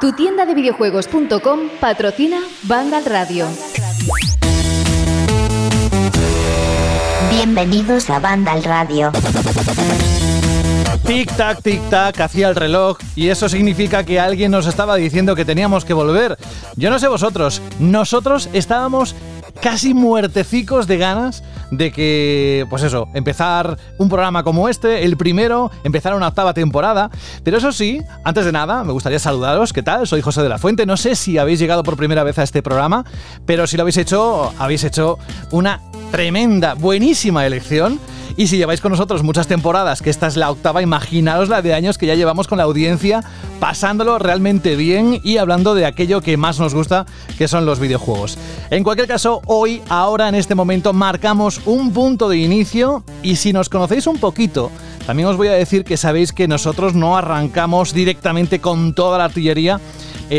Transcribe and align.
Tu 0.00 0.12
tienda 0.12 0.46
de 0.46 0.54
videojuegos.com 0.54 1.68
patrocina 1.80 2.40
Vandal 2.62 3.04
Radio. 3.04 3.46
Bienvenidos 7.30 8.08
a 8.08 8.18
Vandal 8.18 8.64
Radio. 8.64 9.12
Tic-tac, 11.06 11.60
tic-tac, 11.62 12.18
hacía 12.20 12.48
el 12.48 12.56
reloj 12.56 12.96
y 13.14 13.28
eso 13.28 13.48
significa 13.48 14.04
que 14.04 14.18
alguien 14.18 14.50
nos 14.50 14.66
estaba 14.66 14.96
diciendo 14.96 15.36
que 15.36 15.44
teníamos 15.44 15.84
que 15.84 15.92
volver. 15.92 16.38
Yo 16.76 16.88
no 16.88 16.98
sé 16.98 17.08
vosotros, 17.08 17.60
nosotros 17.78 18.48
estábamos 18.54 19.14
casi 19.60 19.94
muertecicos 19.94 20.86
de 20.86 20.98
ganas 20.98 21.42
de 21.70 21.90
que, 21.90 22.66
pues 22.70 22.82
eso, 22.82 23.08
empezar 23.14 23.78
un 23.98 24.08
programa 24.08 24.42
como 24.42 24.68
este, 24.68 25.04
el 25.04 25.16
primero, 25.16 25.70
empezar 25.82 26.14
una 26.14 26.28
octava 26.28 26.54
temporada. 26.54 27.10
Pero 27.42 27.58
eso 27.58 27.72
sí, 27.72 28.02
antes 28.24 28.44
de 28.44 28.52
nada, 28.52 28.84
me 28.84 28.92
gustaría 28.92 29.18
saludaros. 29.18 29.72
¿Qué 29.72 29.82
tal? 29.82 30.06
Soy 30.06 30.20
José 30.20 30.42
de 30.42 30.48
la 30.48 30.58
Fuente. 30.58 30.86
No 30.86 30.96
sé 30.96 31.14
si 31.16 31.38
habéis 31.38 31.58
llegado 31.58 31.82
por 31.82 31.96
primera 31.96 32.24
vez 32.24 32.38
a 32.38 32.42
este 32.42 32.62
programa, 32.62 33.04
pero 33.46 33.66
si 33.66 33.76
lo 33.76 33.82
habéis 33.82 33.96
hecho, 33.96 34.52
habéis 34.58 34.84
hecho 34.84 35.18
una 35.50 35.80
tremenda, 36.14 36.74
buenísima 36.74 37.44
elección. 37.44 37.98
Y 38.36 38.46
si 38.46 38.56
lleváis 38.56 38.80
con 38.80 38.92
nosotros 38.92 39.24
muchas 39.24 39.48
temporadas, 39.48 40.00
que 40.00 40.10
esta 40.10 40.28
es 40.28 40.36
la 40.36 40.48
octava, 40.48 40.80
imaginaos 40.80 41.48
la 41.48 41.60
de 41.60 41.74
años 41.74 41.98
que 41.98 42.06
ya 42.06 42.14
llevamos 42.14 42.46
con 42.46 42.58
la 42.58 42.64
audiencia, 42.64 43.24
pasándolo 43.58 44.20
realmente 44.20 44.76
bien 44.76 45.20
y 45.24 45.38
hablando 45.38 45.74
de 45.74 45.86
aquello 45.86 46.20
que 46.20 46.36
más 46.36 46.60
nos 46.60 46.72
gusta, 46.72 47.04
que 47.36 47.48
son 47.48 47.66
los 47.66 47.80
videojuegos. 47.80 48.38
En 48.70 48.84
cualquier 48.84 49.08
caso, 49.08 49.42
hoy, 49.46 49.82
ahora, 49.88 50.28
en 50.28 50.36
este 50.36 50.54
momento, 50.54 50.92
marcamos 50.92 51.60
un 51.66 51.92
punto 51.92 52.28
de 52.28 52.36
inicio 52.36 53.02
y 53.24 53.34
si 53.34 53.52
nos 53.52 53.68
conocéis 53.68 54.06
un 54.06 54.18
poquito, 54.18 54.70
también 55.08 55.28
os 55.28 55.36
voy 55.36 55.48
a 55.48 55.52
decir 55.54 55.84
que 55.84 55.96
sabéis 55.96 56.32
que 56.32 56.46
nosotros 56.46 56.94
no 56.94 57.16
arrancamos 57.16 57.92
directamente 57.92 58.60
con 58.60 58.94
toda 58.94 59.18
la 59.18 59.24
artillería 59.24 59.80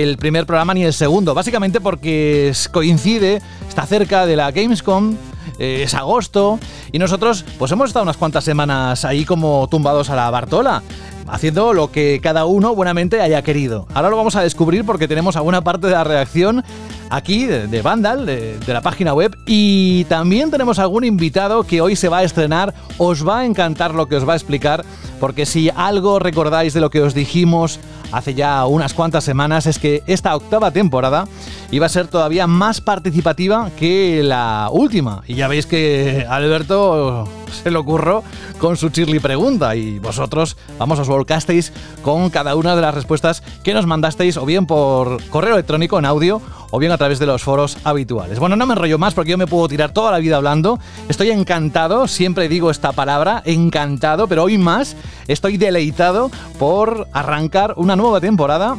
el 0.02 0.18
primer 0.18 0.46
programa 0.46 0.74
ni 0.74 0.84
el 0.84 0.94
segundo, 0.94 1.34
básicamente 1.34 1.80
porque 1.80 2.52
coincide, 2.72 3.42
está 3.68 3.86
cerca 3.86 4.26
de 4.26 4.36
la 4.36 4.52
Gamescom, 4.52 5.16
eh, 5.58 5.84
es 5.84 5.94
agosto 5.94 6.60
y 6.92 7.00
nosotros 7.00 7.46
pues 7.58 7.72
hemos 7.72 7.88
estado 7.88 8.04
unas 8.04 8.18
cuantas 8.18 8.44
semanas 8.44 9.06
ahí 9.06 9.24
como 9.24 9.68
tumbados 9.70 10.10
a 10.10 10.16
la 10.16 10.30
Bartola 10.30 10.84
haciendo 11.28 11.74
lo 11.74 11.92
que 11.92 12.20
cada 12.22 12.46
uno 12.46 12.76
buenamente 12.76 13.22
haya 13.22 13.42
querido. 13.42 13.88
Ahora 13.94 14.10
lo 14.10 14.18
vamos 14.18 14.36
a 14.36 14.42
descubrir 14.42 14.86
porque 14.86 15.08
tenemos 15.08 15.36
alguna 15.36 15.62
parte 15.62 15.88
de 15.88 15.94
la 15.94 16.04
reacción 16.04 16.64
aquí 17.10 17.46
de, 17.46 17.82
Vandal, 17.82 18.26
de, 18.26 18.58
de, 18.58 18.74
la 18.74 18.82
página 18.82 19.14
web, 19.14 19.36
y 19.46 20.06
también 20.06 20.52
tenemos 20.52 20.80
algún 20.80 21.04
invitado 21.04 21.64
que 21.64 21.82
hoy 21.82 21.96
se 21.96 22.10
va 22.10 22.20
a 22.20 22.24
estrenar. 22.24 22.74
Os 22.98 23.28
va 23.28 23.40
a 23.40 23.46
encantar 23.46 23.94
lo 23.94 24.08
que 24.08 24.16
os 24.16 24.28
va 24.28 24.34
a 24.34 24.36
explicar, 24.36 24.84
porque 25.20 25.46
si 25.46 25.70
algo 25.76 26.20
recordáis 26.20 26.74
de 26.74 26.82
lo 26.82 26.90
que 26.90 27.02
os 27.02 27.14
dijimos 27.14 27.80
hace 28.12 28.34
ya 28.34 28.66
unas 28.66 28.94
cuantas 28.94 29.24
semanas 29.24 29.66
es 29.66 29.80
que 29.80 30.04
esta 30.08 30.36
octava 30.36 30.72
temporada 30.72 31.26
iba 31.72 31.86
a 31.86 31.90
ser 31.90 32.08
todavía 32.08 32.48
más 32.48 32.82
participativa 32.82 33.70
que 33.78 34.22
la 34.24 34.70
última. 34.72 35.24
Y 35.28 35.36
ya 35.36 35.48
veis 35.48 35.66
que 35.66 36.26
Alberto 36.30 37.28
se 37.64 37.72
lo 37.72 37.82
ocurrió 37.82 38.24
con 38.58 38.78
su 38.78 38.90
chirly 38.90 39.20
pregunta 39.20 39.76
y 39.76 40.00
vosotros, 40.00 40.58
vamos, 40.78 41.00
os 41.00 41.08
volcasteis 41.08 41.72
con 42.02 42.30
cada 42.30 42.56
una 42.56 42.76
de 42.76 42.82
las 42.82 42.96
respuestas 42.96 43.44
que 43.64 43.74
nos 43.74 43.86
mandasteis 43.86 44.38
o 44.38 44.46
bien 44.46 44.66
por 44.66 45.24
correo 45.30 45.54
electrónico 45.54 46.00
en 46.00 46.06
audio 46.06 46.42
o 46.72 46.80
bien 46.80 46.92
a 46.92 46.98
través 46.98 47.20
de 47.20 47.26
los 47.26 47.44
foros 47.44 47.78
habituales. 47.84 48.40
Bueno, 48.40 48.56
no 48.56 48.66
me 48.66 48.74
enrollo 48.74 48.98
más 48.98 49.14
porque 49.14 49.32
yo 49.32 49.38
me 49.38 49.48
puedo 49.48 49.68
tirar 49.68 49.92
toda 49.92 50.12
la 50.12 50.20
vida 50.20 50.38
hablando. 50.38 50.80
Estoy 51.10 51.32
encantado, 51.32 52.08
siempre 52.08 52.50
digo 52.50 52.72
esta 52.72 52.92
palabra, 52.92 53.42
encantado, 53.46 54.28
pero 54.28 54.44
hoy 54.44 54.58
más 54.58 54.96
estoy 55.28 55.58
deleitado 55.58 56.32
por 56.60 57.08
arrancar 57.14 57.74
una 57.78 57.96
nueva 57.96 58.20
temporada. 58.20 58.78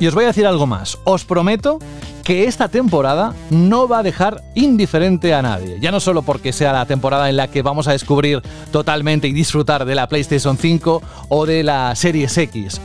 Y 0.00 0.06
os 0.06 0.14
voy 0.14 0.24
a 0.24 0.28
decir 0.28 0.46
algo 0.46 0.66
más. 0.66 0.98
Os 1.04 1.24
prometo 1.24 1.78
que 2.24 2.44
esta 2.44 2.68
temporada 2.68 3.34
no 3.50 3.86
va 3.86 3.98
a 3.98 4.02
dejar 4.02 4.42
indiferente 4.54 5.34
a 5.34 5.42
nadie. 5.42 5.78
Ya 5.78 5.90
no 5.90 6.00
solo 6.00 6.22
porque 6.22 6.54
sea 6.54 6.72
la 6.72 6.86
temporada 6.86 7.28
en 7.28 7.36
la 7.36 7.48
que 7.48 7.60
vamos 7.60 7.86
a 7.86 7.92
descubrir 7.92 8.42
totalmente 8.72 9.28
y 9.28 9.32
disfrutar 9.32 9.84
de 9.84 9.94
la 9.94 10.08
PlayStation 10.08 10.56
5 10.56 11.02
o 11.28 11.46
de 11.46 11.62
la 11.62 11.94
Series 11.94 12.36
X 12.38 12.80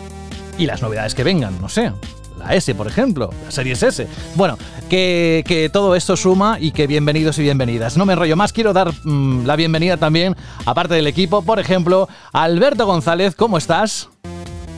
y 0.57 0.65
las 0.65 0.81
novedades 0.81 1.15
que 1.15 1.23
vengan, 1.23 1.59
no 1.61 1.69
sé. 1.69 1.91
La 2.37 2.53
S, 2.53 2.75
por 2.75 2.85
ejemplo, 2.85 3.29
la 3.45 3.51
Series 3.51 3.81
S. 3.81 4.07
Bueno, 4.35 4.57
que, 4.89 5.43
que 5.47 5.69
todo 5.69 5.95
esto 5.95 6.17
suma 6.17 6.57
y 6.59 6.71
que 6.71 6.85
bienvenidos 6.85 7.39
y 7.39 7.43
bienvenidas. 7.43 7.95
No 7.95 8.05
me 8.05 8.13
enrollo 8.13 8.35
más, 8.35 8.51
quiero 8.51 8.73
dar 8.73 8.91
mm, 9.05 9.45
la 9.45 9.55
bienvenida 9.55 9.95
también, 9.95 10.35
aparte 10.65 10.95
del 10.95 11.07
equipo, 11.07 11.43
por 11.43 11.59
ejemplo, 11.59 12.09
Alberto 12.33 12.85
González, 12.85 13.35
¿cómo 13.35 13.57
estás? 13.57 14.09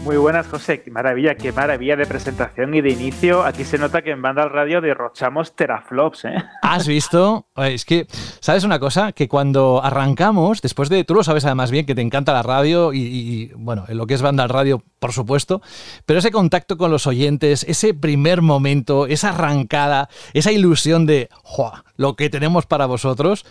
Muy 0.08 0.16
buenas, 0.16 0.48
José. 0.48 0.82
Qué 0.82 0.90
maravilla, 0.90 1.36
qué 1.36 1.52
maravilla 1.52 1.98
de 1.98 2.06
presentación 2.06 2.74
y 2.74 2.80
de 2.80 2.92
inicio. 2.92 3.44
Aquí 3.44 3.66
se 3.66 3.78
nota 3.78 4.02
que 4.02 4.12
en 4.12 4.22
Banda 4.22 4.48
Radio 4.48 4.80
derrochamos 4.80 5.54
teraflops, 5.54 6.24
¿eh? 6.24 6.46
¿Has 6.62 6.88
visto? 6.88 7.48
Es 7.58 7.84
que, 7.84 8.08
¿sabes 8.40 8.64
una 8.64 8.80
cosa? 8.80 9.12
Que 9.12 9.28
cuando 9.28 9.84
arrancamos, 9.84 10.62
después 10.62 10.88
de. 10.88 11.04
Tú 11.04 11.14
lo 11.14 11.26
sabes 11.26 11.44
además 11.44 11.72
bien, 11.72 11.86
que 11.86 11.94
te 11.94 12.02
encanta 12.02 12.32
la 12.32 12.42
radio 12.42 12.94
y, 12.94 13.52
bueno, 13.58 13.84
en 13.90 13.98
lo 13.98 14.08
que 14.08 14.14
es 14.14 14.22
Banda 14.22 14.48
Radio, 14.48 14.82
por 15.00 15.12
supuesto. 15.12 15.62
Pero 16.06 16.20
ese 16.20 16.32
contacto 16.32 16.78
con 16.78 16.90
los 16.90 17.06
oyentes, 17.06 17.66
ese 17.68 17.94
primer 17.94 18.42
momento, 18.42 19.08
esa 19.08 19.32
arrancada, 19.32 20.08
esa 20.34 20.54
ilusión 20.54 21.06
de. 21.06 21.28
¡Jua! 21.44 21.84
Lo 21.98 22.16
que 22.16 22.30
tenemos 22.30 22.66
para 22.66 22.86
vosotros, 22.86 23.46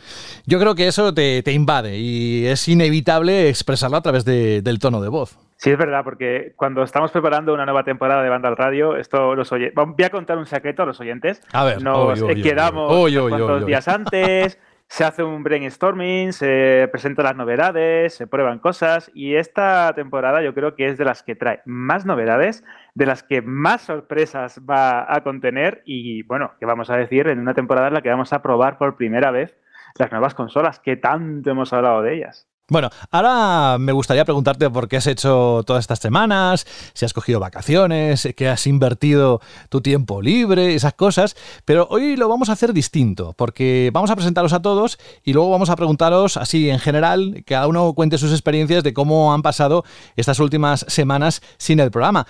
yo 0.47 0.59
creo 0.59 0.75
que 0.75 0.88
eso 0.88 1.12
te, 1.12 1.43
te 1.43 1.53
invade 1.53 1.99
y 1.99 2.47
es 2.47 2.67
inevitable 2.67 3.50
expresarlo 3.50 3.99
a 3.99 4.03
través 4.03 4.25
de, 4.25 4.62
del 4.62 4.78
tono 4.78 5.03
de 5.03 5.11
voz. 5.11 5.37
Sí, 5.56 5.71
es 5.71 5.78
verdad, 5.78 6.05
porque 6.05 6.53
cuando 6.55 6.83
estamos 6.83 7.11
preparando 7.11 7.55
una 7.55 7.65
nueva 7.65 7.83
temporada 7.83 8.22
de 8.22 8.28
Banda 8.28 8.49
al 8.49 8.56
Radio, 8.56 8.97
esto 8.97 9.34
los 9.34 9.50
oye... 9.53 9.72
voy 9.75 10.05
a 10.05 10.11
contar 10.11 10.37
un 10.37 10.47
secreto 10.47 10.83
a 10.83 10.87
los 10.87 11.00
oyentes. 11.00 11.43
A 11.53 11.65
ver, 11.65 11.83
nos 11.83 12.22
quedamos 12.22 12.93
unos 12.93 13.65
días 13.65 13.89
antes, 13.89 14.59
se 14.89 15.05
hace 15.05 15.22
un 15.22 15.43
brainstorming, 15.43 16.33
se 16.33 16.89
presentan 16.93 17.25
las 17.25 17.37
novedades, 17.37 18.15
se 18.15 18.27
prueban 18.27 18.59
cosas 18.59 19.11
y 19.15 19.34
esta 19.34 19.93
temporada 19.94 20.43
yo 20.43 20.55
creo 20.55 20.75
que 20.75 20.89
es 20.89 20.99
de 20.99 21.05
las 21.05 21.22
que 21.22 21.34
trae 21.34 21.61
más 21.65 22.06
novedades, 22.06 22.62
de 22.94 23.06
las 23.06 23.23
que 23.23 23.43
más 23.43 23.83
sorpresas 23.83 24.61
va 24.69 25.12
a 25.12 25.23
contener 25.23 25.83
y 25.87 26.23
bueno, 26.25 26.53
que 26.61 26.67
vamos 26.67 26.91
a 26.91 26.97
decir 26.97 27.28
en 27.28 27.41
una 27.41 27.55
temporada 27.55 27.88
en 27.88 27.94
la 27.94 28.03
que 28.03 28.11
vamos 28.11 28.33
a 28.33 28.43
probar 28.43 28.78
por 28.78 28.97
primera 28.97 29.31
vez 29.31 29.56
las 29.99 30.12
nuevas 30.12 30.34
consolas, 30.34 30.78
que 30.78 30.97
tanto 30.97 31.50
hemos 31.50 31.73
hablado 31.73 32.03
de 32.03 32.15
ellas. 32.15 32.47
Bueno, 32.69 32.91
ahora 33.12 33.78
me 33.78 33.93
gustaría 33.93 34.25
preguntarte 34.25 34.69
por 34.69 34.88
qué 34.88 34.97
has 34.97 35.06
hecho 35.06 35.62
todas 35.65 35.84
estas 35.84 36.00
semanas, 36.00 36.66
si 36.94 37.04
has 37.04 37.12
cogido 37.12 37.38
vacaciones, 37.38 38.27
que 38.37 38.49
has 38.49 38.66
invertido 38.66 39.41
tu 39.69 39.81
tiempo 39.81 40.21
libre, 40.21 40.75
esas 40.75 40.94
cosas, 40.94 41.37
pero 41.65 41.87
hoy 41.91 42.16
lo 42.16 42.28
vamos 42.28 42.49
a 42.49 42.55
hacer 42.55 42.72
distinto, 42.72 43.34
porque 43.34 43.91
vamos 43.93 44.10
a 44.10 44.16
presentaros 44.16 44.53
a 44.53 44.62
todos 44.62 44.99
y 45.22 45.32
luego 45.32 45.50
vamos 45.50 45.71
a 45.71 45.76
preguntaros 45.76 46.37
así 46.37 46.69
en 46.69 46.81
general, 46.81 47.44
cada 47.47 47.69
uno 47.69 47.93
cuente 47.93 48.19
sus 48.19 48.32
experiencias 48.32 48.82
de 48.82 48.93
cómo 48.93 49.32
han 49.32 49.43
pasado 49.43 49.84
estas 50.16 50.41
últimas 50.41 50.84
semanas 50.88 51.43
sin 51.59 51.78
el 51.78 51.93
programa. 51.93 52.26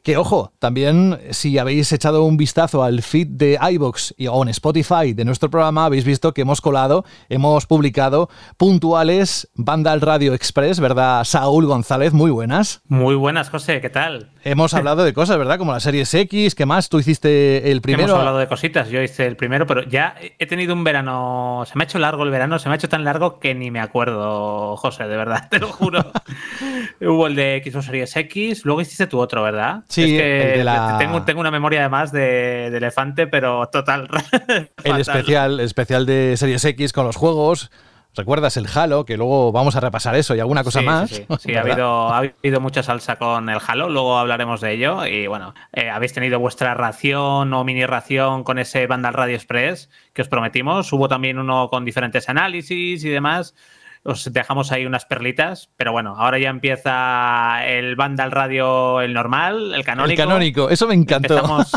Que 0.00 0.16
ojo, 0.16 0.52
también 0.58 1.18
si 1.30 1.58
habéis 1.58 1.92
echado 1.92 2.24
un 2.24 2.36
vistazo 2.36 2.82
al 2.82 3.02
feed 3.02 3.28
de 3.28 3.58
iBox 3.72 4.14
o 4.30 4.42
en 4.42 4.48
Spotify 4.48 5.12
de 5.12 5.24
nuestro 5.24 5.50
programa, 5.50 5.84
habéis 5.84 6.04
visto 6.04 6.32
que 6.32 6.42
hemos 6.42 6.60
colado, 6.60 7.04
hemos 7.28 7.66
publicado 7.66 8.30
puntuales 8.56 9.50
Banda 9.54 9.92
al 9.92 10.00
Radio 10.00 10.34
Express, 10.34 10.80
¿verdad? 10.80 11.24
Saúl 11.24 11.66
González, 11.66 12.12
muy 12.12 12.30
buenas. 12.30 12.80
Muy 12.88 13.14
buenas, 13.14 13.50
José, 13.50 13.80
¿qué 13.80 13.90
tal? 13.90 14.30
Hemos 14.44 14.74
hablado 14.74 15.04
de 15.04 15.12
cosas, 15.12 15.36
¿verdad? 15.38 15.58
Como 15.58 15.72
la 15.72 15.80
Series 15.80 16.12
X, 16.14 16.54
¿qué 16.54 16.66
más? 16.66 16.88
Tú 16.88 16.98
hiciste 16.98 17.70
el 17.70 17.80
primero. 17.80 18.08
Hemos 18.08 18.18
hablado 18.18 18.38
de 18.38 18.48
cositas, 18.48 18.88
yo 18.88 19.02
hice 19.02 19.26
el 19.26 19.36
primero, 19.36 19.66
pero 19.66 19.82
ya 19.82 20.14
he 20.38 20.46
tenido 20.46 20.74
un 20.74 20.84
verano, 20.84 21.64
se 21.66 21.76
me 21.76 21.84
ha 21.84 21.86
hecho 21.86 21.98
largo 21.98 22.22
el 22.24 22.30
verano, 22.30 22.58
se 22.58 22.68
me 22.68 22.74
ha 22.74 22.76
hecho 22.76 22.88
tan 22.88 23.04
largo 23.04 23.38
que 23.38 23.54
ni 23.54 23.70
me 23.70 23.80
acuerdo, 23.80 24.76
José, 24.76 25.04
de 25.04 25.16
verdad, 25.16 25.48
te 25.50 25.58
lo 25.58 25.68
juro. 25.68 26.12
Hubo 27.00 27.26
el 27.26 27.34
de 27.34 27.62
Xbox 27.64 27.86
Series 27.86 28.16
X, 28.16 28.64
luego 28.64 28.80
hiciste 28.80 29.06
tu 29.06 29.18
otro, 29.18 29.42
¿verdad? 29.42 29.81
Sí, 29.88 30.02
es 30.02 30.22
que 30.22 30.52
el 30.52 30.58
de 30.58 30.64
la... 30.64 30.96
tengo, 30.98 31.22
tengo, 31.22 31.40
una 31.40 31.50
memoria 31.50 31.80
además 31.80 32.12
de, 32.12 32.70
de 32.70 32.76
elefante, 32.76 33.26
pero 33.26 33.66
total. 33.68 34.08
el 34.84 35.00
especial, 35.00 35.60
especial 35.60 36.06
de 36.06 36.36
Series 36.36 36.64
X 36.64 36.92
con 36.92 37.06
los 37.06 37.16
juegos. 37.16 37.70
¿Recuerdas 38.14 38.58
el 38.58 38.66
Halo? 38.72 39.06
Que 39.06 39.16
luego 39.16 39.52
vamos 39.52 39.74
a 39.74 39.80
repasar 39.80 40.14
eso 40.16 40.34
y 40.34 40.40
alguna 40.40 40.62
cosa 40.64 40.80
sí, 40.80 40.86
más. 40.86 41.10
Sí, 41.10 41.16
sí. 41.16 41.36
sí 41.40 41.54
ha, 41.54 41.60
habido, 41.60 42.08
ha 42.10 42.18
habido 42.18 42.60
mucha 42.60 42.82
salsa 42.82 43.16
con 43.16 43.48
el 43.48 43.58
Halo, 43.66 43.88
luego 43.88 44.18
hablaremos 44.18 44.60
de 44.60 44.72
ello. 44.72 45.06
Y 45.06 45.26
bueno, 45.26 45.54
eh, 45.72 45.88
habéis 45.88 46.12
tenido 46.12 46.38
vuestra 46.38 46.74
ración 46.74 47.52
o 47.54 47.64
mini 47.64 47.86
ración 47.86 48.44
con 48.44 48.58
ese 48.58 48.86
Vandal 48.86 49.14
Radio 49.14 49.34
Express 49.34 49.88
que 50.12 50.20
os 50.20 50.28
prometimos. 50.28 50.92
Hubo 50.92 51.08
también 51.08 51.38
uno 51.38 51.68
con 51.70 51.86
diferentes 51.86 52.28
análisis 52.28 53.02
y 53.02 53.08
demás 53.08 53.54
os 54.04 54.32
dejamos 54.32 54.72
ahí 54.72 54.84
unas 54.84 55.04
perlitas, 55.04 55.70
pero 55.76 55.92
bueno, 55.92 56.16
ahora 56.16 56.38
ya 56.38 56.50
empieza 56.50 57.64
el 57.66 57.94
Vandal 57.94 58.32
Radio, 58.32 59.00
el 59.00 59.12
normal, 59.12 59.74
el 59.74 59.84
canónico. 59.84 60.22
El 60.22 60.28
canónico, 60.28 60.70
eso 60.70 60.88
me 60.88 60.94
encantó. 60.94 61.34
Empezamos, 61.34 61.72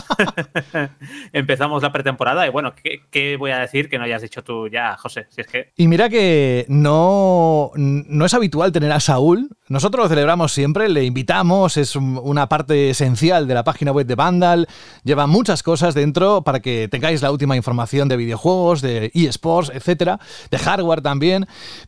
empezamos 1.34 1.84
la 1.84 1.92
pretemporada 1.92 2.48
y 2.48 2.50
bueno, 2.50 2.74
¿qué, 2.76 3.02
¿qué, 3.12 3.38
voy 3.38 3.52
a 3.52 3.60
decir 3.60 3.90
que 3.90 3.98
no 3.98 4.06
hayas 4.06 4.22
dicho 4.22 4.44
tú 4.44 4.68
ya, 4.68 4.98
José? 4.98 5.28
Si 5.30 5.42
es 5.42 5.48
que... 5.48 5.72
Y 5.78 5.88
mira 5.88 6.10
que 6.10 6.66
no, 6.68 7.72
no 7.76 8.26
es 8.26 8.34
habitual 8.34 8.72
tener 8.72 8.92
a 8.92 9.00
Saúl 9.00 9.50
nosotros 9.68 10.04
lo 10.04 10.10
celebramos 10.10 10.54
siempre, 10.54 10.90
le 10.90 11.06
invitamos, 11.06 11.78
es 11.78 11.96
una 11.96 12.48
parte 12.48 12.92
esencial 12.92 13.48
de 13.48 13.56
la 13.56 13.64
página 13.64 13.92
web 13.92 14.06
de 14.06 14.14
Vandal, 14.14 14.68
lleva 15.04 15.26
muchas 15.26 15.64
cosas 15.64 15.96
dentro 15.96 16.44
para 16.44 16.60
que 16.60 16.88
tengáis 16.88 17.24
la 17.24 17.32
última 17.32 17.56
información 17.56 18.08
de 18.08 18.16
videojuegos, 18.16 18.82
de 18.82 19.10
eSports, 19.16 19.72
etcétera, 19.74 20.20
de 20.52 20.60
hardware 20.60 21.02
también. 21.02 21.48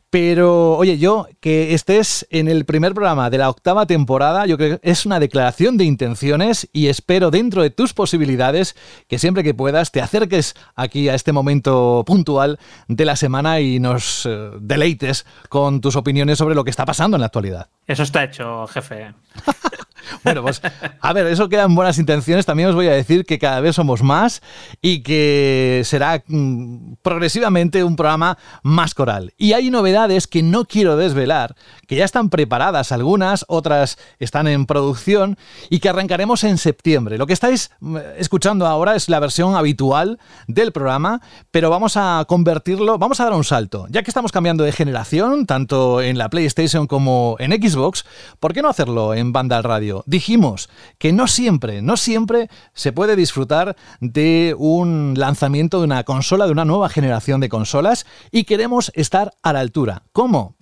Pero, 0.09 0.75
oye, 0.77 0.97
yo 0.97 1.27
que 1.39 1.75
estés 1.75 2.25
en 2.31 2.47
el 2.47 2.65
primer 2.65 2.93
programa 2.93 3.29
de 3.29 3.37
la 3.37 3.49
octava 3.49 3.85
temporada, 3.85 4.47
yo 4.47 4.57
creo 4.57 4.79
que 4.79 4.89
es 4.89 5.05
una 5.05 5.19
declaración 5.19 5.77
de 5.77 5.83
intenciones 5.83 6.67
y 6.73 6.87
espero 6.87 7.29
dentro 7.29 7.61
de 7.61 7.69
tus 7.69 7.93
posibilidades 7.93 8.75
que 9.07 9.19
siempre 9.19 9.43
que 9.43 9.53
puedas 9.53 9.91
te 9.91 10.01
acerques 10.01 10.55
aquí 10.75 11.09
a 11.09 11.13
este 11.13 11.33
momento 11.33 12.03
puntual 12.07 12.57
de 12.87 13.05
la 13.05 13.17
semana 13.17 13.59
y 13.59 13.79
nos 13.79 14.25
eh, 14.25 14.49
deleites 14.61 15.25
con 15.49 15.81
tus 15.81 15.95
opiniones 15.95 16.37
sobre 16.37 16.55
lo 16.55 16.63
que 16.63 16.71
está 16.71 16.85
pasando 16.85 17.17
en 17.17 17.21
la 17.21 17.27
actualidad. 17.27 17.66
Eso 17.85 18.03
está 18.03 18.23
hecho, 18.23 18.67
jefe. 18.67 19.13
Bueno, 20.23 20.41
pues 20.41 20.61
a 21.01 21.13
ver, 21.13 21.27
eso 21.27 21.49
quedan 21.49 21.75
buenas 21.75 21.97
intenciones. 21.97 22.45
También 22.45 22.69
os 22.69 22.75
voy 22.75 22.87
a 22.87 22.93
decir 22.93 23.25
que 23.25 23.39
cada 23.39 23.59
vez 23.59 23.75
somos 23.75 24.03
más 24.03 24.41
y 24.81 25.01
que 25.01 25.81
será 25.85 26.23
mm, 26.27 26.93
progresivamente 27.01 27.83
un 27.83 27.95
programa 27.95 28.37
más 28.63 28.93
coral. 28.93 29.33
Y 29.37 29.53
hay 29.53 29.69
novedades 29.69 30.27
que 30.27 30.43
no 30.43 30.65
quiero 30.65 30.97
desvelar, 30.97 31.55
que 31.87 31.95
ya 31.95 32.05
están 32.05 32.29
preparadas 32.29 32.91
algunas, 32.91 33.45
otras 33.47 33.97
están 34.19 34.47
en 34.47 34.65
producción 34.65 35.37
y 35.69 35.79
que 35.79 35.89
arrancaremos 35.89 36.43
en 36.43 36.57
septiembre. 36.57 37.17
Lo 37.17 37.27
que 37.27 37.33
estáis 37.33 37.71
mm, 37.79 37.97
escuchando 38.17 38.67
ahora 38.67 38.95
es 38.95 39.09
la 39.09 39.19
versión 39.19 39.55
habitual 39.55 40.19
del 40.47 40.71
programa, 40.71 41.21
pero 41.51 41.69
vamos 41.69 41.97
a 41.97 42.25
convertirlo, 42.27 42.97
vamos 42.97 43.19
a 43.19 43.25
dar 43.25 43.33
un 43.33 43.43
salto. 43.43 43.87
Ya 43.89 44.03
que 44.03 44.11
estamos 44.11 44.31
cambiando 44.31 44.63
de 44.63 44.71
generación, 44.71 45.45
tanto 45.45 46.01
en 46.01 46.17
la 46.17 46.29
PlayStation 46.29 46.87
como 46.87 47.35
en 47.39 47.51
Xbox, 47.51 48.05
¿por 48.39 48.53
qué 48.53 48.61
no 48.61 48.69
hacerlo 48.69 49.13
en 49.13 49.33
banda 49.33 49.61
radio? 49.61 49.96
Dijimos 50.05 50.69
que 50.97 51.13
no 51.13 51.27
siempre, 51.27 51.81
no 51.81 51.97
siempre 51.97 52.49
se 52.73 52.91
puede 52.91 53.15
disfrutar 53.15 53.75
de 53.99 54.55
un 54.57 55.13
lanzamiento 55.17 55.79
de 55.79 55.85
una 55.85 56.03
consola, 56.03 56.45
de 56.45 56.51
una 56.51 56.65
nueva 56.65 56.89
generación 56.89 57.41
de 57.41 57.49
consolas 57.49 58.05
y 58.31 58.43
queremos 58.43 58.91
estar 58.95 59.33
a 59.43 59.53
la 59.53 59.59
altura. 59.59 60.03
¿Cómo? 60.11 60.55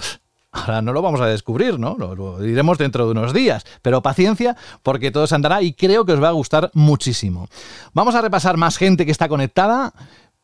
Ahora 0.51 0.81
no 0.81 0.93
lo 0.93 1.01
vamos 1.01 1.19
a 1.19 1.27
descubrir, 1.27 1.77
¿no? 1.77 1.97
Lo, 1.97 2.39
diremos 2.39 2.77
dentro 2.77 3.05
de 3.05 3.11
unos 3.11 3.33
días. 3.33 3.65
Pero 3.81 4.01
paciencia, 4.01 4.55
porque 4.83 5.11
todo 5.11 5.27
se 5.27 5.35
andará 5.35 5.61
y 5.61 5.73
creo 5.73 6.05
que 6.05 6.13
os 6.13 6.23
va 6.23 6.29
a 6.29 6.31
gustar 6.31 6.71
muchísimo. 6.73 7.49
Vamos 7.93 8.15
a 8.15 8.21
repasar 8.21 8.55
más 8.55 8.77
gente 8.77 9.05
que 9.05 9.11
está 9.11 9.27
conectada. 9.27 9.93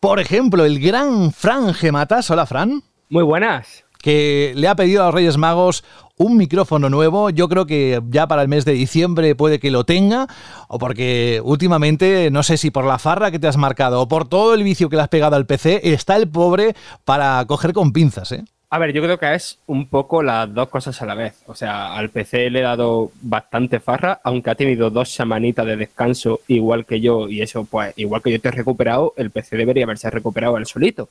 Por 0.01 0.19
ejemplo, 0.19 0.65
el 0.65 0.79
gran 0.79 1.31
Fran 1.31 1.73
Gematas. 1.73 2.29
Hola, 2.29 2.45
Fran. 2.45 2.83
Muy 3.09 3.23
buenas 3.23 3.85
que 4.01 4.53
le 4.55 4.67
ha 4.67 4.75
pedido 4.75 5.03
a 5.03 5.05
los 5.05 5.15
Reyes 5.15 5.37
Magos 5.37 5.83
un 6.21 6.37
micrófono 6.37 6.89
nuevo. 6.89 7.29
Yo 7.29 7.49
creo 7.49 7.65
que 7.65 8.01
ya 8.09 8.27
para 8.27 8.41
el 8.41 8.47
mes 8.47 8.65
de 8.65 8.73
diciembre 8.73 9.35
puede 9.35 9.59
que 9.59 9.71
lo 9.71 9.83
tenga, 9.83 10.27
o 10.67 10.77
porque 10.77 11.41
últimamente, 11.43 12.29
no 12.31 12.43
sé 12.43 12.57
si 12.57 12.71
por 12.71 12.85
la 12.85 12.99
farra 12.99 13.31
que 13.31 13.39
te 13.39 13.47
has 13.47 13.57
marcado 13.57 14.01
o 14.01 14.07
por 14.07 14.27
todo 14.27 14.53
el 14.53 14.63
vicio 14.63 14.89
que 14.89 14.95
le 14.95 15.01
has 15.01 15.09
pegado 15.09 15.35
al 15.35 15.45
PC, 15.45 15.81
está 15.83 16.15
el 16.15 16.27
pobre 16.27 16.75
para 17.05 17.43
coger 17.45 17.73
con 17.73 17.91
pinzas, 17.91 18.31
¿eh? 18.31 18.45
A 18.73 18.77
ver, 18.77 18.93
yo 18.93 19.01
creo 19.01 19.19
que 19.19 19.33
es 19.35 19.59
un 19.67 19.87
poco 19.87 20.23
las 20.23 20.53
dos 20.53 20.69
cosas 20.69 21.01
a 21.01 21.05
la 21.05 21.13
vez. 21.13 21.33
O 21.47 21.53
sea, 21.53 21.93
al 21.93 22.09
PC 22.09 22.49
le 22.49 22.59
he 22.59 22.61
dado 22.61 23.11
bastante 23.21 23.81
farra, 23.81 24.21
aunque 24.23 24.49
ha 24.49 24.55
tenido 24.55 24.89
dos 24.89 25.13
semanitas 25.13 25.65
de 25.65 25.75
descanso 25.75 26.39
igual 26.47 26.85
que 26.85 27.01
yo, 27.01 27.27
y 27.27 27.41
eso, 27.41 27.65
pues, 27.65 27.93
igual 27.97 28.21
que 28.21 28.31
yo 28.31 28.39
te 28.39 28.47
he 28.47 28.51
recuperado, 28.51 29.13
el 29.17 29.29
PC 29.29 29.57
debería 29.57 29.83
haberse 29.83 30.09
recuperado 30.09 30.55
él 30.55 30.65
solito. 30.65 31.09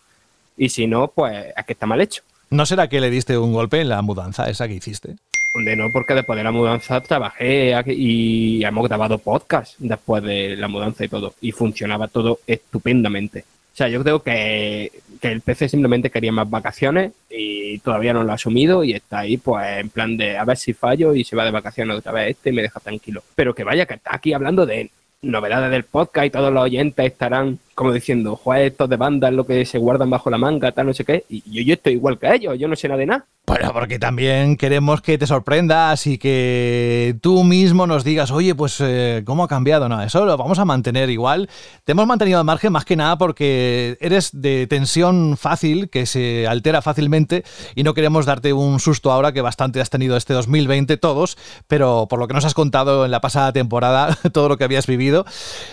Y 0.56 0.70
si 0.70 0.86
no, 0.86 1.08
pues 1.08 1.48
es 1.54 1.64
que 1.66 1.74
está 1.74 1.84
mal 1.84 2.00
hecho. 2.00 2.22
¿No 2.50 2.67
será 2.67 2.88
que 2.88 3.00
le 3.00 3.11
diste 3.11 3.38
un 3.38 3.52
golpe 3.52 3.81
en 3.81 3.88
la 3.88 4.02
mudanza 4.02 4.50
esa 4.50 4.67
que 4.67 4.75
hiciste? 4.75 5.14
Donde 5.55 5.76
no, 5.76 5.93
porque 5.93 6.14
después 6.14 6.37
de 6.37 6.43
la 6.43 6.50
mudanza 6.50 7.00
trabajé 7.00 7.73
y 7.87 8.64
hemos 8.64 8.88
grabado 8.88 9.19
podcast 9.19 9.75
después 9.79 10.20
de 10.25 10.56
la 10.56 10.67
mudanza 10.67 11.05
y 11.05 11.08
todo. 11.08 11.35
Y 11.41 11.52
funcionaba 11.52 12.08
todo 12.08 12.41
estupendamente. 12.49 13.44
O 13.73 13.76
sea, 13.76 13.87
yo 13.87 14.02
creo 14.02 14.20
que, 14.20 14.91
que, 15.20 15.31
el 15.31 15.43
PC 15.43 15.69
simplemente 15.69 16.11
quería 16.11 16.32
más 16.32 16.50
vacaciones 16.50 17.12
y 17.31 17.79
todavía 17.79 18.12
no 18.12 18.25
lo 18.25 18.32
ha 18.32 18.35
asumido 18.35 18.82
y 18.82 18.94
está 18.94 19.20
ahí 19.20 19.37
pues 19.37 19.64
en 19.79 19.88
plan 19.88 20.17
de 20.17 20.37
a 20.37 20.44
ver 20.44 20.56
si 20.56 20.73
fallo 20.73 21.14
y 21.14 21.23
se 21.23 21.37
va 21.37 21.44
de 21.44 21.52
vacaciones 21.52 21.97
otra 21.97 22.11
vez 22.11 22.31
este 22.31 22.50
y 22.50 22.52
me 22.52 22.62
deja 22.62 22.81
tranquilo. 22.81 23.23
Pero 23.37 23.55
que 23.55 23.62
vaya, 23.62 23.87
que 23.87 23.94
está 23.94 24.11
aquí 24.17 24.32
hablando 24.32 24.67
de 24.67 24.91
novedades 25.22 25.70
del 25.70 25.84
podcast 25.84 26.26
y 26.26 26.31
todos 26.31 26.52
los 26.52 26.62
oyentes 26.62 27.05
estarán 27.05 27.58
como 27.81 27.93
diciendo, 27.93 28.37
joder, 28.37 28.67
estos 28.67 28.90
de 28.90 28.96
banda 28.96 29.28
es 29.28 29.34
lo 29.34 29.46
que 29.46 29.64
se 29.64 29.78
guardan 29.78 30.11
bajo 30.11 30.28
la 30.28 30.37
manga, 30.37 30.70
tal, 30.70 30.88
no 30.88 30.93
sé 30.93 31.02
qué. 31.02 31.25
Y 31.31 31.43
yo, 31.50 31.62
yo 31.62 31.72
estoy 31.72 31.94
igual 31.94 32.19
que 32.19 32.31
ellos, 32.34 32.58
yo 32.58 32.69
no 32.69 32.76
sé 32.76 32.88
nada 32.88 32.99
de 32.99 33.06
nada. 33.06 33.25
Bueno, 33.46 33.72
porque 33.72 33.99
también 33.99 34.56
queremos 34.56 35.00
que 35.00 35.17
te 35.17 35.26
sorprendas 35.26 36.06
y 36.06 36.19
que 36.19 37.17
tú 37.22 37.43
mismo 37.43 37.87
nos 37.87 38.05
digas, 38.05 38.31
oye, 38.31 38.55
pues, 38.55 38.76
eh, 38.81 39.22
¿cómo 39.25 39.44
ha 39.44 39.49
cambiado? 39.49 39.88
No, 39.88 40.00
eso 40.02 40.26
lo 40.26 40.37
vamos 40.37 40.58
a 40.58 40.67
mantener 40.67 41.08
igual. 41.08 41.49
Te 41.84 41.93
hemos 41.93 42.06
mantenido 42.06 42.38
al 42.38 42.44
margen 42.44 42.70
más 42.70 42.84
que 42.84 42.96
nada 42.96 43.16
porque 43.16 43.96
eres 44.00 44.31
de 44.34 44.66
tensión 44.66 45.38
fácil, 45.38 45.88
que 45.88 46.05
se 46.05 46.46
altera 46.46 46.82
fácilmente 46.82 47.44
y 47.75 47.82
no 47.82 47.94
queremos 47.94 48.26
darte 48.26 48.52
un 48.52 48.78
susto 48.78 49.11
ahora 49.11 49.32
que 49.32 49.40
bastante 49.40 49.81
has 49.81 49.90
tenido 49.90 50.16
este 50.19 50.34
2020 50.34 50.99
todos, 50.99 51.38
pero 51.66 52.06
por 52.08 52.19
lo 52.19 52.28
que 52.28 52.34
nos 52.34 52.44
has 52.44 52.55
contado 52.55 53.06
en 53.06 53.11
la 53.11 53.23
pasada 53.23 53.52
temporada, 53.52 54.16
todo 54.32 54.50
lo 54.50 54.58
que 54.58 54.64
habías 54.64 54.87
vivido. 54.87 55.09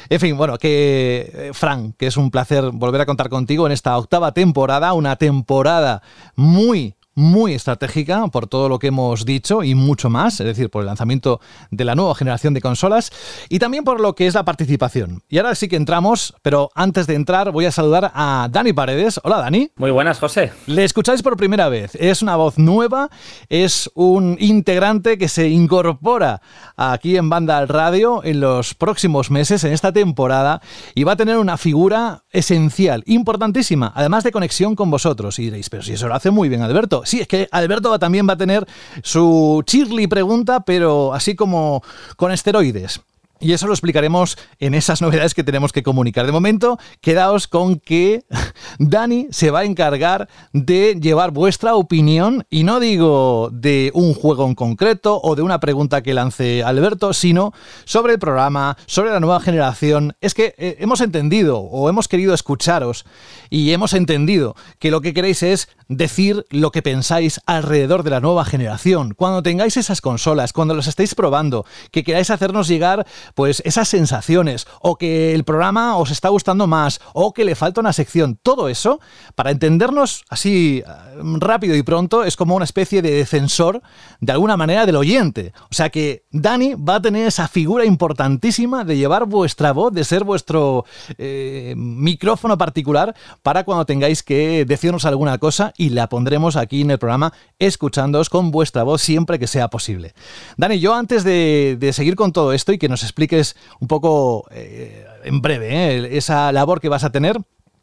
En 0.09 0.19
fin, 0.19 0.37
bueno, 0.37 0.57
que 0.57 1.31
eh, 1.33 1.51
Frank, 1.53 1.95
que 1.97 2.07
es 2.07 2.17
un 2.17 2.31
placer 2.31 2.71
volver 2.71 3.01
a 3.01 3.05
contar 3.05 3.29
contigo 3.29 3.65
en 3.65 3.71
esta 3.71 3.97
octava 3.97 4.33
temporada, 4.33 4.93
una 4.93 5.15
temporada 5.15 6.01
muy 6.35 6.96
muy 7.17 7.55
estratégica 7.55 8.27
por 8.27 8.45
todo 8.45 8.69
lo 8.69 8.77
que 8.77 8.87
hemos 8.87 9.25
dicho 9.25 9.63
y 9.63 9.73
mucho 9.73 10.07
más, 10.07 10.39
es 10.39 10.45
decir, 10.45 10.69
por 10.69 10.83
el 10.83 10.85
lanzamiento 10.85 11.41
de 11.71 11.83
la 11.83 11.95
nueva 11.95 12.13
generación 12.13 12.53
de 12.53 12.61
consolas 12.61 13.11
y 13.49 13.57
también 13.57 13.83
por 13.83 13.99
lo 13.99 14.13
que 14.13 14.27
es 14.27 14.35
la 14.35 14.45
participación. 14.45 15.23
Y 15.27 15.39
ahora 15.39 15.55
sí 15.55 15.67
que 15.67 15.77
entramos, 15.77 16.35
pero 16.43 16.69
antes 16.75 17.07
de 17.07 17.15
entrar 17.15 17.51
voy 17.51 17.65
a 17.65 17.71
saludar 17.71 18.11
a 18.13 18.47
Dani 18.51 18.71
Paredes. 18.71 19.19
Hola 19.23 19.37
Dani. 19.37 19.71
Muy 19.77 19.89
buenas, 19.89 20.19
José. 20.19 20.51
Le 20.67 20.83
escucháis 20.83 21.23
por 21.23 21.37
primera 21.37 21.69
vez. 21.69 21.95
Es 21.95 22.21
una 22.21 22.35
voz 22.35 22.59
nueva, 22.59 23.09
es 23.49 23.89
un 23.95 24.37
integrante 24.39 25.17
que 25.17 25.27
se 25.27 25.49
incorpora 25.49 26.41
aquí 26.75 27.17
en 27.17 27.31
Banda 27.31 27.57
al 27.57 27.67
Radio 27.67 28.23
en 28.23 28.41
los 28.41 28.75
próximos 28.75 29.31
meses, 29.31 29.63
en 29.63 29.73
esta 29.73 29.91
temporada, 29.91 30.61
y 30.93 31.03
va 31.03 31.13
a 31.13 31.17
tener 31.17 31.37
una 31.37 31.57
figura 31.57 32.25
esencial, 32.29 33.01
importantísima, 33.07 33.91
además 33.95 34.23
de 34.23 34.31
conexión 34.31 34.75
con 34.75 34.91
vosotros. 34.91 35.39
Y 35.39 35.45
diréis, 35.45 35.71
pero 35.71 35.81
si 35.81 35.93
eso 35.93 36.07
lo 36.07 36.13
hace 36.13 36.29
muy 36.29 36.47
bien 36.47 36.61
Alberto. 36.61 37.05
Sí, 37.07 37.21
es 37.21 37.27
que 37.27 37.47
Alberto 37.51 37.97
también 37.99 38.27
va 38.27 38.33
a 38.33 38.37
tener 38.37 38.67
su 39.01 39.63
chirly 39.65 40.07
pregunta, 40.07 40.59
pero 40.59 41.13
así 41.13 41.35
como 41.35 41.81
con 42.17 42.33
esteroides. 42.33 42.99
Y 43.39 43.53
eso 43.53 43.67
lo 43.67 43.73
explicaremos 43.73 44.37
en 44.59 44.73
esas 44.73 45.01
novedades 45.01 45.33
que 45.33 45.43
tenemos 45.43 45.71
que 45.71 45.83
comunicar. 45.83 46.25
De 46.25 46.31
momento, 46.31 46.77
quedaos 47.01 47.47
con 47.47 47.79
que 47.79 48.23
Dani 48.79 49.27
se 49.31 49.51
va 49.51 49.59
a 49.59 49.65
encargar 49.65 50.27
de 50.53 50.97
llevar 50.99 51.31
vuestra 51.31 51.75
opinión, 51.75 52.45
y 52.49 52.63
no 52.63 52.79
digo 52.79 53.49
de 53.51 53.91
un 53.93 54.13
juego 54.13 54.45
en 54.45 54.55
concreto 54.55 55.19
o 55.21 55.35
de 55.35 55.41
una 55.41 55.59
pregunta 55.59 56.01
que 56.01 56.13
lance 56.13 56.63
Alberto, 56.63 57.13
sino 57.13 57.53
sobre 57.85 58.13
el 58.13 58.19
programa, 58.19 58.77
sobre 58.85 59.11
la 59.11 59.19
nueva 59.19 59.39
generación. 59.39 60.15
Es 60.21 60.33
que 60.33 60.55
eh, 60.57 60.77
hemos 60.79 61.01
entendido 61.01 61.59
o 61.59 61.89
hemos 61.89 62.07
querido 62.07 62.33
escucharos 62.33 63.05
y 63.49 63.71
hemos 63.71 63.93
entendido 63.93 64.55
que 64.79 64.91
lo 64.91 65.01
que 65.01 65.13
queréis 65.13 65.43
es 65.43 65.69
decir 65.87 66.45
lo 66.49 66.71
que 66.71 66.81
pensáis 66.81 67.39
alrededor 67.45 68.03
de 68.03 68.09
la 68.11 68.19
nueva 68.19 68.45
generación. 68.45 69.13
Cuando 69.15 69.43
tengáis 69.43 69.77
esas 69.77 70.01
consolas, 70.01 70.53
cuando 70.53 70.73
las 70.73 70.87
estéis 70.87 71.15
probando, 71.15 71.65
que 71.91 72.03
queráis 72.03 72.29
hacernos 72.29 72.67
llegar 72.67 73.05
pues 73.35 73.61
esas 73.65 73.87
sensaciones, 73.87 74.67
o 74.81 74.95
que 74.97 75.33
el 75.33 75.43
programa 75.43 75.97
os 75.97 76.11
está 76.11 76.29
gustando 76.29 76.67
más, 76.67 76.99
o 77.13 77.33
que 77.33 77.45
le 77.45 77.55
falta 77.55 77.81
una 77.81 77.93
sección, 77.93 78.39
todo 78.41 78.69
eso, 78.69 78.99
para 79.35 79.51
entendernos 79.51 80.23
así 80.29 80.83
eh, 80.85 80.91
rápido 81.39 81.75
y 81.75 81.83
pronto, 81.83 82.23
es 82.23 82.35
como 82.35 82.55
una 82.55 82.65
especie 82.65 83.01
de 83.01 83.11
defensor, 83.11 83.81
de 84.19 84.31
alguna 84.31 84.57
manera, 84.57 84.85
del 84.85 84.95
oyente. 84.95 85.53
O 85.69 85.73
sea 85.73 85.89
que 85.89 86.25
Dani 86.31 86.75
va 86.75 86.95
a 86.95 87.01
tener 87.01 87.27
esa 87.27 87.47
figura 87.47 87.85
importantísima 87.85 88.83
de 88.83 88.97
llevar 88.97 89.25
vuestra 89.25 89.73
voz, 89.73 89.93
de 89.93 90.03
ser 90.03 90.23
vuestro 90.23 90.85
eh, 91.17 91.73
micrófono 91.77 92.57
particular 92.57 93.15
para 93.43 93.63
cuando 93.63 93.85
tengáis 93.85 94.23
que 94.23 94.65
decirnos 94.65 95.05
alguna 95.05 95.37
cosa 95.37 95.73
y 95.77 95.89
la 95.89 96.09
pondremos 96.09 96.55
aquí 96.55 96.81
en 96.81 96.91
el 96.91 96.99
programa 96.99 97.33
escuchándoos 97.59 98.29
con 98.29 98.51
vuestra 98.51 98.83
voz 98.83 99.01
siempre 99.01 99.39
que 99.39 99.47
sea 99.47 99.69
posible. 99.69 100.13
Dani, 100.57 100.79
yo 100.79 100.93
antes 100.93 101.23
de, 101.23 101.77
de 101.79 101.93
seguir 101.93 102.15
con 102.15 102.31
todo 102.31 102.53
esto 102.53 102.71
y 102.71 102.77
que 102.77 102.89
nos 102.89 103.03
expliques 103.17 103.55
un 103.79 103.87
poco 103.87 104.45
eh, 104.51 105.05
en 105.23 105.41
breve 105.41 105.69
eh, 105.69 106.17
esa 106.17 106.51
labor 106.51 106.79
que 106.79 106.89
vas 106.89 107.03
a 107.03 107.09
tener, 107.09 107.37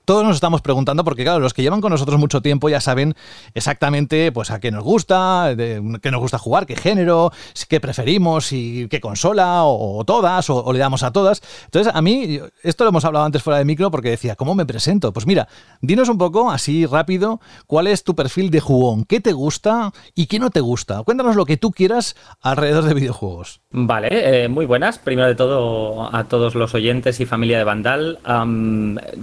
todos 0.04 0.24
nos 0.24 0.36
estamos 0.36 0.62
preguntando, 0.62 1.04
porque 1.04 1.24
claro, 1.24 1.40
los 1.40 1.54
que 1.54 1.62
llevan 1.62 1.80
con 1.80 1.90
nosotros 1.90 2.18
mucho 2.18 2.42
tiempo 2.42 2.68
ya 2.68 2.80
saben 2.80 3.14
exactamente 3.54 4.32
pues 4.32 4.50
a 4.50 4.60
qué 4.60 4.70
nos 4.70 4.84
gusta, 4.84 5.54
qué 5.56 6.10
nos 6.10 6.20
gusta 6.20 6.38
jugar, 6.38 6.66
qué 6.66 6.76
género, 6.76 7.32
qué 7.68 7.80
preferimos, 7.80 8.52
y 8.52 8.88
qué 8.88 9.00
consola, 9.00 9.64
o, 9.64 10.04
todas, 10.04 10.48
o, 10.50 10.72
le 10.72 10.78
damos 10.78 11.02
a 11.02 11.12
todas. 11.12 11.42
Entonces, 11.66 11.92
a 11.94 12.02
mí, 12.02 12.40
esto 12.62 12.84
lo 12.84 12.90
hemos 12.90 13.04
hablado 13.04 13.24
antes 13.24 13.42
fuera 13.42 13.58
de 13.58 13.64
micro, 13.64 13.90
porque 13.90 14.10
decía, 14.10 14.36
¿cómo 14.36 14.54
me 14.54 14.66
presento? 14.66 15.12
Pues 15.12 15.26
mira, 15.26 15.48
dinos 15.80 16.08
un 16.08 16.18
poco, 16.18 16.50
así 16.50 16.86
rápido, 16.86 17.40
cuál 17.66 17.86
es 17.86 18.04
tu 18.04 18.14
perfil 18.14 18.50
de 18.50 18.60
jugón, 18.60 19.04
qué 19.04 19.20
te 19.20 19.32
gusta 19.32 19.92
y 20.14 20.26
qué 20.26 20.38
no 20.38 20.50
te 20.50 20.60
gusta. 20.60 21.02
Cuéntanos 21.02 21.36
lo 21.36 21.44
que 21.44 21.56
tú 21.56 21.70
quieras 21.70 22.16
alrededor 22.40 22.84
de 22.84 22.94
videojuegos. 22.94 23.60
Vale, 23.70 24.44
eh, 24.44 24.48
muy 24.48 24.66
buenas. 24.66 24.98
Primero 24.98 25.28
de 25.28 25.34
todo, 25.34 26.14
a 26.14 26.24
todos 26.24 26.54
los 26.54 26.74
oyentes 26.74 27.20
y 27.20 27.26
familia 27.26 27.58
de 27.58 27.64
Vandal. 27.64 28.18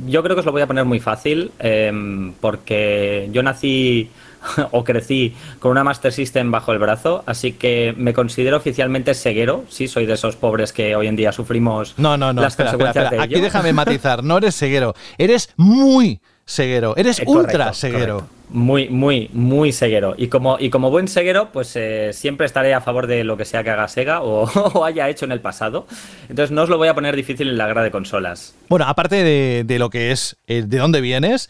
yo 0.07 0.23
creo 0.23 0.35
que 0.35 0.39
os 0.41 0.45
lo 0.45 0.51
voy 0.51 0.61
a 0.61 0.67
poner 0.71 0.85
muy 0.85 1.01
fácil, 1.01 1.51
em, 1.59 2.31
porque 2.39 3.27
yo 3.33 3.43
nací 3.43 4.09
o 4.71 4.85
crecí 4.85 5.35
con 5.59 5.71
una 5.71 5.83
Master 5.83 6.13
System 6.13 6.49
bajo 6.49 6.71
el 6.71 6.79
brazo, 6.79 7.23
así 7.25 7.51
que 7.51 7.93
me 7.97 8.13
considero 8.13 8.55
oficialmente 8.55 9.13
ceguero. 9.13 9.65
Sí, 9.67 9.89
soy 9.89 10.05
de 10.05 10.13
esos 10.13 10.37
pobres 10.37 10.71
que 10.71 10.95
hoy 10.95 11.07
en 11.07 11.17
día 11.17 11.33
sufrimos 11.33 11.93
no, 11.97 12.15
no, 12.15 12.31
no, 12.31 12.41
las 12.41 12.55
consecuencias 12.55 13.11
Aquí 13.19 13.41
déjame 13.41 13.73
matizar, 13.81 14.23
no 14.23 14.37
eres 14.37 14.55
ceguero, 14.55 14.93
eres 15.17 15.53
muy 15.57 16.21
ceguero, 16.45 16.95
eres 16.97 17.19
eh, 17.19 17.23
ultra 17.27 17.73
ceguero. 17.73 18.27
Muy, 18.49 18.89
muy, 18.89 19.29
muy 19.31 19.71
ceguero. 19.71 20.13
Y 20.17 20.27
como, 20.27 20.57
y 20.59 20.69
como 20.69 20.89
buen 20.89 21.07
ceguero, 21.07 21.53
pues 21.53 21.73
eh, 21.77 22.11
siempre 22.11 22.45
estaré 22.45 22.73
a 22.73 22.81
favor 22.81 23.07
de 23.07 23.23
lo 23.23 23.37
que 23.37 23.45
sea 23.45 23.63
que 23.63 23.69
haga 23.69 23.87
Sega 23.87 24.21
o, 24.23 24.83
haya 24.83 25.07
hecho 25.07 25.25
en 25.25 25.31
el 25.31 25.39
pasado. 25.39 25.87
Entonces 26.27 26.51
no 26.51 26.63
os 26.63 26.69
lo 26.69 26.77
voy 26.77 26.89
a 26.89 26.93
poner 26.93 27.15
difícil 27.15 27.49
en 27.49 27.57
la 27.57 27.67
grada 27.67 27.85
de 27.85 27.91
consolas. 27.91 28.53
Bueno, 28.67 28.85
aparte 28.87 29.23
de, 29.23 29.63
de 29.65 29.79
lo 29.79 29.89
que 29.89 30.11
es 30.11 30.37
eh, 30.47 30.63
de 30.67 30.77
dónde 30.77 30.99
vienes, 30.99 31.49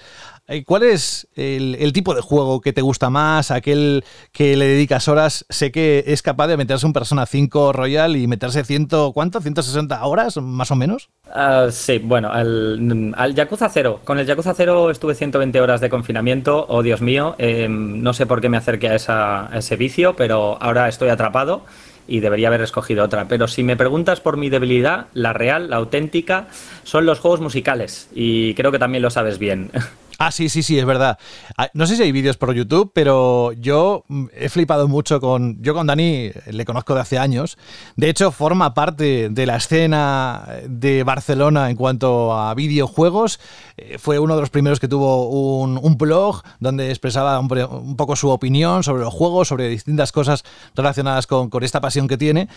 ¿Cuál 0.65 0.83
es 0.83 1.27
el, 1.35 1.93
tipo 1.93 2.13
de 2.13 2.21
juego 2.21 2.59
que 2.59 2.73
te 2.73 2.81
gusta 2.81 3.09
más? 3.09 3.51
Aquel 3.51 4.03
que 4.33 4.57
le 4.57 4.67
dedicas 4.67 5.07
horas. 5.07 5.45
Sé 5.49 5.71
que 5.71 6.03
es 6.07 6.21
capaz 6.21 6.47
de 6.47 6.57
meterse 6.57 6.85
un 6.85 6.93
Persona 6.93 7.25
5 7.25 7.71
Royal 7.71 8.17
y 8.17 8.27
meterse 8.27 8.65
ciento, 8.65 9.13
¿cuánto? 9.13 9.39
¿160 9.39 9.99
horas 10.03 10.37
más 10.37 10.69
o 10.71 10.75
menos? 10.75 11.09
Ah, 11.33 11.67
sí, 11.71 11.99
bueno, 11.99 12.29
al, 12.31 13.33
Yakuza 13.33 13.69
0. 13.69 14.01
Con 14.03 14.19
el 14.19 14.25
Yakuza 14.25 14.53
0 14.53 14.91
estuve 14.91 15.15
120 15.15 15.61
horas 15.61 15.79
de 15.79 15.89
confinamiento. 15.89 16.65
Oh, 16.67 16.83
Dios 16.83 17.01
mío. 17.01 17.35
Em, 17.37 18.03
no 18.03 18.13
sé 18.13 18.25
por 18.25 18.41
qué 18.41 18.49
me 18.49 18.57
acerqué 18.57 18.89
a 18.89 19.49
ese 19.53 19.75
vicio, 19.77 20.15
pero 20.17 20.61
ahora 20.61 20.89
estoy 20.89 21.09
atrapado 21.09 21.63
y 22.07 22.19
debería 22.19 22.49
haber 22.49 22.61
escogido 22.61 23.05
otra. 23.05 23.27
Pero 23.29 23.47
si 23.47 23.63
me 23.63 23.77
preguntas 23.77 24.19
por 24.19 24.35
mi 24.35 24.49
debilidad, 24.49 25.05
la 25.13 25.31
real, 25.31 25.69
la 25.69 25.77
auténtica, 25.77 26.47
son 26.83 27.05
los 27.05 27.19
juegos 27.19 27.39
musicales. 27.39 28.09
Y 28.13 28.53
creo 28.55 28.71
que 28.71 28.79
también 28.79 29.01
lo 29.01 29.09
sabes 29.09 29.39
bien. 29.39 29.71
Ah, 30.23 30.29
sí, 30.29 30.49
sí, 30.49 30.61
sí, 30.61 30.77
es 30.77 30.85
verdad. 30.85 31.17
Ah, 31.57 31.71
no 31.73 31.87
sé 31.87 31.95
si 31.95 32.03
hay 32.03 32.11
vídeos 32.11 32.37
por 32.37 32.53
YouTube, 32.53 32.91
pero 32.93 33.53
yo 33.53 34.03
mm, 34.07 34.25
he 34.35 34.49
flipado 34.49 34.87
mucho 34.87 35.19
con. 35.19 35.59
Yo 35.63 35.73
con 35.73 35.87
Dani 35.87 36.29
le 36.45 36.63
conozco 36.63 36.93
de 36.93 37.01
hace 37.01 37.17
años. 37.17 37.57
De 37.95 38.07
hecho, 38.07 38.29
forma 38.29 38.75
parte 38.75 39.29
de 39.29 39.45
la 39.47 39.55
escena 39.55 40.47
de 40.69 41.03
Barcelona 41.03 41.71
en 41.71 41.75
cuanto 41.75 42.37
a 42.37 42.53
videojuegos. 42.53 43.39
Eh, 43.77 43.97
fue 43.97 44.19
uno 44.19 44.35
de 44.35 44.41
los 44.41 44.51
primeros 44.51 44.79
que 44.79 44.87
tuvo 44.87 45.27
un, 45.27 45.97
blog 45.97 46.43
donde 46.59 46.91
expresaba 46.91 47.39
un, 47.39 47.95
poco 47.97 48.15
su 48.15 48.29
opinión 48.29 48.83
sobre 48.83 49.01
los 49.01 49.13
juegos, 49.15 49.47
sobre 49.47 49.69
distintas 49.69 50.11
cosas 50.11 50.43
relacionadas 50.75 51.25
con, 51.25 51.49
esta 51.63 51.81
pasión 51.81 52.07
que 52.07 52.19
tiene. 52.19 52.47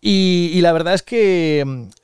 y 0.00 0.58
la 0.62 0.72
verdad 0.72 0.94
es 0.94 1.02
que 1.02 1.64
mm, 1.66 1.99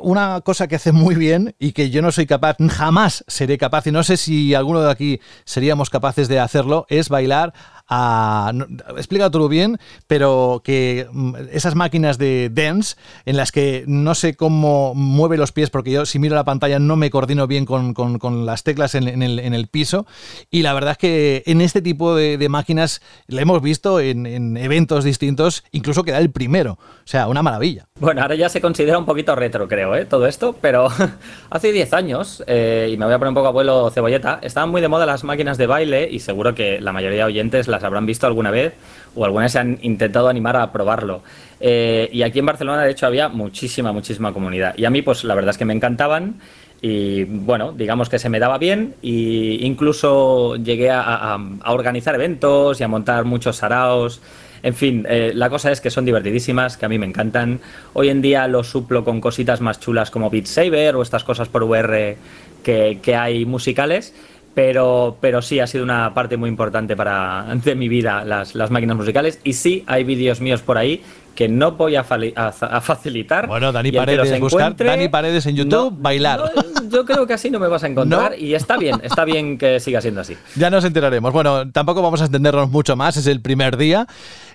una 0.00 0.40
cosa 0.42 0.68
que 0.68 0.76
hace 0.76 0.92
muy 0.92 1.14
bien 1.14 1.54
y 1.58 1.72
que 1.72 1.90
yo 1.90 2.02
no 2.02 2.12
soy 2.12 2.26
capaz, 2.26 2.56
jamás 2.70 3.24
seré 3.26 3.58
capaz, 3.58 3.86
y 3.86 3.92
no 3.92 4.02
sé 4.02 4.16
si 4.16 4.54
alguno 4.54 4.80
de 4.80 4.90
aquí 4.90 5.20
seríamos 5.44 5.90
capaces 5.90 6.28
de 6.28 6.38
hacerlo, 6.38 6.86
es 6.88 7.08
bailar 7.08 7.52
a. 7.88 8.52
explícatelo 8.96 9.48
bien, 9.48 9.78
pero 10.06 10.62
que 10.64 11.06
mm, 11.10 11.34
esas 11.52 11.74
máquinas 11.74 12.18
de 12.18 12.50
dance 12.52 12.96
en 13.24 13.36
las 13.36 13.52
que 13.52 13.84
no 13.86 14.14
sé 14.14 14.34
cómo 14.34 14.94
mueve 14.94 15.36
los 15.36 15.52
pies, 15.52 15.70
porque 15.70 15.90
yo 15.90 16.06
si 16.06 16.18
miro 16.18 16.34
la 16.34 16.44
pantalla 16.44 16.78
no 16.78 16.96
me 16.96 17.10
coordino 17.10 17.46
bien 17.46 17.64
con, 17.66 18.46
las 18.46 18.62
teclas 18.62 18.94
en, 18.94 19.22
el, 19.22 19.66
piso. 19.68 20.06
Y 20.50 20.62
la 20.62 20.74
verdad 20.74 20.92
es 20.92 20.98
que 20.98 21.42
en 21.46 21.60
este 21.60 21.82
tipo 21.82 22.14
de, 22.14 22.48
máquinas 22.48 23.02
le 23.26 23.42
hemos 23.42 23.60
visto 23.62 24.00
en, 24.00 24.56
eventos 24.56 25.04
distintos, 25.04 25.64
incluso 25.72 26.04
que 26.04 26.12
da 26.12 26.18
el 26.18 26.30
primero. 26.30 26.72
O 26.72 27.08
sea, 27.08 27.28
una 27.28 27.42
maravilla. 27.42 27.86
Bueno, 28.00 28.22
ahora 28.22 28.34
ya 28.34 28.48
se 28.48 28.60
considera 28.60 28.98
un 28.98 29.06
poquito 29.06 29.34
retro, 29.34 29.68
creo, 29.68 29.94
¿eh? 29.94 30.04
todo 30.04 30.26
esto, 30.26 30.56
pero 30.60 30.88
hace 31.50 31.72
10 31.72 31.92
años, 31.92 32.42
eh, 32.46 32.90
y 32.92 32.96
me 32.96 33.04
voy 33.04 33.14
a 33.14 33.18
poner 33.18 33.30
un 33.30 33.34
poco 33.34 33.48
abuelo 33.48 33.90
cebolleta, 33.90 34.38
estaban 34.42 34.70
muy 34.70 34.80
de 34.80 34.88
moda 34.88 35.06
las 35.06 35.24
máquinas 35.24 35.58
de 35.58 35.66
baile 35.66 36.08
y 36.10 36.20
seguro 36.20 36.54
que 36.54 36.80
la 36.80 36.92
mayoría 36.92 37.18
de 37.18 37.24
oyentes 37.24 37.68
las 37.76 37.84
habrán 37.84 38.06
visto 38.06 38.26
alguna 38.26 38.50
vez 38.50 38.74
o 39.14 39.24
algunas 39.24 39.52
se 39.52 39.58
han 39.58 39.78
intentado 39.82 40.28
animar 40.28 40.56
a 40.56 40.72
probarlo. 40.72 41.22
Eh, 41.60 42.08
y 42.12 42.22
aquí 42.22 42.38
en 42.38 42.46
Barcelona, 42.46 42.82
de 42.82 42.90
hecho, 42.90 43.06
había 43.06 43.28
muchísima, 43.28 43.92
muchísima 43.92 44.32
comunidad. 44.32 44.74
Y 44.76 44.84
a 44.84 44.90
mí, 44.90 45.02
pues 45.02 45.24
la 45.24 45.34
verdad 45.34 45.50
es 45.50 45.58
que 45.58 45.64
me 45.64 45.74
encantaban 45.74 46.40
y 46.82 47.24
bueno, 47.24 47.72
digamos 47.72 48.10
que 48.10 48.18
se 48.18 48.28
me 48.28 48.38
daba 48.38 48.58
bien 48.58 48.94
e 49.02 49.58
incluso 49.62 50.56
llegué 50.56 50.90
a, 50.90 51.38
organizar 51.66 52.14
eventos 52.14 52.80
y 52.80 52.84
a 52.84 52.88
montar 52.88 53.24
muchos 53.24 53.56
saraos. 53.56 54.20
En 54.62 54.74
fin, 54.74 55.06
eh, 55.08 55.32
la 55.34 55.48
cosa 55.48 55.70
es 55.70 55.80
que 55.80 55.90
son 55.90 56.04
divertidísimas, 56.04 56.76
que 56.76 56.86
a 56.86 56.88
mí 56.88 56.98
me 56.98 57.06
encantan. 57.06 57.60
Hoy 57.92 58.08
en 58.08 58.20
día 58.20 58.46
lo 58.48 58.64
suplo 58.64 59.04
con 59.04 59.20
cositas 59.20 59.60
más 59.60 59.80
chulas 59.80 60.10
como 60.10 60.28
Beat 60.28 60.46
Saber 60.46 60.96
o 60.96 61.02
estas 61.02 61.24
cosas 61.24 61.48
por 61.48 61.62
VR 61.62 62.16
que, 62.62 62.98
que 63.00 63.16
hay 63.16 63.46
musicales 63.46 64.12
pero, 64.56 65.18
pero 65.20 65.42
sí 65.42 65.60
ha 65.60 65.66
sido 65.66 65.84
una 65.84 66.14
parte 66.14 66.38
muy 66.38 66.48
importante 66.48 66.96
para, 66.96 67.44
de 67.62 67.74
mi 67.74 67.90
vida 67.90 68.24
las, 68.24 68.54
las 68.54 68.70
máquinas 68.70 68.96
musicales. 68.96 69.38
Y 69.44 69.52
sí 69.52 69.84
hay 69.86 70.02
vídeos 70.02 70.40
míos 70.40 70.62
por 70.62 70.78
ahí 70.78 71.02
que 71.36 71.48
no 71.48 71.72
voy 71.72 71.94
a, 71.94 72.02
facilitar. 72.02 73.46
Bueno, 73.46 73.70
Dani 73.70 73.92
Paredes, 73.92 74.40
buscar 74.40 74.74
Dani 74.74 75.08
Paredes 75.08 75.46
en 75.46 75.54
YouTube, 75.54 75.94
bailar. 75.96 76.50
yo 76.90 77.04
creo 77.04 77.26
que 77.26 77.34
así 77.34 77.50
no 77.50 77.60
me 77.60 77.68
vas 77.68 77.84
a 77.84 77.86
encontrar 77.86 78.36
y 78.36 78.54
está 78.54 78.76
bien, 78.76 79.00
está 79.04 79.24
bien 79.24 79.58
que 79.58 79.78
siga 79.78 80.00
siendo 80.00 80.22
así. 80.22 80.36
Ya 80.56 80.70
nos 80.70 80.84
enteraremos. 80.84 81.32
Bueno, 81.34 81.70
tampoco 81.70 82.00
vamos 82.00 82.22
a 82.22 82.24
entendernos 82.24 82.70
mucho 82.70 82.96
más, 82.96 83.18
es 83.18 83.26
el 83.26 83.42
primer 83.42 83.76
día. 83.76 84.06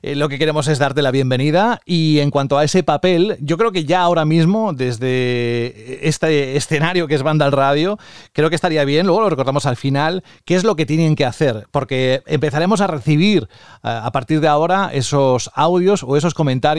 Eh, 0.01 0.15
lo 0.15 0.29
que 0.29 0.39
queremos 0.39 0.67
es 0.67 0.79
darte 0.79 1.03
la 1.03 1.11
bienvenida 1.11 1.79
y 1.85 2.19
en 2.19 2.31
cuanto 2.31 2.57
a 2.57 2.63
ese 2.63 2.81
papel, 2.81 3.37
yo 3.39 3.57
creo 3.57 3.71
que 3.71 3.85
ya 3.85 4.01
ahora 4.01 4.25
mismo, 4.25 4.73
desde 4.73 6.07
este 6.07 6.57
escenario 6.57 7.07
que 7.07 7.13
es 7.13 7.21
Banda 7.21 7.45
al 7.45 7.51
Radio, 7.51 7.99
creo 8.33 8.49
que 8.49 8.55
estaría 8.55 8.83
bien, 8.83 9.05
luego 9.05 9.21
lo 9.21 9.29
recordamos 9.29 9.67
al 9.67 9.77
final, 9.77 10.23
qué 10.43 10.55
es 10.55 10.63
lo 10.63 10.75
que 10.75 10.87
tienen 10.87 11.15
que 11.15 11.25
hacer, 11.25 11.67
porque 11.69 12.23
empezaremos 12.25 12.81
a 12.81 12.87
recibir 12.87 13.43
eh, 13.43 13.77
a 13.83 14.11
partir 14.11 14.41
de 14.41 14.47
ahora 14.47 14.89
esos 14.91 15.51
audios 15.53 16.01
o 16.01 16.17
esos 16.17 16.33
comentarios 16.33 16.70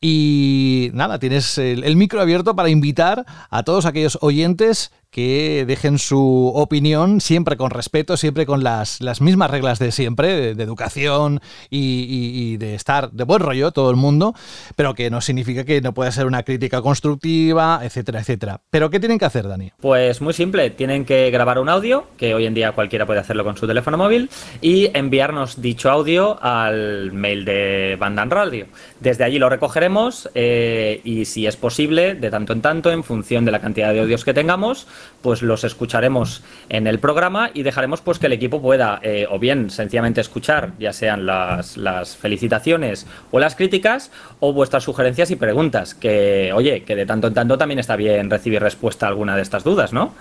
y 0.00 0.90
nada, 0.94 1.18
tienes 1.18 1.58
el, 1.58 1.96
micro 1.96 2.20
abierto 2.20 2.56
para 2.56 2.68
invitar 2.68 3.24
a 3.50 3.62
todos 3.62 3.86
aquellos 3.86 4.18
oyentes 4.20 4.90
que 5.12 5.64
dejen 5.66 5.98
su 5.98 6.50
opinión 6.54 7.20
siempre 7.20 7.58
con 7.58 7.70
respeto, 7.70 8.16
siempre 8.16 8.46
con 8.46 8.64
las, 8.64 9.02
las 9.02 9.20
mismas 9.20 9.50
reglas 9.50 9.78
de 9.78 9.92
siempre, 9.92 10.54
de, 10.54 10.62
educación 10.62 11.40
y, 11.68 12.56
de 12.56 12.74
estar 12.74 13.10
de 13.10 13.24
buen 13.24 13.40
rollo 13.40 13.72
todo 13.72 13.90
el 13.90 13.96
mundo, 13.96 14.34
pero 14.74 14.94
que 14.94 15.10
no 15.10 15.20
significa 15.20 15.64
que 15.64 15.82
no 15.82 15.92
pueda 15.92 16.10
ser 16.10 16.26
una 16.26 16.42
crítica 16.44 16.80
constructiva, 16.80 17.80
etcétera, 17.82 18.20
etcétera. 18.20 18.60
¿Pero 18.70 18.88
qué 18.88 19.00
tienen 19.00 19.18
que 19.18 19.26
hacer, 19.26 19.46
Dani? 19.46 19.70
Pues 19.80 20.22
muy 20.22 20.32
simple, 20.32 20.70
tienen 20.70 21.04
que 21.04 21.30
grabar 21.30 21.58
un 21.58 21.68
audio, 21.68 22.06
que 22.16 22.34
hoy 22.34 22.46
en 22.46 22.54
día 22.54 22.72
cualquiera 22.72 23.04
puede 23.04 23.20
hacerlo 23.20 23.44
con 23.44 23.56
su 23.58 23.66
teléfono 23.66 23.98
móvil, 23.98 24.30
y 24.62 24.90
enviarnos 24.96 25.60
dicho 25.60 25.90
audio 25.90 26.42
al 26.42 27.12
mail 27.12 27.44
de 27.44 27.96
Bandan 28.00 28.30
Radio. 28.30 28.66
Desde 29.00 29.24
allí 29.24 29.38
lo 29.38 29.50
recogeremos 29.50 30.30
eh, 30.34 31.02
y 31.04 31.26
si 31.26 31.46
es 31.46 31.56
posible, 31.56 32.14
de 32.14 32.30
tanto 32.30 32.54
en 32.54 32.62
tanto, 32.62 32.90
en 32.90 33.04
función 33.04 33.44
de 33.44 33.50
la 33.50 33.60
cantidad 33.60 33.92
de 33.92 34.00
audios 34.00 34.24
que 34.24 34.32
tengamos, 34.32 34.86
pues 35.20 35.42
los 35.42 35.64
escucharemos 35.64 36.42
en 36.68 36.86
el 36.86 36.98
programa 36.98 37.50
y 37.54 37.62
dejaremos 37.62 38.00
pues 38.00 38.18
que 38.18 38.26
el 38.26 38.32
equipo 38.32 38.60
pueda 38.60 39.00
eh, 39.02 39.26
o 39.30 39.38
bien 39.38 39.70
sencillamente 39.70 40.20
escuchar, 40.20 40.72
ya 40.78 40.92
sean 40.92 41.26
las, 41.26 41.76
las, 41.76 42.16
felicitaciones 42.16 43.06
o 43.30 43.38
las 43.38 43.54
críticas, 43.54 44.10
o 44.40 44.52
vuestras 44.52 44.84
sugerencias 44.84 45.30
y 45.30 45.36
preguntas, 45.36 45.94
que 45.94 46.52
oye, 46.54 46.82
que 46.84 46.96
de 46.96 47.06
tanto 47.06 47.28
en 47.28 47.34
tanto 47.34 47.58
también 47.58 47.78
está 47.78 47.96
bien 47.96 48.30
recibir 48.30 48.60
respuesta 48.60 49.06
a 49.06 49.08
alguna 49.10 49.36
de 49.36 49.42
estas 49.42 49.64
dudas, 49.64 49.92
¿no? 49.92 50.14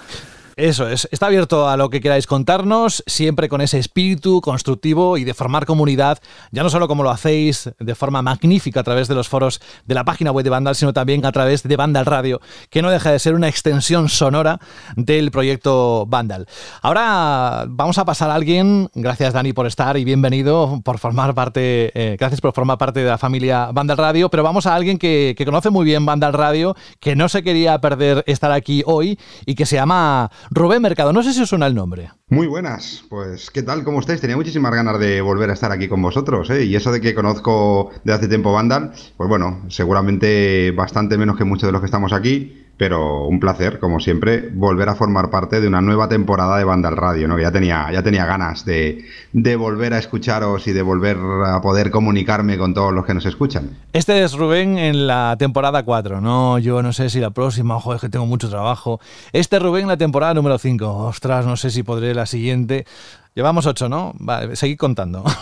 Eso 0.56 0.88
es, 0.90 1.08
está 1.12 1.28
abierto 1.28 1.70
a 1.70 1.78
lo 1.78 1.90
que 1.90 2.02
queráis 2.02 2.28
contarnos, 2.28 3.04
siempre 3.08 3.48
con 3.48 3.62
ese 3.62 3.80
espíritu 3.80 4.42
constructivo 4.42 5.18
y 5.18 5.24
de 5.24 5.34
formar 5.34 5.66
comunidad, 5.66 6.20
ya 6.52 6.64
no 6.64 6.70
solo 6.70 6.88
como 6.88 7.04
lo 7.04 7.10
hacéis 7.10 7.70
de 7.80 7.96
forma 7.96 8.22
magnífica 8.22 8.82
a 8.82 8.84
través 8.84 9.08
de 9.08 9.16
los 9.16 9.30
foros 9.30 9.62
de 9.86 9.96
la 9.96 10.04
página 10.04 10.32
web 10.32 10.44
de 10.44 10.50
Vandal, 10.50 10.76
sino 10.76 10.92
también 10.92 11.26
a 11.26 11.32
través 11.32 11.64
de 11.64 11.76
Vandal 11.78 12.06
Radio, 12.06 12.42
que 12.70 12.82
no 12.82 12.92
deja 12.92 13.12
de 13.12 13.20
ser 13.20 13.34
una 13.34 13.48
extensión 13.48 14.10
sonora 14.10 14.60
del 14.98 15.32
proyecto 15.32 16.06
Vandal. 16.08 16.48
Ahora 16.82 17.66
vamos 17.68 17.98
a 17.98 18.06
pasar 18.06 18.30
a 18.30 18.36
alguien, 18.36 18.90
gracias 18.94 19.34
Dani 19.34 19.54
por 19.54 19.68
estar 19.68 19.96
y 19.98 20.04
bienvenido 20.04 20.82
por 20.84 21.00
formar 21.00 21.34
parte, 21.34 21.92
eh, 21.96 22.18
gracias 22.20 22.42
por 22.42 22.54
formar 22.54 22.78
parte 22.78 23.00
de 23.00 23.10
la 23.10 23.18
familia 23.18 23.72
Vandal 23.72 23.98
Radio, 23.98 24.30
pero 24.30 24.44
vamos 24.44 24.66
a 24.66 24.76
alguien 24.76 24.98
que, 24.98 25.34
que 25.38 25.46
conoce 25.46 25.70
muy 25.70 25.86
bien 25.86 26.06
Vandal 26.06 26.34
Radio, 26.34 26.76
que 27.00 27.16
no 27.16 27.30
se 27.30 27.42
quería 27.42 27.80
perder 27.80 28.24
estar 28.28 28.52
aquí 28.52 28.84
hoy 28.86 29.18
y 29.46 29.56
que 29.56 29.66
se 29.66 29.78
llama 29.78 30.30
Rubén 30.50 30.82
Mercado. 30.82 31.14
No 31.14 31.24
sé 31.24 31.34
si 31.34 31.42
os 31.42 31.50
suena 31.50 31.68
el 31.68 31.76
nombre. 31.76 32.12
Muy 32.30 32.48
buenas, 32.48 33.04
pues 33.10 33.52
¿qué 33.52 33.62
tal? 33.62 33.84
¿Cómo 33.84 34.00
estáis? 34.00 34.22
Tenía 34.22 34.38
muchísimas 34.38 34.74
ganas 34.74 35.00
de 35.00 35.22
volver 35.22 35.50
a 35.50 35.54
estar 35.54 35.72
aquí 35.72 35.88
con 35.88 36.02
vosotros, 36.02 36.50
¿eh? 36.50 36.66
Y 36.66 36.76
eso 36.76 36.92
de 36.92 37.02
que 37.02 37.14
conozco 37.14 37.92
de 38.04 38.14
hace 38.14 38.28
tiempo 38.28 38.54
Vandal, 38.54 38.94
pues 39.18 39.30
bueno, 39.30 39.64
seguramente 39.70 40.72
bastante 40.72 41.18
menos 41.18 41.38
que 41.38 41.44
muchos 41.44 41.68
de 41.68 41.72
los 41.72 41.82
que 41.82 41.86
estamos 41.86 42.14
aquí, 42.14 42.61
pero 42.82 43.28
un 43.28 43.40
placer, 43.40 43.78
como 43.78 44.00
siempre, 44.00 44.50
volver 44.52 44.90
a 44.90 44.96
formar 44.96 45.30
parte 45.30 45.62
de 45.62 45.68
una 45.68 45.82
nueva 45.82 46.10
temporada 46.10 46.58
de 46.58 46.64
Banda 46.64 46.90
al 46.90 46.98
Radio, 46.98 47.28
¿no? 47.28 47.38
Ya 47.38 47.52
tenía, 47.52 47.88
ya 47.94 48.02
tenía 48.02 48.26
ganas 48.26 48.66
de, 48.66 49.06
de, 49.34 49.56
volver 49.56 49.94
a 49.94 50.00
escucharos 50.00 50.66
y 50.66 50.72
de 50.72 50.82
volver 50.82 51.16
a 51.46 51.62
poder 51.62 51.92
comunicarme 51.92 52.58
con 52.58 52.74
todos 52.74 52.92
los 52.92 53.06
que 53.06 53.14
nos 53.14 53.28
escuchan. 53.28 53.78
Este 53.94 54.24
es 54.24 54.34
Rubén 54.34 54.80
en 54.80 55.06
la 55.06 55.36
temporada 55.38 55.84
4, 55.84 56.22
¿no? 56.22 56.58
Yo 56.58 56.82
no 56.82 56.92
sé 56.92 57.12
si 57.12 57.20
la 57.20 57.30
próxima, 57.30 57.76
ojo, 57.76 57.94
es 57.94 58.02
que 58.02 58.10
tengo 58.10 58.26
mucho 58.26 58.50
trabajo. 58.50 59.00
Este 59.32 59.58
es 59.58 59.62
Rubén 59.62 59.84
en 59.84 59.90
la 59.90 59.98
temporada 59.98 60.34
número 60.34 60.58
5. 60.58 61.06
Ostras, 61.06 61.46
no 61.46 61.58
sé 61.58 61.70
si 61.70 61.84
podré 61.84 62.16
la 62.16 62.26
siguiente. 62.26 62.88
Llevamos 63.34 63.66
8, 63.66 63.88
¿no? 63.88 64.14
Vale, 64.20 64.56
seguid 64.56 64.78
contando. 64.78 65.24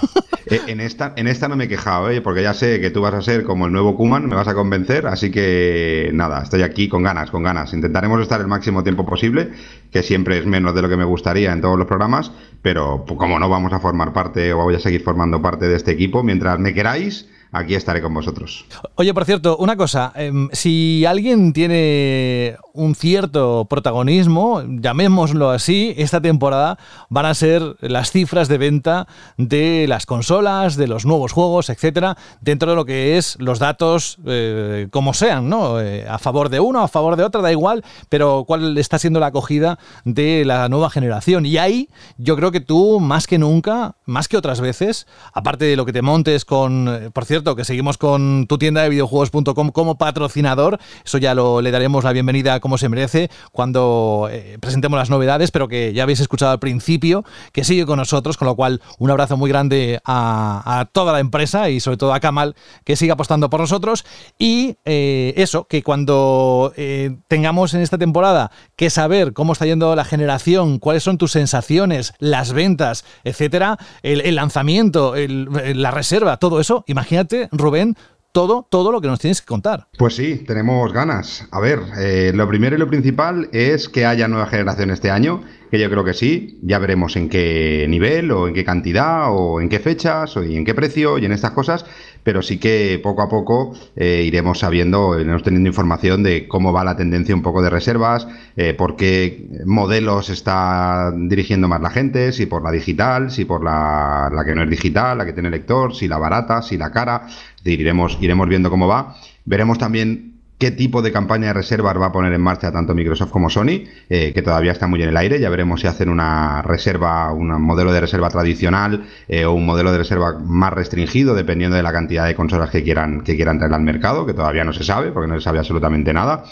Eh, 0.52 0.62
en 0.66 0.80
esta, 0.80 1.14
en 1.16 1.28
esta 1.28 1.48
no 1.48 1.56
me 1.56 1.66
he 1.66 1.68
quejado, 1.68 2.10
¿eh? 2.10 2.22
porque 2.22 2.42
ya 2.42 2.56
sé 2.56 2.82
que 2.82 2.90
tú 2.90 3.02
vas 3.02 3.14
a 3.14 3.22
ser 3.22 3.44
como 3.44 3.68
el 3.68 3.72
nuevo 3.72 3.96
Kuman, 3.96 4.28
me 4.28 4.34
vas 4.34 4.48
a 4.48 4.56
convencer, 4.56 5.06
así 5.06 5.30
que 5.30 6.10
nada, 6.12 6.42
estoy 6.42 6.64
aquí 6.64 6.90
con 6.90 7.04
ganas, 7.04 7.30
con 7.30 7.44
ganas. 7.44 7.72
Intentaremos 7.72 8.20
estar 8.20 8.42
el 8.42 8.48
máximo 8.48 8.82
tiempo 8.82 9.06
posible, 9.06 9.52
que 9.92 10.02
siempre 10.02 10.40
es 10.40 10.48
menos 10.48 10.74
de 10.74 10.82
lo 10.82 10.90
que 10.90 10.98
me 10.98 11.04
gustaría 11.04 11.54
en 11.54 11.62
todos 11.62 11.78
los 11.78 11.86
programas, 11.86 12.32
pero 12.64 13.06
pues, 13.06 13.20
como 13.20 13.38
no 13.38 13.48
vamos 13.48 13.74
a 13.74 13.80
formar 13.80 14.12
parte 14.12 14.52
o 14.54 14.64
voy 14.64 14.74
a 14.74 14.80
seguir 14.80 15.04
formando 15.04 15.40
parte 15.40 15.68
de 15.68 15.76
este 15.76 15.92
equipo, 15.92 16.24
mientras 16.24 16.58
me 16.58 16.74
queráis, 16.74 17.30
aquí 17.52 17.76
estaré 17.76 18.02
con 18.02 18.14
vosotros. 18.14 18.66
Oye, 18.96 19.14
por 19.14 19.26
cierto, 19.26 19.58
una 19.58 19.76
cosa, 19.76 20.12
em, 20.16 20.50
si 20.52 21.06
alguien 21.06 21.54
tiene 21.54 22.58
un 22.74 22.96
cierto 22.96 23.66
protagonismo, 23.70 24.62
llamémoslo 24.66 25.50
así, 25.50 25.94
esta 25.98 26.22
temporada 26.22 26.78
van 27.10 27.26
a 27.26 27.34
ser 27.34 27.76
las 27.82 28.12
cifras 28.12 28.48
de 28.48 28.58
venta 28.58 29.08
de 29.38 29.86
las 29.88 30.06
consolas, 30.06 30.76
de 30.76 30.88
los 30.88 31.06
nuevos 31.06 31.32
juegos, 31.32 31.70
etcétera, 31.70 32.18
dentro 32.42 32.72
de 32.72 32.76
lo 32.76 32.86
que 32.86 33.18
es 33.18 33.36
los 33.40 33.60
datos 33.60 34.18
eh, 34.26 34.88
como 34.92 35.14
sean, 35.14 35.50
¿no? 35.50 35.82
Eh, 35.82 36.08
a 36.08 36.20
favor 36.20 36.50
de 36.50 36.60
uno, 36.60 36.82
a 36.82 36.88
favor 36.88 37.16
de 37.16 37.24
otra, 37.24 37.42
da 37.42 37.52
igual, 37.52 37.84
pero 38.10 38.44
cuál 38.46 38.78
está 38.78 39.00
siendo 39.00 39.20
la 39.20 39.28
acogida 39.28 39.80
de 40.06 40.46
la 40.46 40.70
nueva 40.70 40.90
generación. 40.90 41.46
Y 41.46 41.58
ahí 41.58 41.90
yo 42.18 42.36
creo 42.36 42.52
que 42.52 42.62
tú, 42.62 43.00
más 43.00 43.28
que 43.28 43.38
nunca, 43.38 43.96
más 44.06 44.28
que 44.28 44.38
otras 44.38 44.62
veces, 44.62 45.08
aparte 45.34 45.66
de 45.66 45.76
lo 45.76 45.86
que 45.86 45.94
te 45.94 46.02
montes 46.02 46.46
con, 46.46 46.88
eh, 46.88 47.10
por 47.12 47.26
cierto, 47.26 47.39
que 47.44 47.64
seguimos 47.64 47.98
con 47.98 48.46
tu 48.48 48.58
tienda 48.58 48.84
de 48.84 48.90
videojuegos.com 48.90 49.70
como 49.70 49.98
patrocinador, 49.98 50.78
eso 51.06 51.18
ya 51.18 51.34
lo, 51.34 51.62
le 51.62 51.72
daremos 51.72 52.04
la 52.04 52.12
bienvenida 52.12 52.60
como 52.60 52.78
se 52.78 52.90
merece 52.90 53.30
cuando 53.52 54.28
eh, 54.32 54.58
presentemos 54.60 55.00
las 55.00 55.10
novedades, 55.10 55.52
pero 55.52 55.68
que 55.68 55.94
ya 55.94 56.04
habéis 56.04 56.20
escuchado 56.20 56.52
al 56.52 56.60
principio, 56.60 57.24
que 57.54 57.64
sigue 57.64 57.86
con 57.86 57.98
nosotros, 57.98 58.38
con 58.38 58.48
lo 58.48 58.56
cual 58.56 58.82
un 58.98 59.10
abrazo 59.10 59.38
muy 59.38 59.50
grande 59.50 60.00
a, 60.06 60.88
toda 60.92 61.14
la 61.14 61.20
empresa 61.20 61.70
y 61.70 61.80
sobre 61.80 61.98
todo 61.98 62.14
a 62.14 62.20
Kamal, 62.20 62.56
que 62.84 62.96
sigue 62.96 63.12
apostando 63.12 63.50
por 63.50 63.62
nosotros. 63.62 64.06
Y 64.38 64.78
eh, 64.86 65.34
eso, 65.38 65.66
que 65.66 65.82
cuando 65.84 66.74
eh, 66.76 67.16
tengamos 67.28 67.74
en 67.74 67.82
esta 67.82 67.98
temporada 67.98 68.52
que 68.76 68.90
saber 68.90 69.34
cómo 69.34 69.54
está 69.54 69.66
yendo 69.66 69.96
la 69.96 70.06
generación, 70.06 70.80
cuáles 70.80 71.04
son 71.04 71.18
tus 71.18 71.32
sensaciones, 71.32 72.14
las 72.20 72.54
ventas, 72.54 73.06
etcétera, 73.24 73.78
el, 74.04 74.36
lanzamiento, 74.36 75.14
la 75.16 75.92
reserva, 75.92 76.38
todo 76.38 76.60
eso, 76.60 76.84
imagínate, 76.88 77.29
Rubén, 77.52 77.96
todo, 78.32 78.68
todo 78.70 78.92
lo 78.92 79.02
que 79.02 79.08
nos 79.08 79.20
tienes 79.20 79.42
que 79.42 79.48
contar. 79.48 79.88
Pues 79.98 80.16
sí, 80.16 80.44
tenemos 80.46 80.94
ganas. 80.94 81.48
A 81.52 81.60
ver, 81.60 81.80
eh, 81.98 82.32
lo 82.34 82.48
primero 82.48 82.76
y 82.76 82.80
lo 82.80 82.88
principal 82.88 83.50
es 83.52 83.90
que 83.90 84.06
haya 84.06 84.28
nueva 84.28 84.48
generación 84.48 84.92
este 84.92 85.10
año, 85.10 85.42
que 85.72 85.80
yo 85.80 85.90
creo 85.90 86.04
que 86.04 86.14
sí. 86.14 86.60
Ya 86.62 86.80
veremos 86.80 87.16
en 87.16 87.30
qué 87.30 87.86
nivel, 87.90 88.32
o 88.32 88.48
en 88.48 88.54
qué 88.54 88.64
cantidad, 88.64 89.28
o 89.30 89.62
en 89.62 89.70
qué 89.70 89.80
fechas, 89.80 90.38
o 90.38 90.44
en 90.44 90.64
qué 90.64 90.74
precio, 90.74 91.18
y 91.18 91.26
en 91.26 91.32
estas 91.32 91.52
cosas. 91.52 91.86
Pero 92.24 92.42
sí 92.42 92.58
que 92.58 93.00
poco 93.02 93.22
a 93.22 93.30
poco 93.30 93.74
eh, 93.96 94.24
iremos 94.26 94.60
sabiendo, 94.60 95.20
iremos 95.20 95.44
teniendo 95.44 95.70
información 95.70 96.24
de 96.24 96.48
cómo 96.48 96.74
va 96.74 96.84
la 96.84 96.96
tendencia 96.96 97.36
un 97.36 97.42
poco 97.42 97.62
de 97.62 97.70
reservas, 97.70 98.28
eh, 98.56 98.74
por 98.74 98.96
qué 98.96 99.48
modelos 99.66 100.30
está 100.30 101.14
dirigiendo 101.16 101.68
más 101.68 101.82
la 101.82 101.90
gente, 101.90 102.32
si 102.32 102.46
por 102.46 102.64
la 102.64 102.72
digital, 102.72 103.32
si 103.32 103.46
por 103.46 103.64
la, 103.64 104.30
la 104.34 104.46
que 104.46 104.56
no 104.56 104.64
es 104.64 104.70
digital, 104.70 105.18
la 105.18 105.26
que 105.26 105.34
tiene 105.34 105.50
lector, 105.50 105.96
si 105.96 106.08
la 106.08 106.18
barata, 106.18 106.62
si 106.62 106.78
la 106.78 106.92
cara 106.92 107.28
iremos, 107.64 108.18
iremos 108.22 108.48
viendo 108.48 108.70
cómo 108.70 108.88
va. 108.88 109.16
Veremos 109.46 109.78
también 109.78 110.29
qué 110.60 110.72
tipo 110.72 111.02
de 111.02 111.12
campaña 111.12 111.48
de 111.48 111.54
reservas 111.54 111.98
va 112.00 112.08
a 112.08 112.12
poner 112.12 112.34
en 112.34 112.42
marcha 112.42 112.72
tanto 112.72 112.94
Microsoft 112.94 113.32
como 113.32 113.50
Sony, 113.50 113.86
eh, 114.10 114.34
que 114.34 114.42
todavía 114.42 114.74
está 114.74 114.88
muy 114.88 115.02
en 115.02 115.10
el 115.10 115.18
aire. 115.18 115.40
Ya 115.40 115.50
veremos 115.50 115.82
si 115.82 115.88
hacen 115.88 116.10
una 116.10 116.62
reserva, 116.62 117.32
un 117.32 117.48
modelo 117.62 117.94
de 117.94 118.02
reserva 118.02 118.30
tradicional 118.30 119.06
eh, 119.30 119.46
o 119.46 119.54
un 119.54 119.66
modelo 119.66 119.92
de 119.92 120.00
reserva 120.00 120.38
más 120.38 120.74
restringido, 120.74 121.34
dependiendo 121.34 121.78
de 121.78 121.84
la 121.84 121.94
cantidad 121.94 122.28
de 122.28 122.36
consolas 122.36 122.70
que 122.70 122.84
quieran, 122.84 123.22
que 123.22 123.38
quieran 123.38 123.58
traer 123.58 123.74
al 123.74 123.82
mercado, 123.82 124.26
que 124.26 124.34
todavía 124.34 124.66
no 124.66 124.74
se 124.74 124.84
sabe, 124.84 125.12
porque 125.12 125.30
no 125.30 125.36
se 125.36 125.46
sabe 125.46 125.60
absolutamente 125.60 126.14
nada. 126.14 126.44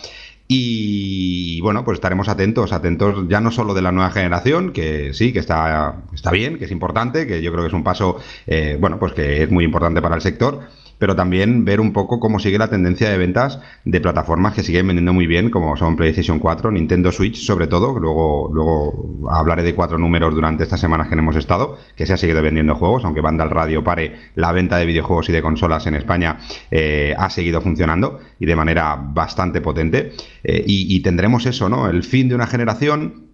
Y 0.48 1.60
bueno, 1.60 1.84
pues 1.84 1.98
estaremos 1.98 2.30
atentos, 2.30 2.72
atentos 2.72 3.28
ya 3.28 3.41
no 3.41 3.52
solo 3.52 3.74
de 3.74 3.82
la 3.82 3.91
nueva 3.91 4.12
generación, 4.12 4.72
que 4.72 5.13
sí, 5.13 5.34
que 5.34 5.39
está, 5.39 6.04
está 6.13 6.32
bien, 6.32 6.58
que 6.58 6.63
es 6.63 6.72
importante, 6.72 7.28
que 7.28 7.41
yo 7.41 7.52
creo 7.52 7.65
que 7.65 7.67
es 7.67 7.74
un 7.74 7.84
paso, 7.84 8.22
eh, 8.46 8.78
bueno, 8.80 8.98
pues 8.98 9.12
que 9.12 9.43
es 9.43 9.52
muy 9.52 9.65
importante 9.65 10.02
para 10.02 10.15
el 10.15 10.22
sector, 10.22 10.62
pero 10.97 11.15
también 11.15 11.65
ver 11.65 11.79
un 11.79 11.93
poco 11.93 12.19
cómo 12.19 12.39
sigue 12.39 12.57
la 12.57 12.69
tendencia 12.69 13.10
de 13.10 13.17
ventas 13.17 13.60
de 13.86 14.01
plataformas 14.01 14.53
que 14.53 14.63
siguen 14.63 14.88
vendiendo 14.88 15.13
muy 15.13 15.27
bien, 15.27 15.49
como 15.49 15.75
son 15.77 15.95
PlayStation 15.95 16.39
4, 16.39 16.71
Nintendo 16.71 17.12
Switch, 17.12 17.38
sobre 17.38 17.67
todo. 17.67 17.99
Luego, 17.99 18.49
luego 18.53 19.29
hablaré 19.29 19.63
de 19.63 19.75
cuatro 19.75 19.97
números 19.97 20.33
durante 20.33 20.63
estas 20.63 20.79
semanas 20.79 21.07
que 21.07 21.15
hemos 21.15 21.36
estado, 21.36 21.77
que 21.95 22.05
se 22.05 22.13
ha 22.13 22.17
seguido 22.17 22.41
vendiendo 22.41 22.75
juegos, 22.75 23.05
aunque 23.05 23.21
Banda 23.21 23.43
al 23.43 23.49
Radio 23.49 23.83
pare, 23.83 24.15
la 24.36 24.51
venta 24.51 24.77
de 24.77 24.86
videojuegos 24.86 25.29
y 25.29 25.33
de 25.33 25.41
consolas 25.41 25.86
en 25.88 25.95
España 25.95 26.38
eh, 26.71 27.13
ha 27.17 27.29
seguido 27.29 27.62
funcionando 27.62 28.19
y 28.39 28.45
de 28.45 28.55
manera 28.55 28.95
bastante 28.95 29.62
potente. 29.62 30.13
Eh, 30.43 30.63
y 30.65 30.99
tendremos 31.01 31.45
eso, 31.45 31.69
¿no? 31.69 31.89
El 31.89 32.03
fin 32.03 32.29
de 32.29 32.36
una 32.36 32.47
generación 32.47 33.27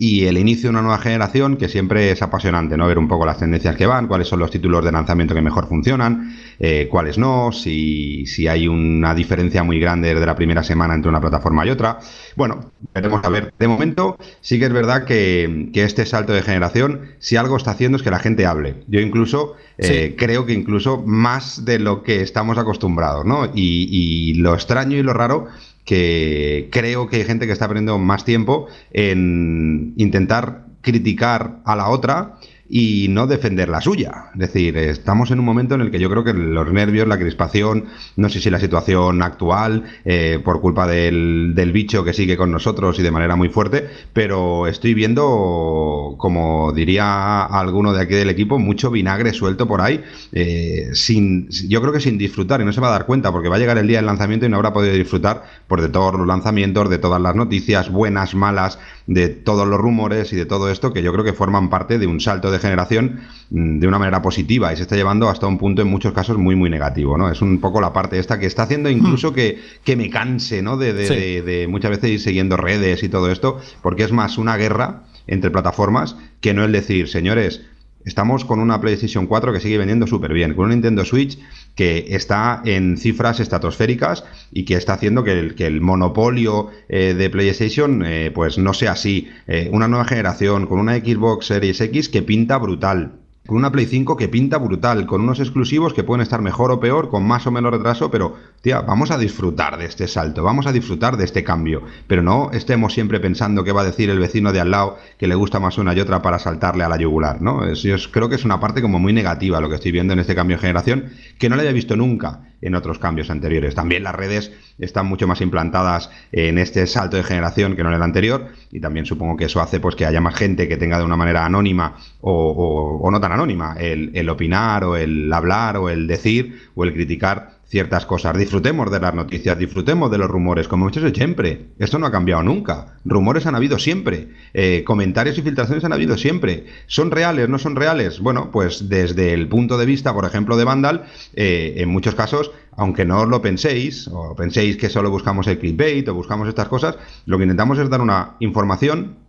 y 0.00 0.26
el 0.26 0.38
inicio 0.38 0.68
de 0.68 0.70
una 0.70 0.82
nueva 0.82 0.98
generación 0.98 1.56
que 1.56 1.68
siempre 1.68 2.12
es 2.12 2.22
apasionante, 2.22 2.76
¿no? 2.76 2.86
Ver 2.86 2.98
un 2.98 3.08
poco 3.08 3.26
las 3.26 3.38
tendencias 3.38 3.74
que 3.74 3.84
van, 3.84 4.06
cuáles 4.06 4.28
son 4.28 4.38
los 4.38 4.48
títulos 4.48 4.84
de 4.84 4.92
lanzamiento 4.92 5.34
que 5.34 5.40
mejor 5.40 5.66
funcionan, 5.66 6.36
eh, 6.60 6.86
cuáles 6.88 7.18
no, 7.18 7.50
si, 7.50 8.24
si 8.26 8.46
hay 8.46 8.68
una 8.68 9.12
diferencia 9.12 9.64
muy 9.64 9.80
grande 9.80 10.14
de 10.14 10.24
la 10.24 10.36
primera 10.36 10.62
semana 10.62 10.94
entre 10.94 11.08
una 11.08 11.20
plataforma 11.20 11.66
y 11.66 11.70
otra. 11.70 11.98
Bueno, 12.36 12.70
veremos 12.94 13.24
a 13.24 13.28
ver. 13.28 13.52
De 13.58 13.66
momento, 13.66 14.16
sí 14.40 14.60
que 14.60 14.66
es 14.66 14.72
verdad 14.72 15.04
que, 15.04 15.68
este 15.74 16.06
salto 16.06 16.32
de 16.32 16.42
generación, 16.42 17.00
si 17.18 17.34
algo 17.34 17.56
está 17.56 17.72
haciendo 17.72 17.96
es 17.96 18.04
que 18.04 18.10
la 18.12 18.20
gente 18.20 18.46
hable. 18.46 18.84
Yo 18.86 19.00
incluso 19.00 19.56
eh, 19.78 20.14
creo 20.16 20.46
que 20.46 20.52
incluso 20.52 21.02
más 21.04 21.64
de 21.64 21.80
lo 21.80 22.04
que 22.04 22.22
estamos 22.22 22.56
acostumbrados, 22.56 23.24
¿no? 23.24 23.46
Y, 23.46 23.88
y 23.90 24.34
lo 24.34 24.54
extraño 24.54 24.96
y 24.96 25.02
lo 25.02 25.12
raro 25.12 25.48
que 25.88 26.68
creo 26.70 27.08
que 27.08 27.16
hay 27.16 27.24
gente 27.24 27.46
que 27.46 27.52
está 27.54 27.66
perdiendo 27.66 27.98
más 27.98 28.22
tiempo 28.22 28.66
en 28.92 29.94
intentar 29.96 30.66
criticar 30.82 31.62
a 31.64 31.76
la 31.76 31.88
otra 31.88 32.34
y 32.68 33.06
no 33.08 33.26
defender 33.26 33.68
la 33.68 33.80
suya. 33.80 34.26
Es 34.34 34.40
decir, 34.40 34.76
estamos 34.76 35.30
en 35.30 35.38
un 35.38 35.44
momento 35.44 35.74
en 35.74 35.80
el 35.80 35.90
que 35.90 35.98
yo 35.98 36.10
creo 36.10 36.24
que 36.24 36.34
los 36.34 36.70
nervios, 36.70 37.08
la 37.08 37.18
crispación, 37.18 37.86
no 38.16 38.28
sé 38.28 38.40
si 38.40 38.50
la 38.50 38.60
situación 38.60 39.22
actual, 39.22 39.84
eh, 40.04 40.40
por 40.44 40.60
culpa 40.60 40.86
del, 40.86 41.52
del, 41.54 41.72
bicho 41.72 42.04
que 42.04 42.12
sigue 42.12 42.36
con 42.36 42.50
nosotros 42.50 42.98
y 42.98 43.02
de 43.02 43.10
manera 43.10 43.36
muy 43.36 43.48
fuerte, 43.48 43.88
pero 44.12 44.66
estoy 44.66 44.94
viendo, 44.94 46.14
como 46.18 46.72
diría 46.72 47.44
alguno 47.44 47.92
de 47.92 48.02
aquí 48.02 48.14
del 48.14 48.30
equipo, 48.30 48.58
mucho 48.58 48.90
vinagre 48.90 49.32
suelto 49.32 49.66
por 49.66 49.80
ahí, 49.80 50.02
eh, 50.32 50.90
sin, 50.92 51.48
yo 51.48 51.80
creo 51.80 51.92
que 51.92 52.00
sin 52.00 52.18
disfrutar 52.18 52.60
y 52.60 52.64
no 52.64 52.72
se 52.72 52.80
va 52.80 52.88
a 52.88 52.92
dar 52.92 53.06
cuenta 53.06 53.32
porque 53.32 53.48
va 53.48 53.56
a 53.56 53.58
llegar 53.58 53.78
el 53.78 53.86
día 53.86 53.98
del 53.98 54.06
lanzamiento 54.06 54.46
y 54.46 54.48
no 54.48 54.56
habrá 54.56 54.72
podido 54.72 54.94
disfrutar 54.94 55.44
por 55.66 55.80
de 55.80 55.88
todos 55.88 56.14
los 56.14 56.26
lanzamientos, 56.26 56.90
de 56.90 56.98
todas 56.98 57.20
las 57.20 57.34
noticias, 57.34 57.90
buenas, 57.90 58.34
malas, 58.34 58.78
de 59.06 59.28
todos 59.28 59.66
los 59.66 59.80
rumores 59.80 60.32
y 60.32 60.36
de 60.36 60.44
todo 60.44 60.70
esto 60.70 60.92
que 60.92 61.02
yo 61.02 61.12
creo 61.12 61.24
que 61.24 61.32
forman 61.32 61.70
parte 61.70 61.98
de 61.98 62.06
un 62.06 62.20
salto 62.20 62.50
de 62.50 62.57
generación 62.58 63.20
mm, 63.50 63.78
de 63.78 63.86
una 63.86 63.98
manera 63.98 64.22
positiva 64.22 64.72
y 64.72 64.76
se 64.76 64.82
está 64.82 64.96
llevando 64.96 65.28
hasta 65.28 65.46
un 65.46 65.58
punto 65.58 65.82
en 65.82 65.88
muchos 65.88 66.12
casos 66.12 66.38
muy 66.38 66.56
muy 66.56 66.70
negativo, 66.70 67.16
¿no? 67.16 67.30
Es 67.30 67.42
un 67.42 67.60
poco 67.60 67.80
la 67.80 67.92
parte 67.92 68.18
esta 68.18 68.38
que 68.38 68.46
está 68.46 68.64
haciendo 68.64 68.90
incluso 68.90 69.30
hmm. 69.30 69.34
que, 69.34 69.58
que 69.84 69.96
me 69.96 70.10
canse, 70.10 70.62
¿no? 70.62 70.76
De, 70.76 70.92
de, 70.92 71.68
muchas 71.68 71.90
veces 71.90 72.10
ir 72.10 72.20
siguiendo 72.20 72.56
redes 72.56 73.02
y 73.02 73.08
todo 73.08 73.30
esto, 73.30 73.60
porque 73.82 74.04
es 74.04 74.12
más 74.12 74.38
una 74.38 74.56
guerra 74.56 75.04
entre 75.26 75.50
plataformas 75.50 76.16
que 76.40 76.54
no 76.54 76.64
el 76.64 76.72
decir, 76.72 77.08
señores, 77.08 77.62
Estamos 78.04 78.44
con 78.44 78.60
una 78.60 78.80
PlayStation 78.80 79.26
4 79.26 79.52
que 79.52 79.60
sigue 79.60 79.78
vendiendo 79.78 80.06
súper 80.06 80.32
bien, 80.32 80.54
con 80.54 80.66
un 80.66 80.70
Nintendo 80.70 81.04
Switch 81.04 81.38
que 81.74 82.06
está 82.10 82.62
en 82.64 82.96
cifras 82.96 83.40
estratosféricas 83.40 84.24
y 84.50 84.64
que 84.64 84.74
está 84.74 84.94
haciendo 84.94 85.24
que 85.24 85.32
el, 85.32 85.54
que 85.54 85.66
el 85.66 85.80
monopolio 85.80 86.70
eh, 86.88 87.14
de 87.14 87.30
PlayStation 87.30 88.04
eh, 88.04 88.30
pues 88.34 88.58
no 88.58 88.72
sea 88.74 88.92
así. 88.92 89.28
Eh, 89.46 89.68
una 89.72 89.88
nueva 89.88 90.04
generación 90.04 90.66
con 90.66 90.78
una 90.80 90.96
Xbox 90.96 91.46
Series 91.46 91.80
X 91.80 92.08
que 92.08 92.22
pinta 92.22 92.56
brutal 92.58 93.18
con 93.48 93.56
una 93.56 93.72
Play 93.72 93.86
5 93.86 94.18
que 94.18 94.28
pinta 94.28 94.58
brutal, 94.58 95.06
con 95.06 95.22
unos 95.22 95.40
exclusivos 95.40 95.94
que 95.94 96.04
pueden 96.04 96.20
estar 96.20 96.42
mejor 96.42 96.70
o 96.70 96.80
peor, 96.80 97.08
con 97.08 97.26
más 97.26 97.46
o 97.46 97.50
menos 97.50 97.72
retraso, 97.72 98.10
pero, 98.10 98.36
tía, 98.60 98.82
vamos 98.82 99.10
a 99.10 99.16
disfrutar 99.16 99.78
de 99.78 99.86
este 99.86 100.06
salto, 100.06 100.42
vamos 100.42 100.66
a 100.66 100.72
disfrutar 100.72 101.16
de 101.16 101.24
este 101.24 101.42
cambio, 101.44 101.82
pero 102.06 102.22
no 102.22 102.50
estemos 102.52 102.92
siempre 102.92 103.20
pensando 103.20 103.64
qué 103.64 103.72
va 103.72 103.80
a 103.80 103.84
decir 103.84 104.10
el 104.10 104.18
vecino 104.18 104.52
de 104.52 104.60
al 104.60 104.70
lado 104.70 104.98
que 105.16 105.26
le 105.26 105.34
gusta 105.34 105.60
más 105.60 105.78
una 105.78 105.94
y 105.94 106.00
otra 106.00 106.20
para 106.20 106.38
saltarle 106.38 106.84
a 106.84 106.90
la 106.90 106.98
yugular, 106.98 107.40
¿no? 107.40 107.72
yo 107.72 107.96
creo 108.12 108.28
que 108.28 108.34
es 108.34 108.44
una 108.44 108.60
parte 108.60 108.82
como 108.82 108.98
muy 108.98 109.14
negativa 109.14 109.62
lo 109.62 109.70
que 109.70 109.76
estoy 109.76 109.92
viendo 109.92 110.12
en 110.12 110.18
este 110.18 110.34
cambio 110.34 110.58
de 110.58 110.60
generación, 110.60 111.06
que 111.38 111.48
no 111.48 111.56
la 111.56 111.62
había 111.62 111.72
visto 111.72 111.96
nunca 111.96 112.47
en 112.60 112.74
otros 112.74 112.98
cambios 112.98 113.30
anteriores. 113.30 113.74
También 113.74 114.02
las 114.02 114.14
redes 114.14 114.52
están 114.78 115.06
mucho 115.06 115.26
más 115.26 115.40
implantadas 115.40 116.10
en 116.32 116.58
este 116.58 116.86
salto 116.86 117.16
de 117.16 117.22
generación 117.22 117.76
que 117.76 117.82
no 117.82 117.90
en 117.90 117.96
el 117.96 118.02
anterior 118.02 118.48
y 118.70 118.80
también 118.80 119.06
supongo 119.06 119.36
que 119.36 119.46
eso 119.46 119.60
hace 119.60 119.80
pues 119.80 119.94
que 119.94 120.06
haya 120.06 120.20
más 120.20 120.34
gente 120.34 120.68
que 120.68 120.76
tenga 120.76 120.98
de 120.98 121.04
una 121.04 121.16
manera 121.16 121.44
anónima 121.44 121.96
o, 122.20 123.08
no 123.10 123.20
tan 123.20 123.32
anónima 123.32 123.76
el, 123.78 124.10
el 124.14 124.28
opinar 124.28 124.84
o 124.84 124.96
el 124.96 125.32
hablar 125.32 125.76
o 125.76 125.88
el 125.88 126.06
decir 126.06 126.68
o 126.74 126.84
el 126.84 126.92
criticar 126.92 127.57
ciertas 127.68 128.06
cosas. 128.06 128.36
Disfrutemos 128.36 128.90
de 128.90 129.00
las 129.00 129.14
noticias, 129.14 129.58
disfrutemos 129.58 130.10
de 130.10 130.18
los 130.18 130.28
rumores, 130.28 130.68
como 130.68 130.86
hemos 130.86 130.96
hecho 130.96 131.14
siempre. 131.14 131.68
Esto 131.78 131.98
no 131.98 132.06
ha 132.06 132.10
cambiado 132.10 132.42
nunca. 132.42 132.98
Rumores 133.04 133.46
han 133.46 133.54
habido 133.54 133.78
siempre. 133.78 134.28
Eh, 134.54 134.82
comentarios 134.86 135.38
y 135.38 135.42
filtraciones 135.42 135.84
han 135.84 135.92
habido 135.92 136.16
siempre. 136.16 136.66
¿Son 136.86 137.10
reales? 137.10 137.48
¿No 137.48 137.58
son 137.58 137.76
reales? 137.76 138.20
Bueno, 138.20 138.50
pues 138.50 138.88
desde 138.88 139.34
el 139.34 139.48
punto 139.48 139.76
de 139.76 139.86
vista, 139.86 140.14
por 140.14 140.24
ejemplo, 140.24 140.56
de 140.56 140.64
Vandal, 140.64 141.04
eh, 141.34 141.74
en 141.76 141.88
muchos 141.90 142.14
casos, 142.14 142.50
aunque 142.72 143.04
no 143.04 143.26
lo 143.26 143.42
penséis, 143.42 144.08
o 144.08 144.34
penséis 144.34 144.76
que 144.76 144.88
solo 144.88 145.10
buscamos 145.10 145.46
el 145.46 145.58
clickbait 145.58 146.08
o 146.08 146.14
buscamos 146.14 146.48
estas 146.48 146.68
cosas, 146.68 146.96
lo 147.26 147.36
que 147.36 147.44
intentamos 147.44 147.78
es 147.78 147.90
dar 147.90 148.00
una 148.00 148.36
información 148.40 149.27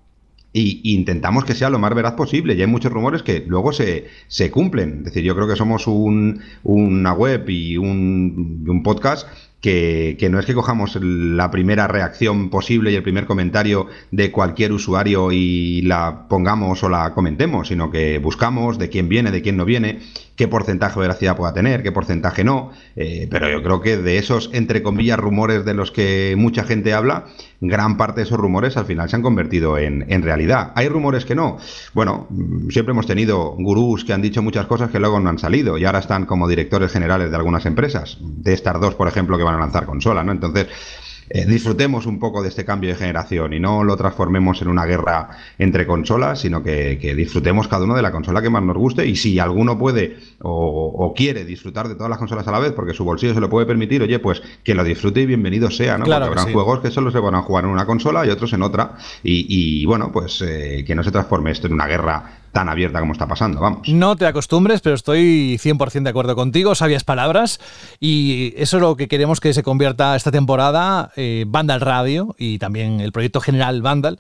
y, 0.54 0.94
intentamos 0.96 1.46
que 1.46 1.56
sea 1.56 1.70
lo 1.70 1.80
más 1.80 1.94
veraz 1.94 2.14
posible. 2.14 2.56
Y 2.56 2.62
hay 2.62 2.68
muchos 2.68 2.92
rumores 2.92 3.24
que 3.24 3.44
luego 3.48 3.72
se, 3.72 4.08
se 4.28 4.52
cumplen. 4.52 5.00
Es 5.00 5.06
decir, 5.06 5.24
yo 5.24 5.36
creo 5.36 5.48
que 5.48 5.56
somos 5.56 5.88
un, 5.88 6.42
una 6.64 7.14
web 7.14 7.50
y 7.50 7.78
un, 7.78 8.66
un 8.68 8.84
podcast 8.84 9.28
que, 9.62 10.28
no 10.32 10.40
es 10.40 10.46
que 10.46 10.54
cojamos 10.54 10.98
la 11.02 11.52
primera 11.52 11.88
reacción 11.88 12.50
posible 12.50 12.92
y 12.92 12.96
el 12.96 13.04
primer 13.04 13.26
comentario 13.26 13.88
de 14.12 14.32
cualquier 14.32 14.72
usuario 14.72 15.32
y 15.32 15.82
la 15.82 16.28
pongamos 16.30 16.84
o 16.84 16.90
la 16.90 17.14
comentemos, 17.14 17.68
sino 17.68 17.92
que 17.92 18.20
buscamos 18.20 18.78
de 18.78 18.90
quién 18.90 19.10
viene, 19.10 19.32
de 19.32 19.42
quién 19.42 19.58
no 19.58 19.66
viene, 19.66 20.00
qué 20.36 20.48
porcentaje 20.48 20.96
de 20.96 21.02
veracidad 21.02 21.36
pueda 21.36 21.54
tener, 21.54 21.84
qué 21.84 21.92
porcentaje 21.92 22.46
no, 22.46 22.72
eh, 22.96 23.28
pero 23.30 23.50
yo 23.50 23.62
creo 23.62 23.82
que 23.82 23.98
de 23.98 24.18
esos, 24.18 24.50
entre 24.54 24.82
comillas, 24.82 25.20
rumores 25.20 25.66
de 25.66 25.74
los 25.74 25.92
que 25.92 26.36
mucha 26.38 26.64
gente 26.64 26.94
habla, 26.94 27.26
gran 27.60 27.98
parte 27.98 28.22
de 28.22 28.28
esos 28.28 28.40
rumores 28.40 28.78
al 28.78 28.86
final 28.86 29.10
se 29.10 29.18
han 29.18 29.22
convertido 29.22 29.78
en, 29.78 30.06
en 30.08 30.22
realidad. 30.22 30.72
¿Hay 30.76 30.88
rumores 30.88 31.26
que 31.26 31.36
no? 31.36 31.58
Bueno, 31.94 32.28
mm, 32.30 32.70
siempre 32.70 32.94
hemos 32.94 33.06
tenido 33.06 33.56
gurús 33.58 34.06
que 34.06 34.14
han 34.14 34.22
dicho 34.22 34.42
muchas 34.42 34.66
cosas 34.68 34.90
que 34.92 35.00
luego 35.00 35.20
no 35.20 35.30
han 35.30 35.40
salido 35.40 35.78
y 35.78 35.84
ahora 35.84 36.00
están 36.00 36.26
como 36.26 36.48
directores 36.48 36.94
generales 36.94 37.32
de 37.32 37.36
algunas 37.36 37.66
empresas, 37.66 38.18
de 38.22 38.54
estas 38.54 38.80
dos, 38.80 38.96
por 38.96 39.10
ejemplo, 39.10 39.38
que 39.38 39.44
van 39.50 39.62
a 39.62 39.66
lanzar 39.66 39.86
consola, 39.86 40.24
¿no? 40.24 40.32
Entonces, 40.32 40.68
eh, 41.32 41.46
disfrutemos 41.46 42.08
un 42.08 42.18
poco 42.18 42.42
de 42.42 42.50
este 42.50 42.66
cambio 42.66 42.90
de 42.90 42.96
generación 42.96 43.54
y 43.54 43.60
no 43.60 43.84
lo 43.84 43.96
transformemos 43.96 44.64
en 44.64 44.68
una 44.68 44.86
guerra 44.86 45.30
entre 45.60 45.86
consolas, 45.86 46.40
sino 46.40 46.64
que, 46.64 46.98
disfrutemos 47.16 47.68
cada 47.68 47.84
uno 47.84 47.96
de 47.96 48.02
la 48.02 48.12
consola 48.12 48.42
que 48.42 48.50
más 48.50 48.64
nos 48.64 48.76
guste 48.76 49.06
y 49.06 49.16
si 49.16 49.38
alguno 49.38 49.78
puede 49.78 50.18
o, 50.42 51.14
quiere 51.16 51.44
disfrutar 51.46 51.88
de 51.88 51.96
todas 51.96 52.10
las 52.10 52.18
consolas 52.18 52.48
a 52.48 52.52
la 52.52 52.60
vez 52.60 52.72
porque 52.72 52.94
su 52.94 53.04
bolsillo 53.04 53.34
se 53.34 53.40
lo 53.40 53.50
puede 53.50 53.68
permitir, 53.68 54.02
oye, 54.02 54.18
pues 54.20 54.42
que 54.64 54.74
lo 54.74 54.84
disfrute 54.84 55.22
y 55.22 55.26
bienvenido 55.28 55.70
sea, 55.70 55.98
¿no? 55.98 56.06
Claro 56.06 56.26
porque 56.26 56.40
habrán 56.40 56.54
juegos 56.54 56.80
que 56.80 56.92
solo 56.92 57.12
se 57.12 57.20
van 57.20 57.36
a 57.36 57.42
jugar 57.42 57.66
en 57.66 57.70
una 57.70 57.86
consola 57.86 58.26
y 58.26 58.30
otros 58.30 58.54
en 58.54 58.64
otra 58.64 58.98
y, 59.22 59.86
bueno, 59.86 60.12
pues 60.12 60.42
eh, 60.42 60.84
que 60.86 60.96
no 60.96 61.04
se 61.04 61.12
transforme 61.12 61.52
esto 61.52 61.68
en 61.68 61.74
una 61.74 61.86
guerra 61.86 62.39
tan 62.52 62.70
abierta 62.70 63.00
como 63.00 63.14
está 63.14 63.28
pasando, 63.28 63.60
vamos. 63.60 63.88
No 63.88 64.16
te 64.16 64.26
acostumbres, 64.26 64.82
pero 64.82 64.96
estoy 64.96 65.58
100% 65.62 66.04
de 66.04 66.10
acuerdo 66.10 66.36
contigo, 66.36 66.76
sabias 66.76 67.04
palabras, 67.04 67.60
y 68.00 68.54
eso 68.58 68.78
es 68.78 68.82
lo 68.82 68.96
que 68.96 69.08
queremos 69.08 69.40
que 69.40 69.54
se 69.54 69.64
convierta 69.64 70.16
esta 70.16 70.32
temporada, 70.32 71.12
eh, 71.16 71.46
Vandal 71.48 71.82
Radio 71.82 72.36
y 72.38 72.60
también 72.60 73.00
el 73.02 73.12
proyecto 73.12 73.42
general 73.42 73.82
Vandal, 73.82 74.20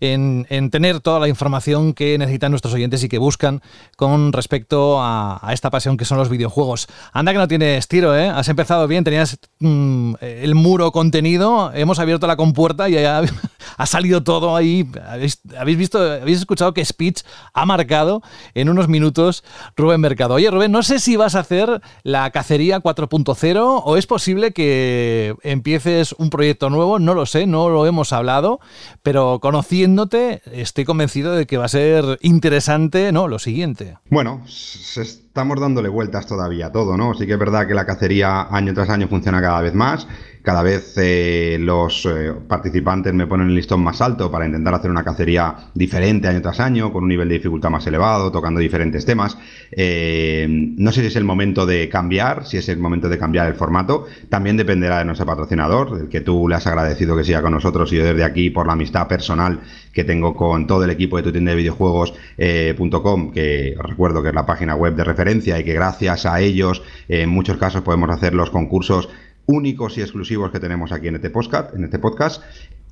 en, 0.00 0.46
tener 0.70 1.00
toda 1.00 1.20
la 1.20 1.28
información 1.28 1.94
que 1.94 2.18
necesitan 2.18 2.50
nuestros 2.50 2.74
oyentes 2.74 3.02
y 3.04 3.08
que 3.08 3.18
buscan 3.18 3.62
con 3.96 4.32
respecto 4.32 4.98
a, 5.00 5.40
esta 5.52 5.70
pasión 5.70 5.96
que 5.96 6.04
son 6.04 6.18
los 6.18 6.28
videojuegos. 6.28 6.88
Anda 7.12 7.32
que 7.32 7.38
no 7.38 7.48
tienes 7.48 7.88
tiro, 7.88 8.16
¿eh? 8.16 8.28
Has 8.28 8.48
empezado 8.48 8.86
bien, 8.86 9.04
tenías 9.04 9.38
mm, 9.60 10.14
el 10.20 10.54
muro 10.54 10.92
contenido, 10.92 11.72
hemos 11.74 11.98
abierto 11.98 12.26
la 12.26 12.36
compuerta 12.36 12.88
y 12.88 12.92
ya 12.92 13.22
ha 13.76 13.86
salido 13.86 14.22
todo 14.22 14.56
ahí. 14.56 14.88
¿Habéis, 15.08 15.40
habéis 15.58 15.78
visto, 15.78 15.98
habéis 15.98 16.38
escuchado 16.38 16.74
que 16.74 16.84
Speech 16.84 17.22
ha 17.54 17.64
marcado 17.68 18.22
en 18.54 18.68
unos 18.68 18.88
minutos 18.88 19.44
Rubén 19.76 20.00
Mercado. 20.00 20.34
Oye, 20.34 20.50
Rubén, 20.50 20.72
no 20.72 20.82
sé 20.82 20.98
si 20.98 21.14
vas 21.14 21.36
a 21.36 21.40
hacer 21.40 21.80
la 22.02 22.28
cacería 22.32 22.80
4.0 22.80 23.82
o 23.84 23.96
es 23.96 24.06
posible 24.08 24.52
que 24.52 25.36
empieces 25.42 26.16
un 26.18 26.30
proyecto 26.30 26.70
nuevo, 26.70 26.98
no 26.98 27.14
lo 27.14 27.26
sé, 27.26 27.46
no 27.46 27.68
lo 27.68 27.86
hemos 27.86 28.12
hablado, 28.12 28.58
pero 29.04 29.38
conociéndote 29.40 30.42
estoy 30.50 30.84
convencido 30.84 31.34
de 31.34 31.46
que 31.46 31.58
va 31.58 31.66
a 31.66 31.68
ser 31.68 32.18
interesante, 32.22 33.12
¿no? 33.12 33.28
Lo 33.28 33.38
siguiente. 33.38 33.98
Bueno, 34.10 34.42
estamos 34.46 35.60
dándole 35.60 35.88
vueltas 35.88 36.26
todavía 36.26 36.66
a 36.66 36.72
todo, 36.72 36.96
¿no? 36.96 37.14
Sí 37.14 37.26
que 37.26 37.34
es 37.34 37.38
verdad 37.38 37.68
que 37.68 37.74
la 37.74 37.86
cacería 37.86 38.48
año 38.50 38.74
tras 38.74 38.88
año 38.88 39.06
funciona 39.06 39.40
cada 39.40 39.60
vez 39.60 39.74
más 39.74 40.08
cada 40.48 40.62
vez 40.62 40.94
eh, 40.96 41.58
los 41.60 42.06
eh, 42.06 42.32
participantes 42.48 43.12
me 43.12 43.26
ponen 43.26 43.48
el 43.48 43.54
listón 43.54 43.84
más 43.84 44.00
alto 44.00 44.30
para 44.30 44.46
intentar 44.46 44.72
hacer 44.72 44.90
una 44.90 45.04
cacería 45.04 45.54
diferente 45.74 46.26
año 46.26 46.40
tras 46.40 46.58
año, 46.58 46.90
con 46.90 47.02
un 47.02 47.10
nivel 47.10 47.28
de 47.28 47.34
dificultad 47.34 47.68
más 47.68 47.86
elevado, 47.86 48.32
tocando 48.32 48.58
diferentes 48.58 49.04
temas. 49.04 49.36
Eh, 49.70 50.46
no 50.48 50.90
sé 50.90 51.02
si 51.02 51.08
es 51.08 51.16
el 51.16 51.24
momento 51.24 51.66
de 51.66 51.90
cambiar, 51.90 52.46
si 52.46 52.56
es 52.56 52.70
el 52.70 52.78
momento 52.78 53.10
de 53.10 53.18
cambiar 53.18 53.46
el 53.46 53.56
formato. 53.56 54.06
También 54.30 54.56
dependerá 54.56 55.00
de 55.00 55.04
nuestro 55.04 55.26
patrocinador, 55.26 55.98
del 55.98 56.08
que 56.08 56.22
tú 56.22 56.48
le 56.48 56.54
has 56.54 56.66
agradecido 56.66 57.14
que 57.14 57.24
siga 57.24 57.42
con 57.42 57.52
nosotros 57.52 57.92
y 57.92 57.96
yo 57.96 58.04
desde 58.04 58.24
aquí 58.24 58.48
por 58.48 58.66
la 58.66 58.72
amistad 58.72 59.06
personal 59.06 59.60
que 59.92 60.04
tengo 60.04 60.34
con 60.34 60.66
todo 60.66 60.82
el 60.84 60.90
equipo 60.90 61.18
de 61.18 61.24
tu 61.24 61.30
tienda 61.32 61.50
de 61.50 61.58
videojuegos.com, 61.58 63.32
que 63.32 63.74
recuerdo 63.78 64.22
que 64.22 64.28
es 64.28 64.34
la 64.34 64.46
página 64.46 64.74
web 64.74 64.94
de 64.94 65.04
referencia 65.04 65.58
y 65.58 65.64
que 65.64 65.74
gracias 65.74 66.24
a 66.24 66.40
ellos 66.40 66.82
en 67.06 67.28
muchos 67.28 67.58
casos 67.58 67.82
podemos 67.82 68.08
hacer 68.08 68.32
los 68.32 68.48
concursos 68.48 69.10
únicos 69.48 69.96
y 69.98 70.02
exclusivos 70.02 70.52
que 70.52 70.60
tenemos 70.60 70.92
aquí 70.92 71.08
en 71.08 71.16
este 71.16 71.30
podcast. 71.30 71.74
En 71.74 71.84
este 71.84 71.98
podcast. 71.98 72.42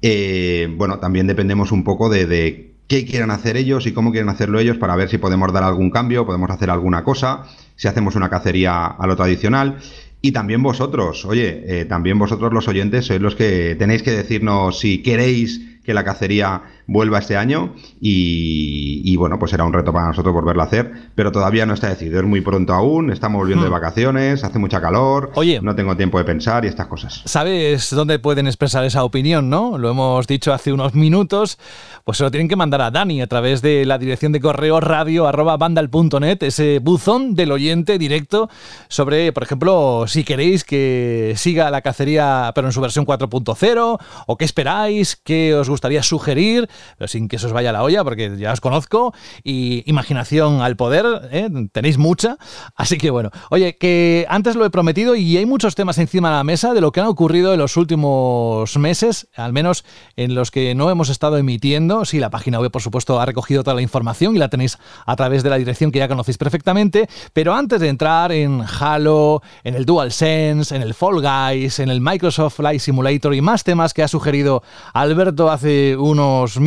Eh, 0.03 0.69
bueno, 0.77 0.99
también 0.99 1.27
dependemos 1.27 1.71
un 1.71 1.85
poco 1.85 2.09
de, 2.09 2.73
qué 2.88 3.05
quieren 3.05 3.31
hacer 3.31 3.57
ellos 3.57 3.87
y 3.87 3.92
cómo 3.92 4.11
quieren 4.11 4.29
hacerlo 4.29 4.59
ellos 4.59 4.79
para 4.79 4.97
ver 4.97 5.09
si 5.09 5.19
podemos 5.19 5.53
dar 5.53 5.64
algún 5.64 5.90
cambio, 5.90 6.27
podemos 6.27 6.51
hacer 6.51 6.71
alguna 6.71 7.05
cosa, 7.05 7.45
si 7.77 7.88
hacemos 7.88 8.16
una 8.16 8.31
cacería 8.31 8.87
a 8.87 9.07
lo 9.07 9.16
tradicional. 9.16 9.77
Y 10.23 10.33
también 10.33 10.62
vosotros, 10.62 11.25
oye, 11.27 11.62
eh, 11.66 11.85
también 11.85 12.19
vosotros 12.19 12.53
los 12.53 12.66
oyentes 12.69 13.05
sois 13.05 13.21
los 13.21 13.37
que 13.37 13.77
tenéis 13.79 14.03
que 14.03 14.12
decirnos 14.12 14.81
si 14.81 15.03
queréis 15.03 15.61
que 15.85 15.95
la 15.95 16.05
cacería 16.05 16.62
vuelva 16.87 17.18
este 17.18 17.37
año 17.37 17.75
y, 18.01 19.16
bueno, 19.16 19.38
pues 19.38 19.51
será 19.51 19.64
un 19.64 19.72
reto 19.72 19.92
para 19.92 20.07
nosotros 20.07 20.35
volverlo 20.35 20.62
a 20.62 20.66
hacer, 20.66 21.11
pero 21.14 21.33
todavía 21.33 21.66
no 21.66 21.75
está 21.75 21.88
decidido, 21.88 22.20
es 22.20 22.27
muy 22.27 22.40
pronto 22.40 22.75
aún, 22.75 23.11
estamos 23.11 23.40
volviendo 23.40 23.64
de 23.64 23.70
hmm. 23.70 23.72
vacaciones, 23.72 24.44
hace 24.44 24.59
mucha 24.59 24.81
calor, 24.81 25.31
Oye, 25.35 25.61
no 25.62 25.75
tengo 25.75 25.96
tiempo 25.96 26.18
de 26.18 26.25
pensar 26.25 26.64
y 26.64 26.68
estas 26.68 26.87
cosas. 26.87 27.22
¿Sabes 27.25 27.90
dónde 27.90 28.18
pueden 28.18 28.46
expresar 28.46 28.85
esa 28.85 29.05
opinión, 29.05 29.51
no? 29.51 29.79
Lo 29.79 29.90
hemos 29.90 30.27
dicho 30.27 30.53
hace 30.53 30.72
unos 30.72 30.94
minutos, 30.94 31.59
pues 32.05 32.18
se 32.18 32.25
lo 32.25 32.31
tienen 32.31 32.49
que 32.49 32.57
mandar 32.57 32.83
a 32.83 32.90
Dani 32.90 33.20
a 33.22 33.27
través 33.27 33.62
de 33.62 33.85
la 33.85 33.99
dirección 33.99 34.33
de 34.33 34.40
correo 34.40 34.81
radio 34.81 35.27
arroba 35.27 35.57
bandal.net, 35.57 36.42
ese 36.42 36.79
buzón 36.79 37.35
del 37.35 37.53
oyente 37.53 37.99
directo 37.99 38.49
sobre, 38.88 39.33
por 39.33 39.42
ejemplo, 39.42 40.05
si 40.07 40.25
queréis 40.25 40.64
que 40.64 41.35
siga 41.37 41.70
la 41.70 41.83
cacería 41.83 42.53
pero 42.55 42.68
en 42.68 42.72
su 42.72 42.81
versión 42.81 43.07
4.0 43.07 43.99
o 44.27 44.37
qué 44.37 44.44
esperáis, 44.44 45.16
qué 45.16 45.55
os 45.55 45.68
gustaría 45.68 46.03
sugerir, 46.03 46.68
pero 46.98 47.08
sin 47.08 47.28
que 47.28 47.36
eso 47.36 47.46
os 47.46 47.52
vaya 47.52 47.72
la 47.72 47.82
olla, 47.82 48.04
porque 48.04 48.36
ya 48.36 48.52
os 48.52 48.60
conozco, 48.60 49.14
y 49.44 49.82
imaginación 49.86 50.60
al 50.62 50.76
poder, 50.76 51.28
¿eh? 51.30 51.48
tenéis 51.72 51.98
mucha. 51.98 52.36
Así 52.74 52.98
que 52.98 53.10
bueno, 53.10 53.30
oye, 53.50 53.76
que 53.76 54.26
antes 54.28 54.56
lo 54.56 54.64
he 54.64 54.70
prometido 54.70 55.16
y 55.16 55.36
hay 55.36 55.46
muchos 55.46 55.74
temas 55.74 55.98
encima 55.98 56.30
de 56.30 56.36
la 56.36 56.44
mesa 56.44 56.74
de 56.74 56.80
lo 56.80 56.92
que 56.92 57.00
han 57.00 57.06
ocurrido 57.06 57.52
en 57.52 57.58
los 57.58 57.76
últimos 57.76 58.76
meses, 58.76 59.28
al 59.36 59.52
menos 59.52 59.84
en 60.16 60.34
los 60.34 60.50
que 60.50 60.74
no 60.74 60.90
hemos 60.90 61.08
estado 61.08 61.36
emitiendo. 61.38 62.04
Sí, 62.04 62.18
la 62.18 62.30
página 62.30 62.60
web, 62.60 62.70
por 62.70 62.82
supuesto, 62.82 63.20
ha 63.20 63.26
recogido 63.26 63.62
toda 63.62 63.74
la 63.74 63.82
información 63.82 64.36
y 64.36 64.38
la 64.38 64.48
tenéis 64.48 64.78
a 65.04 65.16
través 65.16 65.42
de 65.42 65.50
la 65.50 65.58
dirección 65.58 65.90
que 65.92 65.98
ya 65.98 66.08
conocéis 66.08 66.38
perfectamente, 66.38 67.08
pero 67.32 67.54
antes 67.54 67.80
de 67.80 67.88
entrar 67.88 68.32
en 68.32 68.62
Halo, 68.80 69.42
en 69.64 69.74
el 69.74 69.84
DualSense, 69.84 70.74
en 70.74 70.82
el 70.82 70.94
Fall 70.94 71.22
Guys, 71.22 71.78
en 71.78 71.90
el 71.90 72.00
Microsoft 72.00 72.56
Flight 72.56 72.80
Simulator 72.80 73.34
y 73.34 73.40
más 73.40 73.64
temas 73.64 73.94
que 73.94 74.02
ha 74.02 74.08
sugerido 74.08 74.62
Alberto 74.92 75.50
hace 75.50 75.96
unos. 75.96 76.58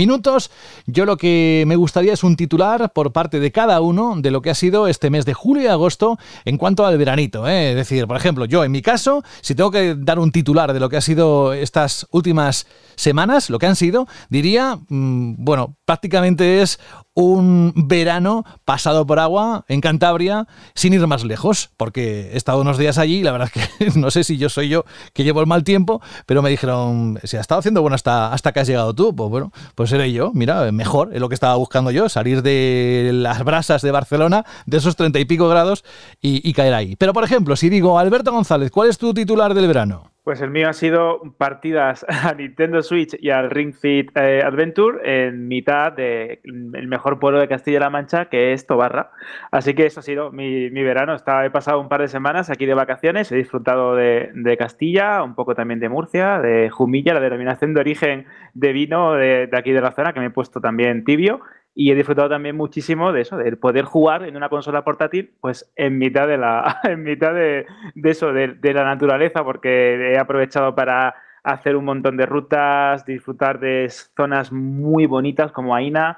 Yo 0.86 1.06
lo 1.06 1.18
que 1.18 1.64
me 1.68 1.76
gustaría 1.76 2.14
es 2.14 2.24
un 2.24 2.36
titular 2.36 2.92
por 2.94 3.12
parte 3.12 3.40
de 3.40 3.52
cada 3.52 3.82
uno 3.82 4.16
de 4.18 4.32
lo 4.32 4.42
que 4.42 4.50
ha 4.50 4.56
sido 4.56 4.88
este 4.88 5.10
mes 5.10 5.26
de 5.26 5.34
julio 5.34 5.64
y 5.64 5.68
agosto 5.68 6.18
en 6.46 6.58
cuanto 6.58 6.86
al 6.86 6.98
veranito. 6.98 7.48
¿eh? 7.48 7.72
Es 7.72 7.76
decir, 7.76 8.08
por 8.08 8.18
ejemplo, 8.18 8.46
yo 8.46 8.64
en 8.64 8.72
mi 8.72 8.82
caso, 8.82 9.24
si 9.42 9.56
tengo 9.56 9.72
que 9.72 9.96
dar 9.96 10.20
un 10.20 10.32
titular 10.32 10.74
de 10.74 10.80
lo 10.80 10.90
que 10.90 10.98
ha 10.98 11.02
sido 11.02 11.54
estas 11.54 12.08
últimas 12.12 12.68
semanas, 12.96 13.50
lo 13.50 13.60
que 13.60 13.68
han 13.68 13.76
sido, 13.76 14.08
diría, 14.30 14.80
mm, 14.88 15.36
bueno, 15.38 15.76
prácticamente 15.86 16.62
es 16.62 16.80
un 17.14 17.74
verano 17.76 18.46
pasado 18.66 19.06
por 19.06 19.20
agua 19.20 19.66
en 19.68 19.82
Cantabria 19.82 20.48
sin 20.74 20.94
ir 20.94 21.06
más 21.08 21.24
lejos, 21.24 21.70
porque 21.76 22.32
he 22.34 22.38
estado 22.38 22.62
unos 22.62 22.78
días 22.78 22.98
allí 22.98 23.24
la 23.24 23.32
verdad 23.32 23.50
es 23.54 23.70
que 23.94 24.00
no 24.00 24.12
sé 24.12 24.24
si 24.24 24.38
yo 24.38 24.50
soy 24.50 24.70
yo 24.70 24.86
que 25.14 25.24
llevo 25.24 25.42
el 25.42 25.48
mal 25.48 25.64
tiempo, 25.64 26.02
pero 26.26 26.42
me 26.42 26.50
dijeron, 26.50 27.20
si 27.24 27.38
ha 27.38 27.42
estado 27.42 27.60
haciendo 27.60 27.82
bueno 27.82 27.96
hasta, 27.96 28.32
hasta 28.32 28.52
que 28.52 28.62
has 28.62 28.68
llegado 28.68 28.94
tú, 28.94 29.16
pues 29.16 29.30
bueno, 29.30 29.52
pues 29.76 29.90
seré 29.90 30.12
yo, 30.12 30.32
mira, 30.34 30.72
mejor, 30.72 31.14
es 31.14 31.20
lo 31.20 31.30
que 31.30 31.36
estaba 31.36 31.56
buscando 31.56 31.92
yo, 31.92 32.10
salir 32.10 32.42
de 32.42 33.12
las 33.14 33.44
brasas 33.44 33.82
de 33.82 33.92
Barcelona, 33.92 34.46
de 34.66 34.78
esos 34.78 34.96
treinta 34.96 35.20
y 35.20 35.26
pico 35.26 35.50
grados 35.50 35.84
y, 36.22 36.48
y 36.48 36.54
caer 36.54 36.74
ahí. 36.74 36.96
Pero 36.96 37.14
por 37.14 37.24
ejemplo, 37.24 37.56
si 37.56 37.70
digo, 37.70 38.00
Alberto 38.00 38.32
González, 38.32 38.72
¿cuál 38.72 38.90
es 38.90 38.98
tu 38.98 39.14
titular 39.14 39.54
del 39.54 39.68
verano? 39.68 40.09
Pues 40.24 40.42
el 40.42 40.52
mío 40.52 40.70
ha 40.70 40.74
sido 40.74 41.22
partidas 41.38 42.06
a 42.10 42.34
Nintendo 42.34 42.82
Switch 42.82 43.18
y 43.20 43.30
al 43.30 43.50
Ring 43.50 43.74
Fit 43.74 44.12
eh, 44.16 44.42
Adventure 44.44 45.28
en 45.28 45.48
mitad 45.48 45.94
del 45.94 46.88
mejor 46.88 47.20
pueblo 47.20 47.40
de 47.40 47.48
Castilla-La 47.48 47.90
Mancha, 47.90 48.26
que 48.26 48.54
es 48.54 48.68
Tobarra. 48.68 49.12
Así 49.52 49.74
que 49.74 49.86
eso 49.86 50.02
ha 50.02 50.04
sido 50.04 50.32
mi, 50.32 50.70
mi 50.70 50.84
verano. 50.84 51.16
He 51.16 51.50
pasado 51.50 51.80
un 51.80 51.90
par 51.90 52.02
de 52.02 52.10
semanas 52.10 52.50
aquí 52.50 52.66
de 52.66 52.74
vacaciones, 52.74 53.32
he 53.32 53.38
disfrutado 53.38 53.96
de, 53.96 54.30
de 54.34 54.58
Castilla, 54.58 55.24
un 55.24 55.36
poco 55.36 55.56
también 55.56 55.80
de 55.80 55.90
Murcia, 55.90 56.40
de 56.40 56.70
Jumilla, 56.70 57.14
la 57.14 57.22
denominación 57.22 57.74
de 57.74 57.80
origen 57.80 58.26
de 58.54 58.74
vino 58.74 59.14
de, 59.14 59.48
de 59.48 59.58
aquí 59.58 59.72
de 59.72 59.82
la 59.82 59.92
zona, 59.92 60.14
que 60.14 60.20
me 60.20 60.28
he 60.28 60.32
puesto 60.32 60.60
también 60.60 61.06
tibio 61.06 61.42
y 61.76 61.92
he 61.92 61.96
disfrutado 61.96 62.30
también 62.30 62.56
muchísimo 62.58 63.14
de 63.14 63.22
eso, 63.22 63.38
de 63.38 63.56
poder 63.56 63.86
jugar 63.86 64.24
en 64.24 64.36
una 64.36 64.50
consola 64.50 64.84
portátil, 64.84 65.34
pues 65.40 65.72
en 65.76 65.98
mitad 65.98 66.28
de 66.28 66.38
la, 66.38 66.80
en 66.84 67.04
mitad 67.04 67.34
de, 67.34 67.66
eso, 68.04 68.34
de, 68.34 68.74
la 68.74 68.84
naturaleza, 68.84 69.44
porque 69.44 70.14
he 70.14 70.18
aprovechado 70.18 70.76
para 70.76 71.16
hacer 71.44 71.76
un 71.76 71.86
montón 71.86 72.18
de 72.18 72.26
rutas, 72.26 73.06
disfrutar 73.06 73.60
de 73.60 73.90
zonas 73.90 74.52
muy 74.52 75.06
bonitas 75.06 75.52
como 75.52 75.76
Aina. 75.76 76.18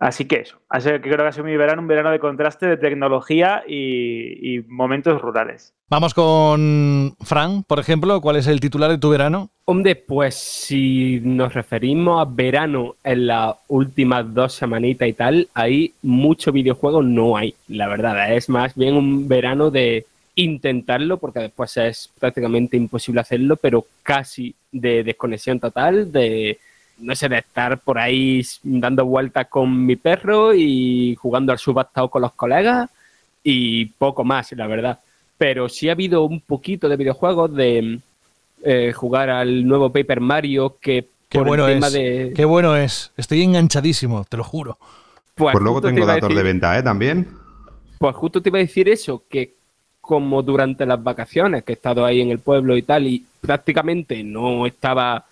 Así 0.00 0.24
que 0.24 0.36
eso, 0.36 0.56
así 0.70 0.88
que 0.88 1.00
creo 1.02 1.18
que 1.18 1.22
ha 1.24 1.32
sido 1.32 1.44
mi 1.44 1.58
verano, 1.58 1.82
un 1.82 1.88
verano 1.88 2.10
de 2.10 2.18
contraste 2.18 2.66
de 2.66 2.78
tecnología 2.78 3.62
y, 3.68 4.56
y 4.56 4.62
momentos 4.66 5.20
rurales. 5.20 5.74
Vamos 5.90 6.14
con 6.14 7.14
Fran, 7.20 7.64
por 7.64 7.78
ejemplo, 7.80 8.18
¿cuál 8.22 8.36
es 8.36 8.46
el 8.46 8.60
titular 8.60 8.90
de 8.90 8.96
tu 8.96 9.10
verano? 9.10 9.50
Hombre, 9.66 9.96
pues 9.96 10.36
si 10.36 11.20
nos 11.22 11.52
referimos 11.52 12.18
a 12.18 12.30
verano 12.30 12.94
en 13.04 13.26
las 13.26 13.56
últimas 13.68 14.32
dos 14.32 14.54
semanitas 14.54 15.06
y 15.06 15.12
tal, 15.12 15.48
ahí 15.52 15.92
mucho 16.00 16.50
videojuego 16.50 17.02
no 17.02 17.36
hay, 17.36 17.54
la 17.68 17.86
verdad. 17.86 18.32
Es 18.34 18.48
más 18.48 18.74
bien 18.74 18.96
un 18.96 19.28
verano 19.28 19.70
de 19.70 20.06
intentarlo, 20.34 21.18
porque 21.18 21.40
después 21.40 21.76
es 21.76 22.10
prácticamente 22.18 22.76
imposible 22.76 23.20
hacerlo, 23.20 23.56
pero 23.56 23.84
casi 24.02 24.54
de 24.72 25.04
desconexión 25.04 25.60
total, 25.60 26.10
de 26.10 26.58
no 27.00 27.14
sé, 27.14 27.28
de 27.28 27.38
estar 27.38 27.78
por 27.78 27.98
ahí 27.98 28.42
dando 28.62 29.04
vueltas 29.04 29.46
con 29.48 29.86
mi 29.86 29.96
perro 29.96 30.54
y 30.54 31.16
jugando 31.16 31.52
al 31.52 31.58
subastado 31.58 32.08
con 32.08 32.22
los 32.22 32.32
colegas 32.32 32.90
y 33.42 33.86
poco 33.86 34.24
más, 34.24 34.52
la 34.52 34.66
verdad. 34.66 34.98
Pero 35.38 35.68
sí 35.68 35.88
ha 35.88 35.92
habido 35.92 36.24
un 36.24 36.40
poquito 36.40 36.88
de 36.88 36.96
videojuegos 36.96 37.54
de 37.54 37.98
eh, 38.62 38.92
jugar 38.94 39.30
al 39.30 39.66
nuevo 39.66 39.90
Paper 39.90 40.20
Mario 40.20 40.76
que 40.80 41.08
Qué 41.30 41.38
bueno 41.38 41.68
es. 41.68 41.92
De... 41.92 42.32
Qué 42.34 42.44
bueno 42.44 42.76
es. 42.76 43.12
Estoy 43.16 43.42
enganchadísimo, 43.42 44.26
te 44.28 44.36
lo 44.36 44.42
juro. 44.42 44.78
Pues, 45.36 45.52
pues 45.52 45.62
luego 45.62 45.80
tengo 45.80 46.04
datos 46.04 46.22
decir, 46.22 46.36
de 46.36 46.42
venta, 46.42 46.76
¿eh? 46.76 46.82
También. 46.82 47.28
Pues 47.98 48.16
justo 48.16 48.42
te 48.42 48.48
iba 48.48 48.58
a 48.58 48.62
decir 48.62 48.88
eso, 48.88 49.22
que 49.28 49.54
como 50.00 50.42
durante 50.42 50.84
las 50.84 51.02
vacaciones 51.02 51.62
que 51.62 51.72
he 51.72 51.76
estado 51.76 52.04
ahí 52.04 52.20
en 52.20 52.30
el 52.30 52.40
pueblo 52.40 52.76
y 52.76 52.82
tal, 52.82 53.06
y 53.06 53.24
prácticamente 53.40 54.24
no 54.24 54.66
estaba 54.66 55.24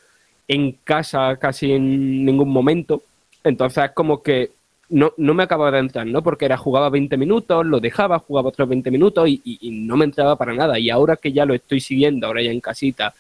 en 0.48 0.72
casa 0.84 1.36
casi 1.36 1.72
en 1.72 2.24
ningún 2.24 2.48
momento. 2.48 3.02
Entonces 3.44 3.84
es 3.84 3.90
como 3.92 4.22
que 4.22 4.50
no, 4.88 5.12
no 5.18 5.34
me 5.34 5.42
acababa 5.42 5.70
de 5.70 5.80
entrar, 5.80 6.06
¿no? 6.06 6.22
Porque 6.22 6.46
era 6.46 6.56
jugaba 6.56 6.88
20 6.88 7.16
minutos, 7.18 7.66
lo 7.66 7.78
dejaba, 7.78 8.18
jugaba 8.18 8.48
otros 8.48 8.68
20 8.68 8.90
minutos 8.90 9.28
y, 9.28 9.58
no 9.70 9.96
me 9.96 10.06
entraba 10.06 10.36
para 10.36 10.54
nada. 10.54 10.78
Y 10.78 10.90
ahora 10.90 11.16
que 11.16 11.32
ya 11.32 11.44
lo 11.44 11.54
estoy 11.54 11.80
siguiendo, 11.80 12.26
ahora 12.26 12.42
ya 12.42 12.50
en 12.50 12.60
casita, 12.60 13.14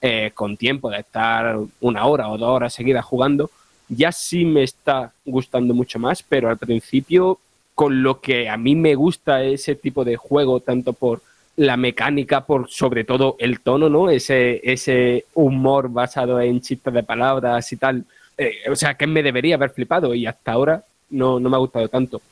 eh, 0.00 0.30
con 0.32 0.56
tiempo 0.56 0.90
de 0.90 1.00
estar 1.00 1.58
una 1.80 2.06
hora 2.06 2.28
o 2.28 2.38
dos 2.38 2.48
horas 2.48 2.72
seguidas 2.72 3.04
jugando, 3.04 3.50
ya 3.88 4.12
sí 4.12 4.44
me 4.44 4.62
está 4.62 5.12
gustando 5.24 5.74
mucho 5.74 5.98
más, 5.98 6.22
pero 6.22 6.48
al 6.48 6.58
principio, 6.58 7.40
con 7.74 8.02
lo 8.02 8.20
que 8.20 8.48
a 8.48 8.56
mí 8.56 8.76
me 8.76 8.94
gusta 8.94 9.42
ese 9.42 9.74
tipo 9.74 10.04
de 10.04 10.16
juego, 10.16 10.60
tanto 10.60 10.92
por 10.92 11.22
la 11.58 11.76
mecánica, 11.76 12.46
por 12.46 12.70
sobre 12.70 13.02
todo 13.02 13.36
el 13.40 13.60
tono, 13.60 13.88
¿no? 13.88 14.10
Ese, 14.10 14.60
ese 14.62 15.26
humor 15.34 15.88
basado 15.90 16.40
en 16.40 16.60
chistes 16.60 16.94
de 16.94 17.02
palabras 17.02 17.72
y 17.72 17.76
tal. 17.76 18.04
Eh, 18.36 18.58
o 18.70 18.76
sea, 18.76 18.94
que 18.94 19.08
me 19.08 19.24
debería 19.24 19.56
haber 19.56 19.70
flipado 19.70 20.14
y 20.14 20.24
hasta 20.24 20.52
ahora 20.52 20.84
no, 21.10 21.40
no 21.40 21.50
me 21.50 21.56
ha 21.56 21.58
gustado 21.58 21.88
tanto. 21.88 22.22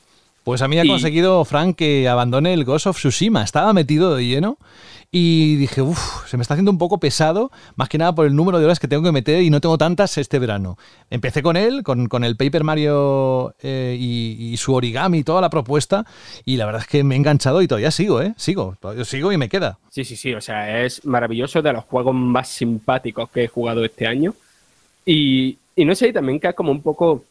Pues 0.46 0.62
a 0.62 0.68
mí 0.68 0.78
ha 0.78 0.84
y... 0.84 0.88
conseguido, 0.88 1.44
Frank, 1.44 1.74
que 1.74 2.08
abandone 2.08 2.54
el 2.54 2.64
Ghost 2.64 2.86
of 2.86 2.96
Tsushima. 2.96 3.42
Estaba 3.42 3.72
metido 3.72 4.14
de 4.14 4.24
lleno 4.24 4.58
y 5.10 5.56
dije, 5.56 5.82
uff, 5.82 6.24
se 6.28 6.36
me 6.36 6.42
está 6.42 6.54
haciendo 6.54 6.70
un 6.70 6.78
poco 6.78 7.00
pesado, 7.00 7.50
más 7.74 7.88
que 7.88 7.98
nada 7.98 8.14
por 8.14 8.28
el 8.28 8.36
número 8.36 8.60
de 8.60 8.64
horas 8.64 8.78
que 8.78 8.86
tengo 8.86 9.02
que 9.02 9.10
meter 9.10 9.42
y 9.42 9.50
no 9.50 9.60
tengo 9.60 9.76
tantas 9.76 10.16
este 10.18 10.38
verano. 10.38 10.78
Empecé 11.10 11.42
con 11.42 11.56
él, 11.56 11.82
con, 11.82 12.06
con 12.06 12.22
el 12.22 12.36
Paper 12.36 12.62
Mario 12.62 13.56
eh, 13.60 13.96
y, 13.98 14.52
y, 14.52 14.56
su 14.56 14.72
origami 14.72 15.18
y 15.18 15.24
toda 15.24 15.40
la 15.40 15.50
propuesta, 15.50 16.06
y 16.44 16.58
la 16.58 16.66
verdad 16.66 16.82
es 16.82 16.86
que 16.86 17.02
me 17.02 17.16
he 17.16 17.18
enganchado 17.18 17.60
y 17.60 17.66
todavía 17.66 17.90
sigo, 17.90 18.22
¿eh? 18.22 18.32
Sigo, 18.36 18.76
sigo 19.04 19.32
y 19.32 19.38
me 19.38 19.48
queda. 19.48 19.78
Sí, 19.90 20.04
sí, 20.04 20.14
sí, 20.14 20.32
o 20.32 20.40
sea, 20.40 20.84
es 20.84 21.04
maravilloso, 21.04 21.60
de 21.60 21.72
los 21.72 21.82
juegos 21.86 22.14
más 22.14 22.46
simpáticos 22.46 23.30
que 23.30 23.42
he 23.42 23.48
jugado 23.48 23.84
este 23.84 24.06
año. 24.06 24.32
Y, 25.04 25.58
y 25.74 25.84
no 25.84 25.96
sé, 25.96 26.12
también 26.12 26.38
queda 26.38 26.52
como 26.52 26.70
un 26.70 26.82
poco 26.82 27.24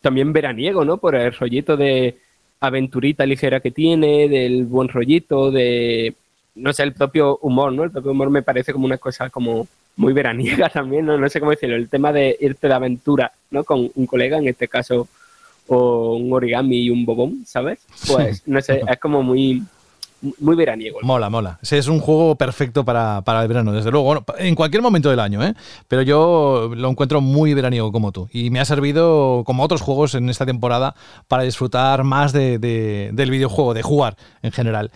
también 0.00 0.32
veraniego, 0.32 0.82
¿no? 0.86 0.96
Por 0.96 1.14
el 1.14 1.34
rollito 1.34 1.76
de 1.76 2.23
aventurita 2.66 3.26
ligera 3.26 3.60
que 3.60 3.70
tiene, 3.70 4.28
del 4.28 4.64
buen 4.64 4.88
rollito, 4.88 5.50
de 5.50 6.14
no 6.54 6.72
sé, 6.72 6.84
el 6.84 6.92
propio 6.92 7.38
humor, 7.38 7.72
¿no? 7.72 7.84
El 7.84 7.90
propio 7.90 8.12
humor 8.12 8.30
me 8.30 8.42
parece 8.42 8.72
como 8.72 8.86
una 8.86 8.98
cosa 8.98 9.30
como 9.30 9.66
muy 9.96 10.12
veraniega 10.12 10.68
también, 10.72 11.06
¿no? 11.06 11.18
No 11.18 11.28
sé 11.28 11.40
cómo 11.40 11.50
decirlo, 11.50 11.76
el 11.76 11.88
tema 11.88 12.12
de 12.12 12.36
irte 12.40 12.68
de 12.68 12.74
aventura, 12.74 13.32
¿no? 13.50 13.64
Con 13.64 13.90
un 13.94 14.06
colega, 14.06 14.38
en 14.38 14.48
este 14.48 14.68
caso, 14.68 15.08
o 15.66 16.16
un 16.16 16.32
origami 16.32 16.84
y 16.84 16.90
un 16.90 17.04
bobón, 17.04 17.44
¿sabes? 17.46 17.80
Pues, 18.06 18.46
no 18.46 18.60
sé, 18.60 18.82
es 18.88 18.98
como 18.98 19.22
muy, 19.22 19.62
muy 20.38 20.56
veraniego. 20.56 20.98
Mola, 21.02 21.30
mola. 21.30 21.58
Ese 21.62 21.78
es 21.78 21.88
un 21.88 22.00
juego 22.00 22.36
perfecto 22.36 22.84
para, 22.84 23.22
para 23.22 23.42
el 23.42 23.48
verano, 23.48 23.72
desde 23.72 23.90
luego. 23.90 24.06
Bueno, 24.06 24.24
en 24.38 24.54
cualquier 24.54 24.82
momento 24.82 25.10
del 25.10 25.20
año, 25.20 25.42
¿eh? 25.44 25.54
Pero 25.88 26.02
yo 26.02 26.70
lo 26.74 26.90
encuentro 26.90 27.20
muy 27.20 27.54
veraniego 27.54 27.92
como 27.92 28.12
tú. 28.12 28.28
Y 28.32 28.50
me 28.50 28.60
ha 28.60 28.64
servido, 28.64 29.42
como 29.44 29.62
otros 29.62 29.80
juegos 29.80 30.14
en 30.14 30.28
esta 30.28 30.46
temporada, 30.46 30.94
para 31.28 31.42
disfrutar 31.42 32.04
más 32.04 32.32
de, 32.32 32.58
de, 32.58 33.10
del 33.12 33.30
videojuego, 33.30 33.74
de 33.74 33.82
jugar 33.82 34.16
en 34.42 34.52
general. 34.52 34.90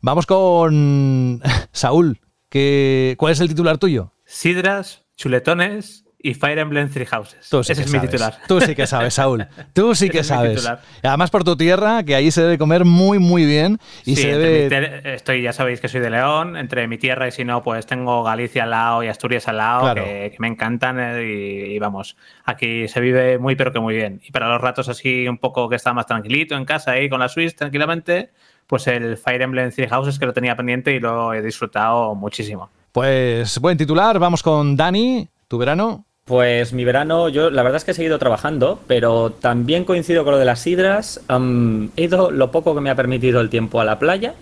Vamos 0.00 0.26
con 0.26 1.40
Saúl. 1.72 2.20
Que, 2.48 3.14
¿Cuál 3.18 3.32
es 3.32 3.40
el 3.40 3.48
titular 3.48 3.78
tuyo? 3.78 4.12
Sidras, 4.26 5.04
chuletones 5.16 6.04
y 6.22 6.34
Fire 6.34 6.58
Emblem 6.58 6.88
Three 6.90 7.06
Houses. 7.06 7.48
Tú 7.50 7.62
sí 7.64 7.72
Ese 7.72 7.82
es 7.82 7.90
sabes. 7.90 8.02
mi 8.02 8.08
titular. 8.08 8.38
Tú 8.46 8.60
sí 8.60 8.74
que 8.74 8.86
sabes, 8.86 9.14
Saúl. 9.14 9.46
Tú 9.72 9.94
sí 9.94 10.08
que 10.08 10.18
Ese 10.20 10.28
sabes. 10.28 10.68
Además 11.02 11.30
por 11.30 11.44
tu 11.44 11.56
tierra, 11.56 12.02
que 12.04 12.14
ahí 12.14 12.30
se 12.30 12.42
debe 12.42 12.58
comer 12.58 12.84
muy, 12.84 13.18
muy 13.18 13.44
bien. 13.44 13.78
Y 14.04 14.16
Sí, 14.16 14.22
se 14.22 14.38
debe... 14.38 15.14
estoy, 15.14 15.42
ya 15.42 15.52
sabéis 15.52 15.80
que 15.80 15.88
soy 15.88 16.00
de 16.00 16.10
León, 16.10 16.56
entre 16.56 16.86
mi 16.88 16.98
tierra 16.98 17.26
y 17.28 17.32
si 17.32 17.44
no, 17.44 17.62
pues 17.62 17.86
tengo 17.86 18.22
Galicia 18.22 18.62
al 18.64 18.70
lado 18.70 19.02
y 19.02 19.08
Asturias 19.08 19.48
al 19.48 19.56
lado, 19.56 19.80
Claro. 19.82 20.04
que, 20.04 20.30
que 20.32 20.36
me 20.38 20.48
encantan 20.48 20.98
eh, 21.00 21.22
y, 21.24 21.74
y 21.74 21.78
vamos, 21.78 22.16
aquí 22.44 22.88
se 22.88 23.00
vive 23.00 23.38
muy 23.38 23.56
pero 23.56 23.72
que 23.72 23.80
muy 23.80 23.94
bien. 23.94 24.20
Y 24.24 24.30
para 24.32 24.48
los 24.48 24.60
ratos 24.60 24.88
así 24.88 25.26
un 25.28 25.38
poco 25.38 25.68
que 25.68 25.76
está 25.76 25.92
más 25.92 26.06
tranquilito 26.06 26.56
en 26.56 26.64
casa 26.64 26.92
ahí 26.92 27.08
con 27.08 27.20
la 27.20 27.28
Switch 27.28 27.54
tranquilamente, 27.56 28.30
pues 28.66 28.86
el 28.86 29.16
Fire 29.16 29.42
Emblem 29.42 29.70
Three 29.70 29.88
Houses 29.88 30.18
que 30.18 30.26
lo 30.26 30.32
tenía 30.32 30.56
pendiente 30.56 30.92
y 30.94 31.00
lo 31.00 31.34
he 31.34 31.42
disfrutado 31.42 32.14
muchísimo. 32.14 32.70
Pues 32.92 33.58
buen 33.58 33.76
titular. 33.76 34.18
Vamos 34.18 34.42
con 34.42 34.76
Dani. 34.76 35.28
¿Tu 35.48 35.58
verano? 35.58 36.04
Pues 36.24 36.72
mi 36.72 36.84
verano, 36.84 37.28
yo 37.28 37.50
la 37.50 37.64
verdad 37.64 37.78
es 37.78 37.84
que 37.84 37.90
he 37.90 37.94
seguido 37.94 38.16
trabajando, 38.20 38.78
pero 38.86 39.30
también 39.32 39.84
coincido 39.84 40.22
con 40.22 40.34
lo 40.34 40.38
de 40.38 40.44
las 40.44 40.60
sidras. 40.60 41.20
Um, 41.28 41.88
he 41.96 42.04
ido 42.04 42.30
lo 42.30 42.52
poco 42.52 42.76
que 42.76 42.80
me 42.80 42.90
ha 42.90 42.94
permitido 42.94 43.40
el 43.40 43.50
tiempo 43.50 43.80
a 43.80 43.84
la 43.84 43.98
playa. 43.98 44.34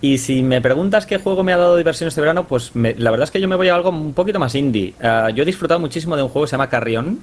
Y 0.00 0.18
si 0.18 0.42
me 0.42 0.60
preguntas 0.60 1.06
qué 1.06 1.18
juego 1.18 1.44
me 1.44 1.52
ha 1.52 1.56
dado 1.56 1.76
diversión 1.76 2.08
este 2.08 2.20
verano, 2.20 2.48
pues 2.48 2.72
la 2.74 3.12
verdad 3.12 3.22
es 3.22 3.30
que 3.30 3.40
yo 3.40 3.46
me 3.46 3.54
voy 3.54 3.68
a 3.68 3.76
algo 3.76 3.90
un 3.90 4.14
poquito 4.14 4.40
más 4.40 4.56
indie. 4.56 4.94
Uh, 5.00 5.28
yo 5.30 5.44
he 5.44 5.46
disfrutado 5.46 5.78
muchísimo 5.78 6.16
de 6.16 6.24
un 6.24 6.28
juego 6.28 6.44
que 6.44 6.50
se 6.50 6.54
llama 6.56 6.68
Carrion, 6.68 7.20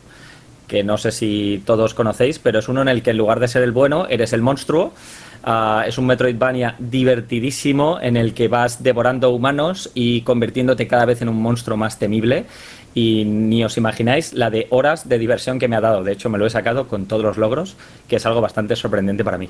que 0.66 0.82
no 0.82 0.98
sé 0.98 1.12
si 1.12 1.62
todos 1.66 1.94
conocéis, 1.94 2.40
pero 2.40 2.60
es 2.60 2.70
uno 2.70 2.82
en 2.84 2.88
el 2.88 3.04
que 3.04 3.10
en 3.10 3.18
lugar 3.18 3.42
de 3.42 3.50
ser 3.50 3.64
el 3.64 3.74
bueno, 3.74 4.08
eres 4.10 4.32
el 4.32 4.42
monstruo. 4.42 4.94
Uh, 5.46 5.82
es 5.86 5.98
un 6.00 6.08
Metroidvania 6.08 6.76
divertidísimo 6.80 8.00
en 8.02 8.18
el 8.18 8.34
que 8.34 8.48
vas 8.48 8.82
devorando 8.82 9.30
humanos 9.30 9.92
y 9.94 10.22
convirtiéndote 10.22 10.88
cada 10.88 11.06
vez 11.06 11.22
en 11.22 11.30
un 11.30 11.40
monstruo 11.40 11.76
más 11.78 12.00
temible. 12.00 12.46
Y 12.96 13.26
ni 13.26 13.64
os 13.64 13.78
imagináis 13.78 14.34
la 14.34 14.50
de 14.50 14.66
horas 14.72 15.08
de 15.08 15.20
diversión 15.20 15.60
que 15.60 15.68
me 15.68 15.76
ha 15.76 15.82
dado. 15.82 16.04
De 16.04 16.14
hecho, 16.14 16.30
me 16.30 16.40
lo 16.40 16.48
he 16.48 16.50
sacado 16.50 16.88
con 16.88 17.06
todos 17.06 17.22
los 17.22 17.38
logros, 17.38 17.76
que 18.08 18.16
es 18.16 18.26
algo 18.26 18.42
bastante 18.42 18.76
sorprendente 18.76 19.24
para 19.24 19.38
mí. 19.38 19.50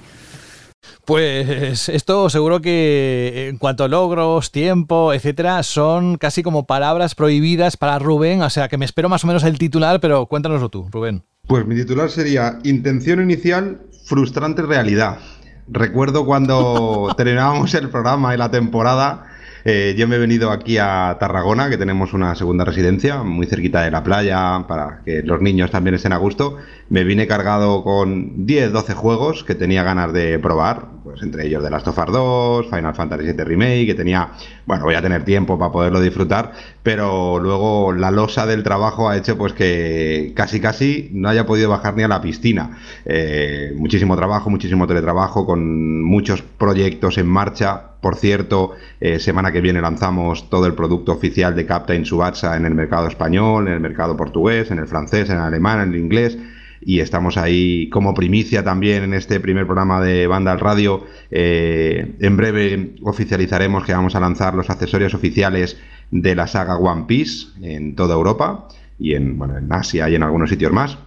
Pues 1.06 1.88
esto 1.90 2.30
seguro 2.32 2.62
que 2.62 3.50
en 3.50 3.58
cuanto 3.58 3.84
a 3.84 3.88
logros, 3.88 4.52
tiempo, 4.52 5.14
etcétera, 5.14 5.62
son 5.62 6.18
casi 6.18 6.42
como 6.42 6.66
palabras 6.66 7.14
prohibidas 7.14 7.78
para 7.78 8.00
Rubén. 8.00 8.42
O 8.42 8.50
sea 8.50 8.68
que 8.68 8.80
me 8.80 8.86
espero 8.86 9.08
más 9.08 9.24
o 9.24 9.28
menos 9.28 9.44
el 9.44 9.60
titular, 9.60 10.00
pero 10.00 10.26
cuéntanoslo 10.26 10.70
tú, 10.70 10.88
Rubén. 10.92 11.24
Pues 11.48 11.66
mi 11.68 11.76
titular 11.76 12.10
sería 12.10 12.58
Intención 12.64 13.22
inicial, 13.22 13.82
frustrante 14.06 14.64
realidad. 14.64 15.20
Recuerdo 15.68 16.26
cuando 16.26 17.14
terminábamos 17.18 17.74
el 17.76 17.90
programa 17.90 18.34
y 18.34 18.38
la 18.38 18.50
temporada 18.50 19.26
eh, 19.68 19.96
yo 19.98 20.08
me 20.08 20.18
he 20.18 20.20
venido 20.20 20.52
aquí 20.52 20.78
a 20.78 21.18
Tarragona, 21.20 21.72
que 21.72 21.78
tenemos 21.78 22.14
una 22.14 22.36
segunda 22.36 22.64
residencia 22.66 23.24
muy 23.24 23.48
cerquita 23.48 23.82
de 23.82 23.90
la 23.90 24.04
playa, 24.04 24.64
para 24.68 25.02
que 25.04 25.24
los 25.24 25.42
niños 25.42 25.72
también 25.72 25.96
estén 25.96 26.14
a 26.14 26.18
gusto. 26.18 26.58
Me 26.88 27.04
vine 27.04 27.26
cargado 27.26 27.84
con 27.84 28.46
10, 28.46 28.72
12 28.72 28.94
juegos 28.94 29.44
que 29.44 29.56
tenía 29.56 29.84
ganas 29.84 30.14
de 30.14 30.38
probar, 30.38 30.86
pues 31.04 31.24
entre 31.24 31.48
ellos 31.48 31.64
The 31.64 31.72
Last 31.72 31.88
of 31.88 31.98
Us 31.98 32.14
2, 32.14 32.70
Final 32.70 32.94
Fantasy 32.94 33.24
VII 33.24 33.44
Remake, 33.44 33.88
que 33.88 33.96
tenía, 33.96 34.30
bueno, 34.68 34.84
voy 34.84 34.94
a 34.94 35.02
tener 35.02 35.26
tiempo 35.26 35.58
para 35.58 35.72
poderlo 35.72 36.00
disfrutar, 36.00 36.52
pero 36.84 37.40
luego 37.40 37.92
la 37.92 38.12
losa 38.12 38.46
del 38.46 38.62
trabajo 38.62 39.10
ha 39.10 39.18
hecho 39.18 39.36
pues 39.36 39.54
que 39.54 40.34
casi 40.36 40.60
casi 40.60 41.10
no 41.12 41.28
haya 41.30 41.48
podido 41.48 41.70
bajar 41.70 41.96
ni 41.96 42.04
a 42.04 42.08
la 42.08 42.22
piscina. 42.22 42.78
Eh, 43.04 43.74
muchísimo 43.76 44.16
trabajo, 44.16 44.52
muchísimo 44.52 44.86
teletrabajo, 44.86 45.46
con 45.46 46.04
muchos 46.04 46.44
proyectos 46.44 47.18
en 47.18 47.28
marcha, 47.28 47.82
por 48.00 48.16
cierto, 48.16 48.74
eh, 49.00 49.18
semana 49.18 49.52
que 49.52 49.62
viene 49.62 49.82
lanzamos 49.82 50.52
todo 50.52 50.68
el 50.68 50.76
producto 50.76 51.14
oficial 51.14 51.56
de 51.56 51.66
Captain 51.66 52.06
Subasa 52.06 52.56
en 52.56 52.66
el 52.66 52.76
mercado 52.76 53.08
español, 53.08 53.68
en 53.68 53.74
el 53.74 53.80
mercado 53.80 54.16
portugués, 54.16 54.70
en 54.70 54.78
el 54.78 54.86
francés, 54.86 55.32
en 55.32 55.38
el 55.38 55.42
alemán, 55.42 55.82
en 55.82 55.90
el 55.90 56.00
inglés. 56.00 56.38
Y 56.86 57.00
estamos 57.00 57.36
ahí 57.38 57.90
como 57.90 58.14
primicia 58.14 58.64
también 58.64 59.04
en 59.04 59.14
este 59.16 59.40
primer 59.40 59.66
programa 59.66 60.02
de 60.02 60.28
Banda 60.28 60.52
al 60.52 60.60
Radio. 60.60 61.04
Eh, 61.32 62.16
en 62.20 62.38
breve 62.38 62.96
oficializaremos 63.02 63.84
que 63.84 63.94
vamos 63.94 64.16
a 64.16 64.20
lanzar 64.20 64.54
los 64.54 64.70
accesorios 64.70 65.16
oficiales 65.16 65.78
de 66.12 66.36
la 66.36 66.46
saga 66.46 66.78
One 66.78 67.06
Piece 67.08 67.48
en 67.64 67.96
toda 67.96 68.14
Europa 68.14 68.68
y 69.00 69.16
en, 69.16 69.38
bueno, 69.38 69.58
en 69.58 69.74
Asia 69.74 70.08
y 70.10 70.16
en 70.16 70.22
algunos 70.22 70.50
sitios 70.50 70.72
más. 70.72 71.00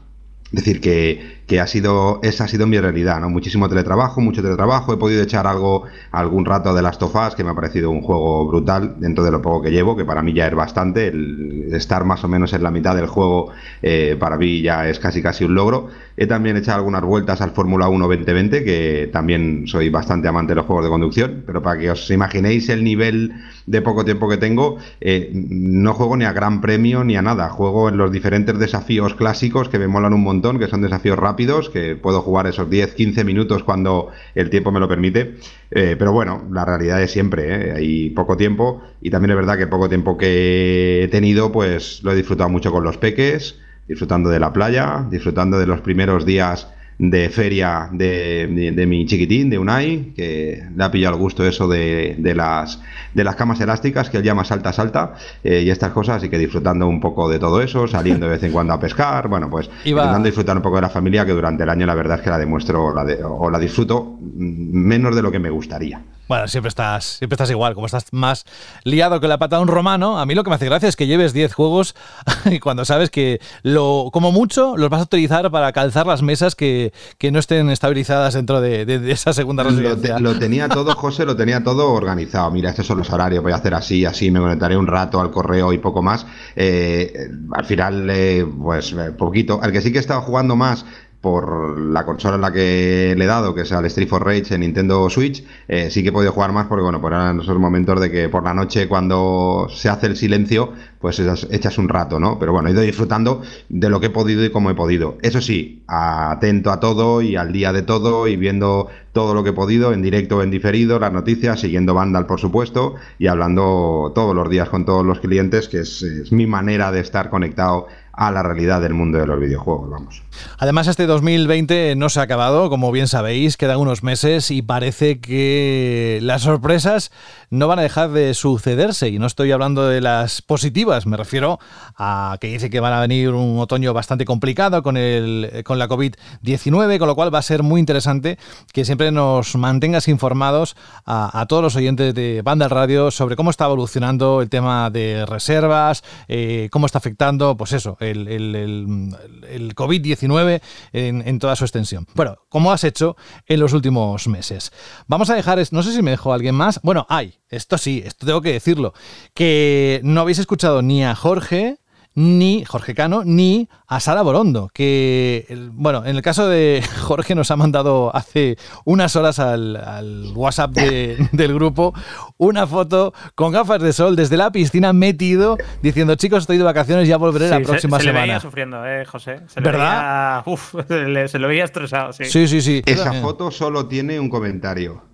Es 0.46 0.64
decir, 0.64 0.80
que, 0.80 1.37
que, 1.48 1.60
ha 1.60 1.66
sido, 1.66 2.20
esa 2.22 2.44
ha 2.44 2.48
sido 2.48 2.66
mi 2.66 2.78
realidad, 2.78 3.20
¿no? 3.20 3.30
Muchísimo 3.30 3.68
teletrabajo, 3.68 4.20
mucho 4.20 4.42
teletrabajo. 4.42 4.92
He 4.92 4.96
podido 4.98 5.22
echar 5.22 5.46
algo, 5.46 5.84
algún 6.12 6.44
rato 6.44 6.74
de 6.74 6.82
las 6.82 6.98
tofas, 6.98 7.34
que 7.34 7.42
me 7.42 7.50
ha 7.50 7.54
parecido 7.54 7.90
un 7.90 8.02
juego 8.02 8.46
brutal 8.46 8.96
dentro 8.98 9.24
de 9.24 9.30
lo 9.30 9.42
poco 9.42 9.62
que 9.62 9.70
llevo, 9.70 9.96
que 9.96 10.04
para 10.04 10.22
mí 10.22 10.32
ya 10.34 10.46
es 10.46 10.54
bastante. 10.54 11.08
El 11.08 11.74
estar 11.74 12.04
más 12.04 12.22
o 12.22 12.28
menos 12.28 12.52
en 12.52 12.62
la 12.62 12.70
mitad 12.70 12.94
del 12.94 13.06
juego, 13.06 13.50
eh, 13.82 14.16
para 14.20 14.36
mí 14.36 14.62
ya 14.62 14.88
es 14.88 14.98
casi 14.98 15.22
casi 15.22 15.44
un 15.44 15.54
logro. 15.54 15.88
He 16.20 16.26
también 16.26 16.56
echado 16.56 16.78
algunas 16.78 17.02
vueltas 17.02 17.40
al 17.40 17.52
Fórmula 17.52 17.88
1 17.88 18.08
2020, 18.08 18.64
que 18.64 19.08
también 19.12 19.68
soy 19.68 19.88
bastante 19.88 20.28
amante 20.28 20.50
de 20.50 20.56
los 20.56 20.66
juegos 20.66 20.84
de 20.84 20.90
conducción, 20.90 21.44
pero 21.46 21.62
para 21.62 21.78
que 21.78 21.90
os 21.90 22.10
imaginéis 22.10 22.68
el 22.68 22.82
nivel 22.82 23.32
de 23.66 23.82
poco 23.82 24.04
tiempo 24.04 24.28
que 24.28 24.36
tengo, 24.36 24.78
eh, 25.00 25.30
no 25.32 25.94
juego 25.94 26.16
ni 26.16 26.24
a 26.24 26.32
Gran 26.32 26.60
Premio 26.60 27.04
ni 27.04 27.16
a 27.16 27.22
nada. 27.22 27.48
Juego 27.50 27.88
en 27.88 27.96
los 27.96 28.10
diferentes 28.10 28.58
desafíos 28.58 29.14
clásicos 29.14 29.68
que 29.68 29.78
me 29.78 29.86
molan 29.86 30.12
un 30.12 30.24
montón, 30.24 30.58
que 30.58 30.66
son 30.66 30.82
desafíos 30.82 31.18
rápidos, 31.18 31.37
que 31.72 31.94
puedo 31.94 32.20
jugar 32.22 32.46
esos 32.48 32.68
10, 32.68 32.94
15 32.94 33.22
minutos 33.24 33.62
cuando 33.62 34.10
el 34.34 34.50
tiempo 34.50 34.72
me 34.72 34.80
lo 34.80 34.88
permite. 34.88 35.36
Eh, 35.70 35.94
pero 35.98 36.12
bueno, 36.12 36.44
la 36.50 36.64
realidad 36.64 37.00
es 37.00 37.12
siempre, 37.12 37.46
¿eh? 37.48 37.72
hay 37.76 38.10
poco 38.10 38.36
tiempo 38.36 38.82
y 39.00 39.10
también 39.10 39.30
es 39.30 39.36
verdad 39.36 39.56
que 39.56 39.66
poco 39.66 39.88
tiempo 39.88 40.18
que 40.18 41.04
he 41.04 41.08
tenido, 41.08 41.52
pues 41.52 42.02
lo 42.02 42.12
he 42.12 42.16
disfrutado 42.16 42.48
mucho 42.50 42.72
con 42.72 42.82
los 42.82 42.98
peques, 42.98 43.60
disfrutando 43.86 44.30
de 44.30 44.40
la 44.40 44.52
playa, 44.52 45.06
disfrutando 45.08 45.58
de 45.58 45.66
los 45.66 45.80
primeros 45.80 46.26
días 46.26 46.68
de 46.98 47.30
feria 47.30 47.88
de, 47.92 48.72
de, 48.74 48.86
mi 48.86 49.06
chiquitín, 49.06 49.50
de 49.50 49.58
Unai, 49.58 50.12
que 50.16 50.64
le 50.76 50.84
ha 50.84 50.90
pillado 50.90 51.14
el 51.14 51.20
gusto 51.20 51.46
eso 51.46 51.68
de, 51.68 52.16
de 52.18 52.34
las, 52.34 52.80
de 53.14 53.22
las 53.22 53.36
camas 53.36 53.60
elásticas, 53.60 54.10
que 54.10 54.16
él 54.16 54.24
llama 54.24 54.44
salta 54.44 54.72
salta, 54.72 55.14
eh, 55.44 55.62
y 55.64 55.70
estas 55.70 55.92
cosas, 55.92 56.16
así 56.16 56.28
que 56.28 56.38
disfrutando 56.38 56.88
un 56.88 57.00
poco 57.00 57.28
de 57.28 57.38
todo 57.38 57.62
eso, 57.62 57.86
saliendo 57.86 58.26
de 58.26 58.32
vez 58.32 58.42
en 58.42 58.50
cuando 58.50 58.72
a 58.72 58.80
pescar, 58.80 59.28
bueno, 59.28 59.48
pues 59.48 59.70
intentando 59.84 60.26
disfrutar 60.26 60.56
un 60.56 60.62
poco 60.62 60.76
de 60.76 60.82
la 60.82 60.90
familia, 60.90 61.24
que 61.24 61.32
durante 61.32 61.62
el 61.62 61.70
año 61.70 61.86
la 61.86 61.94
verdad 61.94 62.18
es 62.18 62.24
que 62.24 62.30
la 62.30 62.38
demuestro 62.38 62.92
la 62.92 63.04
de, 63.04 63.22
o 63.22 63.48
la 63.48 63.60
disfruto 63.60 64.18
menos 64.20 65.14
de 65.14 65.22
lo 65.22 65.30
que 65.30 65.38
me 65.38 65.50
gustaría. 65.50 66.02
Bueno, 66.28 66.46
siempre 66.46 66.68
estás, 66.68 67.04
siempre 67.04 67.36
estás 67.36 67.50
igual, 67.50 67.74
como 67.74 67.86
estás 67.86 68.06
más 68.12 68.44
liado 68.84 69.18
que 69.18 69.28
la 69.28 69.38
pata 69.38 69.56
de 69.56 69.62
un 69.62 69.68
romano. 69.68 70.18
A 70.18 70.26
mí 70.26 70.34
lo 70.34 70.44
que 70.44 70.50
me 70.50 70.56
hace 70.56 70.66
gracia 70.66 70.88
es 70.88 70.94
que 70.94 71.06
lleves 71.06 71.32
10 71.32 71.54
juegos 71.54 71.94
y 72.44 72.60
cuando 72.60 72.84
sabes 72.84 73.08
que 73.08 73.40
lo, 73.62 74.10
como 74.12 74.30
mucho 74.30 74.76
los 74.76 74.90
vas 74.90 75.00
a 75.00 75.04
utilizar 75.04 75.50
para 75.50 75.72
calzar 75.72 76.06
las 76.06 76.22
mesas 76.22 76.54
que, 76.54 76.92
que 77.16 77.30
no 77.30 77.38
estén 77.38 77.70
estabilizadas 77.70 78.34
dentro 78.34 78.60
de, 78.60 78.84
de, 78.84 78.98
de 78.98 79.12
esa 79.12 79.32
segunda 79.32 79.62
residencia. 79.62 80.18
Lo, 80.18 80.30
te, 80.30 80.34
lo, 80.34 80.38
tenía 80.38 80.68
todo, 80.68 80.94
José, 80.94 81.24
lo 81.24 81.34
tenía 81.34 81.64
todo 81.64 81.92
organizado. 81.92 82.50
Mira, 82.50 82.70
estos 82.70 82.86
son 82.86 82.98
los 82.98 83.10
horarios, 83.10 83.42
voy 83.42 83.52
a 83.52 83.56
hacer 83.56 83.72
así, 83.72 84.04
así, 84.04 84.30
me 84.30 84.40
conectaré 84.40 84.76
un 84.76 84.86
rato 84.86 85.20
al 85.20 85.30
correo 85.30 85.72
y 85.72 85.78
poco 85.78 86.02
más. 86.02 86.26
Eh, 86.56 87.30
al 87.52 87.64
final, 87.64 88.08
eh, 88.10 88.46
pues 88.60 88.94
poquito. 89.16 89.60
Al 89.62 89.72
que 89.72 89.80
sí 89.80 89.92
que 89.92 89.98
he 89.98 90.00
estado 90.00 90.20
jugando 90.20 90.56
más 90.56 90.84
por 91.20 91.80
la 91.80 92.04
consola 92.04 92.36
en 92.36 92.42
la 92.42 92.52
que 92.52 93.14
le 93.16 93.24
he 93.24 93.26
dado, 93.26 93.54
que 93.54 93.62
es 93.62 93.72
al 93.72 93.84
Street 93.86 94.08
for 94.08 94.24
Rage 94.24 94.54
en 94.54 94.60
Nintendo 94.60 95.10
Switch, 95.10 95.44
eh, 95.66 95.90
sí 95.90 96.02
que 96.02 96.10
he 96.10 96.12
podido 96.12 96.32
jugar 96.32 96.52
más 96.52 96.66
porque, 96.66 96.82
bueno, 96.82 97.00
por 97.00 97.10
pues 97.10 97.20
eran 97.20 97.40
esos 97.40 97.58
momentos 97.58 98.00
de 98.00 98.10
que 98.10 98.28
por 98.28 98.44
la 98.44 98.54
noche 98.54 98.86
cuando 98.86 99.66
se 99.70 99.88
hace 99.88 100.06
el 100.06 100.16
silencio, 100.16 100.72
pues 101.00 101.18
echas, 101.18 101.78
un 101.78 101.88
rato, 101.88 102.20
¿no? 102.20 102.38
Pero 102.38 102.52
bueno, 102.52 102.68
he 102.68 102.72
ido 102.72 102.82
disfrutando 102.82 103.42
de 103.68 103.88
lo 103.88 104.00
que 104.00 104.06
he 104.06 104.10
podido 104.10 104.44
y 104.44 104.50
como 104.50 104.70
he 104.70 104.74
podido. 104.74 105.18
Eso 105.22 105.40
sí, 105.40 105.82
atento 105.88 106.70
a 106.70 106.78
todo 106.78 107.20
y 107.20 107.34
al 107.36 107.52
día 107.52 107.72
de 107.72 107.82
todo 107.82 108.28
y 108.28 108.36
viendo 108.36 108.88
todo 109.12 109.34
lo 109.34 109.42
que 109.42 109.50
he 109.50 109.54
podido, 109.54 109.92
en 109.92 110.02
directo 110.02 110.36
o 110.36 110.42
en 110.42 110.50
diferido, 110.50 111.00
las 111.00 111.12
noticias, 111.12 111.60
siguiendo 111.60 111.94
Vandal, 111.94 112.26
por 112.26 112.38
supuesto, 112.38 112.94
y 113.18 113.26
hablando 113.26 114.12
todos 114.14 114.34
los 114.36 114.48
días 114.48 114.68
con 114.68 114.84
todos 114.84 115.04
los 115.04 115.18
clientes, 115.18 115.68
que 115.68 115.80
es 115.80 116.30
mi 116.30 116.46
manera 116.46 116.92
de 116.92 117.00
estar 117.00 117.28
conectado 117.28 117.88
a 118.18 118.32
la 118.32 118.42
realidad 118.42 118.80
del 118.80 118.94
mundo 118.94 119.18
de 119.18 119.26
los 119.28 119.38
videojuegos, 119.38 119.90
vamos. 119.90 120.22
Además, 120.58 120.88
este 120.88 121.06
2020 121.06 121.94
no 121.94 122.08
se 122.08 122.18
ha 122.18 122.24
acabado, 122.24 122.68
como 122.68 122.90
bien 122.90 123.06
sabéis, 123.06 123.56
quedan 123.56 123.78
unos 123.78 124.02
meses 124.02 124.50
y 124.50 124.60
parece 124.60 125.20
que 125.20 126.18
las 126.20 126.42
sorpresas 126.42 127.12
no 127.50 127.68
van 127.68 127.78
a 127.78 127.82
dejar 127.82 128.10
de 128.10 128.34
sucederse. 128.34 129.08
Y 129.08 129.18
no 129.18 129.26
estoy 129.26 129.52
hablando 129.52 129.86
de 129.86 130.00
las 130.00 130.42
positivas, 130.42 131.06
me 131.06 131.16
refiero 131.16 131.58
a 131.96 132.36
que 132.40 132.48
dice 132.48 132.70
que 132.70 132.80
van 132.80 132.92
a 132.92 133.00
venir 133.00 133.30
un 133.30 133.58
otoño 133.58 133.92
bastante 133.92 134.24
complicado 134.24 134.82
con, 134.82 134.96
el, 134.96 135.62
con 135.64 135.78
la 135.78 135.88
COVID-19, 135.88 136.98
con 136.98 137.08
lo 137.08 137.14
cual 137.14 137.34
va 137.34 137.38
a 137.38 137.42
ser 137.42 137.62
muy 137.62 137.80
interesante 137.80 138.38
que 138.72 138.84
siempre 138.84 139.10
nos 139.10 139.56
mantengas 139.56 140.08
informados 140.08 140.76
a, 141.04 141.40
a 141.40 141.46
todos 141.46 141.62
los 141.62 141.76
oyentes 141.76 142.14
de 142.14 142.42
Banda 142.42 142.68
Radio 142.68 143.10
sobre 143.10 143.36
cómo 143.36 143.50
está 143.50 143.64
evolucionando 143.66 144.42
el 144.42 144.48
tema 144.48 144.90
de 144.90 145.26
reservas, 145.26 146.02
eh, 146.28 146.68
cómo 146.70 146.86
está 146.86 146.98
afectando, 146.98 147.56
pues 147.56 147.72
eso, 147.72 147.96
el, 148.00 148.28
el, 148.28 148.54
el, 148.54 149.16
el 149.48 149.74
COVID-19 149.74 150.60
en, 150.92 151.26
en, 151.26 151.38
toda 151.38 151.56
su 151.56 151.64
extensión. 151.64 152.06
Bueno, 152.14 152.36
como 152.48 152.72
has 152.72 152.84
hecho 152.84 153.16
en 153.46 153.60
los 153.60 153.72
últimos 153.72 154.26
meses. 154.28 154.72
Vamos 155.06 155.30
a 155.30 155.34
dejar, 155.34 155.58
no 155.70 155.82
sé 155.82 155.92
si 155.92 156.02
me 156.02 156.10
dejó 156.12 156.32
alguien 156.32 156.54
más. 156.54 156.80
Bueno, 156.82 157.06
hay, 157.08 157.37
esto 157.50 157.78
sí, 157.78 158.02
esto 158.04 158.26
tengo 158.26 158.40
que 158.40 158.52
decirlo, 158.52 158.94
que 159.34 160.00
no 160.04 160.20
habéis 160.20 160.38
escuchado 160.38 160.82
ni 160.82 161.04
a 161.04 161.14
Jorge, 161.14 161.78
ni 162.18 162.64
Jorge 162.64 162.96
Cano, 162.96 163.22
ni 163.24 163.68
a 163.86 164.00
Sara 164.00 164.22
Borondo, 164.22 164.70
que, 164.74 165.46
bueno, 165.70 166.04
en 166.04 166.16
el 166.16 166.22
caso 166.22 166.48
de 166.48 166.82
Jorge 167.00 167.36
nos 167.36 167.52
ha 167.52 167.56
mandado 167.56 168.14
hace 168.14 168.56
unas 168.84 169.14
horas 169.14 169.38
al, 169.38 169.76
al 169.76 170.32
WhatsApp 170.34 170.72
de, 170.72 171.28
del 171.32 171.54
grupo 171.54 171.94
una 172.36 172.66
foto 172.66 173.14
con 173.36 173.52
gafas 173.52 173.80
de 173.80 173.92
sol 173.92 174.16
desde 174.16 174.36
la 174.36 174.50
piscina 174.50 174.92
metido, 174.92 175.58
diciendo, 175.80 176.16
chicos, 176.16 176.40
estoy 176.40 176.58
de 176.58 176.64
vacaciones, 176.64 177.06
ya 177.06 177.18
volveré 177.18 177.46
sí, 177.46 177.54
la 177.54 177.60
próxima 177.60 177.98
se, 177.98 178.04
se 178.04 178.08
semana. 178.08 178.20
Se 178.22 178.26
le 178.26 178.32
veía 178.32 178.40
sufriendo, 178.40 178.84
¿eh, 178.84 179.04
José? 179.04 179.40
Se 179.46 179.60
¿Verdad? 179.60 180.42
Veía, 180.44 180.54
uf, 180.54 180.74
se, 180.88 181.06
le, 181.06 181.28
se 181.28 181.38
lo 181.38 181.46
veía 181.46 181.64
estresado, 181.64 182.12
sí. 182.12 182.24
Sí, 182.24 182.48
sí, 182.48 182.60
sí. 182.60 182.82
Esa 182.84 183.12
foto 183.12 183.52
solo 183.52 183.86
tiene 183.86 184.18
un 184.18 184.28
comentario 184.28 185.04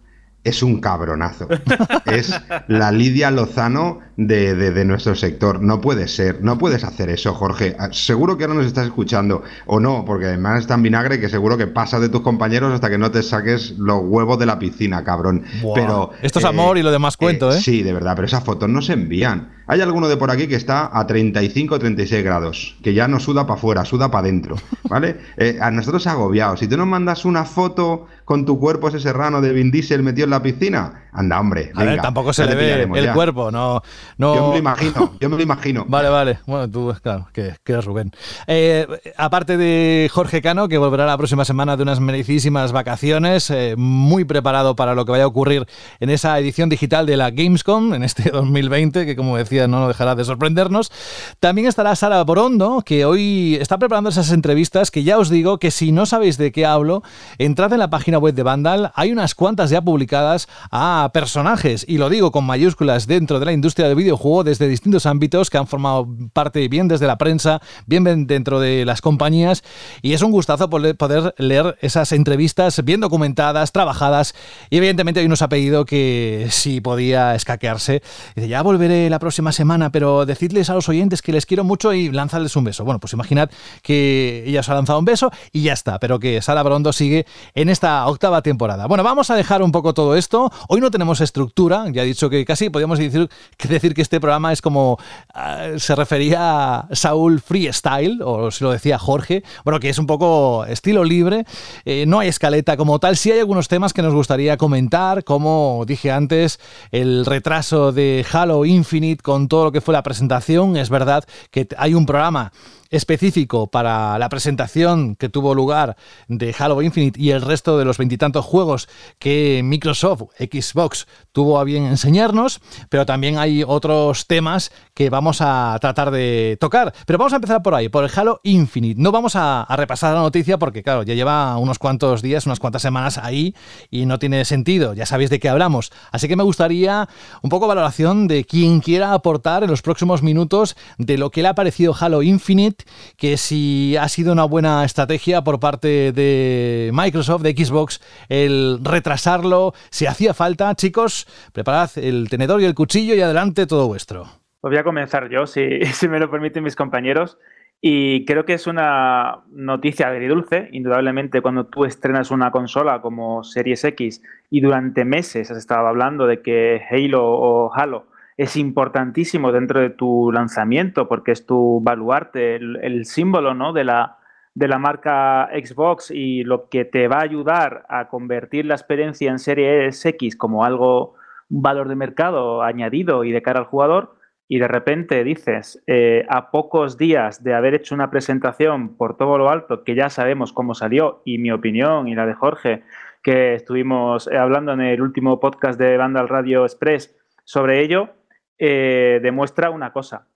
es 0.44 0.62
un 0.62 0.80
cabronazo. 0.80 1.48
es 2.06 2.38
la 2.68 2.92
Lidia 2.92 3.30
Lozano 3.30 4.00
de, 4.16 4.54
de, 4.54 4.70
de, 4.70 4.84
nuestro 4.84 5.14
sector. 5.14 5.60
No 5.62 5.80
puede 5.80 6.06
ser, 6.06 6.42
no 6.42 6.58
puedes 6.58 6.84
hacer 6.84 7.08
eso, 7.08 7.34
Jorge. 7.34 7.76
Seguro 7.90 8.36
que 8.36 8.44
ahora 8.44 8.54
nos 8.54 8.66
estás 8.66 8.84
escuchando, 8.86 9.42
o 9.66 9.80
no, 9.80 10.04
porque 10.04 10.26
además 10.26 10.60
es 10.60 10.66
tan 10.66 10.82
vinagre 10.82 11.18
que 11.18 11.28
seguro 11.28 11.56
que 11.56 11.66
pasas 11.66 12.02
de 12.02 12.10
tus 12.10 12.20
compañeros 12.20 12.72
hasta 12.72 12.90
que 12.90 12.98
no 12.98 13.10
te 13.10 13.22
saques 13.22 13.74
los 13.78 14.02
huevos 14.04 14.38
de 14.38 14.46
la 14.46 14.58
piscina, 14.58 15.02
cabrón. 15.02 15.44
Wow. 15.62 15.74
Pero 15.74 16.10
Esto 16.22 16.38
es 16.38 16.44
eh, 16.44 16.48
amor 16.48 16.78
y 16.78 16.82
lo 16.82 16.92
demás 16.92 17.16
cuento, 17.16 17.50
¿eh? 17.50 17.58
Sí, 17.58 17.82
de 17.82 17.92
verdad, 17.92 18.12
pero 18.14 18.26
esas 18.26 18.44
fotos 18.44 18.68
no 18.68 18.82
se 18.82 18.92
envían. 18.92 19.63
Hay 19.66 19.80
alguno 19.80 20.08
de 20.08 20.16
por 20.16 20.30
aquí 20.30 20.46
que 20.46 20.56
está 20.56 20.90
a 20.92 21.06
35 21.06 21.74
o 21.74 21.78
36 21.78 22.22
grados, 22.24 22.76
que 22.82 22.94
ya 22.94 23.08
no 23.08 23.18
suda 23.18 23.46
para 23.46 23.58
afuera, 23.58 23.84
suda 23.84 24.10
para 24.10 24.26
adentro, 24.26 24.56
¿vale? 24.88 25.16
Eh, 25.36 25.58
a 25.60 25.70
nosotros 25.70 26.06
agobiados. 26.06 26.60
Si 26.60 26.68
tú 26.68 26.76
nos 26.76 26.86
mandas 26.86 27.24
una 27.24 27.44
foto 27.44 28.06
con 28.24 28.44
tu 28.44 28.58
cuerpo 28.58 28.88
ese 28.88 29.00
serrano 29.00 29.40
de 29.40 29.52
Vin 29.52 29.70
Diesel 29.70 30.02
metido 30.02 30.24
en 30.24 30.30
la 30.30 30.42
piscina, 30.42 31.04
anda, 31.12 31.38
hombre. 31.40 31.72
A 31.74 31.84
ver, 31.84 32.00
tampoco 32.00 32.32
se 32.32 32.46
le 32.46 32.54
ve 32.54 32.82
el 32.82 33.04
ya. 33.04 33.12
cuerpo, 33.14 33.50
no, 33.50 33.82
no. 34.18 34.34
Yo 34.34 34.46
me 34.48 34.52
lo 34.54 34.58
imagino, 34.58 35.12
yo 35.20 35.30
me 35.30 35.36
lo 35.36 35.42
imagino. 35.42 35.84
Vale, 35.94 36.08
vale. 36.08 36.38
Bueno, 36.46 36.68
tú, 36.68 36.94
claro, 37.02 37.28
que, 37.32 37.54
que 37.62 37.72
eres 37.72 37.84
Rubén. 37.84 38.10
Eh, 38.46 38.86
aparte 39.16 39.56
de 39.56 40.10
Jorge 40.12 40.42
Cano, 40.42 40.68
que 40.68 40.78
volverá 40.78 41.06
la 41.06 41.16
próxima 41.16 41.44
semana 41.44 41.76
de 41.76 41.82
unas 41.82 42.00
merecidísimas 42.00 42.72
vacaciones, 42.72 43.50
eh, 43.50 43.74
muy 43.76 44.24
preparado 44.24 44.74
para 44.76 44.94
lo 44.94 45.04
que 45.04 45.12
vaya 45.12 45.24
a 45.24 45.28
ocurrir 45.28 45.66
en 46.00 46.10
esa 46.10 46.38
edición 46.38 46.68
digital 46.68 47.06
de 47.06 47.16
la 47.16 47.30
Gamescom 47.30 47.94
en 47.94 48.02
este 48.02 48.30
2020, 48.32 49.06
que 49.06 49.16
como 49.16 49.36
decía, 49.36 49.53
no 49.68 49.88
dejará 49.88 50.14
de 50.14 50.24
sorprendernos. 50.24 50.92
También 51.40 51.66
estará 51.66 51.94
Sara 51.96 52.22
Borondo, 52.24 52.82
que 52.84 53.04
hoy 53.04 53.56
está 53.60 53.78
preparando 53.78 54.10
esas 54.10 54.30
entrevistas 54.30 54.90
que 54.90 55.02
ya 55.02 55.18
os 55.18 55.30
digo 55.30 55.58
que 55.58 55.70
si 55.70 55.92
no 55.92 56.06
sabéis 56.06 56.36
de 56.38 56.52
qué 56.52 56.66
hablo, 56.66 57.02
entrad 57.38 57.72
en 57.72 57.78
la 57.78 57.90
página 57.90 58.18
web 58.18 58.34
de 58.34 58.42
Vandal, 58.42 58.92
hay 58.94 59.12
unas 59.12 59.34
cuantas 59.34 59.70
ya 59.70 59.80
publicadas 59.82 60.48
a 60.70 61.10
personajes, 61.12 61.84
y 61.88 61.98
lo 61.98 62.08
digo 62.08 62.32
con 62.32 62.44
mayúsculas, 62.44 63.06
dentro 63.06 63.40
de 63.40 63.46
la 63.46 63.52
industria 63.52 63.88
del 63.88 63.96
videojuego 63.96 64.44
desde 64.44 64.68
distintos 64.68 65.06
ámbitos 65.06 65.50
que 65.50 65.58
han 65.58 65.66
formado 65.66 66.08
parte 66.32 66.68
bien 66.68 66.88
desde 66.88 67.06
la 67.06 67.18
prensa, 67.18 67.60
bien 67.86 68.26
dentro 68.26 68.60
de 68.60 68.84
las 68.84 69.00
compañías, 69.00 69.62
y 70.02 70.12
es 70.12 70.22
un 70.22 70.30
gustazo 70.30 70.68
poder 70.70 71.34
leer 71.38 71.76
esas 71.80 72.12
entrevistas 72.12 72.84
bien 72.84 73.00
documentadas, 73.00 73.72
trabajadas, 73.72 74.34
y 74.70 74.78
evidentemente 74.78 75.20
hoy 75.20 75.28
nos 75.28 75.42
ha 75.42 75.48
pedido 75.48 75.84
que 75.84 76.48
si 76.50 76.80
podía 76.80 77.34
escaquearse, 77.34 78.02
ya 78.36 78.62
volveré 78.62 79.10
la 79.10 79.18
próxima 79.18 79.43
semana, 79.52 79.90
pero 79.90 80.26
decidles 80.26 80.70
a 80.70 80.74
los 80.74 80.88
oyentes 80.88 81.22
que 81.22 81.32
les 81.32 81.46
quiero 81.46 81.64
mucho 81.64 81.92
y 81.92 82.10
lanzarles 82.10 82.56
un 82.56 82.64
beso. 82.64 82.84
Bueno, 82.84 83.00
pues 83.00 83.12
imaginad 83.12 83.50
que 83.82 84.44
ella 84.46 84.60
os 84.60 84.68
ha 84.68 84.74
lanzado 84.74 84.98
un 84.98 85.04
beso 85.04 85.30
y 85.52 85.62
ya 85.62 85.72
está, 85.72 85.98
pero 85.98 86.18
que 86.18 86.40
Sara 86.42 86.62
Brondo 86.62 86.92
sigue 86.92 87.26
en 87.54 87.68
esta 87.68 88.06
octava 88.06 88.42
temporada. 88.42 88.86
Bueno, 88.86 89.02
vamos 89.04 89.30
a 89.30 89.36
dejar 89.36 89.62
un 89.62 89.72
poco 89.72 89.94
todo 89.94 90.16
esto. 90.16 90.50
Hoy 90.68 90.80
no 90.80 90.90
tenemos 90.90 91.20
estructura, 91.20 91.84
ya 91.90 92.02
he 92.02 92.06
dicho 92.06 92.30
que 92.30 92.44
casi 92.44 92.70
podríamos 92.70 92.98
decir, 92.98 93.28
decir 93.68 93.94
que 93.94 94.02
este 94.02 94.20
programa 94.20 94.52
es 94.52 94.62
como 94.62 94.98
ah, 95.34 95.68
se 95.76 95.94
refería 95.94 96.76
a 96.76 96.88
Saúl 96.92 97.40
Freestyle, 97.40 98.20
o 98.22 98.50
si 98.50 98.64
lo 98.64 98.70
decía 98.70 98.98
Jorge, 98.98 99.42
bueno, 99.64 99.80
que 99.80 99.88
es 99.88 99.98
un 99.98 100.06
poco 100.06 100.64
estilo 100.66 101.04
libre, 101.04 101.44
eh, 101.84 102.04
no 102.06 102.20
hay 102.20 102.28
escaleta 102.28 102.76
como 102.76 102.98
tal, 102.98 103.16
sí 103.16 103.32
hay 103.32 103.40
algunos 103.40 103.68
temas 103.68 103.92
que 103.92 104.02
nos 104.02 104.14
gustaría 104.14 104.56
comentar, 104.56 105.24
como 105.24 105.84
dije 105.86 106.10
antes, 106.10 106.60
el 106.90 107.24
retraso 107.26 107.92
de 107.92 108.24
Halo 108.30 108.64
Infinite 108.64 109.22
con 109.22 109.33
todo 109.48 109.64
lo 109.64 109.72
que 109.72 109.80
fue 109.80 109.92
la 109.92 110.02
presentación, 110.02 110.76
es 110.76 110.90
verdad 110.90 111.24
que 111.50 111.68
hay 111.76 111.94
un 111.94 112.06
programa 112.06 112.52
específico 112.94 113.66
para 113.66 114.18
la 114.18 114.28
presentación 114.28 115.16
que 115.16 115.28
tuvo 115.28 115.54
lugar 115.54 115.96
de 116.28 116.54
Halo 116.58 116.80
Infinite 116.82 117.20
y 117.20 117.30
el 117.30 117.42
resto 117.42 117.78
de 117.78 117.84
los 117.84 117.98
veintitantos 117.98 118.44
juegos 118.44 118.88
que 119.18 119.62
Microsoft 119.64 120.22
Xbox 120.38 121.06
tuvo 121.32 121.58
a 121.58 121.64
bien 121.64 121.84
enseñarnos, 121.86 122.60
pero 122.88 123.06
también 123.06 123.38
hay 123.38 123.64
otros 123.66 124.26
temas 124.26 124.72
que 124.94 125.10
vamos 125.10 125.40
a 125.40 125.76
tratar 125.80 126.10
de 126.10 126.56
tocar. 126.60 126.94
Pero 127.06 127.18
vamos 127.18 127.32
a 127.32 127.36
empezar 127.36 127.62
por 127.62 127.74
ahí, 127.74 127.88
por 127.88 128.04
el 128.04 128.10
Halo 128.14 128.40
Infinite. 128.44 129.00
No 129.00 129.12
vamos 129.12 129.34
a, 129.36 129.66
repasar 129.74 130.14
la 130.14 130.20
noticia 130.20 130.58
porque, 130.58 130.82
claro, 130.82 131.02
ya 131.02 131.14
lleva 131.14 131.56
unos 131.58 131.78
cuantos 131.78 132.22
días, 132.22 132.46
unas 132.46 132.60
cuantas 132.60 132.82
semanas 132.82 133.18
ahí 133.18 133.54
y 133.90 134.06
no 134.06 134.18
tiene 134.18 134.44
sentido. 134.44 134.94
Ya 134.94 135.06
sabéis 135.06 135.30
de 135.30 135.40
qué 135.40 135.48
hablamos. 135.48 135.90
Así 136.12 136.28
que 136.28 136.36
me 136.36 136.44
gustaría 136.44 137.08
un 137.42 137.50
poco 137.50 137.66
valoración 137.66 138.28
de 138.28 138.44
quien 138.44 138.80
quiera 138.80 139.12
aportar 139.12 139.64
en 139.64 139.70
los 139.70 139.82
próximos 139.82 140.22
minutos 140.22 140.76
de 140.98 141.18
lo 141.18 141.30
que 141.30 141.42
le 141.42 141.48
ha 141.48 141.54
parecido 141.54 141.94
Halo 141.98 142.22
Infinite 142.22 142.83
que 143.16 143.36
si 143.36 143.96
ha 143.96 144.08
sido 144.08 144.32
una 144.32 144.44
buena 144.44 144.84
estrategia 144.84 145.42
por 145.42 145.60
parte 145.60 146.12
de 146.12 146.90
Microsoft, 146.92 147.42
de 147.42 147.52
Xbox, 147.52 148.00
el 148.28 148.78
retrasarlo, 148.82 149.74
si 149.90 150.06
hacía 150.06 150.34
falta, 150.34 150.74
chicos, 150.74 151.26
preparad 151.52 151.90
el 151.96 152.28
tenedor 152.28 152.60
y 152.60 152.64
el 152.64 152.74
cuchillo 152.74 153.14
y 153.14 153.20
adelante 153.20 153.66
todo 153.66 153.86
vuestro. 153.86 154.24
Pues 154.60 154.72
voy 154.72 154.78
a 154.78 154.84
comenzar 154.84 155.28
yo, 155.28 155.46
si, 155.46 155.80
si 155.92 156.08
me 156.08 156.18
lo 156.18 156.30
permiten 156.30 156.64
mis 156.64 156.76
compañeros. 156.76 157.38
Y 157.86 158.24
creo 158.24 158.46
que 158.46 158.54
es 158.54 158.66
una 158.66 159.42
noticia 159.50 160.08
agridulce, 160.08 160.70
indudablemente, 160.72 161.42
cuando 161.42 161.66
tú 161.66 161.84
estrenas 161.84 162.30
una 162.30 162.50
consola 162.50 163.02
como 163.02 163.44
Series 163.44 163.84
X 163.84 164.22
y 164.48 164.62
durante 164.62 165.04
meses 165.04 165.50
has 165.50 165.58
estado 165.58 165.86
hablando 165.86 166.26
de 166.26 166.40
que 166.40 166.80
Halo 166.90 167.22
o 167.22 167.74
Halo 167.74 168.06
es 168.36 168.56
importantísimo 168.56 169.52
dentro 169.52 169.80
de 169.80 169.90
tu 169.90 170.32
lanzamiento 170.32 171.08
porque 171.08 171.32
es 171.32 171.46
tu 171.46 171.80
baluarte, 171.82 172.56
el, 172.56 173.04
símbolo 173.04 173.54
¿no? 173.54 173.72
de, 173.72 173.84
la, 173.84 174.18
de 174.54 174.68
la 174.68 174.78
marca 174.78 175.48
Xbox 175.52 176.10
y 176.10 176.42
lo 176.42 176.68
que 176.68 176.84
te 176.84 177.06
va 177.06 177.18
a 177.18 177.22
ayudar 177.22 177.86
a 177.88 178.08
convertir 178.08 178.66
la 178.66 178.74
experiencia 178.74 179.30
en 179.30 179.38
Series 179.38 180.04
X 180.04 180.36
como 180.36 180.64
algo, 180.64 181.14
un 181.48 181.62
valor 181.62 181.88
de 181.88 181.94
mercado 181.94 182.62
añadido 182.62 183.24
y 183.24 183.30
de 183.30 183.42
cara 183.42 183.60
al 183.60 183.66
jugador. 183.66 184.16
Y 184.46 184.58
de 184.58 184.68
repente 184.68 185.24
dices, 185.24 185.82
eh, 185.86 186.26
a 186.28 186.50
pocos 186.50 186.98
días 186.98 187.42
de 187.42 187.54
haber 187.54 187.74
hecho 187.74 187.94
una 187.94 188.10
presentación 188.10 188.94
por 188.96 189.16
todo 189.16 189.38
lo 189.38 189.48
alto, 189.48 189.84
que 189.84 189.94
ya 189.94 190.10
sabemos 190.10 190.52
cómo 190.52 190.74
salió, 190.74 191.22
y 191.24 191.38
mi 191.38 191.50
opinión 191.50 192.08
y 192.08 192.14
la 192.14 192.26
de 192.26 192.34
Jorge, 192.34 192.82
que 193.22 193.54
estuvimos 193.54 194.28
hablando 194.28 194.72
en 194.72 194.82
el 194.82 195.00
último 195.00 195.40
podcast 195.40 195.80
de 195.80 195.96
Vandal 195.96 196.28
Radio 196.28 196.64
Express 196.64 197.16
sobre 197.44 197.80
ello, 197.80 198.10
eh, 198.58 199.20
demuestra 199.22 199.70
una 199.70 199.92
cosa. 199.92 200.28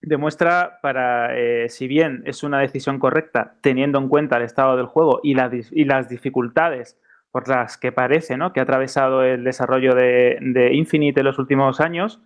Demuestra 0.00 0.78
para, 0.82 1.36
eh, 1.38 1.68
si 1.68 1.86
bien 1.86 2.22
es 2.26 2.42
una 2.42 2.58
decisión 2.58 2.98
correcta, 2.98 3.54
teniendo 3.60 3.98
en 3.98 4.08
cuenta 4.08 4.36
el 4.36 4.42
estado 4.42 4.76
del 4.76 4.86
juego 4.86 5.20
y, 5.22 5.36
y 5.70 5.84
las 5.84 6.08
dificultades 6.08 6.98
por 7.30 7.48
las 7.48 7.78
que 7.78 7.92
parece 7.92 8.36
¿no? 8.36 8.52
que 8.52 8.60
ha 8.60 8.64
atravesado 8.64 9.22
el 9.22 9.44
desarrollo 9.44 9.94
de, 9.94 10.70
Infinite 10.72 11.20
en 11.20 11.26
los 11.26 11.38
últimos 11.38 11.80
años, 11.80 12.20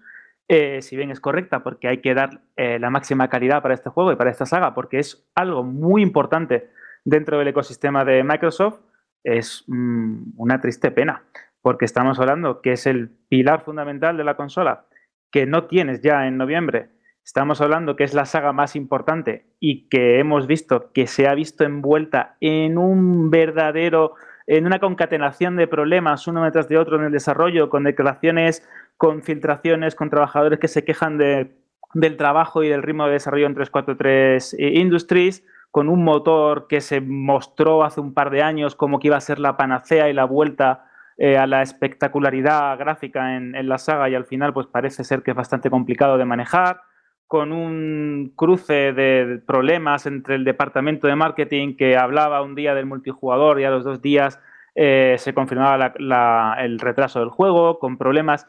eh, 0.49 0.81
si 0.83 0.97
bien 0.97 1.11
es 1.11 1.21
correcta, 1.21 1.63
porque 1.63 1.89
hay 1.89 2.01
que 2.01 2.15
dar 2.15 2.41
la 2.57 2.91
máxima 2.91 3.29
calidad 3.29 3.63
para 3.63 3.75
este 3.75 3.91
juego 3.91 4.11
y 4.11 4.17
para 4.17 4.31
esta 4.31 4.47
saga, 4.47 4.75
porque 4.75 4.99
es 4.99 5.29
algo 5.35 5.63
muy 5.63 6.03
importante 6.03 6.71
dentro 7.05 7.39
del 7.39 7.49
ecosistema 7.49 8.05
de 8.05 8.25
Microsoft, 8.25 8.81
es 9.23 9.65
mm, 9.69 10.33
una 10.37 10.61
triste 10.61 10.91
pena, 10.91 11.23
porque 11.63 11.85
estamos 11.85 12.19
hablando 12.19 12.61
que 12.61 12.73
es 12.73 12.87
el 12.87 13.11
pilar 13.29 13.63
fundamental 13.63 14.17
de 14.17 14.25
la 14.25 14.37
consola 14.37 14.87
que 15.31 15.47
no 15.47 15.65
tienes 15.65 16.03
ya 16.03 16.27
en 16.27 16.37
noviembre. 16.37 16.91
Estamos 17.25 17.61
hablando 17.61 17.97
que 17.97 18.05
es 18.05 18.15
la 18.15 18.25
saga 18.25 18.53
más 18.53 18.77
importante 18.77 19.47
y 19.59 19.89
que 19.89 20.21
hemos 20.21 20.47
visto 20.47 20.93
que 20.93 21.07
se 21.09 21.27
ha 21.27 21.35
visto 21.35 21.65
envuelta 21.65 22.37
en 22.41 22.79
un 22.79 23.31
verdadero, 23.31 24.15
en 24.47 24.65
una 24.65 24.79
concatenación 24.79 25.57
de 25.57 25.67
problemas 25.67 26.29
uno 26.29 26.45
detrás 26.45 26.69
de 26.69 26.79
otro 26.79 26.97
en 26.99 27.05
el 27.07 27.13
desarrollo, 27.13 27.69
con 27.69 27.83
declaraciones, 27.83 28.67
con 28.97 29.23
filtraciones, 29.23 29.97
con 29.97 30.09
trabajadores 30.09 30.61
que 30.61 30.69
se 30.69 30.85
quejan 30.85 31.19
de, 31.19 31.57
del 31.95 32.17
trabajo 32.17 32.63
y 32.63 32.69
del 32.69 32.83
ritmo 32.83 33.07
de 33.07 33.15
desarrollo 33.15 33.47
en 33.47 33.55
343 33.55 34.57
Industries, 34.59 35.45
con 35.71 35.89
un 35.89 36.05
motor 36.05 36.69
que 36.69 36.81
se 36.81 37.01
mostró 37.01 37.83
hace 37.83 38.01
un 38.01 38.15
par 38.15 38.31
de 38.31 38.43
años 38.43 38.77
como 38.77 38.99
que 38.99 39.09
iba 39.09 39.17
a 39.17 39.21
ser 39.21 39.41
la 39.41 39.57
panacea 39.57 40.09
y 40.09 40.13
la 40.13 40.25
vuelta 40.25 40.86
eh, 41.19 41.39
a 41.39 41.47
la 41.47 41.63
espectacularidad 41.63 42.77
gráfica 42.77 43.37
en, 43.37 43.53
la 43.67 43.79
saga 43.79 44.11
y 44.11 44.15
al 44.15 44.27
final 44.27 44.53
pues 44.53 44.67
parece 44.67 45.03
ser 45.03 45.23
que 45.23 45.31
es 45.31 45.37
bastante 45.37 45.71
complicado 45.71 46.19
de 46.19 46.27
manejar, 46.27 46.83
con 47.27 47.53
un 47.53 48.35
cruce 48.37 48.93
de 48.93 49.41
problemas 49.47 50.05
entre 50.05 50.35
el 50.35 50.45
departamento 50.45 51.07
de 51.07 51.17
marketing 51.17 51.77
que 51.79 51.97
hablaba 51.97 52.43
un 52.43 52.55
día 52.55 52.75
del 52.75 52.85
multijugador 52.85 53.59
y 53.59 53.65
a 53.65 53.71
los 53.71 53.83
dos 53.83 54.03
días 54.03 54.39
eh, 54.75 55.17
se 55.17 55.33
confirmaba 55.33 56.55
el 56.59 56.79
retraso 56.79 57.21
del 57.21 57.31
juego, 57.31 57.79
con 57.79 57.97
problemas. 57.97 58.47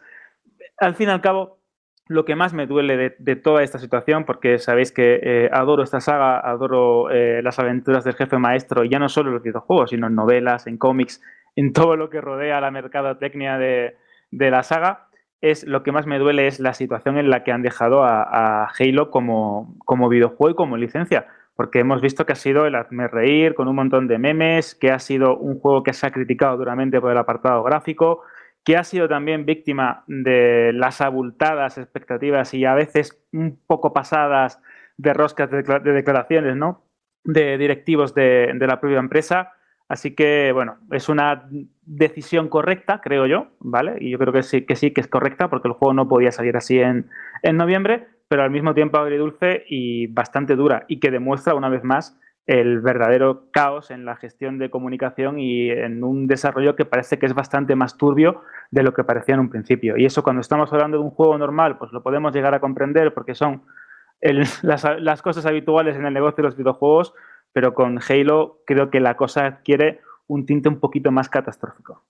Al 0.77 0.95
fin 0.95 1.07
y 1.07 1.11
al 1.11 1.21
cabo, 1.21 1.59
lo 2.07 2.25
que 2.25 2.35
más 2.35 2.53
me 2.53 2.67
duele 2.67 3.15
de, 3.17 3.35
toda 3.37 3.63
esta 3.63 3.79
situación, 3.79 4.25
porque 4.25 4.59
sabéis 4.59 4.91
que 4.91 5.21
eh, 5.23 5.49
adoro 5.53 5.83
esta 5.83 6.01
saga, 6.01 6.37
adoro 6.39 7.07
las 7.09 7.57
aventuras 7.59 8.03
del 8.03 8.15
jefe 8.15 8.37
maestro, 8.37 8.83
y 8.83 8.89
ya 8.89 8.99
no 8.99 9.07
solo 9.07 9.29
en 9.29 9.35
los 9.35 9.43
videojuegos, 9.43 9.91
sino 9.91 10.07
en 10.07 10.15
novelas, 10.15 10.67
en 10.67 10.77
cómics, 10.77 11.21
en 11.57 11.73
todo 11.73 11.95
lo 11.97 12.09
que 12.09 12.21
rodea 12.21 12.61
la 12.61 12.69
mercadotecnia 12.69 13.57
de, 13.57 13.97
la 14.29 14.61
saga, 14.61 15.07
es 15.41 15.65
lo 15.65 15.81
que 15.81 15.91
más 15.91 16.05
me 16.05 16.19
duele 16.19 16.45
es 16.45 16.59
la 16.59 16.73
situación 16.73 17.17
en 17.17 17.31
la 17.31 17.43
que 17.43 17.51
han 17.51 17.63
dejado 17.63 18.03
a, 18.03 18.67
Halo 18.67 19.09
como, 19.09 19.75
videojuego 20.09 20.51
y 20.51 20.55
como 20.55 20.77
licencia. 20.77 21.27
Porque 21.55 21.79
hemos 21.79 21.99
visto 21.99 22.27
que 22.27 22.33
ha 22.33 22.35
sido 22.35 22.67
el 22.67 22.75
hazme 22.75 23.07
reír 23.07 23.55
con 23.55 23.67
un 23.67 23.75
montón 23.75 24.07
de 24.07 24.19
memes, 24.19 24.75
que 24.75 24.91
ha 24.91 24.99
sido 24.99 25.35
un 25.35 25.59
juego 25.59 25.81
que 25.81 25.93
se 25.93 26.05
ha 26.05 26.11
criticado 26.11 26.57
duramente 26.57 27.01
por 27.01 27.11
el 27.11 27.17
apartado 27.17 27.63
gráfico, 27.63 28.21
que 28.63 28.77
ha 28.77 28.83
sido 28.83 29.09
también 29.09 29.47
víctima 29.47 30.03
de 30.05 30.73
las 30.73 31.01
abultadas 31.01 31.79
expectativas 31.79 32.53
y 32.53 32.65
a 32.65 32.75
veces 32.75 33.19
un 33.33 33.59
poco 33.65 33.93
pasadas 33.93 34.61
de 34.97 35.13
roscas 35.13 35.49
de, 35.49 35.63
declaraciones, 35.63 36.55
¿no? 36.55 36.83
De 37.23 37.57
directivos 37.57 38.13
de 38.13 38.53
la 38.59 38.79
propia 38.79 38.99
empresa 38.99 39.53
Así 39.89 40.15
que, 40.15 40.51
bueno, 40.51 40.77
es 40.91 41.07
una 41.07 41.47
decisión 41.85 42.49
correcta, 42.49 42.99
creo 43.01 43.25
yo, 43.25 43.47
¿vale? 43.59 43.95
Y 44.01 44.09
yo 44.11 44.19
creo 44.19 44.33
que 44.33 44.43
sí, 44.43 44.65
que 44.65 44.75
sí, 44.75 44.91
que 44.91 44.99
es 44.99 45.07
correcta, 45.07 45.49
porque 45.49 45.69
el 45.69 45.73
juego 45.73 45.93
no 45.93 46.09
podía 46.09 46.31
salir 46.31 46.57
así 46.57 46.79
en, 46.79 47.09
noviembre, 47.53 48.07
pero 48.27 48.43
al 48.43 48.51
mismo 48.51 48.73
tiempo 48.73 48.97
agridulce 48.97 49.63
y 49.67 50.07
bastante 50.07 50.57
dura, 50.57 50.83
y 50.89 50.99
que 50.99 51.09
demuestra 51.09 51.55
una 51.55 51.69
vez 51.69 51.83
más 51.85 52.19
el 52.47 52.79
verdadero 52.79 53.49
caos 53.51 53.91
en 53.91 54.05
la 54.05 54.15
gestión 54.15 54.57
de 54.57 54.69
comunicación 54.69 55.37
y 55.37 55.69
en 55.69 56.03
un 56.03 56.27
desarrollo 56.27 56.75
que 56.75 56.85
parece 56.85 57.19
que 57.19 57.25
es 57.25 57.33
bastante 57.33 57.75
más 57.75 57.97
turbio 57.97 58.41
de 58.71 58.83
lo 58.83 58.93
que 58.93 59.03
parecía 59.03 59.35
en 59.35 59.41
un 59.41 59.49
principio. 59.49 59.97
Y 59.97 60.05
eso 60.05 60.23
cuando 60.23 60.41
estamos 60.41 60.71
hablando 60.71 60.97
de 60.97 61.03
un 61.03 61.11
juego 61.11 61.37
normal, 61.37 61.77
pues 61.77 61.91
lo 61.91 62.03
podemos 62.03 62.33
llegar 62.33 62.53
a 62.53 62.61
comprender 62.61 63.13
porque 63.13 63.35
son 63.35 63.63
las, 64.21 64.83
las 64.99 65.21
cosas 65.21 65.45
habituales 65.45 65.95
en 65.95 66.05
el 66.05 66.13
negocio 66.13 66.37
de 66.37 66.49
los 66.49 66.57
videojuegos, 66.57 67.13
pero 67.57 67.73
con 67.73 67.99
Halo 68.07 68.61
creo 68.67 68.91
que 68.91 68.99
la 68.99 69.17
cosa 69.17 69.47
adquiere 69.47 69.99
un 70.27 70.45
tinte 70.45 70.69
un 70.69 70.79
poquito 70.79 71.11
más 71.11 71.27
catastrófico. 71.27 72.03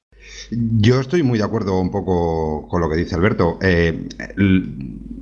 Yo 0.51 0.99
estoy 0.99 1.23
muy 1.23 1.37
de 1.37 1.45
acuerdo 1.45 1.79
un 1.79 1.89
poco 1.89 2.67
con 2.67 2.81
lo 2.81 2.89
que 2.89 2.97
dice 2.97 3.15
Alberto. 3.15 3.57
Eh, 3.61 4.09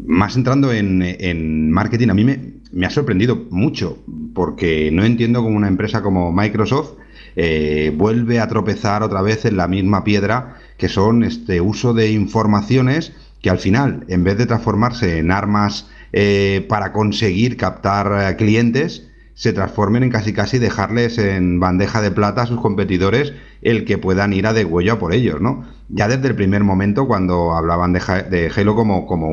más 0.07 0.35
entrando 0.35 0.73
en, 0.73 1.69
marketing, 1.69 2.09
a 2.09 2.15
mí 2.15 2.23
me, 2.23 2.85
ha 2.87 2.89
sorprendido 2.89 3.45
mucho, 3.51 3.99
porque 4.33 4.89
no 4.91 5.05
entiendo 5.05 5.43
cómo 5.43 5.57
una 5.57 5.67
empresa 5.67 6.01
como 6.01 6.31
Microsoft 6.31 6.93
eh, 7.35 7.93
vuelve 7.95 8.39
a 8.39 8.47
tropezar 8.47 9.03
otra 9.03 9.21
vez 9.21 9.45
en 9.45 9.57
la 9.57 9.67
misma 9.67 10.03
piedra, 10.03 10.55
que 10.79 10.89
son 10.89 11.23
este 11.23 11.61
uso 11.61 11.93
de 11.93 12.09
informaciones 12.09 13.13
que 13.43 13.51
al 13.51 13.59
final, 13.59 14.05
en 14.07 14.23
vez 14.23 14.39
de 14.39 14.47
transformarse 14.47 15.19
en 15.19 15.29
armas 15.29 15.87
eh, 16.13 16.65
para 16.67 16.93
conseguir 16.93 17.57
captar 17.57 18.35
clientes, 18.37 19.11
se 19.35 19.53
transformen 19.53 20.03
en 20.03 20.09
casi 20.09 20.33
casi 20.33 20.59
dejarles 20.59 21.17
en 21.17 21.59
bandeja 21.59 22.01
de 22.01 22.09
plata 22.09 22.43
a 22.43 22.47
sus 22.47 22.59
competidores 22.61 23.33
el 23.61 23.85
que 23.85 23.97
puedan 23.97 24.33
ir 24.33 24.47
a 24.47 24.53
de 24.53 24.65
huello 24.65 24.97
por 24.97 25.13
ellos, 25.13 25.41
¿no? 25.41 25.65
Ya 25.89 26.07
desde 26.07 26.29
el 26.29 26.35
primer 26.35 26.63
momento 26.63 27.05
cuando 27.05 27.53
hablaban 27.53 27.93
de, 27.93 28.51
Halo 28.55 28.75
como, 28.75 29.05
como 29.05 29.29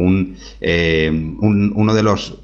eh, 0.60 1.08
un, 1.10 1.72
uno 1.74 1.94
de 1.94 2.02
los 2.02 2.42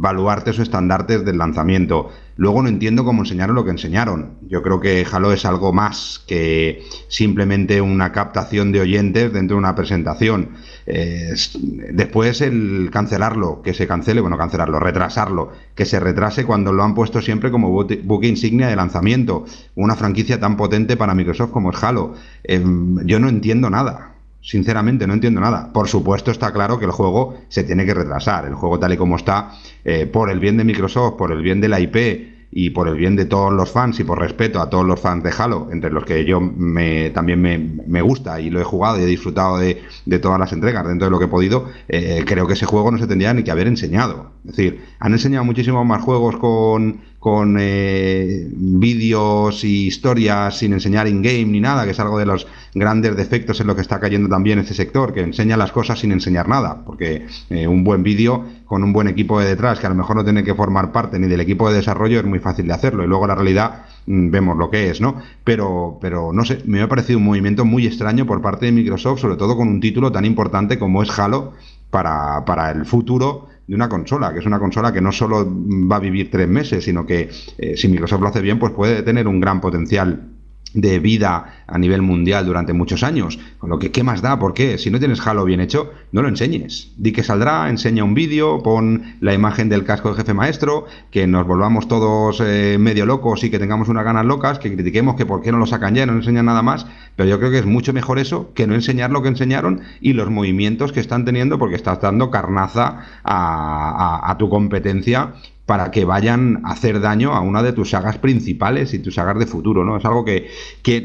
baluartes 0.00 0.58
o 0.58 0.62
estandartes 0.62 1.24
del 1.24 1.38
lanzamiento. 1.38 2.10
Luego 2.36 2.62
no 2.62 2.68
entiendo 2.68 3.04
cómo 3.04 3.22
enseñaron 3.22 3.54
lo 3.54 3.64
que 3.64 3.70
enseñaron. 3.70 4.38
Yo 4.48 4.62
creo 4.62 4.80
que 4.80 5.06
Halo 5.10 5.32
es 5.32 5.44
algo 5.44 5.72
más 5.72 6.22
que 6.26 6.82
simplemente 7.08 7.80
una 7.80 8.10
captación 8.10 8.72
de 8.72 8.80
oyentes 8.80 9.32
dentro 9.32 9.56
de 9.56 9.58
una 9.58 9.74
presentación. 9.74 10.50
después 10.86 12.40
el 12.40 12.88
cancelarlo, 12.90 13.60
que 13.62 13.74
se 13.74 13.86
cancele, 13.86 14.20
bueno, 14.20 14.38
cancelarlo, 14.38 14.80
retrasarlo, 14.80 15.52
que 15.74 15.84
se 15.84 16.00
retrase 16.00 16.44
cuando 16.44 16.72
lo 16.72 16.82
han 16.82 16.94
puesto 16.94 17.20
siempre 17.20 17.50
como 17.50 17.70
buque 17.70 18.26
insignia 18.26 18.68
de 18.68 18.76
lanzamiento. 18.76 19.44
Una 19.74 19.94
franquicia 19.94 20.40
tan 20.40 20.56
potente 20.56 20.96
para 20.96 21.14
Microsoft 21.14 21.50
como 21.50 21.70
es 21.70 21.82
Halo. 21.82 22.14
Em, 22.44 23.06
yo 23.06 23.20
no 23.20 23.28
entiendo 23.28 23.68
nada. 23.68 24.11
Sinceramente, 24.42 25.06
no 25.06 25.14
entiendo 25.14 25.40
nada. 25.40 25.72
Por 25.72 25.88
supuesto, 25.88 26.32
está 26.32 26.52
claro 26.52 26.78
que 26.78 26.84
el 26.84 26.90
juego 26.90 27.38
se 27.48 27.62
tiene 27.62 27.86
que 27.86 27.94
retrasar. 27.94 28.44
El 28.44 28.54
juego, 28.54 28.78
tal 28.78 28.92
y 28.92 28.96
como 28.96 29.16
está, 29.16 29.52
eh, 29.84 30.06
por 30.06 30.30
el 30.30 30.40
bien 30.40 30.56
de 30.56 30.64
Microsoft, 30.64 31.14
por 31.16 31.30
el 31.30 31.42
bien 31.42 31.60
de 31.60 31.68
la 31.68 31.78
IP 31.78 32.32
y 32.54 32.70
por 32.70 32.86
el 32.86 32.96
bien 32.96 33.16
de 33.16 33.24
todos 33.24 33.52
los 33.52 33.70
fans 33.70 33.98
y 34.00 34.04
por 34.04 34.18
respeto 34.18 34.60
a 34.60 34.68
todos 34.68 34.84
los 34.84 35.00
fans 35.00 35.22
de 35.22 35.32
Halo, 35.36 35.68
entre 35.72 35.90
los 35.90 36.04
que 36.04 36.24
yo 36.26 36.40
me, 36.40 37.08
también 37.10 37.40
me, 37.40 38.02
gusta 38.02 38.40
y 38.40 38.50
lo 38.50 38.60
he 38.60 38.64
jugado 38.64 39.00
y 39.00 39.04
he 39.04 39.06
disfrutado 39.06 39.56
de, 39.56 39.80
todas 40.20 40.38
las 40.38 40.52
entregas 40.52 40.86
dentro 40.86 41.06
de 41.06 41.10
lo 41.10 41.18
que 41.18 41.24
he 41.24 41.28
podido, 41.28 41.70
eh, 41.88 42.24
creo 42.26 42.46
que 42.46 42.52
ese 42.52 42.66
juego 42.66 42.90
no 42.90 42.98
se 42.98 43.06
tendría 43.06 43.32
ni 43.32 43.42
que 43.42 43.50
haber 43.50 43.68
enseñado. 43.68 44.32
Es 44.44 44.56
decir, 44.56 44.84
han 44.98 45.12
enseñado 45.12 45.44
muchísimos 45.44 45.86
más 45.86 46.02
juegos 46.02 46.36
con, 46.36 47.00
con 47.22 47.56
eh, 47.56 48.48
vídeos 48.50 49.62
y 49.62 49.86
historias 49.86 50.58
sin 50.58 50.72
enseñar 50.72 51.06
in-game 51.06 51.44
ni 51.44 51.60
nada, 51.60 51.84
que 51.84 51.92
es 51.92 52.00
algo 52.00 52.18
de 52.18 52.26
los 52.26 52.48
grandes 52.74 53.16
defectos 53.16 53.60
en 53.60 53.68
lo 53.68 53.76
que 53.76 53.80
está 53.80 54.00
cayendo 54.00 54.28
también 54.28 54.58
este 54.58 54.74
sector, 54.74 55.14
que 55.14 55.20
enseña 55.20 55.56
las 55.56 55.70
cosas 55.70 56.00
sin 56.00 56.10
enseñar 56.10 56.48
nada, 56.48 56.82
porque 56.84 57.28
eh, 57.48 57.68
un 57.68 57.84
buen 57.84 58.02
vídeo 58.02 58.44
con 58.64 58.82
un 58.82 58.92
buen 58.92 59.06
equipo 59.06 59.38
de 59.38 59.46
detrás, 59.46 59.78
que 59.78 59.86
a 59.86 59.90
lo 59.90 59.94
mejor 59.94 60.16
no 60.16 60.24
tiene 60.24 60.42
que 60.42 60.52
formar 60.56 60.90
parte 60.90 61.16
ni 61.20 61.28
del 61.28 61.40
equipo 61.40 61.70
de 61.70 61.76
desarrollo, 61.76 62.18
es 62.18 62.26
muy 62.26 62.40
fácil 62.40 62.66
de 62.66 62.72
hacerlo, 62.72 63.04
y 63.04 63.06
luego 63.06 63.28
la 63.28 63.36
realidad 63.36 63.84
mm, 64.06 64.30
vemos 64.32 64.56
lo 64.56 64.68
que 64.68 64.90
es, 64.90 65.00
¿no? 65.00 65.18
Pero, 65.44 65.98
pero 66.00 66.32
no 66.32 66.44
sé, 66.44 66.58
me 66.66 66.82
ha 66.82 66.88
parecido 66.88 67.20
un 67.20 67.26
movimiento 67.26 67.64
muy 67.64 67.86
extraño 67.86 68.26
por 68.26 68.42
parte 68.42 68.66
de 68.66 68.72
Microsoft, 68.72 69.20
sobre 69.20 69.36
todo 69.36 69.56
con 69.56 69.68
un 69.68 69.78
título 69.78 70.10
tan 70.10 70.24
importante 70.24 70.76
como 70.76 71.04
es 71.04 71.16
Halo 71.16 71.52
para, 71.88 72.44
para 72.44 72.72
el 72.72 72.84
futuro 72.84 73.51
de 73.66 73.74
una 73.74 73.88
consola, 73.88 74.32
que 74.32 74.40
es 74.40 74.46
una 74.46 74.58
consola 74.58 74.92
que 74.92 75.00
no 75.00 75.12
solo 75.12 75.46
va 75.46 75.96
a 75.96 76.00
vivir 76.00 76.30
tres 76.30 76.48
meses, 76.48 76.84
sino 76.84 77.06
que 77.06 77.30
eh, 77.58 77.76
si 77.76 77.88
Microsoft 77.88 78.20
lo 78.20 78.28
hace 78.28 78.40
bien, 78.40 78.58
pues 78.58 78.72
puede 78.72 79.02
tener 79.02 79.28
un 79.28 79.40
gran 79.40 79.60
potencial 79.60 80.28
de 80.74 80.98
vida 80.98 81.64
a 81.66 81.78
nivel 81.78 82.02
mundial 82.02 82.46
durante 82.46 82.72
muchos 82.72 83.02
años. 83.02 83.38
Con 83.58 83.70
lo 83.70 83.78
que, 83.78 83.90
¿qué 83.90 84.02
más 84.02 84.22
da? 84.22 84.38
¿Por 84.38 84.54
qué? 84.54 84.78
Si 84.78 84.90
no 84.90 84.98
tienes 84.98 85.26
Halo 85.26 85.44
bien 85.44 85.60
hecho, 85.60 85.92
no 86.12 86.22
lo 86.22 86.28
enseñes. 86.28 86.92
Di 86.96 87.12
que 87.12 87.22
saldrá, 87.22 87.68
enseña 87.68 88.04
un 88.04 88.14
vídeo, 88.14 88.62
pon 88.62 89.16
la 89.20 89.34
imagen 89.34 89.68
del 89.68 89.84
casco 89.84 90.10
de 90.10 90.16
jefe 90.16 90.34
maestro, 90.34 90.86
que 91.10 91.26
nos 91.26 91.46
volvamos 91.46 91.88
todos 91.88 92.42
eh, 92.44 92.76
medio 92.78 93.06
locos 93.06 93.44
y 93.44 93.50
que 93.50 93.58
tengamos 93.58 93.88
unas 93.88 94.04
ganas 94.04 94.24
locas, 94.24 94.58
que 94.58 94.72
critiquemos 94.72 95.16
que 95.16 95.26
por 95.26 95.42
qué 95.42 95.52
no 95.52 95.58
lo 95.58 95.66
sacan 95.66 95.94
ya, 95.94 96.06
no 96.06 96.14
enseñan 96.14 96.46
nada 96.46 96.62
más. 96.62 96.86
Pero 97.16 97.28
yo 97.28 97.38
creo 97.38 97.50
que 97.50 97.58
es 97.58 97.66
mucho 97.66 97.92
mejor 97.92 98.18
eso 98.18 98.52
que 98.54 98.66
no 98.66 98.74
enseñar 98.74 99.10
lo 99.10 99.22
que 99.22 99.28
enseñaron 99.28 99.82
y 100.00 100.12
los 100.14 100.30
movimientos 100.30 100.92
que 100.92 101.00
están 101.00 101.24
teniendo, 101.24 101.58
porque 101.58 101.76
estás 101.76 102.00
dando 102.00 102.30
carnaza 102.30 103.04
a 103.24 104.36
tu 104.38 104.48
competencia 104.48 105.34
para 105.66 105.90
que 105.90 106.04
vayan 106.04 106.60
a 106.64 106.72
hacer 106.72 107.00
daño 107.00 107.32
a 107.32 107.40
una 107.40 107.62
de 107.62 107.72
tus 107.72 107.90
sagas 107.90 108.18
principales 108.18 108.94
y 108.94 108.98
tus 108.98 109.14
sagas 109.14 109.38
de 109.38 109.46
futuro, 109.46 109.84
¿no? 109.84 109.96
Es 109.96 110.04
algo 110.04 110.24
que, 110.24 110.48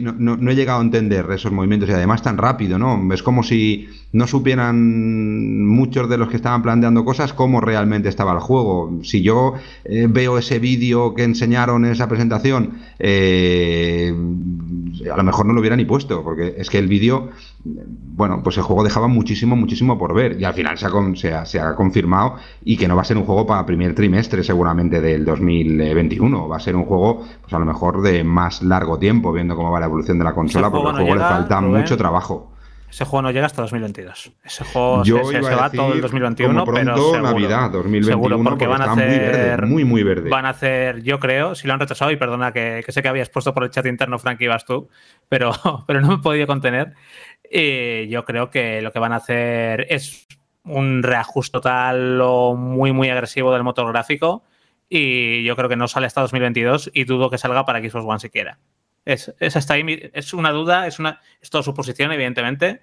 no, 0.01 0.51
he 0.51 0.55
llegado 0.55 0.79
a 0.79 0.83
entender 0.83 1.27
esos 1.31 1.51
movimientos 1.51 1.89
y 1.89 1.93
además 1.93 2.23
tan 2.23 2.37
rápido, 2.37 2.79
¿no? 2.79 3.13
Es 3.13 3.21
como 3.21 3.43
si 3.43 3.87
no 4.13 4.25
supieran 4.25 5.63
muchos 5.63 6.09
de 6.09 6.17
los 6.17 6.29
que 6.29 6.37
estaban 6.37 6.63
planteando 6.63 7.05
cosas 7.05 7.33
cómo 7.33 7.61
realmente 7.61 8.09
estaba 8.09 8.33
el 8.33 8.39
juego. 8.39 8.99
Si 9.03 9.21
yo 9.21 9.53
eh, 9.85 10.07
veo 10.09 10.39
ese 10.39 10.57
vídeo 10.57 11.13
que 11.13 11.23
enseñaron 11.23 11.85
en 11.85 11.91
esa 11.91 12.07
presentación, 12.07 12.79
eh, 12.97 14.11
a 15.11 15.17
lo 15.17 15.23
mejor 15.23 15.45
no 15.45 15.53
lo 15.53 15.59
hubiera 15.59 15.75
ni 15.75 15.85
puesto, 15.85 16.23
porque 16.23 16.55
es 16.57 16.69
que 16.69 16.77
el 16.77 16.87
vídeo, 16.87 17.29
bueno, 17.63 18.41
pues 18.43 18.57
el 18.57 18.63
juego 18.63 18.83
dejaba 18.83 19.07
muchísimo, 19.07 19.55
muchísimo 19.55 19.97
por 19.97 20.13
ver 20.13 20.39
y 20.39 20.43
al 20.43 20.53
final 20.53 20.77
se 20.77 21.33
ha, 21.33 21.45
se 21.45 21.59
ha 21.59 21.75
confirmado 21.75 22.35
y 22.63 22.77
que 22.77 22.87
no 22.87 22.95
va 22.95 23.01
a 23.01 23.05
ser 23.05 23.17
un 23.17 23.23
juego 23.23 23.45
para 23.45 23.65
primer 23.65 23.93
trimestre 23.95 24.43
seguramente 24.43 25.01
del 25.01 25.25
2021. 25.25 26.47
Va 26.47 26.57
a 26.57 26.59
ser 26.59 26.75
un 26.75 26.85
juego, 26.85 27.23
pues 27.41 27.53
a 27.53 27.59
lo 27.59 27.65
mejor 27.65 28.01
de 28.01 28.23
más 28.23 28.61
largo 28.63 28.97
tiempo, 28.97 29.31
viendo 29.31 29.55
cómo 29.55 29.71
va 29.71 29.79
la 29.79 29.85
evolución 29.85 30.17
de 30.17 30.23
la 30.23 30.33
consola, 30.33 30.69
porque 30.71 30.89
al 30.89 30.95
juego 30.95 31.15
le 31.15 31.21
falta 31.21 31.61
mucho 31.61 31.97
trabajo. 31.97 32.51
Ese 32.89 33.03
juego 33.03 33.21
no 33.21 33.31
llega 33.31 33.45
hasta 33.45 33.61
2022. 33.61 34.31
Ese 34.43 34.63
juego 34.63 35.03
se, 35.03 35.13
va 35.41 35.69
todo 35.69 35.93
el 35.93 36.01
2021, 36.01 36.65
pero 36.65 36.95
seguro, 36.95 37.21
Navidad 37.21 37.69
2021, 37.71 38.43
porque 38.43 38.65
van 38.65 38.81
a 38.81 38.93
hacer 38.93 39.65
muy, 39.65 39.83
muy 39.83 40.03
verde, 40.03 40.29
Van 40.29 40.45
a 40.45 40.49
hacer, 40.49 41.03
yo 41.03 41.19
creo, 41.19 41.53
si 41.53 41.67
lo 41.67 41.73
han 41.73 41.79
retrasado 41.79 42.11
y 42.11 42.15
perdona 42.15 42.53
que, 42.53 42.83
sé 42.87 43.01
que 43.01 43.07
habías 43.09 43.29
puesto 43.29 43.53
por 43.53 43.65
el 43.65 43.71
chat 43.71 43.85
interno, 43.85 44.17
Frank, 44.19 44.39
ibas 44.39 44.63
tú, 44.65 44.89
pero, 45.27 45.51
pero 45.87 45.99
no 45.99 46.07
me 46.07 46.13
he 46.15 46.19
podido 46.19 46.47
contener. 46.47 46.93
Y 47.49 48.07
yo 48.07 48.23
creo 48.23 48.49
que 48.49 48.81
lo 48.81 48.91
que 48.91 48.99
van 48.99 49.11
a 49.11 49.17
hacer 49.17 49.85
es 49.89 50.27
un 50.63 51.03
reajuste 51.03 51.51
total 51.51 52.19
o 52.21 52.55
muy, 52.55 52.93
muy 52.93 53.09
agresivo 53.09 53.53
del 53.53 53.63
motor 53.63 53.87
gráfico. 53.91 54.43
Y 54.89 55.43
yo 55.43 55.55
creo 55.57 55.67
que 55.67 55.75
no 55.75 55.87
sale 55.87 56.07
hasta 56.07 56.21
2022 56.21 56.91
y 56.93 57.03
dudo 57.03 57.29
que 57.29 57.37
salga 57.37 57.65
para 57.65 57.79
Xbox 57.79 58.05
One 58.05 58.19
siquiera. 58.19 58.59
Es, 59.07 59.33
es 59.39 59.55
hasta 59.55 59.75
ahí, 59.75 60.11
es 60.13 60.33
una 60.33 60.51
duda, 60.51 60.85
es, 60.85 60.99
una, 60.99 61.21
es 61.41 61.49
toda 61.49 61.63
suposición, 61.63 62.11
evidentemente. 62.11 62.81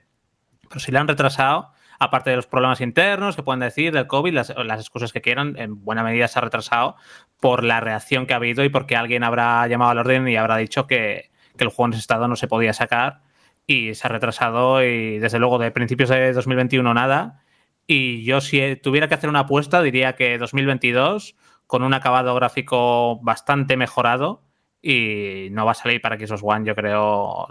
Pero 0.68 0.80
si 0.80 0.90
la 0.90 1.00
han 1.00 1.08
retrasado, 1.08 1.70
aparte 1.98 2.30
de 2.30 2.36
los 2.36 2.46
problemas 2.46 2.80
internos 2.80 3.36
que 3.36 3.42
pueden 3.42 3.60
decir 3.60 3.92
del 3.92 4.06
COVID, 4.06 4.32
las, 4.32 4.54
las, 4.56 4.80
excusas 4.80 5.12
que 5.12 5.20
quieran, 5.20 5.54
en 5.58 5.84
buena 5.84 6.02
medida 6.02 6.26
se 6.26 6.38
ha 6.38 6.42
retrasado 6.42 6.96
por 7.40 7.62
la 7.62 7.80
reacción 7.80 8.26
que 8.26 8.32
ha 8.32 8.36
habido 8.36 8.64
y 8.64 8.70
porque 8.70 8.96
alguien 8.96 9.22
habrá 9.22 9.66
llamado 9.68 9.90
al 9.90 9.98
orden 9.98 10.26
y 10.26 10.36
habrá 10.36 10.56
dicho 10.56 10.86
que, 10.86 11.30
que 11.58 11.64
el 11.64 11.68
juego 11.68 11.88
en 11.88 11.92
ese 11.92 12.00
estado 12.00 12.26
no 12.26 12.36
se 12.36 12.48
podía 12.48 12.72
sacar 12.72 13.20
y 13.66 13.94
se 13.94 14.06
ha 14.06 14.10
retrasado 14.10 14.82
y 14.82 15.18
desde 15.18 15.38
luego 15.38 15.58
de 15.58 15.70
principios 15.72 16.08
de 16.08 16.32
2021 16.32 16.94
nada 16.94 17.42
y 17.86 18.24
yo 18.24 18.40
si 18.40 18.76
tuviera 18.76 19.08
que 19.08 19.14
hacer 19.14 19.30
una 19.30 19.40
apuesta 19.40 19.82
diría 19.82 20.14
que 20.14 20.38
2022 20.38 21.36
con 21.66 21.82
un 21.82 21.94
acabado 21.94 22.34
gráfico 22.34 23.20
bastante 23.22 23.76
mejorado 23.76 24.43
y 24.86 25.48
no 25.50 25.64
va 25.64 25.72
a 25.72 25.74
salir 25.74 26.02
para 26.02 26.18
Xbox 26.18 26.42
One, 26.44 26.66
yo 26.66 26.74
creo 26.74 27.48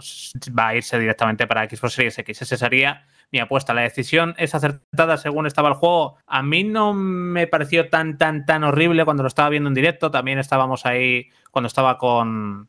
va 0.56 0.68
a 0.68 0.76
irse 0.76 1.00
directamente 1.00 1.48
para 1.48 1.68
Xbox 1.68 1.94
Series 1.94 2.16
X. 2.16 2.42
Esa 2.42 2.56
sería 2.56 3.06
mi 3.32 3.40
apuesta. 3.40 3.74
La 3.74 3.80
decisión 3.80 4.36
es 4.38 4.54
acertada 4.54 5.16
según 5.16 5.46
estaba 5.46 5.68
el 5.68 5.74
juego. 5.74 6.16
A 6.28 6.44
mí 6.44 6.62
no 6.62 6.94
me 6.94 7.48
pareció 7.48 7.90
tan, 7.90 8.18
tan, 8.18 8.46
tan 8.46 8.62
horrible 8.62 9.04
cuando 9.04 9.24
lo 9.24 9.26
estaba 9.26 9.48
viendo 9.48 9.66
en 9.68 9.74
directo. 9.74 10.12
También 10.12 10.38
estábamos 10.38 10.86
ahí 10.86 11.28
cuando 11.50 11.66
estaba 11.66 11.98
con, 11.98 12.68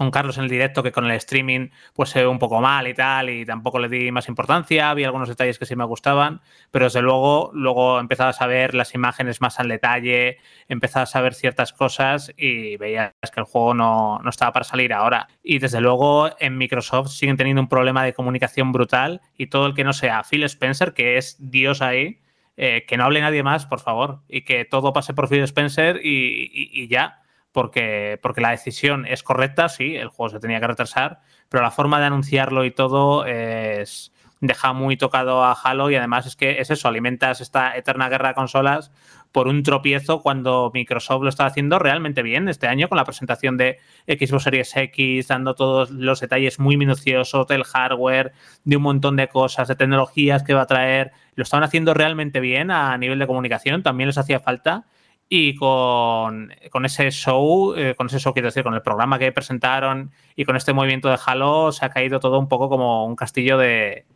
con 0.00 0.10
Carlos 0.10 0.38
en 0.38 0.44
el 0.44 0.48
directo 0.48 0.82
que 0.82 0.92
con 0.92 1.04
el 1.04 1.10
streaming 1.10 1.68
pues 1.92 2.08
se 2.08 2.20
ve 2.20 2.26
un 2.26 2.38
poco 2.38 2.62
mal 2.62 2.88
y 2.88 2.94
tal 2.94 3.28
y 3.28 3.44
tampoco 3.44 3.78
le 3.78 3.90
di 3.90 4.10
más 4.10 4.28
importancia, 4.28 4.88
había 4.88 5.08
algunos 5.08 5.28
detalles 5.28 5.58
que 5.58 5.66
sí 5.66 5.76
me 5.76 5.84
gustaban, 5.84 6.40
pero 6.70 6.86
desde 6.86 7.02
luego 7.02 7.50
luego 7.52 8.00
empezabas 8.00 8.40
a 8.40 8.46
ver 8.46 8.74
las 8.74 8.94
imágenes 8.94 9.42
más 9.42 9.60
al 9.60 9.68
detalle, 9.68 10.38
empezabas 10.68 11.14
a 11.16 11.20
ver 11.20 11.34
ciertas 11.34 11.74
cosas 11.74 12.32
y 12.38 12.78
veías 12.78 13.12
que 13.30 13.40
el 13.40 13.44
juego 13.44 13.74
no, 13.74 14.18
no 14.20 14.30
estaba 14.30 14.52
para 14.54 14.64
salir 14.64 14.94
ahora. 14.94 15.28
Y 15.42 15.58
desde 15.58 15.82
luego 15.82 16.30
en 16.38 16.56
Microsoft 16.56 17.10
siguen 17.10 17.36
teniendo 17.36 17.60
un 17.60 17.68
problema 17.68 18.02
de 18.02 18.14
comunicación 18.14 18.72
brutal 18.72 19.20
y 19.36 19.48
todo 19.48 19.66
el 19.66 19.74
que 19.74 19.84
no 19.84 19.92
sea 19.92 20.22
Phil 20.24 20.44
Spencer, 20.44 20.94
que 20.94 21.18
es 21.18 21.36
Dios 21.40 21.82
ahí, 21.82 22.22
eh, 22.56 22.86
que 22.88 22.96
no 22.96 23.04
hable 23.04 23.20
nadie 23.20 23.42
más, 23.42 23.66
por 23.66 23.80
favor, 23.80 24.22
y 24.30 24.46
que 24.46 24.64
todo 24.64 24.94
pase 24.94 25.12
por 25.12 25.28
Phil 25.28 25.42
Spencer 25.42 26.00
y 26.02 26.88
ya 26.88 27.20
porque, 27.52 28.18
porque 28.22 28.40
la 28.40 28.50
decisión 28.50 29.06
es 29.06 29.22
correcta, 29.22 29.68
sí, 29.68 29.96
el 29.96 30.08
juego 30.08 30.30
se 30.30 30.40
tenía 30.40 30.60
que 30.60 30.68
retrasar, 30.68 31.20
pero 31.48 31.62
la 31.62 31.70
forma 31.70 32.00
de 32.00 32.06
anunciarlo 32.06 32.64
y 32.64 32.70
todo 32.70 33.26
es 33.26 34.12
deja 34.40 34.72
muy 34.72 34.96
tocado 34.96 35.44
a 35.44 35.52
Halo 35.52 35.90
y 35.90 35.96
además 35.96 36.26
es 36.26 36.34
que 36.34 36.60
es 36.60 36.70
eso, 36.70 36.88
alimentas 36.88 37.40
esta 37.40 37.76
eterna 37.76 38.08
guerra 38.08 38.28
de 38.28 38.34
consolas 38.34 38.90
por 39.32 39.48
un 39.48 39.62
tropiezo 39.62 40.22
cuando 40.22 40.70
Microsoft 40.74 41.22
lo 41.22 41.28
está 41.28 41.46
haciendo 41.46 41.78
realmente 41.78 42.22
bien 42.22 42.48
este 42.48 42.66
año 42.66 42.88
con 42.88 42.96
la 42.96 43.04
presentación 43.04 43.56
de 43.56 43.78
Xbox 44.08 44.44
Series 44.44 44.76
X, 44.76 45.28
dando 45.28 45.54
todos 45.54 45.90
los 45.90 46.20
detalles 46.20 46.58
muy 46.58 46.76
minuciosos 46.76 47.46
del 47.46 47.64
hardware, 47.64 48.32
de 48.64 48.76
un 48.76 48.82
montón 48.82 49.16
de 49.16 49.28
cosas, 49.28 49.68
de 49.68 49.76
tecnologías 49.76 50.42
que 50.42 50.54
va 50.54 50.62
a 50.62 50.66
traer. 50.66 51.12
Lo 51.36 51.44
estaban 51.44 51.62
haciendo 51.62 51.94
realmente 51.94 52.40
bien 52.40 52.70
a 52.70 52.96
nivel 52.98 53.18
de 53.18 53.26
comunicación, 53.26 53.82
también 53.82 54.08
les 54.08 54.18
hacía 54.18 54.40
falta. 54.40 54.86
Y 55.32 55.54
con, 55.54 56.50
ese 56.84 57.12
show, 57.12 57.72
eh, 57.76 57.94
con 57.96 58.08
ese 58.08 58.18
show 58.18 58.32
quiero 58.32 58.48
decir, 58.48 58.64
con 58.64 58.74
el 58.74 58.82
programa 58.82 59.16
que 59.16 59.30
presentaron 59.30 60.10
y 60.34 60.44
con 60.44 60.56
este 60.56 60.72
movimiento 60.72 61.08
de 61.08 61.18
Halo, 61.24 61.70
se 61.70 61.84
ha 61.84 61.90
caído 61.90 62.18
todo 62.18 62.36
un 62.40 62.48
poco 62.48 62.68
como 62.68 63.06
un 63.06 63.14
castillo 63.14 63.56
de, 63.56 64.06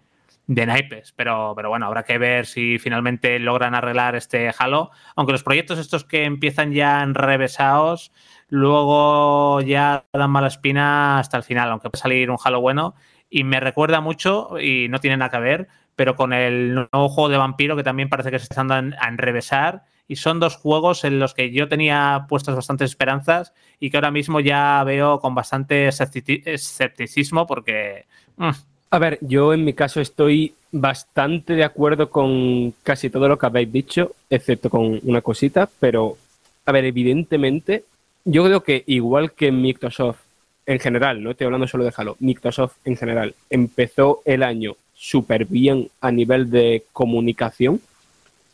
de 0.49 0.67
naipes. 0.67 1.12
Pero, 1.12 1.53
pero 1.55 1.69
bueno, 1.69 1.87
habrá 1.87 2.03
que 2.03 2.19
ver 2.19 2.47
si 2.47 2.81
finalmente 2.81 3.39
logran 3.39 3.77
arreglar 3.77 4.17
este 4.17 4.51
Halo. 4.59 4.91
Aunque 5.15 5.31
los 5.31 5.45
proyectos 5.45 5.79
estos 5.79 6.03
que 6.03 6.25
empiezan 6.25 6.73
ya 6.73 7.01
enrevesados, 7.05 8.11
luego 8.49 9.61
ya 9.61 10.07
dan 10.12 10.33
mala 10.33 10.49
espina 10.49 11.21
hasta 11.21 11.37
el 11.37 11.45
final, 11.45 11.71
aunque 11.71 11.91
puede 11.91 12.03
salir 12.03 12.29
un 12.29 12.39
Halo 12.45 12.61
bueno. 12.61 12.97
Y 13.31 13.45
me 13.45 13.61
recuerda 13.61 14.01
mucho, 14.01 14.59
y 14.59 14.89
no 14.89 14.99
tiene 14.99 15.17
nada 15.19 15.31
que 15.31 15.39
ver, 15.39 15.69
pero 15.95 16.17
con 16.17 16.33
el 16.33 16.75
nuevo 16.75 17.09
juego 17.09 17.29
de 17.29 17.39
vampiro 17.39 17.77
que 17.77 17.85
también 17.85 18.09
parece 18.09 18.33
que 18.33 18.41
se 18.41 18.49
están 18.51 18.73
a 18.73 19.09
enrevesar 19.09 19.85
y 20.09 20.17
son 20.17 20.41
dos 20.41 20.57
juegos 20.57 21.05
en 21.05 21.19
los 21.19 21.35
que 21.35 21.51
yo 21.51 21.69
tenía 21.69 22.27
puestas 22.29 22.55
bastantes 22.55 22.91
esperanzas 22.91 23.53
y 23.81 23.91
que 23.91 23.97
ahora 23.97 24.11
mismo 24.11 24.41
ya 24.41 24.83
veo 24.85 25.21
con 25.21 25.35
bastante 25.35 25.89
escepticismo 25.89 27.47
porque... 27.47 28.05
Mm. 28.37 28.51
A 28.91 28.99
ver, 28.99 29.19
yo 29.23 29.53
en 29.53 29.65
mi 29.65 29.73
caso 29.73 30.01
estoy 30.01 30.55
bastante 30.71 31.55
de 31.55 31.65
acuerdo 31.65 32.11
con 32.11 32.73
casi 32.83 33.11
todo 33.11 33.29
lo 33.29 33.39
que 33.39 33.47
habéis 33.47 33.73
dicho, 33.73 34.13
excepto 34.31 34.71
con 34.71 35.01
una 35.03 35.21
cosita, 35.21 35.69
pero, 35.81 36.17
a 36.65 36.71
ver, 36.71 36.85
evidentemente, 36.85 37.85
yo 38.25 38.45
creo 38.45 38.63
que 38.63 38.85
igual 38.87 39.33
que 39.33 39.51
Microsoft 39.51 40.19
en 40.67 40.79
general, 40.79 41.23
no 41.23 41.31
estoy 41.31 41.47
hablando 41.47 41.67
solo 41.67 41.85
de 41.85 41.93
Halo, 41.95 42.17
Microsoft 42.21 42.77
en 42.85 42.97
general 42.97 43.35
empezó 43.51 44.23
el 44.25 44.43
año 44.43 44.77
súper 44.95 45.45
bien 45.45 45.91
a 46.01 46.11
nivel 46.11 46.51
de 46.51 46.85
comunicación, 46.93 47.81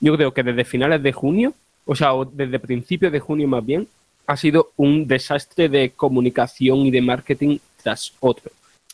yo 0.01 0.17
creo 0.17 0.33
que 0.33 0.43
desde 0.43 0.65
finales 0.65 1.03
de 1.03 1.13
junio, 1.13 1.55
o 1.85 1.95
sea, 1.95 2.13
desde 2.33 2.59
principios 2.59 3.13
de 3.13 3.21
junio 3.21 3.47
más 3.47 3.65
bien, 3.65 3.87
ha 4.27 4.37
sido 4.37 4.73
un 4.77 5.07
desastre 5.07 5.69
de 5.69 5.91
comunicación 5.91 6.79
y 6.79 6.91
de 6.91 7.03
marketing 7.03 7.59
tras 7.83 8.13
otro. 8.21 8.51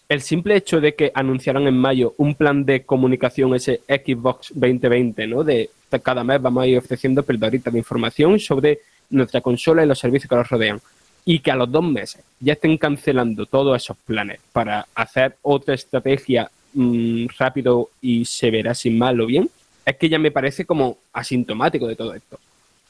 El 0.09 0.23
simple 0.23 0.57
hecho 0.57 0.81
de 0.81 0.95
que 0.95 1.11
anunciaran 1.15 1.67
en 1.67 1.77
mayo 1.77 2.15
un 2.19 2.35
plan 2.35 2.65
de 2.65 2.83
comunicación, 2.83 3.55
ese 3.55 3.81
Xbox 3.89 4.53
2020, 4.55 5.27
¿no? 5.27 5.43
De 5.43 5.71
cada 6.03 6.23
mes 6.25 6.41
vamos 6.41 6.63
a 6.63 6.67
ir 6.67 6.79
ofreciendo 6.79 7.23
pildoritas 7.23 7.73
de 7.73 7.79
información 7.79 8.39
sobre 8.39 8.81
nuestra 9.11 9.41
consola 9.41 9.83
y 9.83 9.87
los 9.87 9.99
servicios 9.99 10.29
que 10.29 10.37
nos 10.37 10.49
rodean. 10.49 10.81
Y 11.25 11.41
que 11.41 11.51
a 11.51 11.57
los 11.57 11.71
dos 11.71 11.83
meses 11.83 12.23
ya 12.39 12.53
estén 12.53 12.79
cancelando 12.79 13.47
todos 13.47 13.83
esos 13.83 13.97
planes 13.97 14.39
para 14.53 14.87
hacer 14.95 15.37
otra 15.43 15.75
estrategia 15.75 16.51
mm, 16.75 17.27
rápido 17.37 17.91
y 18.01 18.25
se 18.25 18.51
verá 18.51 18.75
sin 18.75 18.97
mal 18.97 19.21
o 19.21 19.27
bien, 19.27 19.51
es 19.87 19.97
que 19.97 20.09
ya 20.09 20.19
me 20.19 20.33
parece 20.33 20.67
como 20.67 20.99
asintomático 21.13 21.87
de 21.87 21.95
todo 21.97 22.13
esto. 22.13 22.39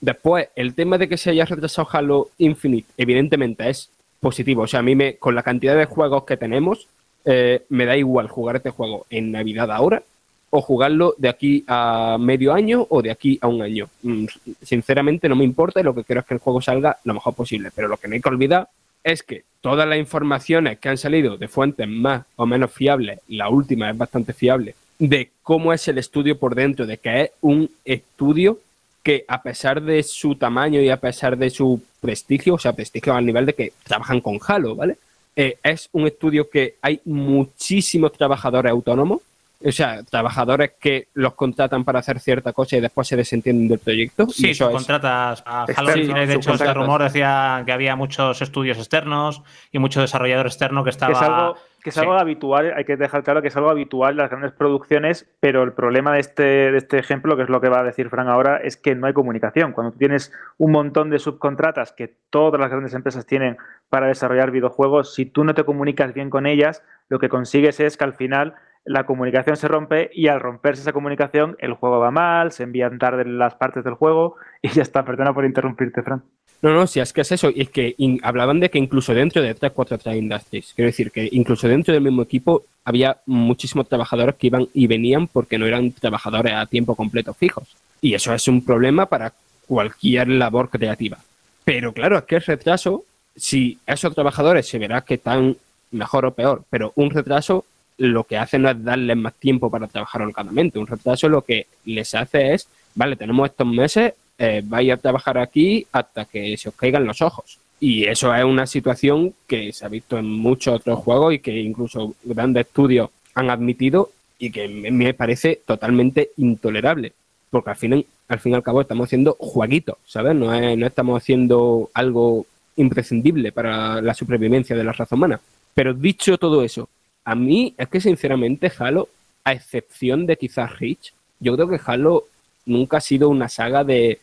Después, 0.00 0.48
el 0.56 0.74
tema 0.74 0.98
de 0.98 1.08
que 1.08 1.18
se 1.18 1.30
haya 1.30 1.44
retrasado 1.44 1.88
Halo 1.92 2.30
Infinite, 2.38 2.88
evidentemente 2.96 3.68
es 3.68 3.90
positivo. 4.18 4.62
O 4.62 4.66
sea, 4.66 4.80
a 4.80 4.82
mí 4.82 4.94
me, 4.94 5.16
con 5.16 5.34
la 5.34 5.42
cantidad 5.42 5.76
de 5.76 5.84
juegos 5.84 6.24
que 6.24 6.36
tenemos, 6.36 6.88
eh, 7.24 7.64
me 7.68 7.84
da 7.84 7.96
igual 7.96 8.28
jugar 8.28 8.56
este 8.56 8.70
juego 8.70 9.06
en 9.10 9.30
Navidad 9.30 9.70
ahora 9.70 10.02
o 10.50 10.62
jugarlo 10.62 11.14
de 11.18 11.28
aquí 11.28 11.64
a 11.66 12.16
medio 12.18 12.54
año 12.54 12.86
o 12.88 13.02
de 13.02 13.10
aquí 13.10 13.38
a 13.42 13.48
un 13.48 13.60
año. 13.60 13.88
Mm, 14.02 14.26
sinceramente 14.62 15.28
no 15.28 15.36
me 15.36 15.44
importa 15.44 15.80
y 15.80 15.82
lo 15.82 15.94
que 15.94 16.04
quiero 16.04 16.20
es 16.20 16.26
que 16.26 16.34
el 16.34 16.40
juego 16.40 16.62
salga 16.62 16.98
lo 17.04 17.14
mejor 17.14 17.34
posible. 17.34 17.70
Pero 17.74 17.88
lo 17.88 17.98
que 17.98 18.08
no 18.08 18.14
hay 18.14 18.20
que 18.20 18.28
olvidar 18.28 18.68
es 19.04 19.22
que 19.22 19.44
todas 19.60 19.86
las 19.86 19.98
informaciones 19.98 20.78
que 20.78 20.88
han 20.88 20.98
salido 20.98 21.36
de 21.36 21.48
fuentes 21.48 21.88
más 21.88 22.24
o 22.36 22.46
menos 22.46 22.72
fiables, 22.72 23.20
la 23.28 23.48
última 23.48 23.90
es 23.90 23.98
bastante 23.98 24.32
fiable, 24.32 24.74
de 24.98 25.30
cómo 25.42 25.72
es 25.72 25.86
el 25.88 25.98
estudio 25.98 26.38
por 26.38 26.54
dentro, 26.54 26.86
de 26.86 26.98
que 26.98 27.22
es 27.22 27.30
un 27.40 27.70
estudio 27.84 28.58
que 29.02 29.24
a 29.28 29.40
pesar 29.40 29.82
de 29.82 30.02
su 30.02 30.34
tamaño 30.34 30.80
y 30.80 30.88
a 30.88 30.96
pesar 30.96 31.36
de 31.36 31.50
su 31.50 31.80
prestigio, 32.00 32.54
o 32.54 32.58
sea, 32.58 32.72
prestigio 32.72 33.14
al 33.14 33.24
nivel 33.24 33.46
de 33.46 33.54
que 33.54 33.72
trabajan 33.84 34.20
con 34.20 34.38
Halo, 34.44 34.74
¿vale? 34.74 34.96
Eh, 35.36 35.58
es 35.62 35.88
un 35.92 36.06
estudio 36.06 36.50
que 36.50 36.76
hay 36.82 37.00
muchísimos 37.04 38.12
trabajadores 38.12 38.72
autónomos, 38.72 39.20
o 39.64 39.72
sea, 39.72 40.02
trabajadores 40.02 40.72
que 40.80 41.08
los 41.14 41.34
contratan 41.34 41.84
para 41.84 42.00
hacer 42.00 42.20
cierta 42.20 42.52
cosa 42.52 42.76
y 42.76 42.80
después 42.80 43.06
se 43.06 43.16
desentienden 43.16 43.68
del 43.68 43.78
proyecto. 43.78 44.28
Sí, 44.28 44.50
eso 44.50 44.70
contratas 44.70 45.42
a 45.46 45.66
Halo 45.76 45.92
de 45.92 46.34
hecho, 46.34 46.54
ese 46.54 46.74
rumor 46.74 47.02
decía 47.02 47.62
que 47.64 47.72
había 47.72 47.96
muchos 47.96 48.42
estudios 48.42 48.76
externos 48.78 49.42
y 49.70 49.78
mucho 49.78 50.00
desarrollador 50.00 50.46
externo 50.46 50.82
que 50.82 50.90
estaba... 50.90 51.12
Es 51.12 51.22
algo, 51.22 51.56
que 51.86 51.90
es 51.90 51.98
algo 51.98 52.14
habitual, 52.14 52.74
hay 52.74 52.84
que 52.84 52.96
dejar 52.96 53.22
claro 53.22 53.42
que 53.42 53.46
es 53.46 53.56
algo 53.56 53.70
habitual 53.70 54.16
las 54.16 54.28
grandes 54.28 54.50
producciones, 54.50 55.30
pero 55.38 55.62
el 55.62 55.72
problema 55.72 56.14
de 56.14 56.18
este, 56.18 56.42
de 56.42 56.76
este 56.76 56.98
ejemplo, 56.98 57.36
que 57.36 57.44
es 57.44 57.48
lo 57.48 57.60
que 57.60 57.68
va 57.68 57.78
a 57.78 57.84
decir 57.84 58.10
Fran 58.10 58.26
ahora, 58.26 58.56
es 58.56 58.76
que 58.76 58.96
no 58.96 59.06
hay 59.06 59.12
comunicación. 59.12 59.70
Cuando 59.70 59.96
tienes 59.96 60.32
un 60.58 60.72
montón 60.72 61.10
de 61.10 61.20
subcontratas 61.20 61.92
que 61.92 62.08
todas 62.28 62.60
las 62.60 62.70
grandes 62.70 62.92
empresas 62.92 63.24
tienen 63.24 63.56
para 63.88 64.08
desarrollar 64.08 64.50
videojuegos, 64.50 65.14
si 65.14 65.26
tú 65.26 65.44
no 65.44 65.54
te 65.54 65.62
comunicas 65.62 66.12
bien 66.12 66.28
con 66.28 66.48
ellas, 66.48 66.82
lo 67.08 67.20
que 67.20 67.28
consigues 67.28 67.78
es 67.78 67.96
que 67.96 68.02
al 68.02 68.14
final 68.14 68.54
la 68.84 69.06
comunicación 69.06 69.56
se 69.56 69.68
rompe 69.68 70.10
y 70.12 70.26
al 70.26 70.40
romperse 70.40 70.82
esa 70.82 70.92
comunicación 70.92 71.54
el 71.60 71.74
juego 71.74 72.00
va 72.00 72.10
mal, 72.10 72.50
se 72.50 72.64
envían 72.64 72.98
tarde 72.98 73.24
las 73.26 73.54
partes 73.54 73.84
del 73.84 73.94
juego 73.94 74.34
y 74.60 74.70
ya 74.70 74.82
está. 74.82 75.04
Perdona 75.04 75.32
por 75.32 75.44
interrumpirte, 75.44 76.02
Fran. 76.02 76.24
No, 76.62 76.72
no, 76.72 76.86
si 76.86 77.00
es 77.00 77.12
que 77.12 77.20
es 77.20 77.32
eso. 77.32 77.50
Y 77.50 77.62
es 77.62 77.70
que 77.70 77.94
hablaban 78.22 78.60
de 78.60 78.70
que 78.70 78.78
incluso 78.78 79.14
dentro 79.14 79.42
de 79.42 79.54
343 79.54 80.16
Industries, 80.16 80.72
quiero 80.74 80.86
decir 80.88 81.10
que 81.10 81.28
incluso 81.32 81.68
dentro 81.68 81.92
del 81.92 82.02
mismo 82.02 82.22
equipo 82.22 82.64
había 82.84 83.18
muchísimos 83.26 83.88
trabajadores 83.88 84.36
que 84.36 84.46
iban 84.46 84.68
y 84.72 84.86
venían 84.86 85.28
porque 85.28 85.58
no 85.58 85.66
eran 85.66 85.92
trabajadores 85.92 86.54
a 86.54 86.66
tiempo 86.66 86.94
completo 86.94 87.34
fijos. 87.34 87.68
Y 88.00 88.14
eso 88.14 88.32
es 88.32 88.48
un 88.48 88.64
problema 88.64 89.06
para 89.06 89.32
cualquier 89.66 90.28
labor 90.28 90.70
creativa. 90.70 91.18
Pero 91.64 91.92
claro, 91.92 92.18
es 92.18 92.24
que 92.24 92.36
el 92.36 92.42
retraso, 92.42 93.04
si 93.34 93.78
esos 93.86 94.14
trabajadores 94.14 94.68
se 94.68 94.78
verá 94.78 95.02
que 95.02 95.14
están 95.14 95.56
mejor 95.90 96.26
o 96.26 96.34
peor, 96.34 96.64
pero 96.70 96.92
un 96.94 97.10
retraso 97.10 97.64
lo 97.98 98.24
que 98.24 98.36
hace 98.36 98.58
no 98.58 98.70
es 98.70 98.84
darles 98.84 99.16
más 99.16 99.34
tiempo 99.34 99.70
para 99.70 99.86
trabajar 99.86 100.22
holgadamente. 100.22 100.78
Un 100.78 100.86
retraso 100.86 101.28
lo 101.28 101.42
que 101.42 101.66
les 101.84 102.14
hace 102.14 102.54
es, 102.54 102.68
vale, 102.94 103.16
tenemos 103.16 103.48
estos 103.48 103.66
meses, 103.66 104.14
eh, 104.38 104.62
vais 104.64 104.92
a 104.92 104.96
trabajar 104.96 105.38
aquí 105.38 105.86
hasta 105.92 106.24
que 106.24 106.56
se 106.56 106.68
os 106.68 106.74
caigan 106.74 107.04
los 107.04 107.22
ojos. 107.22 107.58
Y 107.78 108.04
eso 108.04 108.34
es 108.34 108.44
una 108.44 108.66
situación 108.66 109.34
que 109.46 109.72
se 109.72 109.84
ha 109.84 109.88
visto 109.88 110.18
en 110.18 110.26
muchos 110.26 110.76
otros 110.76 110.98
juegos 111.00 111.34
y 111.34 111.38
que 111.40 111.56
incluso 111.56 112.14
grandes 112.24 112.66
estudios 112.66 113.10
han 113.34 113.50
admitido 113.50 114.10
y 114.38 114.50
que 114.50 114.68
me 114.68 115.14
parece 115.14 115.60
totalmente 115.64 116.30
intolerable. 116.36 117.12
Porque 117.50 117.70
al 117.70 117.76
fin, 117.76 118.06
al 118.28 118.38
fin 118.40 118.52
y 118.52 118.54
al 118.54 118.62
cabo 118.62 118.80
estamos 118.80 119.06
haciendo 119.06 119.36
jueguitos, 119.38 119.96
¿sabes? 120.06 120.34
No, 120.34 120.46
no 120.76 120.86
estamos 120.86 121.22
haciendo 121.22 121.90
algo 121.94 122.46
imprescindible 122.76 123.52
para 123.52 124.00
la 124.00 124.14
supervivencia 124.14 124.76
de 124.76 124.84
la 124.84 124.92
raza 124.92 125.14
humana. 125.14 125.40
Pero 125.74 125.94
dicho 125.94 126.38
todo 126.38 126.62
eso, 126.62 126.88
a 127.24 127.34
mí 127.34 127.74
es 127.76 127.88
que 127.88 128.00
sinceramente 128.00 128.72
Halo, 128.78 129.08
a 129.44 129.52
excepción 129.52 130.26
de 130.26 130.36
quizás 130.36 130.78
Reach, 130.78 131.12
yo 131.40 131.54
creo 131.54 131.68
que 131.68 131.80
Halo 131.84 132.24
nunca 132.64 132.98
ha 132.98 133.00
sido 133.00 133.28
una 133.28 133.48
saga 133.48 133.84
de, 133.84 134.20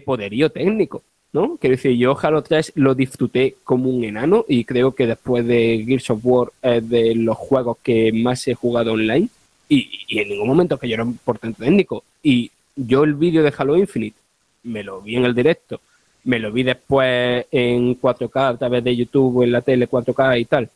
poderío 0.00 0.50
técnico, 0.50 1.02
¿no? 1.32 1.56
Quiero 1.60 1.76
decir, 1.76 1.96
yo 1.96 2.16
Halo 2.20 2.42
3 2.42 2.72
lo 2.76 2.94
disfruté 2.94 3.56
como 3.64 3.90
un 3.90 4.04
enano 4.04 4.44
y 4.48 4.64
creo 4.64 4.94
que 4.94 5.06
después 5.06 5.46
de 5.46 5.84
Gears 5.86 6.10
of 6.10 6.20
War 6.22 6.52
es 6.62 6.88
de 6.88 7.14
los 7.14 7.36
juegos 7.36 7.78
que 7.82 8.12
más 8.12 8.46
he 8.48 8.54
jugado 8.54 8.92
online 8.92 9.28
y, 9.68 9.88
en 10.08 10.28
ningún 10.28 10.48
momento 10.48 10.78
que 10.78 10.88
yo 10.88 10.94
era 10.94 11.04
un 11.04 11.16
portento 11.16 11.62
técnico. 11.62 12.04
Y 12.22 12.50
yo 12.76 13.04
el 13.04 13.14
vídeo 13.14 13.42
de 13.42 13.52
Halo 13.56 13.76
Infinite 13.76 14.16
me 14.64 14.82
lo 14.84 15.00
vi 15.00 15.16
en 15.16 15.24
el 15.24 15.34
directo, 15.34 15.80
me 16.24 16.38
lo 16.38 16.52
vi 16.52 16.62
después 16.62 17.46
en 17.50 18.00
4K 18.00 18.54
a 18.54 18.56
través 18.56 18.84
de 18.84 18.96
YouTube 18.96 19.42
en 19.42 19.52
la 19.52 19.62
tele 19.62 19.88
4K 19.88 20.40
y 20.40 20.44
tal 20.44 20.70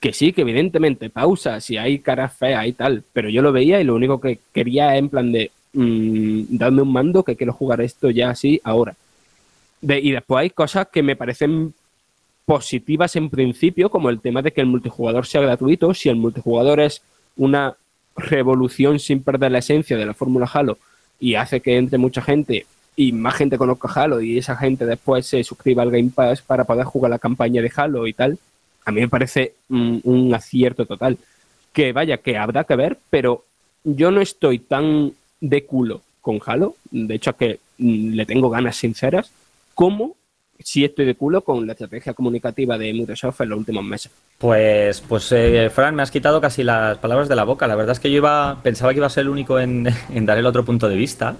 que 0.00 0.12
sí, 0.12 0.32
que 0.32 0.42
evidentemente 0.42 1.10
pausa, 1.10 1.60
si 1.60 1.76
hay 1.76 1.98
caras 1.98 2.36
feas 2.36 2.66
y 2.66 2.72
tal, 2.72 3.02
pero 3.12 3.28
yo 3.28 3.42
lo 3.42 3.52
veía 3.52 3.80
y 3.80 3.84
lo 3.84 3.94
único 3.94 4.20
que 4.20 4.38
quería 4.52 4.96
en 4.96 5.08
plan 5.08 5.32
de 5.32 5.50
mmm, 5.72 6.42
darme 6.50 6.82
un 6.82 6.92
mando 6.92 7.22
que 7.22 7.36
quiero 7.36 7.52
jugar 7.52 7.80
esto 7.80 8.10
ya 8.10 8.30
así 8.30 8.60
ahora. 8.64 8.94
y 9.82 10.10
después 10.12 10.42
hay 10.42 10.50
cosas 10.50 10.88
que 10.92 11.02
me 11.02 11.16
parecen 11.16 11.74
positivas 12.44 13.16
en 13.16 13.28
principio, 13.28 13.90
como 13.90 14.08
el 14.08 14.20
tema 14.20 14.40
de 14.40 14.52
que 14.52 14.60
el 14.60 14.68
multijugador 14.68 15.26
sea 15.26 15.40
gratuito, 15.42 15.92
si 15.94 16.08
el 16.08 16.16
multijugador 16.16 16.80
es 16.80 17.02
una 17.36 17.76
revolución 18.16 18.98
sin 18.98 19.22
perder 19.22 19.52
la 19.52 19.58
esencia 19.58 19.96
de 19.96 20.06
la 20.06 20.14
fórmula 20.14 20.48
Halo 20.52 20.78
y 21.20 21.34
hace 21.34 21.60
que 21.60 21.76
entre 21.76 21.98
mucha 21.98 22.22
gente 22.22 22.66
y 22.94 23.12
más 23.12 23.34
gente 23.34 23.58
conozca 23.58 23.88
Halo 23.94 24.20
y 24.22 24.38
esa 24.38 24.56
gente 24.56 24.86
después 24.86 25.26
se 25.26 25.44
suscriba 25.44 25.82
al 25.82 25.90
Game 25.90 26.10
Pass 26.14 26.40
para 26.40 26.64
poder 26.64 26.84
jugar 26.84 27.10
la 27.10 27.18
campaña 27.18 27.60
de 27.60 27.70
Halo 27.74 28.06
y 28.06 28.14
tal, 28.14 28.38
a 28.86 28.92
mí 28.92 29.00
me 29.00 29.08
parece 29.08 29.54
un, 29.68 30.32
acierto 30.32 30.86
total. 30.86 31.18
Que 31.72 31.92
vaya, 31.92 32.18
que 32.18 32.38
habrá 32.38 32.64
que 32.64 32.76
ver, 32.76 32.98
pero 33.10 33.44
yo 33.84 34.10
no 34.10 34.20
estoy 34.20 34.60
tan 34.60 35.12
de 35.40 35.64
culo 35.64 36.02
con 36.20 36.40
Halo. 36.44 36.76
De 36.90 37.14
hecho, 37.14 37.30
es 37.30 37.36
que 37.36 37.60
mm, 37.78 38.14
le 38.14 38.26
tengo 38.26 38.50
ganas 38.50 38.76
sinceras, 38.76 39.30
como 39.74 40.16
si 40.58 40.84
estoy 40.84 41.04
de 41.04 41.14
culo 41.14 41.42
con 41.42 41.66
la 41.66 41.72
estrategia 41.72 42.14
comunicativa 42.14 42.78
de 42.78 42.92
Microsoft 42.92 43.42
en 43.42 43.50
los 43.50 43.58
últimos 43.58 43.84
meses. 43.84 44.10
Pues, 44.38 45.00
pues 45.02 45.30
eh, 45.32 45.70
Fran, 45.72 45.94
me 45.94 46.02
has 46.02 46.10
quitado 46.10 46.40
casi 46.40 46.62
las 46.62 46.98
palabras 46.98 47.28
de 47.28 47.36
la 47.36 47.44
boca. 47.44 47.66
La 47.66 47.76
verdad 47.76 47.92
es 47.92 48.00
que 48.00 48.10
yo 48.10 48.16
iba, 48.16 48.60
pensaba 48.62 48.92
que 48.92 48.98
iba 48.98 49.06
a 49.06 49.10
ser 49.10 49.22
el 49.22 49.28
único 49.28 49.58
en, 49.58 49.84
dar 50.22 50.38
el 50.38 50.46
otro 50.46 50.64
punto 50.64 50.88
de 50.88 50.96
vista. 50.96 51.36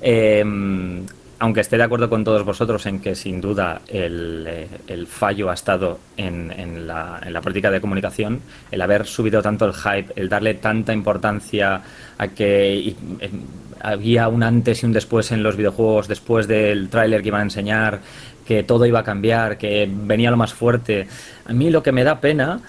Em, 0.00 1.04
aunque 1.40 1.60
esté 1.60 1.76
de 1.76 1.84
acuerdo 1.84 2.08
con 2.10 2.24
todos 2.24 2.44
vosotros 2.44 2.84
en 2.86 3.00
que 3.00 3.14
sin 3.14 3.40
duda 3.40 3.80
el, 3.88 4.44
eh, 4.46 5.06
fallo 5.06 5.50
ha 5.50 5.54
estado 5.54 5.98
en, 6.16 6.86
la, 6.86 7.40
política 7.42 7.70
de 7.70 7.80
comunicación, 7.80 8.40
el 8.70 8.82
haber 8.82 9.06
subido 9.06 9.40
tanto 9.40 9.64
el 9.64 9.72
hype, 9.72 10.12
el 10.16 10.28
darle 10.28 10.54
tanta 10.54 10.92
importancia 10.92 11.80
a 12.18 12.28
que 12.28 12.96
em, 13.20 13.42
había 13.80 14.28
un 14.28 14.42
antes 14.42 14.82
y 14.82 14.86
un 14.86 14.92
después 14.92 15.30
en 15.30 15.42
los 15.42 15.56
videojuegos, 15.56 16.08
después 16.08 16.48
del 16.48 16.88
tráiler 16.88 17.22
que 17.22 17.28
iban 17.28 17.42
a 17.42 17.44
enseñar, 17.44 18.00
que 18.44 18.64
todo 18.64 18.86
iba 18.86 19.00
a 19.00 19.04
cambiar, 19.04 19.58
que 19.58 19.88
venía 19.90 20.30
lo 20.30 20.36
más 20.36 20.54
fuerte. 20.54 21.06
A 21.46 21.52
mí 21.52 21.70
lo 21.70 21.82
que 21.82 21.92
me 21.92 22.02
da 22.02 22.20
pena 22.20 22.60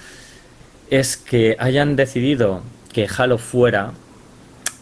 es 0.89 1.17
que 1.17 1.55
hayan 1.57 1.95
decidido 1.95 2.61
que 2.93 3.07
Halo 3.17 3.38
fuera 3.38 3.93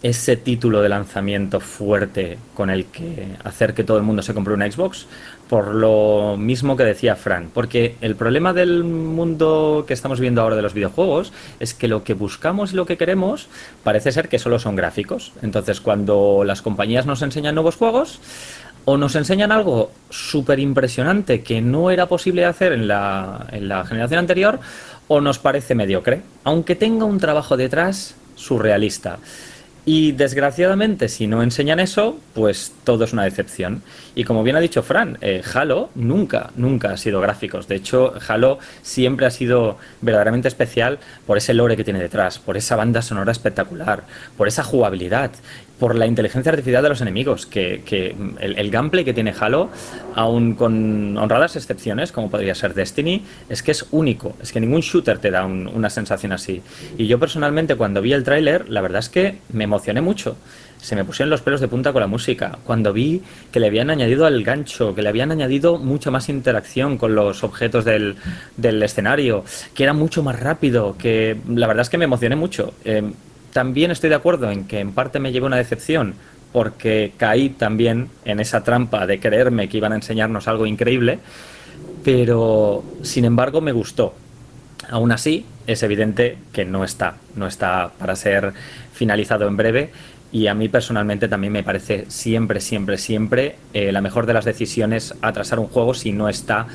ese 0.03 0.37
título 0.37 0.81
de 0.81 0.89
lanzamiento 0.89 1.59
fuerte 1.59 2.37
con 2.53 2.69
el 2.69 2.85
que 2.85 3.27
hacer 3.43 3.73
que 3.73 3.83
todo 3.83 3.97
el 3.97 4.03
mundo 4.03 4.21
se 4.21 4.33
compre 4.33 4.53
una 4.53 4.69
Xbox, 4.69 5.07
por 5.49 5.73
lo 5.73 6.35
mismo 6.37 6.75
que 6.75 6.83
decía 6.83 7.15
Fran, 7.15 7.49
porque 7.53 7.95
el 8.01 8.15
problema 8.15 8.53
del 8.53 8.83
mundo 8.83 9.85
que 9.87 9.93
estamos 9.93 10.19
viendo 10.19 10.41
ahora 10.41 10.55
de 10.55 10.61
los 10.61 10.73
videojuegos 10.73 11.31
es 11.59 11.73
que 11.73 11.87
lo 11.87 12.03
que 12.03 12.13
buscamos 12.13 12.73
y 12.73 12.75
lo 12.75 12.85
que 12.85 12.97
queremos 12.97 13.47
parece 13.83 14.11
ser 14.11 14.29
que 14.29 14.39
solo 14.39 14.59
son 14.59 14.75
gráficos. 14.75 15.31
Entonces, 15.41 15.81
cuando 15.81 16.43
las 16.45 16.61
compañías 16.61 17.05
nos 17.05 17.21
enseñan 17.21 17.55
nuevos 17.55 17.75
juegos, 17.75 18.19
o 18.89 18.97
nos 18.97 19.15
enseñan 19.15 19.51
algo 19.51 19.91
súper 20.09 20.59
impresionante 20.59 21.41
que 21.41 21.61
no 21.61 21.91
era 21.91 22.05
posible 22.05 22.45
hacer 22.45 22.71
en 22.71 22.87
la, 22.87 23.45
en 23.51 23.67
la 23.67 23.85
generación 23.85 24.19
anterior, 24.19 24.59
o 25.09 25.19
nos 25.19 25.39
parece 25.39 25.75
mediocre, 25.75 26.21
aunque 26.45 26.75
tenga 26.75 27.03
un 27.05 27.19
trabajo 27.19 27.57
detrás 27.57 28.15
surrealista. 28.35 29.19
Y 29.89 30.11
desgraciadamente, 30.11 31.07
si 31.07 31.27
no 31.27 31.41
enseñan 31.41 31.79
eso, 31.79 32.19
pues 32.33 32.73
todo 32.83 33.05
es 33.05 33.13
una 33.13 33.23
decepción. 33.23 33.83
Y 34.15 34.25
como 34.25 34.43
bien 34.43 34.57
ha 34.57 34.59
dicho 34.59 34.83
Fran, 34.83 35.17
eh, 35.21 35.41
Halo 35.53 35.91
nunca, 35.95 36.51
nunca 36.57 36.91
ha 36.91 36.97
sido 36.97 37.21
gráficos. 37.21 37.69
De 37.69 37.75
hecho, 37.75 38.13
Halo 38.27 38.59
siempre 38.81 39.25
ha 39.25 39.31
sido 39.31 39.77
verdaderamente 40.01 40.49
especial 40.49 40.99
por 41.25 41.37
ese 41.37 41.53
lore 41.53 41.77
que 41.77 41.85
tiene 41.85 42.01
detrás, 42.01 42.37
por 42.37 42.57
esa 42.57 42.75
banda 42.75 43.01
sonora 43.01 43.31
espectacular, 43.31 44.03
por 44.35 44.49
esa 44.49 44.61
jugabilidad 44.61 45.31
por 45.79 45.95
la 45.95 46.07
inteligencia 46.07 46.51
artificial 46.51 46.81
de 46.81 46.89
los 46.89 47.01
enemigos, 47.01 47.45
que, 47.45 48.15
el, 48.39 48.71
gameplay 48.71 49.05
que 49.05 49.13
tiene 49.13 49.33
Halo, 49.39 49.69
aun 50.15 50.55
con 50.55 51.17
honradas 51.17 51.55
excepciones, 51.55 52.11
como 52.11 52.29
podría 52.29 52.55
ser 52.55 52.73
Destiny, 52.73 53.23
es 53.49 53.61
que 53.61 53.71
es 53.71 53.85
único, 53.91 54.35
es 54.41 54.51
que 54.51 54.59
ningún 54.59 54.81
shooter 54.81 55.19
te 55.19 55.29
da 55.29 55.45
una 55.45 55.89
sensación 55.89 56.31
así. 56.31 56.61
Y 56.97 57.07
yo 57.07 57.19
personalmente 57.19 57.75
cuando 57.75 58.01
vi 58.01 58.13
el 58.13 58.23
tráiler, 58.23 58.69
la 58.69 58.81
verdad 58.81 58.99
es 58.99 59.09
que 59.09 59.37
me 59.53 59.65
emocioné 59.65 60.01
mucho. 60.01 60.35
Se 60.81 60.95
me 60.95 61.03
pusieron 61.03 61.31
los 61.31 61.41
pelos 61.41 61.59
de 61.59 61.67
punta 61.67 61.91
con 61.91 62.01
la 62.01 62.07
música. 62.07 62.59
Cuando 62.63 62.93
vi 62.93 63.23
que 63.51 63.59
le 63.59 63.67
habían 63.67 63.89
añadido 63.89 64.25
al 64.25 64.43
gancho, 64.43 64.93
que 64.93 65.01
le 65.01 65.09
habían 65.09 65.31
añadido 65.31 65.79
mucha 65.79 66.11
más 66.11 66.29
interacción 66.29 66.97
con 66.97 67.15
los 67.15 67.43
objetos 67.43 67.83
del, 67.83 68.15
escenario, 68.57 69.43
que 69.73 69.83
era 69.83 69.93
mucho 69.93 70.21
más 70.21 70.39
rápido, 70.39 70.95
que 70.97 71.37
la 71.49 71.67
verdad 71.67 71.81
es 71.81 71.89
que 71.89 71.97
me 71.97 72.05
emocioné 72.05 72.35
mucho. 72.35 72.73
Eh, 72.85 73.11
también 73.53 73.91
estoy 73.91 74.09
de 74.09 74.15
acuerdo 74.15 74.51
en 74.51 74.65
que 74.65 74.79
en 74.79 74.91
parte 74.91 75.19
me 75.19 75.31
llevé 75.31 75.45
una 75.45 75.57
decepción 75.57 76.15
porque 76.51 77.13
caí 77.17 77.49
también 77.49 78.09
en 78.25 78.39
esa 78.39 78.63
trampa 78.63 79.05
de 79.05 79.19
creerme 79.19 79.69
que 79.69 79.77
iban 79.77 79.91
a 79.91 79.95
enseñarnos 79.95 80.47
algo 80.47 80.65
increíble, 80.65 81.19
pero 82.03 82.83
sin 83.01 83.25
embargo 83.25 83.61
me 83.61 83.71
gustó. 83.71 84.13
Aún 84.89 85.11
así, 85.11 85.45
es 85.67 85.83
evidente 85.83 86.37
que 86.53 86.65
no 86.65 86.83
está, 86.83 87.17
no 87.35 87.45
está 87.47 87.91
para 87.99 88.15
ser 88.15 88.53
finalizado 88.93 89.47
en 89.47 89.57
breve 89.57 89.91
y 90.31 90.47
a 90.47 90.53
mí 90.53 90.69
personalmente 90.69 91.27
también 91.27 91.53
me 91.53 91.63
parece 91.63 92.05
siempre, 92.09 92.59
siempre, 92.59 92.97
siempre 92.97 93.55
eh, 93.73 93.91
la 93.91 94.01
mejor 94.01 94.25
de 94.25 94.33
las 94.33 94.45
decisiones 94.45 95.13
atrasar 95.21 95.59
un 95.59 95.67
juego 95.67 95.93
si 95.93 96.11
no 96.11 96.29
está 96.29 96.67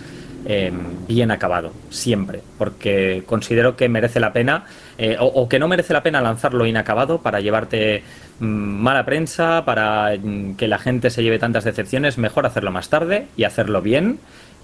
Em, 0.45 1.07
bien 1.07 1.31
acabado, 1.31 1.73
siempre, 1.91 2.43
porque 2.59 3.23
considero 3.27 3.77
que 3.77 3.89
merece 3.89 4.19
la 4.19 4.33
pena 4.33 4.65
eh, 4.99 5.17
o, 5.21 5.49
que 5.49 5.61
no 5.61 5.69
merece 5.69 5.93
la 5.93 6.03
pena 6.03 6.21
lanzarlo 6.21 6.67
inacabado 6.67 7.19
para 7.19 7.39
llevarte 7.41 8.03
mm, 8.41 8.45
mala 8.45 9.05
prensa, 9.05 9.65
para 9.65 10.17
mm, 10.21 10.57
que 10.57 10.67
la 10.67 10.79
gente 10.79 11.11
se 11.11 11.23
lleve 11.23 11.39
tantas 11.39 11.63
decepciones, 11.63 12.19
mejor 12.19 12.45
hacerlo 12.45 12.73
más 12.73 12.89
tarde 12.89 13.29
y 13.37 13.45
hacerlo 13.45 13.83
bien 13.83 14.19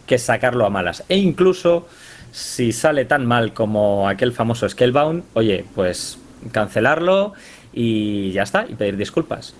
que 0.06 0.18
sacarlo 0.18 0.66
a 0.66 0.70
malas. 0.70 1.04
E 1.08 1.16
incluso 1.16 1.86
si 2.32 2.72
sale 2.72 3.04
tan 3.04 3.24
mal 3.24 3.52
como 3.52 4.08
aquel 4.08 4.32
famoso 4.32 4.68
Scalebound, 4.68 5.22
oye, 5.34 5.64
pues 5.76 6.18
cancelarlo 6.50 7.34
y 7.72 8.32
ya 8.32 8.42
está, 8.42 8.66
y 8.68 8.74
pedir 8.74 8.96
disculpas. 8.96 9.54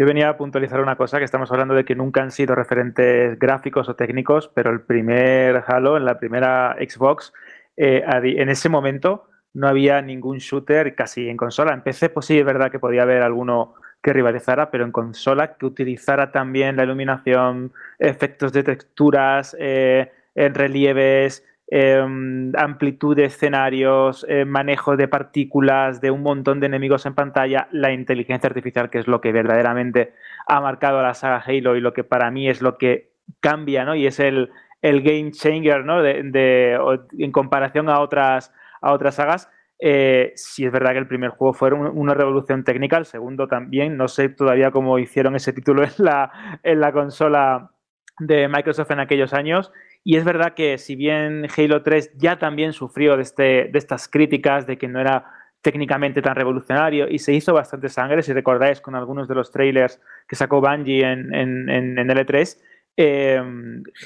Yo 0.00 0.06
venía 0.06 0.30
a 0.30 0.38
puntualizar 0.38 0.80
una 0.80 0.96
cosa, 0.96 1.18
que 1.18 1.26
estamos 1.26 1.52
hablando 1.52 1.74
de 1.74 1.84
que 1.84 1.94
nunca 1.94 2.22
han 2.22 2.30
sido 2.30 2.54
referentes 2.54 3.38
gráficos 3.38 3.86
o 3.90 3.96
técnicos, 3.96 4.50
pero 4.54 4.70
el 4.70 4.80
primer 4.80 5.62
Halo, 5.66 5.98
en 5.98 6.06
la 6.06 6.18
primera 6.18 6.74
Xbox, 6.80 7.34
eh, 7.76 8.02
en 8.06 8.48
ese 8.48 8.70
momento 8.70 9.28
no 9.52 9.68
había 9.68 10.00
ningún 10.00 10.38
shooter 10.38 10.94
casi 10.94 11.28
en 11.28 11.36
consola. 11.36 11.74
En 11.74 11.82
PC, 11.82 12.08
pues 12.08 12.24
sí, 12.24 12.38
es 12.38 12.46
verdad 12.46 12.70
que 12.70 12.78
podía 12.78 13.02
haber 13.02 13.20
alguno 13.20 13.74
que 14.02 14.14
rivalizara, 14.14 14.70
pero 14.70 14.86
en 14.86 14.90
consola 14.90 15.58
que 15.58 15.66
utilizara 15.66 16.32
también 16.32 16.76
la 16.76 16.84
iluminación, 16.84 17.74
efectos 17.98 18.54
de 18.54 18.62
texturas, 18.62 19.54
eh, 19.60 20.10
en 20.34 20.54
relieves, 20.54 21.44
Em, 21.72 22.50
amplitud 22.56 23.14
de 23.14 23.26
escenarios, 23.26 24.26
eh, 24.28 24.44
manejo 24.44 24.96
de 24.96 25.06
partículas, 25.06 26.00
de 26.00 26.10
un 26.10 26.20
montón 26.20 26.58
de 26.58 26.66
enemigos 26.66 27.06
en 27.06 27.14
pantalla, 27.14 27.68
la 27.70 27.92
inteligencia 27.92 28.48
artificial, 28.48 28.90
que 28.90 28.98
es 28.98 29.06
lo 29.06 29.20
que 29.20 29.30
verdaderamente 29.30 30.14
ha 30.48 30.60
marcado 30.60 30.98
a 30.98 31.02
la 31.02 31.14
saga 31.14 31.44
Halo 31.46 31.76
y 31.76 31.80
lo 31.80 31.92
que 31.92 32.02
para 32.02 32.32
mí 32.32 32.48
es 32.48 32.60
lo 32.60 32.76
que 32.76 33.12
cambia, 33.38 33.84
¿no? 33.84 33.94
Y 33.94 34.08
es 34.08 34.18
el, 34.18 34.50
el 34.82 35.02
game 35.02 35.30
changer, 35.30 35.84
¿no? 35.84 36.02
De, 36.02 36.76
en 37.16 37.30
comparación 37.30 37.88
a 37.88 38.00
otras, 38.00 38.52
a 38.82 38.92
otras 38.92 39.14
sagas. 39.14 39.48
Eh, 39.78 40.32
si 40.34 40.66
es 40.66 40.72
verdad 40.72 40.90
que 40.90 40.98
el 40.98 41.06
primer 41.06 41.30
juego 41.30 41.54
fue 41.54 41.72
una 41.72 42.14
revolución 42.14 42.64
técnica, 42.64 42.96
el 42.96 43.06
segundo 43.06 43.46
también. 43.46 43.96
No 43.96 44.08
sé 44.08 44.28
todavía 44.28 44.72
cómo 44.72 44.98
hicieron 44.98 45.36
ese 45.36 45.52
título 45.52 45.84
en 45.84 45.92
la, 45.98 46.32
en 46.64 46.80
la 46.80 46.90
consola 46.90 47.70
de 48.18 48.48
Microsoft 48.48 48.90
en 48.90 49.00
aquellos 49.00 49.32
años. 49.32 49.72
Y 50.02 50.16
es 50.16 50.24
verdad 50.24 50.54
que 50.54 50.78
si 50.78 50.96
bien 50.96 51.46
Halo 51.56 51.82
3 51.82 52.12
ya 52.16 52.38
también 52.38 52.72
sufrió 52.72 53.16
de, 53.16 53.22
este, 53.22 53.42
de 53.70 53.78
estas 53.78 54.08
críticas 54.08 54.66
de 54.66 54.78
que 54.78 54.88
no 54.88 55.00
era 55.00 55.26
técnicamente 55.62 56.22
tan 56.22 56.34
revolucionario 56.34 57.06
y 57.08 57.18
se 57.18 57.34
hizo 57.34 57.52
bastante 57.52 57.88
sangre, 57.88 58.22
si 58.22 58.32
recordáis 58.32 58.80
con 58.80 58.94
algunos 58.94 59.28
de 59.28 59.34
los 59.34 59.50
trailers 59.50 60.00
que 60.26 60.36
sacó 60.36 60.60
Bungie 60.60 61.02
en, 61.02 61.34
en, 61.34 61.68
en, 61.68 61.96
L3, 61.96 62.56
eh, 62.96 63.42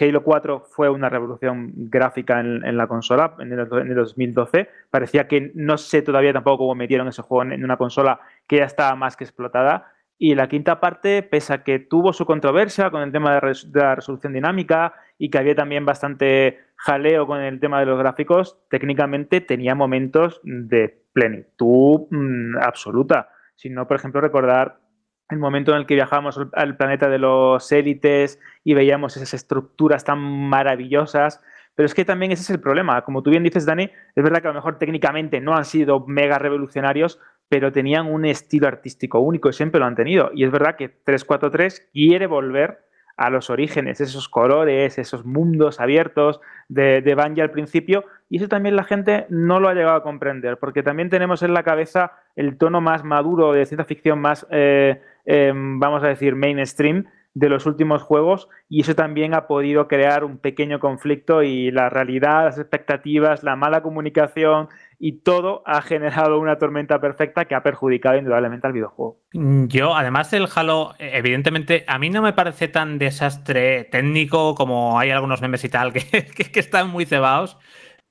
Halo 0.01 0.23
4 0.23 0.67
fue 0.71 0.89
una 0.89 1.09
revolución 1.09 1.73
gráfica 1.75 2.41
en, 2.41 2.77
la 2.77 2.87
consola 2.87 3.37
en 3.39 3.53
el, 3.53 3.95
2012. 3.95 4.69
Parecía 4.91 5.29
que 5.29 5.53
no 5.55 5.79
sé 5.79 6.03
todavía 6.03 6.33
tampoco 6.33 6.59
cómo 6.59 6.75
metieron 6.75 7.09
ese 7.09 7.23
juego 7.23 7.53
en, 7.53 7.65
una 7.65 7.77
consola 7.77 8.21
que 8.47 8.57
ya 8.57 8.65
estaba 8.65 8.95
más 8.97 9.17
que 9.17 9.25
explotada. 9.25 9.94
Y 10.19 10.35
la 10.35 10.49
quinta 10.49 10.81
parte, 10.81 11.23
pese 11.23 11.53
a 11.53 11.65
que 11.65 11.79
tuvo 11.79 12.13
su 12.13 12.25
controversia 12.25 12.91
con 12.91 13.03
el 13.03 13.13
tema 13.13 13.35
de, 13.35 13.53
la 13.73 13.95
resolución 13.97 14.33
dinámica 14.33 14.95
y 15.19 15.29
que 15.29 15.39
había 15.39 15.55
también 15.55 15.85
bastante 15.85 16.61
jaleo 16.77 17.27
con 17.27 17.41
el 17.41 17.61
tema 17.61 17.81
de 17.81 17.87
los 17.87 17.99
gráficos, 17.99 18.59
técnicamente 18.71 19.41
tenía 19.41 19.75
momentos 19.75 20.41
de 20.45 21.03
plenitud 21.13 22.07
mm, 22.11 22.59
absoluta. 22.61 23.31
Si 23.57 23.71
no, 23.71 23.87
por 23.87 23.97
ejemplo, 23.97 24.21
recordar 24.21 24.79
el 25.31 25.39
momento 25.39 25.73
en 25.73 25.79
el 25.79 25.87
que 25.87 25.95
viajábamos 25.95 26.39
al 26.53 26.77
planeta 26.77 27.09
de 27.09 27.19
los 27.19 27.71
élites 27.73 28.39
y 28.63 28.75
veíamos 28.75 29.17
esas 29.17 29.35
estructuras 29.35 30.05
tan 30.05 30.19
maravillosas. 30.21 31.41
Pero 31.75 31.87
es 31.87 31.95
que 31.95 32.05
también 32.05 32.31
ese 32.31 32.43
es 32.43 32.51
el 32.51 32.61
problema. 32.61 33.03
Como 33.03 33.23
tú 33.23 33.31
bien 33.31 33.43
dices, 33.43 33.67
Dani, 33.67 33.85
es 34.15 34.23
verdad 34.23 34.41
que 34.41 34.49
a 34.49 34.51
lo 34.51 34.55
mejor 34.55 34.79
técnicamente 34.79 35.41
no 35.41 35.57
han 35.57 35.65
sido 35.65 36.05
mega 36.07 36.39
revolucionarios, 36.39 37.21
pero 37.49 37.73
tenían 37.73 38.13
un 38.13 38.25
estilo 38.25 38.67
artístico 38.67 39.21
único 39.21 39.49
y 39.49 39.53
siempre 39.53 39.81
lo 39.81 39.87
han 39.87 39.97
tenido. 39.97 40.31
Y 40.35 40.45
es 40.45 40.51
verdad 40.51 40.77
que 40.77 40.89
343 40.89 41.91
quiere 41.93 42.27
volver 42.27 42.85
a 43.17 43.31
los 43.31 43.49
orígenes, 43.49 44.01
esos 44.01 44.29
colores, 44.29 44.99
esos 44.99 45.25
mundos 45.25 45.81
abiertos 45.81 46.41
de, 46.69 47.01
de 47.01 47.15
Bungie 47.15 47.43
al 47.43 47.51
principio, 47.51 48.05
y 48.29 48.39
eso 48.39 48.49
también 48.49 48.75
la 48.75 48.83
gente 48.85 49.27
no 49.29 49.61
lo 49.61 49.69
ha 49.69 49.75
llegado 49.75 49.97
a 49.97 50.03
comprender, 50.03 50.59
porque 50.59 50.83
también 50.83 51.11
tenemos 51.11 51.43
en 51.43 51.55
la 51.55 51.63
cabeza 51.63 52.13
el 52.35 52.59
tono 52.59 52.81
más 52.81 53.05
maduro 53.05 53.53
de 53.53 53.67
ciencia 53.67 53.85
ficción 53.85 54.19
más, 54.19 54.47
eh, 54.51 55.01
em, 55.25 55.79
vamos 55.79 56.03
a 56.03 56.09
decir, 56.09 56.35
mainstream 56.35 57.05
de 57.35 57.49
los 57.49 57.67
últimos 57.67 58.03
juegos 58.03 58.49
y 58.69 58.83
eso 58.83 58.95
también 58.95 59.35
ha 59.35 59.49
podido 59.49 59.89
crear 59.89 60.25
un 60.25 60.39
pequeño 60.39 60.79
conflicto 60.79 61.43
y 61.43 61.73
la 61.73 61.91
realidad, 61.91 62.45
las 62.45 62.59
expectativas, 62.59 63.43
la 63.43 63.57
mala 63.57 63.83
comunicación 63.83 64.69
y 65.01 65.21
todo 65.21 65.63
ha 65.67 65.83
generado 65.83 66.39
una 66.39 66.59
tormenta 66.59 67.01
perfecta 67.01 67.45
que 67.47 67.57
ha 67.57 67.63
perjudicado 67.65 68.17
indudablemente 68.17 68.69
al 68.69 68.73
videojuego. 68.73 69.19
Yo, 69.33 69.97
además 69.97 70.31
del 70.31 70.49
Halo, 70.55 70.95
evidentemente, 70.99 71.85
a 71.89 71.99
mí 71.99 72.09
no 72.09 72.23
me 72.23 72.33
parece 72.33 72.69
tan 72.69 72.99
desastre 72.99 73.85
técnico 73.85 74.55
como 74.55 74.99
hay 74.99 75.11
algunos 75.11 75.43
memes 75.43 75.65
y 75.65 75.69
tal 75.69 75.93
que, 75.93 76.03
que, 76.03 76.61
están 76.61 76.89
muy 76.89 77.05
cebados. 77.05 77.59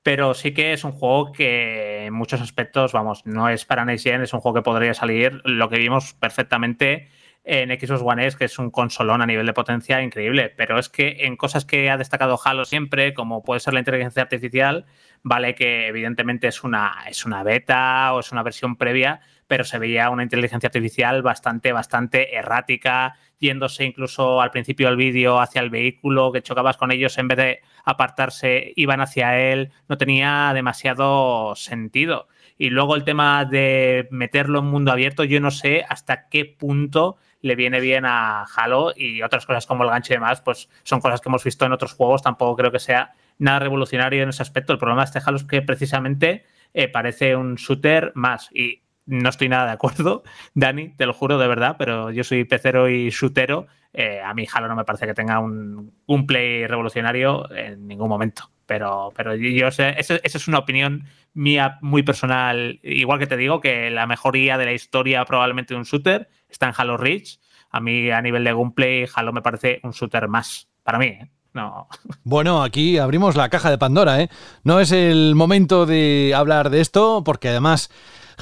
Pero 0.02 0.34
sí 0.34 0.52
que 0.52 0.74
es 0.74 0.84
un 0.84 0.92
juego 0.92 1.32
que 1.32 2.04
en 2.04 2.12
muchos 2.12 2.42
aspectos, 2.42 2.92
vamos, 2.92 3.24
no 3.24 3.48
es 3.48 3.64
para 3.64 3.86
Next 3.86 4.06
es 4.06 4.34
un 4.34 4.40
juego 4.40 4.56
que 4.56 4.62
podría 4.62 4.92
salir, 4.92 5.40
lo 5.46 5.70
que 5.70 5.78
vimos 5.78 6.12
perfectamente 6.12 7.08
en 7.44 7.68
Xbox 7.78 8.02
One 8.02 8.26
S, 8.26 8.38
que 8.38 8.46
es 8.46 8.58
un 8.58 8.70
consolón 8.70 9.20
a 9.20 9.26
nivel 9.26 9.46
de 9.46 9.52
potencia 9.52 10.00
increíble. 10.02 10.52
Pero 10.56 10.78
es 10.78 10.88
que 10.88 11.18
en 11.20 11.36
cosas 11.36 11.64
que 11.64 11.90
ha 11.90 11.98
destacado 11.98 12.38
Halo 12.42 12.64
siempre, 12.64 13.12
como 13.12 13.42
puede 13.42 13.60
ser 13.60 13.74
la 13.74 13.80
inteligencia 13.80 14.22
artificial, 14.22 14.86
vale 15.22 15.54
que 15.54 15.86
evidentemente 15.88 16.48
es 16.48 16.64
una, 16.64 17.04
es 17.08 17.26
una 17.26 17.42
beta 17.42 18.14
o 18.14 18.20
es 18.20 18.32
una 18.32 18.42
versión 18.42 18.76
previa, 18.76 19.20
pero 19.46 19.64
se 19.64 19.78
veía 19.78 20.08
una 20.08 20.22
inteligencia 20.22 20.68
artificial 20.68 21.22
bastante, 21.22 21.72
bastante 21.72 22.34
errática, 22.34 23.16
yéndose 23.38 23.84
incluso 23.84 24.40
al 24.40 24.50
principio 24.50 24.88
del 24.88 24.96
vídeo 24.96 25.38
hacia 25.38 25.60
el 25.60 25.68
vehículo, 25.68 26.32
que 26.32 26.42
chocabas 26.42 26.78
con 26.78 26.92
ellos 26.92 27.18
en 27.18 27.28
vez 27.28 27.38
de 27.38 27.60
apartarse, 27.84 28.72
iban 28.76 29.02
hacia 29.02 29.38
él, 29.38 29.70
no 29.86 29.98
tenía 29.98 30.52
demasiado 30.54 31.54
sentido. 31.56 32.28
Y 32.56 32.70
luego 32.70 32.94
el 32.94 33.04
tema 33.04 33.44
de 33.44 34.08
meterlo 34.10 34.60
en 34.60 34.66
mundo 34.66 34.92
abierto, 34.92 35.24
yo 35.24 35.40
no 35.40 35.50
sé 35.50 35.84
hasta 35.88 36.28
qué 36.28 36.44
punto 36.46 37.16
le 37.44 37.56
viene 37.56 37.78
bien 37.78 38.06
a 38.06 38.46
Halo 38.56 38.94
y 38.96 39.20
otras 39.20 39.44
cosas 39.44 39.66
como 39.66 39.84
el 39.84 39.90
gancho 39.90 40.14
y 40.14 40.16
demás, 40.16 40.40
pues 40.40 40.70
son 40.82 41.02
cosas 41.02 41.20
que 41.20 41.28
hemos 41.28 41.44
visto 41.44 41.66
en 41.66 41.72
otros 41.72 41.92
juegos, 41.92 42.22
tampoco 42.22 42.56
creo 42.56 42.72
que 42.72 42.78
sea 42.78 43.12
nada 43.38 43.58
revolucionario 43.58 44.22
en 44.22 44.30
ese 44.30 44.42
aspecto. 44.42 44.72
El 44.72 44.78
problema 44.78 45.02
de 45.02 45.06
este 45.06 45.20
Halo 45.22 45.36
es 45.36 45.44
que 45.44 45.60
precisamente 45.60 46.46
eh, 46.72 46.88
parece 46.88 47.36
un 47.36 47.56
shooter 47.56 48.12
más 48.14 48.48
y 48.50 48.80
no 49.04 49.28
estoy 49.28 49.50
nada 49.50 49.66
de 49.66 49.72
acuerdo, 49.72 50.22
Dani, 50.54 50.94
te 50.96 51.04
lo 51.04 51.12
juro 51.12 51.36
de 51.36 51.46
verdad, 51.46 51.76
pero 51.78 52.10
yo 52.10 52.24
soy 52.24 52.44
pecero 52.44 52.88
y 52.88 53.10
shootero. 53.10 53.66
Eh, 53.92 54.22
a 54.24 54.32
mí 54.32 54.46
Halo 54.50 54.66
no 54.66 54.74
me 54.74 54.86
parece 54.86 55.06
que 55.06 55.12
tenga 55.12 55.38
un, 55.38 55.92
un 56.06 56.26
play 56.26 56.66
revolucionario 56.66 57.54
en 57.54 57.86
ningún 57.86 58.08
momento. 58.08 58.50
Pero, 58.64 59.12
pero 59.14 59.34
yo 59.34 59.70
sé, 59.70 59.94
esa, 59.98 60.16
es 60.22 60.48
una 60.48 60.60
opinión 60.60 61.04
mía 61.34 61.78
muy 61.82 62.02
personal. 62.02 62.80
Igual 62.82 63.18
que 63.18 63.26
te 63.26 63.36
digo 63.36 63.60
que 63.60 63.90
la 63.90 64.06
mejoría 64.06 64.56
de 64.56 64.64
la 64.64 64.72
historia 64.72 65.24
probablemente 65.26 65.74
de 65.74 65.78
un 65.78 65.84
shooter 65.84 66.30
está 66.54 66.68
en 66.68 66.74
Halo 66.76 66.96
Reach. 66.96 67.38
A 67.70 67.80
mí 67.80 68.10
a 68.10 68.22
nivel 68.22 68.44
de 68.44 68.52
gameplay, 68.52 69.06
Halo 69.14 69.32
me 69.32 69.42
parece 69.42 69.80
un 69.82 69.90
shooter 69.90 70.28
más. 70.28 70.68
Para 70.82 70.98
mí, 70.98 71.06
¿eh? 71.06 71.30
No. 71.52 71.88
Bueno, 72.24 72.62
aquí 72.62 72.98
abrimos 72.98 73.36
la 73.36 73.48
caja 73.48 73.70
de 73.70 73.78
Pandora, 73.78 74.20
¿eh? 74.20 74.28
No 74.64 74.80
es 74.80 74.92
el 74.92 75.34
momento 75.34 75.86
de 75.86 76.32
hablar 76.34 76.70
de 76.70 76.80
esto, 76.80 77.22
porque 77.24 77.50
además 77.50 77.90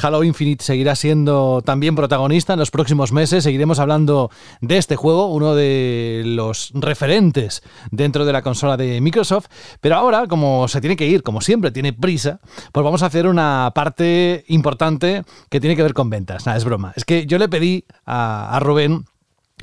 Halo 0.01 0.25
Infinite 0.25 0.65
seguirá 0.65 0.95
siendo 0.97 1.63
también 1.63 1.95
protagonista 1.95 2.53
en 2.53 2.59
los 2.59 2.71
próximos 2.71 3.13
meses. 3.13 3.45
Seguiremos 3.45 3.79
hablando 3.79 4.31
de 4.61 4.79
este 4.79 4.97
juego, 4.97 5.27
uno 5.27 5.55
de 5.55 6.23
los 6.25 6.71
referentes 6.75 7.63
dentro 7.91 8.25
de 8.25 8.33
la 8.33 8.43
consola 8.43 8.77
de 8.77 9.01
Microsoft. 9.01 9.47
Pero 9.81 9.97
ahora, 9.97 10.27
como 10.27 10.69
se 10.69 10.81
tiene 10.81 10.97
que 10.97 11.07
ir, 11.07 11.23
como 11.23 11.41
siempre, 11.41 11.71
tiene 11.71 11.93
prisa, 11.93 12.41
pues 12.73 12.85
vamos 12.85 13.03
a 13.03 13.07
hacer 13.07 13.27
una 13.27 13.73
parte 13.75 14.45
importante 14.49 15.25
que 15.49 15.61
tiene 15.61 15.77
que 15.77 15.83
ver 15.83 15.95
con 15.95 16.11
ventas. 16.11 16.47
Nada, 16.47 16.59
es 16.59 16.65
broma. 16.65 16.93
Es 16.97 17.05
que 17.05 17.27
yo 17.27 17.39
le 17.39 17.49
pedí 17.49 17.85
a, 18.05 18.57
a 18.57 18.61
Rubén 18.61 19.05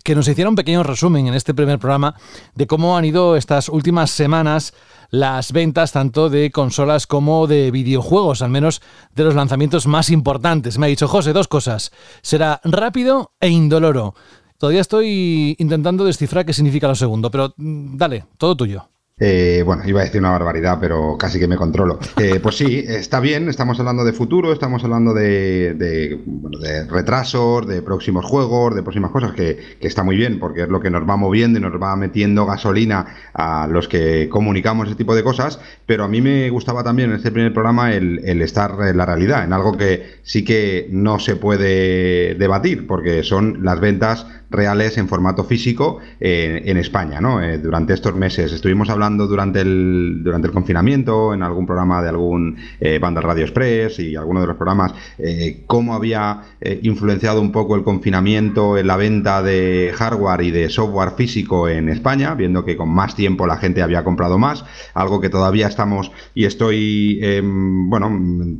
que 0.03 0.15
nos 0.15 0.27
hiciera 0.27 0.49
un 0.49 0.55
pequeño 0.55 0.83
resumen 0.83 1.27
en 1.27 1.33
este 1.33 1.53
primer 1.53 1.79
programa 1.79 2.15
de 2.55 2.67
cómo 2.67 2.97
han 2.97 3.05
ido 3.05 3.35
estas 3.35 3.69
últimas 3.69 4.11
semanas 4.11 4.73
las 5.11 5.51
ventas 5.51 5.91
tanto 5.91 6.29
de 6.29 6.51
consolas 6.51 7.07
como 7.07 7.47
de 7.47 7.71
videojuegos, 7.71 8.41
al 8.41 8.49
menos 8.49 8.81
de 9.15 9.23
los 9.23 9.35
lanzamientos 9.35 9.87
más 9.87 10.09
importantes. 10.09 10.77
Me 10.77 10.85
ha 10.85 10.89
dicho 10.89 11.07
José 11.07 11.33
dos 11.33 11.47
cosas. 11.47 11.91
Será 12.21 12.61
rápido 12.63 13.33
e 13.39 13.49
indoloro. 13.49 14.13
Todavía 14.57 14.81
estoy 14.81 15.55
intentando 15.57 16.03
descifrar 16.03 16.45
qué 16.45 16.53
significa 16.53 16.87
lo 16.87 16.95
segundo, 16.95 17.31
pero 17.31 17.53
mm, 17.57 17.97
dale, 17.97 18.25
todo 18.37 18.55
tuyo. 18.55 18.89
Eh, 19.19 19.63
bueno, 19.65 19.83
iba 19.85 19.99
a 19.99 20.05
decir 20.05 20.21
una 20.21 20.31
barbaridad, 20.31 20.77
pero 20.79 21.17
casi 21.17 21.39
que 21.39 21.47
me 21.47 21.57
controlo. 21.57 21.99
Eh, 22.19 22.41
pues 22.41 22.57
sí, 22.57 22.83
está 22.85 23.21
bien, 23.21 23.47
estamos 23.47 23.79
hablando 23.79 24.03
de 24.03 24.11
futuro, 24.11 24.51
estamos 24.51 24.83
hablando 24.83 25.13
de, 25.13 25.73
de, 25.73 26.85
retrasos, 26.89 27.65
de 27.65 27.81
próximos 27.81 28.25
juegos, 28.25 28.75
de 28.75 28.83
próximas 28.83 29.11
cosas, 29.11 29.31
que, 29.31 29.77
está 29.79 30.03
muy 30.03 30.17
bien, 30.17 30.37
porque 30.37 30.63
es 30.63 30.67
lo 30.69 30.81
que 30.81 30.89
nos 30.89 31.09
va 31.09 31.15
moviendo 31.15 31.59
y 31.59 31.61
nos 31.61 31.71
va 31.81 31.95
metiendo 31.95 32.45
gasolina 32.45 33.05
a 33.33 33.67
los 33.71 33.87
que 33.87 34.27
comunicamos 34.27 34.87
ese 34.87 34.97
tipo 34.97 35.15
de 35.15 35.23
cosas, 35.23 35.61
pero 35.85 36.03
a 36.03 36.09
mí 36.09 36.21
me 36.21 36.49
gustaba 36.49 36.83
también 36.83 37.11
en 37.11 37.15
este 37.15 37.31
primer 37.31 37.53
programa 37.53 37.93
el, 37.93 38.41
estar 38.41 38.75
en 38.85 38.97
la 38.97 39.05
realidad, 39.05 39.45
en 39.45 39.53
algo 39.53 39.77
que 39.77 40.19
sí 40.23 40.43
que 40.43 40.87
no 40.91 41.19
se 41.19 41.37
puede 41.37 42.35
debatir, 42.35 42.85
porque 42.85 43.23
son 43.23 43.63
las 43.63 43.79
ventas 43.79 44.27
reales 44.49 44.97
en 44.97 45.07
formato 45.07 45.45
físico 45.45 45.99
eh, 46.19 46.63
en 46.65 46.77
España, 46.77 47.21
¿no? 47.21 47.39
durante 47.59 47.93
estos 47.93 48.15
meses 48.15 48.51
estuvimos 48.51 48.89
hablando 48.89 49.08
durante 49.17 49.61
el, 49.61 50.21
durante 50.23 50.47
el 50.47 50.53
confinamiento, 50.53 51.33
en 51.33 51.43
algún 51.43 51.65
programa 51.65 52.01
de 52.01 52.09
algún 52.09 52.57
eh, 52.79 52.99
Banda 52.99 53.21
Radio 53.21 53.43
Express 53.43 53.99
y 53.99 54.15
alguno 54.15 54.41
de 54.41 54.47
los 54.47 54.55
programas, 54.55 54.93
eh, 55.17 55.63
cómo 55.67 55.93
había 55.93 56.41
eh, 56.61 56.79
influenciado 56.83 57.41
un 57.41 57.51
poco 57.51 57.75
el 57.75 57.83
confinamiento 57.83 58.77
en 58.77 58.87
la 58.87 58.97
venta 58.97 59.41
de 59.41 59.93
hardware 59.95 60.41
y 60.41 60.51
de 60.51 60.69
software 60.69 61.11
físico 61.11 61.67
en 61.67 61.89
España, 61.89 62.35
viendo 62.35 62.65
que 62.65 62.77
con 62.77 62.89
más 62.89 63.15
tiempo 63.15 63.47
la 63.47 63.57
gente 63.57 63.81
había 63.81 64.03
comprado 64.03 64.37
más, 64.37 64.65
algo 64.93 65.21
que 65.21 65.29
todavía 65.29 65.67
estamos 65.67 66.11
y 66.33 66.45
estoy, 66.45 67.19
em, 67.21 67.89
bueno, 67.89 68.11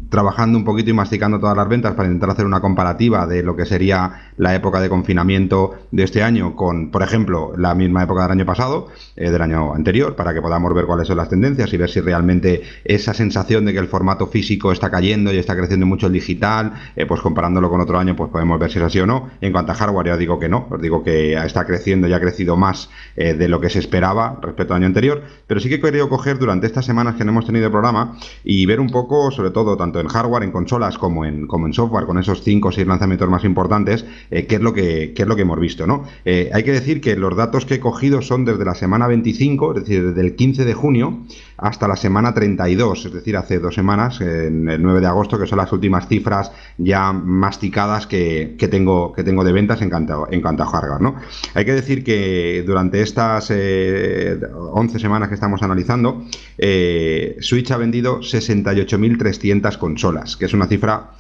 trabajando 0.10 0.58
un 0.58 0.66
poquito 0.66 0.90
y 0.90 0.94
masticando 0.94 1.40
todas 1.40 1.58
las 1.58 1.68
ventas 1.68 1.94
para 1.94 2.08
intentar 2.08 2.32
hacer 2.32 2.46
una 2.46 2.62
comparativa 2.62 3.28
de 3.28 3.44
lo 3.44 3.56
que 3.56 3.66
sería 3.66 4.32
la 4.38 4.56
época 4.56 4.80
de 4.80 4.90
confinamiento 4.90 5.76
de 5.92 6.04
este 6.04 6.24
año 6.24 6.56
con, 6.56 6.92
por 6.92 7.04
ejemplo, 7.04 7.54
la 7.58 7.76
misma 7.76 8.04
época 8.04 8.24
del 8.24 8.32
año 8.32 8.46
pasado, 8.46 8.88
del 9.20 9.42
año 9.42 9.74
anterior, 9.74 10.16
para 10.16 10.34
que 10.34 10.42
podamos 10.42 10.74
ver 10.74 10.86
cuáles 10.86 11.08
son 11.08 11.18
las 11.18 11.30
tendencias 11.30 11.74
y 11.74 11.78
ver 11.78 11.90
si 11.90 12.00
realmente 12.00 12.62
esa 12.84 13.14
sensación 13.14 13.66
de 13.66 13.74
que 13.74 13.80
el 13.80 13.88
formato 13.88 14.28
físico 14.28 14.72
está 14.72 14.90
cayendo 14.90 15.34
y 15.34 15.38
está 15.38 15.56
creciendo 15.56 15.86
mucho 15.86 16.08
el 16.08 16.14
digital, 16.14 16.74
eh, 16.96 17.06
pues 17.06 17.22
comparándolo 17.22 17.70
con 17.70 17.82
otro 17.82 18.00
año, 18.00 18.16
pues 18.16 18.32
podemos 18.32 18.60
ver 18.60 18.72
si 18.72 18.80
es 18.80 18.86
así 18.86 19.00
o 19.00 19.06
no. 19.06 19.30
En 19.42 19.52
cuanto 19.52 19.72
a 19.72 19.76
hardware, 19.76 20.08
ya 20.08 20.18
digo 20.18 20.40
que 20.40 20.50
no, 20.50 20.68
os 20.70 20.82
digo 20.82 21.04
que 21.04 21.34
está 21.34 21.66
creciendo 21.66 22.08
y 22.08 22.14
ha 22.14 22.20
crecido 22.20 22.56
más 22.56 22.90
eh, 23.16 23.34
de 23.34 23.48
lo 23.48 23.60
que 23.60 23.70
se 23.70 23.80
esperaba 23.80 24.40
respecto 24.42 24.74
al 24.74 24.78
año 24.78 24.88
anterior, 24.88 25.24
pero 25.48 25.60
sí 25.60 25.70
que 25.70 25.76
he 25.76 25.82
querido 25.82 26.10
coger 26.10 26.40
durante 26.40 26.68
estas 26.68 26.86
semanas 26.86 27.16
que 27.16 27.26
no 27.26 27.32
hemos 27.32 27.46
tenido 27.46 27.66
el 27.66 27.72
programa 27.72 28.18
y 28.44 28.66
ver 28.66 28.80
un 28.80 28.90
poco, 28.90 29.32
sobre 29.32 29.52
todo 29.52 29.76
tanto 29.78 30.00
en 30.00 30.08
hardware, 30.08 30.44
en 30.44 30.52
consolas 30.52 30.98
como 30.98 31.26
en, 31.26 31.48
como 31.48 31.68
en 31.68 31.74
software, 31.74 32.06
con 32.06 32.18
esos 32.18 32.44
5 32.44 32.68
o 32.68 32.72
6 32.72 32.88
lanzamientos 32.88 33.30
más 33.30 33.44
importantes, 33.44 34.06
eh, 34.32 34.46
qué, 34.46 34.56
es 34.56 34.62
lo 34.62 34.74
que, 34.74 35.14
qué 35.16 35.24
es 35.24 35.28
lo 35.28 35.36
que 35.36 35.42
hemos 35.42 35.60
visto, 35.60 35.88
¿no? 35.88 36.04
hay 36.26 36.64
que 36.64 36.72
decir 36.72 37.02
que 37.02 37.16
los 37.16 37.36
datos 37.36 37.66
que 37.66 37.76
he 37.76 37.80
cogido 37.80 38.22
son 38.22 38.46
desde 38.46 38.64
la 38.64 38.76
semana 38.76 39.08
25, 39.10 39.76
es 39.76 39.84
decir, 39.84 40.08
desde 40.08 40.22
el 40.22 40.36
15 40.36 40.66
de 40.66 40.74
junio 40.74 41.26
hasta 41.58 41.88
la 41.88 41.96
semana 41.96 42.34
32, 42.34 43.06
es 43.06 43.14
decir, 43.14 43.36
hace 43.36 43.60
dos 43.60 43.76
semanas, 43.76 44.22
en 44.22 44.70
el 44.70 44.82
9 44.82 45.02
de 45.02 45.08
agosto, 45.08 45.38
que 45.38 45.46
son 45.46 45.58
las 45.58 45.72
últimas 45.74 46.08
cifras 46.08 46.52
ya 46.78 47.12
masticadas 47.12 48.08
que, 48.08 48.56
tengo, 48.72 49.12
que 49.14 49.24
tengo 49.24 49.44
de 49.44 49.52
ventas 49.52 49.82
en 49.82 49.90
cuanto, 49.90 50.28
en 50.32 50.42
cuanto 50.42 50.64
a 50.64 50.68
hardware. 50.68 51.02
¿no? 51.02 51.16
Hay 51.54 51.66
que 51.66 51.74
decir 51.74 52.04
que 52.04 52.64
durante 52.66 53.02
estas 53.02 53.52
11 53.52 53.58
eh, 53.58 55.00
semanas 55.00 55.28
que 55.28 55.36
estamos 55.36 55.62
analizando, 55.62 56.24
eh, 56.58 57.36
Switch 57.42 57.72
ha 57.72 57.78
vendido 57.78 58.20
68.300 58.22 59.78
consolas, 59.78 60.38
que 60.38 60.46
es 60.46 60.54
una 60.54 60.68
cifra 60.68 61.12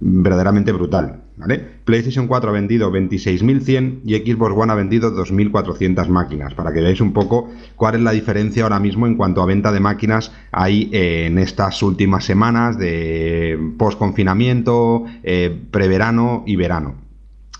verdaderamente 0.00 0.72
brutal. 0.72 1.22
¿vale? 1.36 1.58
PlayStation 1.84 2.26
4 2.26 2.50
ha 2.50 2.52
vendido 2.52 2.92
26.100 2.92 4.00
y 4.04 4.14
Xbox 4.16 4.54
One 4.56 4.72
ha 4.72 4.76
vendido 4.76 5.10
2.400 5.12 6.08
máquinas, 6.08 6.54
para 6.54 6.72
que 6.72 6.80
veáis 6.80 7.00
un 7.00 7.12
poco 7.12 7.50
cuál 7.76 7.94
es 7.96 8.00
la 8.02 8.12
diferencia 8.12 8.62
ahora 8.62 8.78
mismo 8.78 9.06
en 9.06 9.16
cuanto 9.16 9.42
a 9.42 9.46
venta 9.46 9.72
de 9.72 9.80
máquinas 9.80 10.32
hay 10.52 10.90
eh, 10.92 11.26
en 11.26 11.38
estas 11.38 11.82
últimas 11.82 12.24
semanas 12.24 12.78
de 12.78 13.58
post-confinamiento, 13.78 15.04
eh, 15.22 15.56
preverano 15.70 16.44
y 16.46 16.56
verano. 16.56 16.94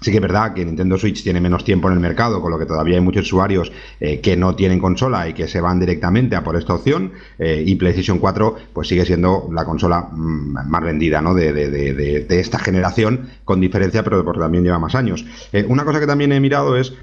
Sí 0.01 0.11
que 0.11 0.17
es 0.17 0.23
verdad 0.23 0.55
que 0.55 0.65
Nintendo 0.65 0.97
Switch 0.97 1.23
tiene 1.23 1.41
menos 1.41 1.63
tiempo 1.63 1.89
en 1.89 1.95
el 1.95 2.01
mercado, 2.01 2.41
con 2.41 2.51
lo 2.51 2.59
que 2.59 2.65
todavía 2.65 2.97
hay 2.97 3.03
muchos 3.03 3.27
usuarios 3.27 3.71
eh, 4.01 4.21
que 4.21 4.37
no 4.37 4.57
tienen 4.57 4.79
consola 4.79 5.29
y 5.29 5.35
que 5.35 5.47
se 5.47 5.61
van 5.61 5.79
directamente 5.79 6.37
a 6.37 6.43
por 6.43 6.57
esta 6.57 6.75
opción. 6.75 7.13
Eh, 7.39 7.63
y 7.67 7.75
PlayStation 7.75 8.19
4 8.19 8.57
pues 8.73 8.89
sigue 8.89 9.05
siendo 9.05 9.49
la 9.53 9.65
consola 9.65 10.09
mm, 10.11 10.69
más 10.69 10.83
vendida 10.83 11.21
¿no? 11.21 11.35
de, 11.35 11.53
de, 11.53 12.41
esta 12.41 12.59
generación, 12.59 13.29
con 13.45 13.61
diferencia, 13.61 14.03
pero 14.03 14.25
porque 14.25 14.41
también 14.41 14.65
lleva 14.65 14.79
más 14.79 14.95
años. 14.95 15.27
Eh, 15.53 15.67
una 15.69 15.85
cosa 15.85 16.01
que 16.01 16.07
también 16.07 16.33
he 16.33 16.41
mirado 16.41 16.77
es 16.77 16.95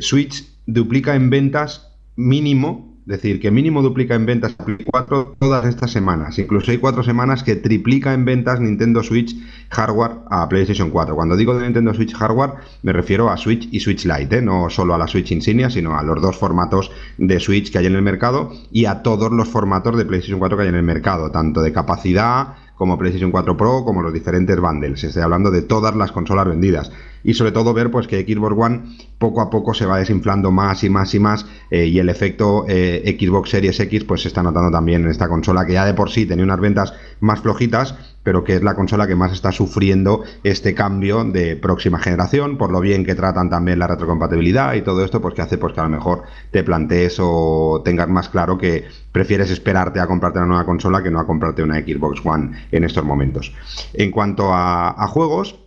Switch 0.00 0.44
duplica 0.66 1.16
en 1.16 1.30
ventas 1.30 1.88
mínimo 2.14 2.95
decir, 3.06 3.40
que 3.40 3.50
mínimo 3.50 3.82
duplica 3.82 4.14
en 4.14 4.26
ventas 4.26 4.54
Play 4.54 4.78
4 4.84 5.36
todas 5.38 5.64
estas 5.64 5.92
semanas. 5.92 6.38
Incluso 6.38 6.72
hay 6.72 6.78
cuatro 6.78 7.02
semanas 7.02 7.42
que 7.42 7.54
triplica 7.54 8.12
en 8.12 8.24
ventas 8.24 8.60
Nintendo 8.60 9.02
Switch 9.02 9.34
hardware 9.70 10.12
a 10.28 10.48
PlayStation 10.48 10.90
4. 10.90 11.14
Cuando 11.14 11.36
digo 11.36 11.54
de 11.54 11.62
Nintendo 11.62 11.94
Switch 11.94 12.14
hardware, 12.14 12.54
me 12.82 12.92
refiero 12.92 13.30
a 13.30 13.36
Switch 13.36 13.68
y 13.70 13.80
Switch 13.80 14.04
Lite, 14.04 14.38
¿eh? 14.38 14.42
no 14.42 14.68
solo 14.68 14.94
a 14.94 14.98
la 14.98 15.06
Switch 15.06 15.30
Insignia, 15.30 15.70
sino 15.70 15.96
a 15.96 16.02
los 16.02 16.20
dos 16.20 16.36
formatos 16.36 16.90
de 17.16 17.38
Switch 17.38 17.70
que 17.70 17.78
hay 17.78 17.86
en 17.86 17.94
el 17.94 18.02
mercado 18.02 18.52
y 18.72 18.86
a 18.86 19.02
todos 19.02 19.30
los 19.30 19.48
formatos 19.48 19.96
de 19.96 20.04
PlayStation 20.04 20.40
4 20.40 20.58
que 20.58 20.62
hay 20.64 20.68
en 20.68 20.74
el 20.74 20.82
mercado, 20.82 21.30
tanto 21.30 21.62
de 21.62 21.72
capacidad 21.72 22.54
como 22.76 22.98
PlayStation 22.98 23.30
4 23.30 23.56
Pro, 23.56 23.84
como 23.84 24.02
los 24.02 24.12
diferentes 24.12 24.60
bundles. 24.60 25.02
Estoy 25.02 25.22
hablando 25.22 25.50
de 25.50 25.62
todas 25.62 25.96
las 25.96 26.12
consolas 26.12 26.46
vendidas. 26.46 26.92
Y 27.24 27.34
sobre 27.34 27.52
todo 27.52 27.74
ver 27.74 27.90
pues 27.90 28.06
que 28.06 28.22
Xbox 28.22 28.54
One 28.56 28.82
poco 29.18 29.40
a 29.40 29.50
poco 29.50 29.74
se 29.74 29.86
va 29.86 29.98
desinflando 29.98 30.50
más 30.50 30.84
y 30.84 30.90
más 30.90 31.14
y 31.14 31.18
más 31.18 31.46
eh, 31.70 31.86
y 31.86 31.98
el 31.98 32.08
efecto 32.08 32.64
eh, 32.68 33.16
Xbox 33.18 33.50
Series 33.50 33.80
X 33.80 34.04
pues 34.04 34.22
se 34.22 34.28
está 34.28 34.42
notando 34.42 34.70
también 34.70 35.04
en 35.04 35.10
esta 35.10 35.28
consola 35.28 35.66
que 35.66 35.72
ya 35.72 35.84
de 35.84 35.94
por 35.94 36.10
sí 36.10 36.26
tenía 36.26 36.44
unas 36.44 36.60
ventas 36.60 36.92
más 37.20 37.40
flojitas 37.40 37.94
pero 38.26 38.42
que 38.42 38.56
es 38.56 38.62
la 38.64 38.74
consola 38.74 39.06
que 39.06 39.14
más 39.14 39.30
está 39.30 39.52
sufriendo 39.52 40.24
este 40.42 40.74
cambio 40.74 41.22
de 41.22 41.54
próxima 41.54 42.00
generación, 42.00 42.58
por 42.58 42.72
lo 42.72 42.80
bien 42.80 43.04
que 43.04 43.14
tratan 43.14 43.48
también 43.48 43.78
la 43.78 43.86
retrocompatibilidad 43.86 44.74
y 44.74 44.82
todo 44.82 45.04
esto, 45.04 45.20
pues 45.20 45.32
que 45.32 45.42
hace 45.42 45.58
pues 45.58 45.74
que 45.74 45.78
a 45.78 45.84
lo 45.84 45.90
mejor 45.90 46.24
te 46.50 46.64
plantees 46.64 47.18
o 47.20 47.82
tengas 47.84 48.08
más 48.08 48.28
claro 48.28 48.58
que 48.58 48.88
prefieres 49.12 49.52
esperarte 49.52 50.00
a 50.00 50.08
comprarte 50.08 50.40
una 50.40 50.48
nueva 50.48 50.66
consola 50.66 51.04
que 51.04 51.10
no 51.12 51.20
a 51.20 51.24
comprarte 51.24 51.62
una 51.62 51.78
Xbox 51.78 52.20
One 52.24 52.66
en 52.72 52.82
estos 52.82 53.04
momentos. 53.04 53.54
En 53.92 54.10
cuanto 54.10 54.52
a, 54.52 55.06
juegos, 55.06 55.60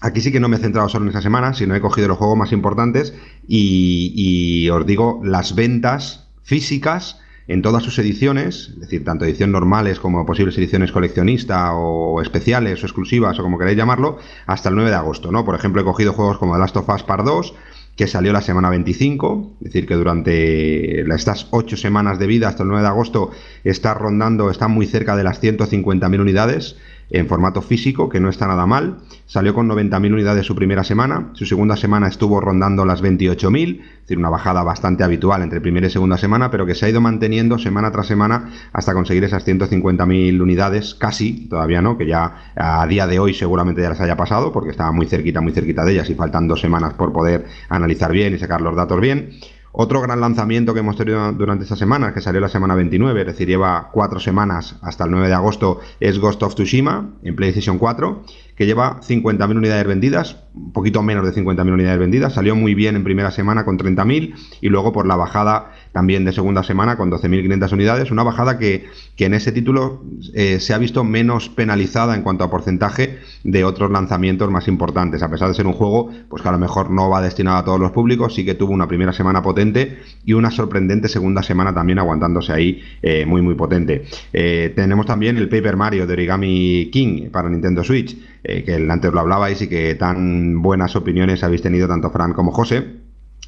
Aquí 0.00 0.22
sí 0.22 0.32
que 0.32 0.40
no 0.40 0.48
me 0.48 0.56
he 0.56 0.60
centrado 0.60 0.88
solo 0.88 1.04
en 1.04 1.08
esta 1.08 1.20
semana, 1.20 1.52
sino 1.52 1.74
he 1.74 1.80
cogido 1.80 2.08
los 2.08 2.16
juegos 2.16 2.38
más 2.38 2.52
importantes 2.52 3.12
y, 3.46 4.12
y 4.14 4.70
os 4.70 4.86
digo 4.86 5.20
las 5.24 5.54
ventas 5.56 6.30
físicas 6.42 7.20
en 7.48 7.62
todas 7.62 7.82
sus 7.82 7.98
ediciones, 7.98 8.68
es 8.74 8.80
decir, 8.80 9.04
tanto 9.04 9.24
ediciones 9.24 9.52
normales 9.52 9.98
como 9.98 10.24
posibles 10.26 10.56
ediciones 10.58 10.92
coleccionista 10.92 11.74
o 11.74 12.20
especiales 12.20 12.82
o 12.82 12.86
exclusivas 12.86 13.38
o 13.38 13.42
como 13.42 13.58
queráis 13.58 13.76
llamarlo, 13.76 14.18
hasta 14.46 14.68
el 14.68 14.74
9 14.74 14.90
de 14.90 14.96
agosto, 14.96 15.32
¿no? 15.32 15.46
Por 15.46 15.54
ejemplo, 15.54 15.80
he 15.80 15.84
cogido 15.84 16.12
juegos 16.12 16.36
como 16.36 16.54
The 16.54 16.60
Last 16.60 16.76
of 16.76 16.88
Us 16.90 17.02
Part 17.02 17.24
2, 17.24 17.54
que 17.96 18.06
salió 18.06 18.32
la 18.32 18.42
semana 18.42 18.68
25, 18.68 19.56
es 19.60 19.64
decir, 19.64 19.86
que 19.86 19.94
durante 19.94 21.00
estas 21.12 21.48
ocho 21.50 21.76
semanas 21.76 22.18
de 22.18 22.26
vida 22.26 22.48
hasta 22.48 22.62
el 22.62 22.68
9 22.68 22.82
de 22.82 22.88
agosto 22.88 23.30
está 23.64 23.94
rondando, 23.94 24.50
está 24.50 24.68
muy 24.68 24.86
cerca 24.86 25.16
de 25.16 25.24
las 25.24 25.42
150.000 25.42 26.20
unidades 26.20 26.76
en 27.10 27.26
formato 27.26 27.62
físico, 27.62 28.08
que 28.08 28.20
no 28.20 28.28
está 28.28 28.46
nada 28.46 28.66
mal. 28.66 28.98
Salió 29.26 29.54
con 29.54 29.68
90.000 29.68 30.12
unidades 30.12 30.46
su 30.46 30.54
primera 30.54 30.84
semana, 30.84 31.30
su 31.32 31.46
segunda 31.46 31.76
semana 31.76 32.08
estuvo 32.08 32.40
rondando 32.40 32.84
las 32.84 33.02
28.000, 33.02 33.80
es 33.80 34.00
decir, 34.02 34.18
una 34.18 34.30
bajada 34.30 34.62
bastante 34.62 35.04
habitual 35.04 35.42
entre 35.42 35.60
primera 35.60 35.86
y 35.86 35.90
segunda 35.90 36.18
semana, 36.18 36.50
pero 36.50 36.66
que 36.66 36.74
se 36.74 36.86
ha 36.86 36.88
ido 36.88 37.00
manteniendo 37.00 37.58
semana 37.58 37.90
tras 37.90 38.06
semana 38.06 38.50
hasta 38.72 38.94
conseguir 38.94 39.24
esas 39.24 39.46
150.000 39.46 40.40
unidades, 40.40 40.94
casi, 40.94 41.48
todavía 41.48 41.82
no, 41.82 41.98
que 41.98 42.06
ya 42.06 42.52
a 42.56 42.86
día 42.86 43.06
de 43.06 43.18
hoy 43.18 43.34
seguramente 43.34 43.82
ya 43.82 43.90
las 43.90 44.00
haya 44.00 44.16
pasado, 44.16 44.52
porque 44.52 44.70
estaba 44.70 44.92
muy 44.92 45.06
cerquita, 45.06 45.40
muy 45.40 45.52
cerquita 45.52 45.84
de 45.84 45.92
ellas 45.92 46.10
y 46.10 46.14
faltan 46.14 46.48
dos 46.48 46.60
semanas 46.60 46.94
por 46.94 47.12
poder 47.12 47.46
analizar 47.68 48.12
bien 48.12 48.34
y 48.34 48.38
sacar 48.38 48.60
los 48.60 48.76
datos 48.76 49.00
bien. 49.00 49.30
Otro 49.72 50.00
gran 50.00 50.20
lanzamiento 50.20 50.72
que 50.72 50.80
hemos 50.80 50.96
tenido 50.96 51.32
durante 51.32 51.64
esta 51.64 51.76
semana, 51.76 52.14
que 52.14 52.20
salió 52.20 52.40
la 52.40 52.48
semana 52.48 52.74
29, 52.74 53.20
es 53.20 53.26
decir, 53.26 53.48
lleva 53.48 53.90
cuatro 53.92 54.18
semanas 54.18 54.76
hasta 54.82 55.04
el 55.04 55.10
9 55.10 55.28
de 55.28 55.34
agosto, 55.34 55.80
es 56.00 56.18
Ghost 56.18 56.42
of 56.42 56.54
Tsushima 56.54 57.10
en 57.22 57.36
PlayStation 57.36 57.78
4, 57.78 58.24
que 58.58 58.66
lleva 58.66 59.00
50.000 59.00 59.56
unidades 59.56 59.86
vendidas, 59.86 60.36
un 60.52 60.72
poquito 60.72 61.00
menos 61.00 61.24
de 61.24 61.32
50.000 61.32 61.72
unidades 61.72 62.00
vendidas, 62.00 62.34
salió 62.34 62.56
muy 62.56 62.74
bien 62.74 62.96
en 62.96 63.04
primera 63.04 63.30
semana 63.30 63.64
con 63.64 63.78
30.000 63.78 64.34
y 64.60 64.68
luego 64.68 64.92
por 64.92 65.06
la 65.06 65.14
bajada 65.14 65.70
también 65.92 66.24
de 66.24 66.32
segunda 66.32 66.64
semana 66.64 66.96
con 66.96 67.08
12.500 67.08 67.72
unidades, 67.72 68.10
una 68.10 68.24
bajada 68.24 68.58
que, 68.58 68.86
que 69.14 69.26
en 69.26 69.34
ese 69.34 69.52
título 69.52 70.02
eh, 70.34 70.58
se 70.58 70.74
ha 70.74 70.78
visto 70.78 71.04
menos 71.04 71.48
penalizada 71.48 72.16
en 72.16 72.22
cuanto 72.22 72.42
a 72.42 72.50
porcentaje 72.50 73.18
de 73.44 73.62
otros 73.62 73.92
lanzamientos 73.92 74.50
más 74.50 74.66
importantes, 74.66 75.22
a 75.22 75.30
pesar 75.30 75.48
de 75.48 75.54
ser 75.54 75.68
un 75.68 75.72
juego 75.72 76.10
pues 76.28 76.42
que 76.42 76.48
a 76.48 76.52
lo 76.52 76.58
mejor 76.58 76.90
no 76.90 77.08
va 77.08 77.22
destinado 77.22 77.58
a 77.58 77.64
todos 77.64 77.78
los 77.78 77.92
públicos, 77.92 78.34
sí 78.34 78.44
que 78.44 78.56
tuvo 78.56 78.72
una 78.72 78.88
primera 78.88 79.12
semana 79.12 79.40
potente 79.40 79.98
y 80.24 80.32
una 80.32 80.50
sorprendente 80.50 81.08
segunda 81.08 81.44
semana 81.44 81.72
también 81.72 82.00
aguantándose 82.00 82.52
ahí 82.52 82.82
eh, 83.02 83.24
muy 83.24 83.40
muy 83.40 83.54
potente. 83.54 84.04
Eh, 84.32 84.72
tenemos 84.74 85.06
también 85.06 85.36
el 85.36 85.48
Paper 85.48 85.76
Mario 85.76 86.08
de 86.08 86.12
Origami 86.12 86.90
King 86.90 87.30
para 87.30 87.48
Nintendo 87.48 87.84
Switch, 87.84 88.16
eh, 88.44 88.64
que 88.64 88.74
antes 88.74 89.12
lo 89.12 89.20
hablabais 89.20 89.60
y 89.62 89.68
que 89.68 89.94
tan 89.94 90.62
buenas 90.62 90.96
opiniones 90.96 91.42
habéis 91.42 91.62
tenido 91.62 91.88
tanto 91.88 92.10
Fran 92.10 92.32
como 92.32 92.52
José. 92.52 92.98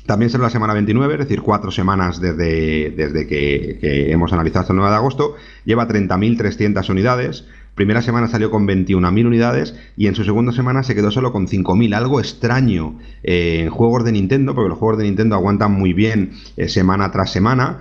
También 0.06 0.30
será 0.30 0.44
la 0.44 0.50
semana 0.50 0.74
29, 0.74 1.14
es 1.14 1.20
decir, 1.20 1.40
cuatro 1.42 1.70
semanas 1.70 2.20
desde, 2.20 2.90
desde 2.90 3.26
que, 3.26 4.10
hemos 4.10 4.32
analizado 4.32 4.62
hasta 4.62 4.72
el 4.72 4.78
9 4.78 4.90
de 4.90 4.96
agosto. 4.96 5.36
Lleva 5.64 5.86
30.300 5.86 6.90
unidades. 6.90 7.46
Primera 7.74 8.02
semana 8.02 8.26
salió 8.26 8.50
con 8.50 8.66
21.000 8.66 9.26
unidades 9.26 9.76
y 9.96 10.08
en 10.08 10.14
su 10.16 10.24
segunda 10.24 10.52
semana 10.52 10.82
se 10.82 10.94
quedó 10.94 11.10
solo 11.10 11.32
con 11.32 11.46
5.000. 11.46 11.94
Algo 11.94 12.18
extraño 12.18 12.98
eh, 13.22 13.60
en 13.62 13.70
juegos 13.70 14.04
de 14.04 14.12
Nintendo, 14.12 14.54
porque 14.54 14.70
los 14.70 14.78
juegos 14.78 14.98
de 14.98 15.04
Nintendo 15.04 15.36
aguantan 15.36 15.72
muy 15.72 15.92
bien 15.92 16.32
eh, 16.56 16.68
semana 16.68 17.12
tras 17.12 17.30
semana 17.30 17.80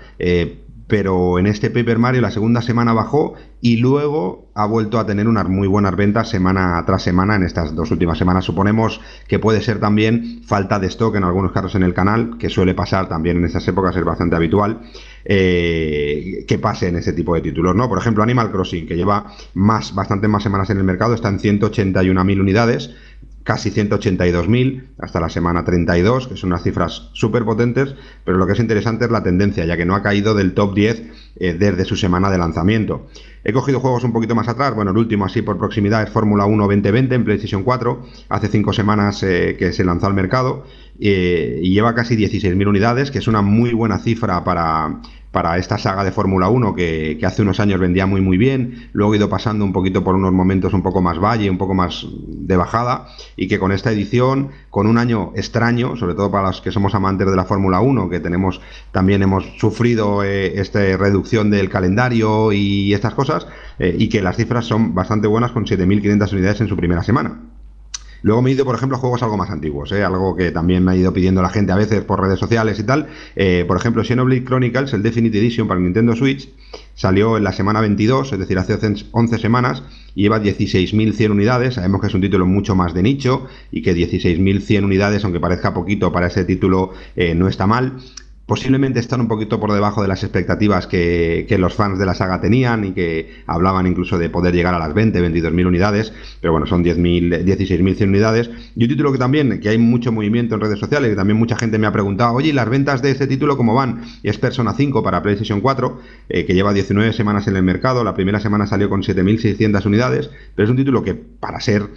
pero 0.90 1.38
en 1.38 1.46
este 1.46 1.70
Paper 1.70 2.00
Mario 2.00 2.20
la 2.20 2.32
segunda 2.32 2.64
semana 2.64 2.94
bajó 2.94 3.36
y 3.62 3.78
luego 3.78 4.50
ha 4.56 4.66
vuelto 4.66 4.98
a 4.98 5.06
tener 5.06 5.28
unas 5.28 5.48
muy 5.48 5.68
buenas 5.68 5.96
ventas 5.96 6.30
semana 6.30 6.84
tras 6.84 7.04
semana 7.04 7.36
en 7.36 7.44
estas 7.44 7.76
dos 7.76 7.92
últimas 7.92 8.18
semanas. 8.18 8.44
Suponemos 8.44 9.00
que 9.28 9.38
puede 9.38 9.62
ser 9.62 9.80
también 9.80 10.42
falta 10.48 10.80
de 10.80 10.88
stock 10.88 11.16
en 11.16 11.24
algunos 11.24 11.52
casos 11.52 11.76
en 11.76 11.84
el 11.84 11.94
canal, 11.94 12.40
que 12.40 12.50
suele 12.50 12.74
pasar 12.74 13.08
también 13.08 13.38
en 13.38 13.46
estas 13.46 13.68
épocas, 13.68 13.96
es 13.96 14.04
bastante 14.04 14.36
habitual 14.36 14.82
eh, 15.26 16.44
que 16.48 16.58
pase 16.58 16.88
en 16.88 16.96
ese 16.96 17.14
tipo 17.14 17.36
de 17.36 17.42
títulos, 17.42 17.76
¿no? 17.76 17.88
Por 17.88 18.00
ejemplo, 18.00 18.24
Animal 18.24 18.52
Crossing, 18.52 18.88
que 18.88 18.96
lleva 18.96 19.28
más, 19.54 19.94
bastante 19.94 20.28
más 20.28 20.42
semanas 20.42 20.72
en 20.72 20.80
el 20.80 20.84
mercado, 20.84 21.14
está 21.14 21.30
en 21.30 21.38
181.000 21.38 22.40
unidades 22.42 22.96
casi 23.50 23.72
182.000 23.72 24.89
hasta 25.00 25.20
la 25.20 25.28
semana 25.28 25.66
32, 25.66 26.28
que 26.28 26.38
son 26.38 26.52
unas 26.52 26.62
cifras 26.62 27.10
súper 27.14 27.45
potentes, 27.45 27.95
pero 28.24 28.38
lo 28.38 28.45
que 28.45 28.54
es 28.54 28.60
interesante 28.60 29.06
es 29.06 29.12
la 29.12 29.24
tendencia, 29.24 29.66
ya 29.66 29.76
que 29.76 29.88
no 29.88 29.95
ha 29.95 30.04
caído 30.04 30.36
del 30.36 30.54
top 30.54 30.76
10 30.76 31.04
eh, 31.38 31.56
desde 31.58 31.84
su 31.84 31.95
semana 31.95 32.30
de 32.30 32.38
lanzamiento. 32.38 33.08
He 33.43 33.52
cogido 33.52 33.80
juegos 33.80 34.04
un 34.04 34.14
poquito 34.14 34.36
más 34.36 34.47
atrás, 34.47 34.76
bueno, 34.76 34.91
el 34.91 34.97
último 34.97 35.26
así 35.26 35.41
por 35.41 35.58
proximidad 35.58 36.04
es 36.04 36.12
Fórmula 36.12 36.45
1 36.45 36.64
2020 36.68 37.16
en 37.16 37.26
PlayStation 37.26 37.64
4, 37.64 38.06
hace 38.30 38.50
5 38.50 38.72
semanas 38.72 39.24
eh, 39.24 39.56
que 39.58 39.74
se 39.74 39.84
lanzó 39.84 40.06
al 40.06 40.14
mercado 40.14 40.66
eh, 41.00 41.60
y 41.64 41.74
lleva 41.74 41.95
casi 41.95 42.16
16.000 42.16 42.68
unidades, 42.68 43.10
que 43.10 43.18
es 43.18 43.28
una 43.28 43.41
muy 43.41 43.74
buena 43.74 43.97
cifra 43.97 44.43
para 44.43 45.02
para 45.32 45.58
esta 45.58 45.78
saga 45.78 46.04
de 46.04 46.12
Fórmula 46.12 46.50
1 46.50 46.76
que, 46.76 47.20
hace 47.24 47.42
unos 47.42 47.60
años 47.60 47.80
vendía 47.80 48.06
muy 48.06 48.22
muy 48.22 48.38
bien, 48.38 48.90
luego 48.94 49.14
ha 49.14 49.18
ido 49.18 49.30
pasando 49.30 49.64
un 49.64 49.74
poquito 49.74 50.04
por 50.04 50.16
unos 50.16 50.32
momentos 50.32 50.74
un 50.74 50.82
poco 50.82 51.02
más 51.02 51.20
valle, 51.20 51.50
un 51.50 51.58
poco 51.58 51.74
más 51.74 52.08
de 52.28 52.58
bajada 52.58 53.08
y 53.36 53.48
que 53.48 53.60
con 53.60 53.72
esta 53.72 53.92
edición, 53.92 54.50
con 54.70 54.88
un 54.88 54.98
año 54.98 55.32
extraño, 55.36 55.96
sobre 55.96 56.16
todo 56.16 56.32
para 56.32 56.48
los 56.48 56.62
que 56.62 56.72
somos 56.72 56.96
amantes 56.96 57.30
de 57.30 57.36
la 57.36 57.46
Fórmula 57.46 57.80
1, 57.80 58.10
que 58.10 58.20
tenemos 58.20 58.62
también 58.92 59.22
hemos 59.22 59.46
sufrido 59.60 60.24
eh, 60.24 60.60
esta 60.60 60.80
reducción 60.98 61.52
del 61.52 61.70
calendario 61.70 62.52
y 62.52 62.94
estas 62.94 63.14
cosas, 63.14 63.48
eh, 63.78 63.96
y 63.98 64.10
que 64.10 64.22
las 64.22 64.36
cifras 64.38 64.66
son 64.66 64.96
bastante 64.96 65.28
buenas 65.28 65.52
con 65.52 65.66
7.500 65.66 66.34
unidades 66.34 66.62
en 66.62 66.68
su 66.68 66.76
primera 66.76 67.04
semana. 67.04 67.40
Luego 68.22 68.42
me 68.42 68.50
he 68.50 68.54
ido, 68.54 68.66
por 68.66 68.76
ejemplo, 68.76 68.98
a 68.98 69.00
juegos 69.00 69.24
algo 69.24 69.38
más 69.38 69.50
antiguos, 69.50 69.92
¿eh? 69.92 70.04
algo 70.04 70.36
que 70.36 70.52
también 70.52 70.84
me 70.84 70.92
ha 70.92 70.96
ido 70.96 71.14
pidiendo 71.14 71.42
la 71.42 71.50
gente 71.50 71.72
a 71.72 71.76
veces 71.76 72.04
por 72.04 72.22
redes 72.22 72.40
sociales 72.40 72.80
y 72.80 72.84
tal. 72.84 73.08
Eh, 73.36 73.66
por 73.68 73.78
ejemplo, 73.78 74.04
Xenoblade 74.04 74.44
Chronicles, 74.44 74.94
el 74.94 75.04
Definitive 75.04 75.40
Edition 75.40 75.68
para 75.68 75.80
Nintendo 75.80 76.16
Switch, 76.16 76.50
salió 76.96 77.38
en 77.38 77.44
la 77.44 77.54
semana 77.54 77.82
22, 77.82 78.34
es 78.34 78.40
decir, 78.40 78.58
hace 78.58 78.78
11 79.12 79.38
semanas, 79.38 79.84
lleva 80.16 80.42
16.100 80.42 81.32
unidades. 81.32 81.76
Sabemos 81.76 82.02
que 82.02 82.08
es 82.08 82.14
un 82.14 82.22
título 82.22 82.46
mucho 82.46 82.76
más 82.76 82.94
de 82.94 83.04
nicho 83.04 83.48
y 83.72 83.82
que 83.82 83.96
16.100 83.96 84.84
unidades, 84.84 85.24
aunque 85.24 85.40
parezca 85.40 85.74
poquito 85.74 86.12
para 86.12 86.28
ese 86.28 86.46
título, 86.46 86.92
eh, 87.16 87.36
no 87.36 87.48
está 87.48 87.68
mal 87.68 87.98
posiblemente 88.50 89.00
están 89.00 89.22
un 89.22 89.28
poquito 89.28 89.60
por 89.60 89.72
debajo 89.72 90.02
de 90.02 90.08
las 90.08 90.24
expectativas 90.24 90.88
que, 90.88 91.45
los 91.60 91.76
fans 91.76 92.00
de 92.00 92.06
la 92.08 92.16
saga 92.16 92.41
tenían 92.41 92.84
y 92.84 92.93
que 92.93 93.43
hablaban 93.45 93.86
incluso 93.86 94.18
de 94.18 94.30
poder 94.32 94.56
llegar 94.56 94.74
a 94.74 94.80
las 94.80 94.93
20, 94.95 95.22
22.000 95.22 95.68
unidades, 95.68 96.14
pero 96.41 96.54
bueno, 96.54 96.66
son 96.66 96.84
10.000, 96.84 97.45
16.100 97.45 98.08
unidades. 98.08 98.50
Y 98.76 98.84
un 98.84 98.89
título 98.89 99.12
que 99.12 99.20
también, 99.20 99.60
que 99.60 99.70
hay 99.70 99.78
mucho 99.78 100.12
movimiento 100.12 100.56
en 100.56 100.62
redes 100.62 100.80
sociales, 100.80 101.14
y 101.14 101.16
también 101.16 101.38
mucha 101.38 101.58
gente 101.58 101.78
me 101.78 101.86
ha 101.86 101.91
preguntado, 101.91 102.34
oye, 102.34 102.50
¿y 102.50 102.54
las 102.54 102.68
ventas 102.68 103.04
de 103.04 103.12
este 103.12 103.28
título 103.28 103.56
cómo 103.56 103.76
van? 103.76 104.02
Y 104.24 104.30
es 104.30 104.39
Persona 104.39 104.74
5 104.74 105.04
para 105.04 105.22
PlayStation 105.22 105.62
4, 105.62 106.02
eh, 106.30 106.45
que 106.45 106.56
lleva 106.56 106.74
19 106.74 107.14
semanas 107.14 107.47
en 107.47 107.56
el 107.56 107.62
mercado, 107.62 108.04
la 108.04 108.16
primera 108.16 108.39
semana 108.39 108.66
salió 108.66 108.89
con 108.89 109.04
7.600 109.04 109.86
unidades, 109.86 110.32
pero 110.56 110.64
es 110.64 110.72
un 110.72 110.78
título 110.78 111.04
que 111.04 111.14
para 111.14 111.60
ser 111.60 111.88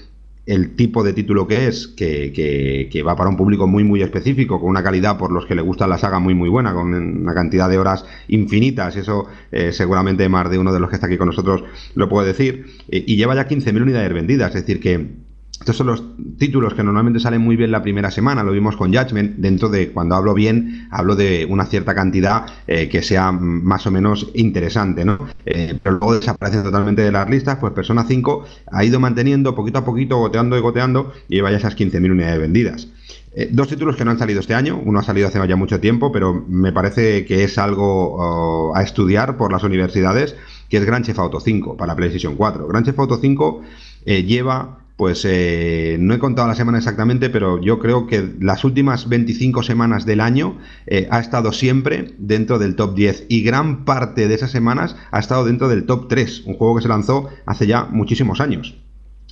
el 0.47 0.75
tipo 0.75 1.05
de 1.05 1.13
título 1.13 1.47
que 1.47 1.69
es, 1.69 1.87
que, 1.87 3.03
va 3.07 3.17
para 3.17 3.31
un 3.31 3.37
público 3.37 3.67
muy 3.67 3.85
muy 3.85 4.03
específico, 4.03 4.61
con 4.61 4.71
una 4.71 4.83
calidad 4.83 5.17
por 5.17 5.31
los 5.31 5.47
que 5.47 5.55
le 5.55 5.63
gusta 5.63 5.87
la 5.87 5.99
saga 5.99 6.19
muy 6.19 6.35
muy 6.35 6.49
buena, 6.49 6.73
con 6.73 6.93
una 6.93 7.35
cantidad 7.35 7.69
de 7.69 7.79
horas 7.79 8.05
infinitas, 8.29 8.97
eso 8.97 9.27
eh, 9.51 9.73
seguramente 9.73 10.29
más 10.29 10.51
de 10.51 10.59
uno 10.59 10.73
de 10.73 10.81
los 10.81 10.89
que 10.89 10.97
está 10.97 11.07
aquí 11.07 11.17
con 11.17 11.29
nosotros 11.29 11.63
lo 11.95 12.09
puede 12.09 12.29
decir, 12.29 12.67
eh, 12.89 13.05
y 13.07 13.17
lleva 13.17 13.35
ya 13.35 13.47
15.000 13.47 13.83
unidades 13.83 14.13
vendidas, 14.13 14.55
es 14.55 14.67
decir 14.67 14.81
que 14.81 15.32
Estos 15.63 15.77
son 15.77 15.87
los 15.87 16.03
títulos 16.39 16.75
que 16.75 16.83
normalmente 16.83 17.21
salen 17.21 17.41
muy 17.41 17.55
bien 17.55 17.71
la 17.71 17.85
primera 17.85 18.11
semana, 18.11 18.43
lo 18.43 18.51
vimos 18.51 18.77
con 18.77 18.93
Judgment, 18.93 19.37
dentro 19.37 19.69
de 19.69 19.93
cuando 19.93 20.17
hablo 20.17 20.35
bien, 20.35 20.89
hablo 20.91 21.15
de 21.15 21.47
una 21.49 21.67
cierta 21.67 21.95
cantidad 21.95 22.47
eh, 22.67 22.89
que 22.89 23.01
sea 23.01 23.31
más 23.31 23.87
o 23.87 23.93
menos 23.93 24.29
interesante, 24.35 25.05
¿no? 25.05 25.21
Eh, 25.47 25.79
pero 25.81 25.99
luego 25.99 26.17
desaparecen 26.17 26.65
totalmente 26.65 27.03
de 27.03 27.13
las 27.13 27.31
listas, 27.31 27.59
pues 27.61 27.73
Persona 27.75 28.05
5 28.09 28.45
ha 28.73 28.85
ido 28.85 28.99
manteniendo 28.99 29.55
poquito 29.55 29.79
a 29.79 29.85
poquito, 29.85 30.19
goteando 30.19 30.59
y 30.59 30.61
goteando, 30.61 31.13
y 31.29 31.37
lleva 31.37 31.53
ya 31.53 31.59
esas 31.59 31.77
15.000 31.77 32.11
unidades 32.11 32.41
vendidas. 32.41 32.89
Eh, 33.37 33.49
dos 33.53 33.69
títulos 33.69 33.95
que 33.95 34.05
no 34.05 34.11
han 34.11 34.19
salido 34.19 34.41
este 34.41 34.57
año, 34.57 34.83
uno 34.85 34.99
ha 34.99 35.05
salido 35.05 35.29
hace 35.29 35.39
ya 35.47 35.55
mucho 35.55 35.79
tiempo, 35.79 36.11
pero 36.11 36.45
me 36.49 36.73
parece 36.73 37.25
que 37.25 37.45
es 37.45 37.57
algo 37.57 38.17
oh, 38.17 38.75
a 38.75 38.83
estudiar 38.83 39.37
por 39.37 39.53
las 39.53 39.63
universidades, 39.63 40.35
que 40.69 40.79
es 40.79 40.85
Grand 40.85 41.05
Chef 41.05 41.21
Auto 41.21 41.39
5 41.39 41.77
para 41.77 41.95
PlayStation 41.95 42.35
4. 42.35 42.67
Grand 42.67 42.85
Chef 42.85 42.99
Auto 42.99 43.17
5 43.17 43.63
lleva 44.05 44.82
pues 44.97 45.25
eh, 45.25 45.97
no 45.99 46.15
he 46.15 46.19
contado 46.19 46.49
la 46.49 46.55
semana 46.55 46.79
exactamente, 46.79 47.31
pero 47.31 47.61
yo 47.61 47.79
creo 47.79 48.07
que 48.07 48.35
las 48.41 48.65
últimas 48.65 49.09
25 49.09 49.63
semanas 49.63 50.07
del 50.07 50.21
año 50.21 50.59
eh, 50.87 51.09
ha 51.11 51.21
estado 51.21 51.53
siempre 51.53 52.15
dentro 52.19 52.59
del 52.59 52.77
top 52.77 52.95
10 52.95 53.27
y 53.29 53.43
gran 53.43 53.85
parte 53.85 54.29
de 54.29 54.35
esas 54.35 54.51
semanas 54.51 54.97
ha 55.11 55.19
estado 55.19 55.45
dentro 55.45 55.69
del 55.69 55.87
top 55.87 56.09
3, 56.09 56.45
un 56.47 56.55
juego 56.55 56.77
que 56.77 56.83
se 56.83 56.89
lanzó 56.89 57.29
hace 57.47 57.67
ya 57.67 57.85
muchísimos 57.85 58.41
años. 58.41 58.77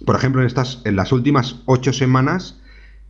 Por 0.04 0.16
ejemplo, 0.16 0.40
en, 0.40 0.46
estas, 0.46 0.80
en 0.84 0.96
las 0.96 1.12
últimas 1.12 1.56
8 1.66 1.92
semanas 1.92 2.60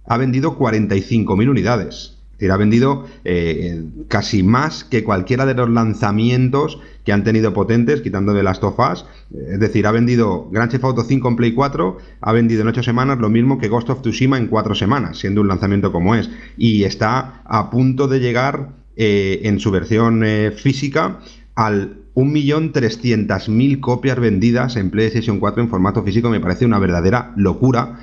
ha 0.06 0.16
vendido 0.16 0.58
45.000 0.58 1.48
unidades 1.48 2.19
decir, 2.40 2.52
ha 2.52 2.56
vendido 2.56 3.06
eh, 3.24 3.84
casi 4.08 4.42
más 4.42 4.84
que 4.84 5.04
cualquiera 5.04 5.44
de 5.44 5.54
los 5.54 5.68
lanzamientos 5.68 6.80
que 7.04 7.12
han 7.12 7.22
tenido 7.22 7.52
potentes, 7.52 8.00
quitando 8.00 8.32
de 8.32 8.42
las 8.42 8.60
tofas. 8.60 9.04
Es 9.30 9.60
decir, 9.60 9.86
ha 9.86 9.92
vendido 9.92 10.48
Grand 10.50 10.70
Theft 10.70 10.84
Auto 10.84 11.04
5 11.04 11.28
en 11.28 11.36
Play 11.36 11.52
4, 11.52 11.98
ha 12.20 12.32
vendido 12.32 12.62
en 12.62 12.68
8 12.68 12.82
semanas 12.82 13.18
lo 13.18 13.28
mismo 13.28 13.58
que 13.58 13.68
Ghost 13.68 13.90
of 13.90 14.00
Tsushima 14.00 14.38
en 14.38 14.46
4 14.46 14.74
semanas, 14.74 15.18
siendo 15.18 15.42
un 15.42 15.48
lanzamiento 15.48 15.92
como 15.92 16.14
es. 16.14 16.30
Y 16.56 16.84
está 16.84 17.42
a 17.44 17.70
punto 17.70 18.08
de 18.08 18.20
llegar 18.20 18.70
eh, 18.96 19.40
en 19.44 19.60
su 19.60 19.70
versión 19.70 20.24
eh, 20.24 20.50
física 20.50 21.18
al 21.54 21.96
1.300.000 22.14 23.80
copias 23.80 24.18
vendidas 24.18 24.76
en 24.76 24.90
PlayStation 24.90 25.38
4 25.38 25.62
en 25.62 25.68
formato 25.68 26.02
físico. 26.02 26.30
Me 26.30 26.40
parece 26.40 26.64
una 26.64 26.78
verdadera 26.78 27.32
locura 27.36 27.98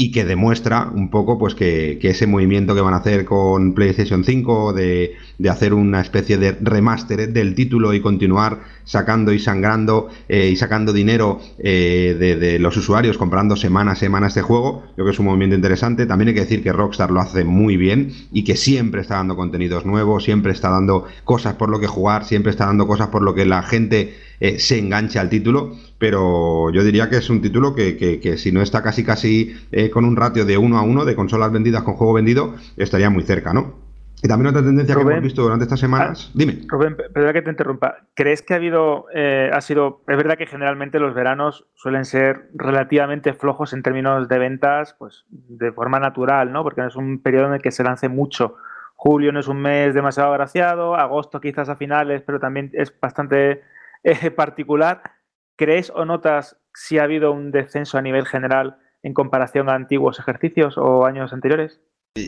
y 0.00 0.12
que 0.12 0.24
demuestra 0.24 0.88
un 0.94 1.10
poco 1.10 1.38
pues 1.38 1.56
que, 1.56 1.98
ese 2.00 2.28
movimiento 2.28 2.72
que 2.76 2.80
van 2.80 2.94
a 2.94 2.98
hacer 2.98 3.24
con 3.24 3.74
PlayStation 3.74 4.22
5 4.22 4.72
de, 4.72 5.16
de 5.38 5.50
hacer 5.50 5.74
una 5.74 6.00
especie 6.00 6.38
de 6.38 6.52
remaster 6.52 7.32
del 7.32 7.56
título 7.56 7.92
y 7.92 8.00
continuar 8.00 8.60
sacando 8.84 9.32
y 9.32 9.40
sangrando 9.40 10.08
eh, 10.28 10.50
y 10.50 10.56
sacando 10.56 10.92
dinero 10.92 11.40
eh, 11.58 12.16
de, 12.16 12.58
los 12.60 12.76
usuarios 12.76 13.18
comprando 13.18 13.56
semana 13.56 13.92
a 13.92 13.96
semana 13.96 14.28
este 14.28 14.40
juego, 14.40 14.84
creo 14.94 15.04
que 15.04 15.10
es 15.10 15.18
un 15.18 15.26
movimiento 15.26 15.56
interesante. 15.56 16.06
También 16.06 16.28
hay 16.28 16.34
que 16.34 16.42
decir 16.42 16.62
que 16.62 16.72
Rockstar 16.72 17.10
lo 17.10 17.20
hace 17.20 17.42
muy 17.42 17.76
bien 17.76 18.12
y 18.30 18.44
que 18.44 18.56
siempre 18.56 19.00
está 19.00 19.16
dando 19.16 19.34
contenidos 19.34 19.84
nuevos, 19.84 20.22
siempre 20.22 20.52
está 20.52 20.70
dando 20.70 21.06
cosas 21.24 21.54
por 21.54 21.70
lo 21.70 21.80
que 21.80 21.88
jugar, 21.88 22.24
siempre 22.24 22.50
está 22.50 22.66
dando 22.66 22.86
cosas 22.86 23.08
por 23.08 23.22
lo 23.22 23.34
que 23.34 23.46
la 23.46 23.62
gente 23.62 24.14
eh, 24.40 24.58
se 24.58 24.78
engancha 24.78 25.20
al 25.20 25.28
título, 25.28 25.76
pero 25.98 26.70
yo 26.72 26.84
diría 26.84 27.08
que 27.08 27.16
es 27.16 27.30
un 27.30 27.40
título 27.40 27.74
que, 27.74 27.96
que, 27.96 28.38
si 28.38 28.52
no 28.52 28.62
está 28.62 28.82
casi 28.82 29.04
casi 29.04 29.56
con 29.92 30.04
un 30.04 30.16
ratio 30.16 30.44
de 30.44 30.58
uno 30.58 30.78
a 30.78 30.82
uno 30.82 31.04
de 31.04 31.14
consolas 31.14 31.52
vendidas 31.52 31.82
con 31.82 31.94
juego 31.94 32.12
vendido, 32.12 32.54
estaría 32.76 33.10
muy 33.10 33.24
cerca, 33.24 33.52
¿no? 33.52 33.88
Y 34.22 34.26
también 34.26 34.48
otra 34.48 34.62
tendencia 34.62 34.96
que 34.96 35.00
hemos 35.00 35.22
visto 35.22 35.42
durante 35.42 35.64
estas 35.64 35.78
semanas. 35.78 36.28
Ah, 36.28 36.32
dime. 36.34 36.62
Rubén, 36.66 36.96
perdona 36.96 37.32
que 37.32 37.42
te 37.42 37.50
interrumpa. 37.50 37.98
¿Crees 38.14 38.42
que 38.42 38.54
ha 38.54 38.56
habido, 38.56 39.06
eh, 39.14 39.48
ha 39.52 39.60
sido, 39.60 40.02
es 40.08 40.16
verdad 40.16 40.36
que 40.36 40.46
generalmente 40.46 40.98
los 40.98 41.14
veranos 41.14 41.66
suelen 41.74 42.04
ser 42.04 42.48
relativamente 42.54 43.32
flojos 43.32 43.72
en 43.72 43.82
términos 43.82 44.28
de 44.28 44.38
ventas, 44.38 44.96
pues 44.98 45.24
de 45.30 45.70
forma 45.70 46.00
natural, 46.00 46.52
¿no? 46.52 46.64
Porque 46.64 46.80
no 46.80 46.88
es 46.88 46.96
un 46.96 47.22
periodo 47.22 47.46
en 47.46 47.54
el 47.54 47.62
que 47.62 47.70
se 47.70 47.84
lance 47.84 48.08
mucho. 48.08 48.56
Julio 48.96 49.30
no 49.30 49.38
es 49.38 49.46
un 49.46 49.62
mes 49.62 49.94
demasiado 49.94 50.32
agraciado, 50.32 50.96
agosto 50.96 51.40
quizás 51.40 51.68
a 51.68 51.76
finales, 51.76 52.22
pero 52.22 52.40
también 52.40 52.70
es 52.72 52.92
bastante 53.00 53.62
eh, 54.02 54.30
particular. 54.30 55.02
¿Crees 55.56 55.90
o 55.90 56.04
notas 56.04 56.56
si 56.74 56.98
ha 56.98 57.04
habido 57.04 57.32
un 57.32 57.50
descenso 57.50 57.98
a 57.98 58.02
nivel 58.02 58.26
general 58.26 58.78
en 59.02 59.14
comparación 59.14 59.68
a 59.68 59.74
antiguos 59.74 60.18
ejercicios 60.18 60.78
o 60.78 61.04
años 61.04 61.32
anteriores? 61.32 61.80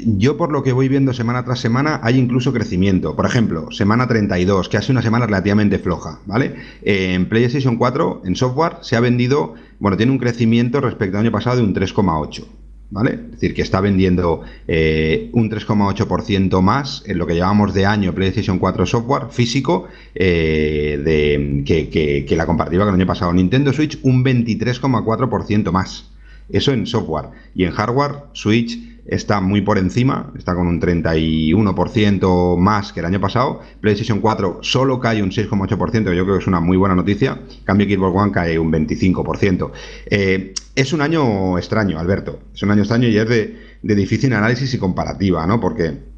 Yo 0.04 0.36
por 0.36 0.52
lo 0.52 0.62
que 0.62 0.72
voy 0.72 0.88
viendo 0.88 1.12
semana 1.12 1.44
tras 1.44 1.60
semana 1.60 2.00
hay 2.02 2.18
incluso 2.18 2.52
crecimiento. 2.52 3.16
Por 3.16 3.26
ejemplo, 3.26 3.70
semana 3.70 4.06
32, 4.06 4.68
que 4.68 4.76
ha 4.76 4.82
sido 4.82 4.92
una 4.92 5.02
semana 5.02 5.26
relativamente 5.26 5.78
floja, 5.78 6.20
¿vale? 6.26 6.56
En 6.82 7.28
PlayStation 7.28 7.76
4, 7.76 8.22
en 8.24 8.36
software, 8.36 8.76
se 8.82 8.96
ha 8.96 9.00
vendido, 9.00 9.54
bueno, 9.78 9.96
tiene 9.96 10.12
un 10.12 10.18
crecimiento 10.18 10.80
respecto 10.80 11.16
al 11.16 11.24
año 11.24 11.32
pasado 11.32 11.56
de 11.56 11.62
un 11.62 11.74
3,8. 11.74 12.59
¿Vale? 12.92 13.12
Es 13.12 13.30
decir, 13.32 13.54
que 13.54 13.62
está 13.62 13.80
vendiendo 13.80 14.42
eh, 14.66 15.30
un 15.32 15.48
3,8% 15.48 16.60
más 16.60 17.04
en 17.06 17.18
lo 17.18 17.26
que 17.26 17.34
llevamos 17.34 17.72
de 17.72 17.86
año 17.86 18.12
PlayStation 18.12 18.58
4 18.58 18.84
software 18.84 19.26
físico 19.30 19.86
eh, 20.12 21.00
de, 21.04 21.62
que, 21.64 22.36
la 22.36 22.46
comparativa 22.46 22.84
con 22.84 22.94
el 22.94 23.00
año 23.00 23.06
pasado. 23.06 23.32
Nintendo 23.32 23.72
Switch 23.72 24.00
un 24.02 24.24
23,4% 24.24 25.70
más. 25.70 26.10
Eso 26.48 26.72
en 26.72 26.84
software. 26.84 27.26
Y 27.54 27.62
en 27.62 27.70
hardware, 27.70 28.24
Switch 28.32 28.76
está 29.10 29.40
muy 29.40 29.60
por 29.60 29.76
encima, 29.76 30.32
está 30.38 30.54
con 30.54 30.68
un 30.68 30.80
31% 30.80 32.56
más 32.56 32.92
que 32.92 33.00
el 33.00 33.06
año 33.06 33.20
pasado. 33.20 33.60
PlayStation 33.80 34.20
4 34.20 34.60
solo 34.62 35.00
cae 35.00 35.22
un 35.22 35.30
6,8%, 35.30 36.14
yo 36.14 36.24
creo 36.24 36.36
que 36.36 36.42
es 36.42 36.46
una 36.46 36.60
muy 36.60 36.76
buena 36.76 36.94
noticia. 36.94 37.40
Cambio 37.64 37.88
Xbox 37.88 38.16
One 38.16 38.32
cae 38.32 38.58
un 38.58 38.72
25%. 38.72 39.72
Eh, 40.06 40.54
es 40.76 40.92
un 40.92 41.02
año 41.02 41.58
extraño, 41.58 41.98
Alberto. 41.98 42.38
Es 42.54 42.62
un 42.62 42.70
año 42.70 42.82
extraño 42.82 43.08
y 43.08 43.18
es 43.18 43.28
de, 43.28 43.58
de 43.82 43.94
difícil 43.96 44.32
análisis 44.32 44.72
y 44.72 44.78
comparativa, 44.78 45.44
¿no? 45.46 45.58
Porque 45.60 46.10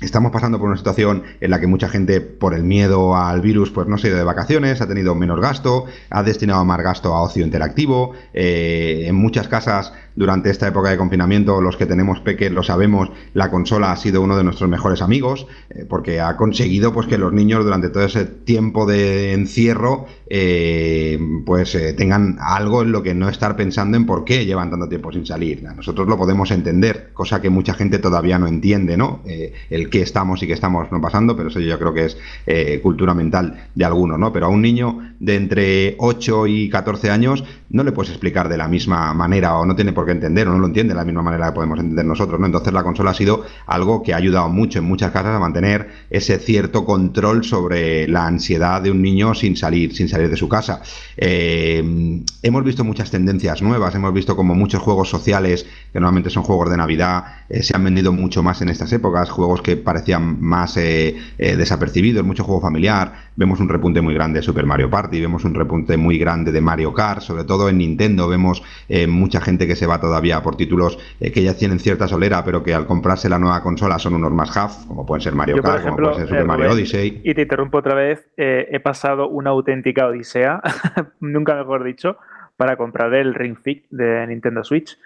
Estamos 0.00 0.30
pasando 0.30 0.60
por 0.60 0.68
una 0.68 0.76
situación 0.76 1.24
en 1.40 1.50
la 1.50 1.58
que 1.58 1.66
mucha 1.66 1.88
gente, 1.88 2.20
por 2.20 2.54
el 2.54 2.62
miedo 2.62 3.16
al 3.16 3.40
virus, 3.40 3.72
pues 3.72 3.88
no 3.88 3.98
se 3.98 4.06
ha 4.06 4.10
ido 4.10 4.18
de 4.18 4.24
vacaciones, 4.24 4.80
ha 4.80 4.86
tenido 4.86 5.16
menos 5.16 5.40
gasto, 5.40 5.86
ha 6.08 6.22
destinado 6.22 6.64
más 6.64 6.80
gasto 6.80 7.14
a 7.14 7.22
ocio 7.22 7.44
interactivo. 7.44 8.12
Eh, 8.32 9.06
en 9.08 9.16
muchas 9.16 9.48
casas, 9.48 9.92
durante 10.18 10.50
esta 10.50 10.66
época 10.66 10.90
de 10.90 10.96
confinamiento, 10.96 11.60
los 11.60 11.76
que 11.76 11.86
tenemos 11.86 12.20
peques 12.20 12.50
lo 12.50 12.62
sabemos, 12.62 13.10
la 13.34 13.50
consola 13.50 13.92
ha 13.92 13.96
sido 13.96 14.20
uno 14.20 14.36
de 14.36 14.42
nuestros 14.42 14.68
mejores 14.68 15.00
amigos, 15.00 15.46
eh, 15.70 15.84
porque 15.88 16.20
ha 16.20 16.36
conseguido 16.36 16.92
pues 16.92 17.06
que 17.06 17.18
los 17.18 17.32
niños 17.32 17.64
durante 17.64 17.88
todo 17.88 18.04
ese 18.04 18.24
tiempo 18.24 18.84
de 18.84 19.32
encierro, 19.32 20.06
eh, 20.28 21.18
pues 21.46 21.78
tengan 21.96 22.36
algo 22.40 22.82
en 22.82 22.92
lo 22.92 23.02
que 23.02 23.14
no 23.14 23.28
estar 23.28 23.54
pensando 23.56 23.96
en 23.96 24.06
por 24.06 24.24
qué 24.24 24.44
llevan 24.44 24.70
tanto 24.70 24.88
tiempo 24.88 25.12
sin 25.12 25.24
salir. 25.24 25.62
Nosotros 25.62 26.08
lo 26.08 26.16
podemos 26.16 26.50
entender, 26.50 27.10
cosa 27.12 27.40
que 27.40 27.50
mucha 27.50 27.74
gente 27.74 27.98
todavía 27.98 28.38
no 28.38 28.48
entiende, 28.48 28.96
¿no? 28.96 29.22
el 29.70 29.90
que 29.90 30.02
estamos 30.02 30.42
y 30.42 30.46
que 30.46 30.52
estamos 30.52 30.90
no 30.90 31.00
pasando, 31.00 31.36
pero 31.36 31.48
eso 31.48 31.60
yo 31.60 31.78
creo 31.78 31.94
que 31.94 32.06
es 32.06 32.18
eh, 32.46 32.80
cultura 32.82 33.14
mental 33.14 33.68
de 33.74 33.84
algunos, 33.84 34.18
¿no? 34.18 34.32
Pero 34.32 34.46
a 34.46 34.48
un 34.48 34.62
niño 34.62 34.98
de 35.20 35.36
entre 35.36 35.96
8 35.98 36.46
y 36.46 36.68
14 36.68 37.10
años 37.10 37.44
no 37.70 37.84
le 37.84 37.92
puedes 37.92 38.10
explicar 38.10 38.48
de 38.48 38.56
la 38.56 38.68
misma 38.68 39.12
manera 39.14 39.58
o 39.58 39.66
no 39.66 39.76
tiene 39.76 39.92
por 39.92 40.06
qué 40.08 40.12
entender 40.12 40.48
o 40.48 40.52
no 40.52 40.58
lo 40.58 40.66
entiende 40.66 40.94
de 40.94 40.98
la 40.98 41.04
misma 41.04 41.22
manera 41.22 41.46
que 41.46 41.52
podemos 41.52 41.78
entender 41.78 42.04
nosotros, 42.04 42.40
¿no? 42.40 42.46
Entonces 42.46 42.72
la 42.72 42.82
consola 42.82 43.10
ha 43.10 43.14
sido 43.14 43.44
algo 43.66 44.02
que 44.02 44.14
ha 44.14 44.16
ayudado 44.16 44.48
mucho 44.48 44.78
en 44.78 44.86
muchas 44.86 45.12
casas 45.12 45.36
a 45.36 45.38
mantener 45.38 45.88
ese 46.10 46.38
cierto 46.38 46.84
control 46.84 47.44
sobre 47.44 48.08
la 48.08 48.26
ansiedad 48.26 48.82
de 48.82 48.90
un 48.90 49.02
niño 49.02 49.34
sin 49.34 49.56
salir, 49.56 49.94
sin 49.94 50.08
salir 50.08 50.28
de 50.30 50.36
su 50.36 50.48
casa. 50.48 50.80
Eh, 51.16 52.22
hemos 52.42 52.64
visto 52.64 52.84
muchas 52.84 53.10
tendencias 53.10 53.62
nuevas, 53.62 53.94
hemos 53.94 54.12
visto 54.12 54.34
como 54.34 54.54
muchos 54.54 54.82
juegos 54.82 55.08
sociales, 55.10 55.66
que 55.92 56.00
normalmente 56.00 56.30
son 56.30 56.42
juegos 56.42 56.70
de 56.70 56.76
Navidad, 56.76 57.24
eh, 57.48 57.62
se 57.62 57.76
han 57.76 57.84
vendido 57.84 58.12
mucho 58.12 58.42
más 58.42 58.62
en 58.62 58.70
estas 58.70 58.92
épocas, 58.92 59.30
juegos 59.30 59.62
que 59.62 59.76
parecían 59.76 60.40
más 60.40 60.76
eh, 60.76 61.16
desapercibidos, 61.38 62.24
mucho 62.24 62.44
juego 62.44 62.60
familiar, 62.60 63.27
vemos 63.38 63.60
un 63.60 63.68
repunte 63.68 64.00
muy 64.00 64.14
grande 64.14 64.40
de 64.40 64.42
Super 64.42 64.66
Mario 64.66 64.90
Party, 64.90 65.20
vemos 65.20 65.44
un 65.44 65.54
repunte 65.54 65.96
muy 65.96 66.18
grande 66.18 66.50
de 66.50 66.60
Mario 66.60 66.92
Kart, 66.92 67.20
sobre 67.20 67.44
todo 67.44 67.68
en 67.68 67.78
Nintendo 67.78 68.28
vemos 68.28 68.64
eh, 68.88 69.06
mucha 69.06 69.40
gente 69.40 69.68
que 69.68 69.76
se 69.76 69.86
va 69.86 70.00
todavía 70.00 70.42
por 70.42 70.56
títulos 70.56 70.98
eh, 71.20 71.30
que 71.30 71.44
ya 71.44 71.54
tienen 71.56 71.78
cierta 71.78 72.08
solera, 72.08 72.44
pero 72.44 72.64
que 72.64 72.74
al 72.74 72.84
comprarse 72.84 73.28
la 73.28 73.38
nueva 73.38 73.62
consola 73.62 74.00
son 74.00 74.14
unos 74.14 74.32
más 74.32 74.56
half, 74.56 74.86
como 74.86 75.06
pueden 75.06 75.22
ser 75.22 75.36
Mario 75.36 75.62
Kart, 75.62 75.84
como 75.84 75.96
puede 75.96 76.14
ser 76.16 76.26
Super 76.26 76.42
eh, 76.42 76.44
Mario 76.46 76.72
Odyssey. 76.72 77.20
Y 77.22 77.32
te 77.32 77.42
interrumpo 77.42 77.78
otra 77.78 77.94
vez, 77.94 78.28
he 78.36 78.80
pasado 78.80 79.28
una 79.28 79.50
auténtica 79.50 80.08
odisea, 80.08 80.60
nunca 81.20 81.54
mejor 81.54 81.84
dicho, 81.84 82.16
para 82.56 82.76
comprar 82.76 83.14
el 83.14 83.34
Ring 83.34 83.56
Fit 83.56 83.84
de 83.90 84.26
Nintendo 84.26 84.64
Switch. 84.64 84.98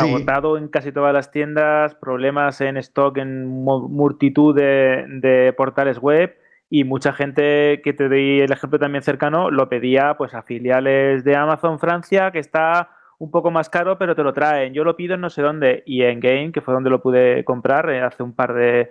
Agotado 0.00 0.56
en 0.56 0.68
casi 0.68 0.92
todas 0.92 1.12
las 1.12 1.32
tiendas, 1.32 1.96
problemas 1.96 2.60
en 2.60 2.76
stock 2.76 3.18
en 3.18 3.48
multitud 3.48 4.54
de 4.54 5.52
portales 5.56 5.98
web 5.98 6.36
y 6.68 6.84
mucha 6.84 7.12
gente 7.12 7.80
que 7.82 7.92
te 7.92 8.08
doy 8.08 8.40
el 8.40 8.52
ejemplo 8.52 8.78
también 8.78 9.02
cercano 9.02 9.50
lo 9.50 9.68
pedía 9.68 10.16
pues 10.16 10.34
a 10.34 10.42
filiales 10.42 11.24
de 11.24 11.36
Amazon 11.36 11.78
Francia 11.78 12.30
que 12.32 12.40
está 12.40 12.90
un 13.18 13.30
poco 13.30 13.50
más 13.50 13.68
caro 13.68 13.98
pero 13.98 14.16
te 14.16 14.22
lo 14.22 14.32
traen. 14.32 14.74
Yo 14.74 14.84
lo 14.84 14.96
pido 14.96 15.14
en 15.14 15.20
no 15.20 15.30
sé 15.30 15.42
dónde 15.42 15.82
y 15.86 16.02
en 16.02 16.20
Game 16.20 16.52
que 16.52 16.60
fue 16.60 16.74
donde 16.74 16.90
lo 16.90 17.00
pude 17.00 17.44
comprar 17.44 17.88
eh, 17.90 18.00
hace 18.02 18.22
un 18.22 18.34
par 18.34 18.54
de, 18.54 18.90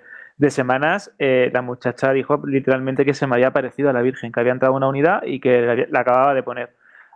semanas 0.50 1.14
eh, 1.18 1.50
la 1.54 1.62
muchacha 1.62 2.12
dijo 2.12 2.42
literalmente 2.46 3.06
que 3.06 3.14
se 3.14 3.26
me 3.26 3.36
había 3.36 3.52
parecido 3.52 3.90
a 3.90 3.94
la 3.94 4.02
Virgen 4.02 4.32
que 4.32 4.40
había 4.40 4.52
entrado 4.52 4.76
una 4.76 4.88
unidad 4.88 5.24
y 5.24 5.40
que 5.40 5.88
la 5.90 6.00
acababa 6.02 6.34
de 6.34 6.44
poner 6.44 6.75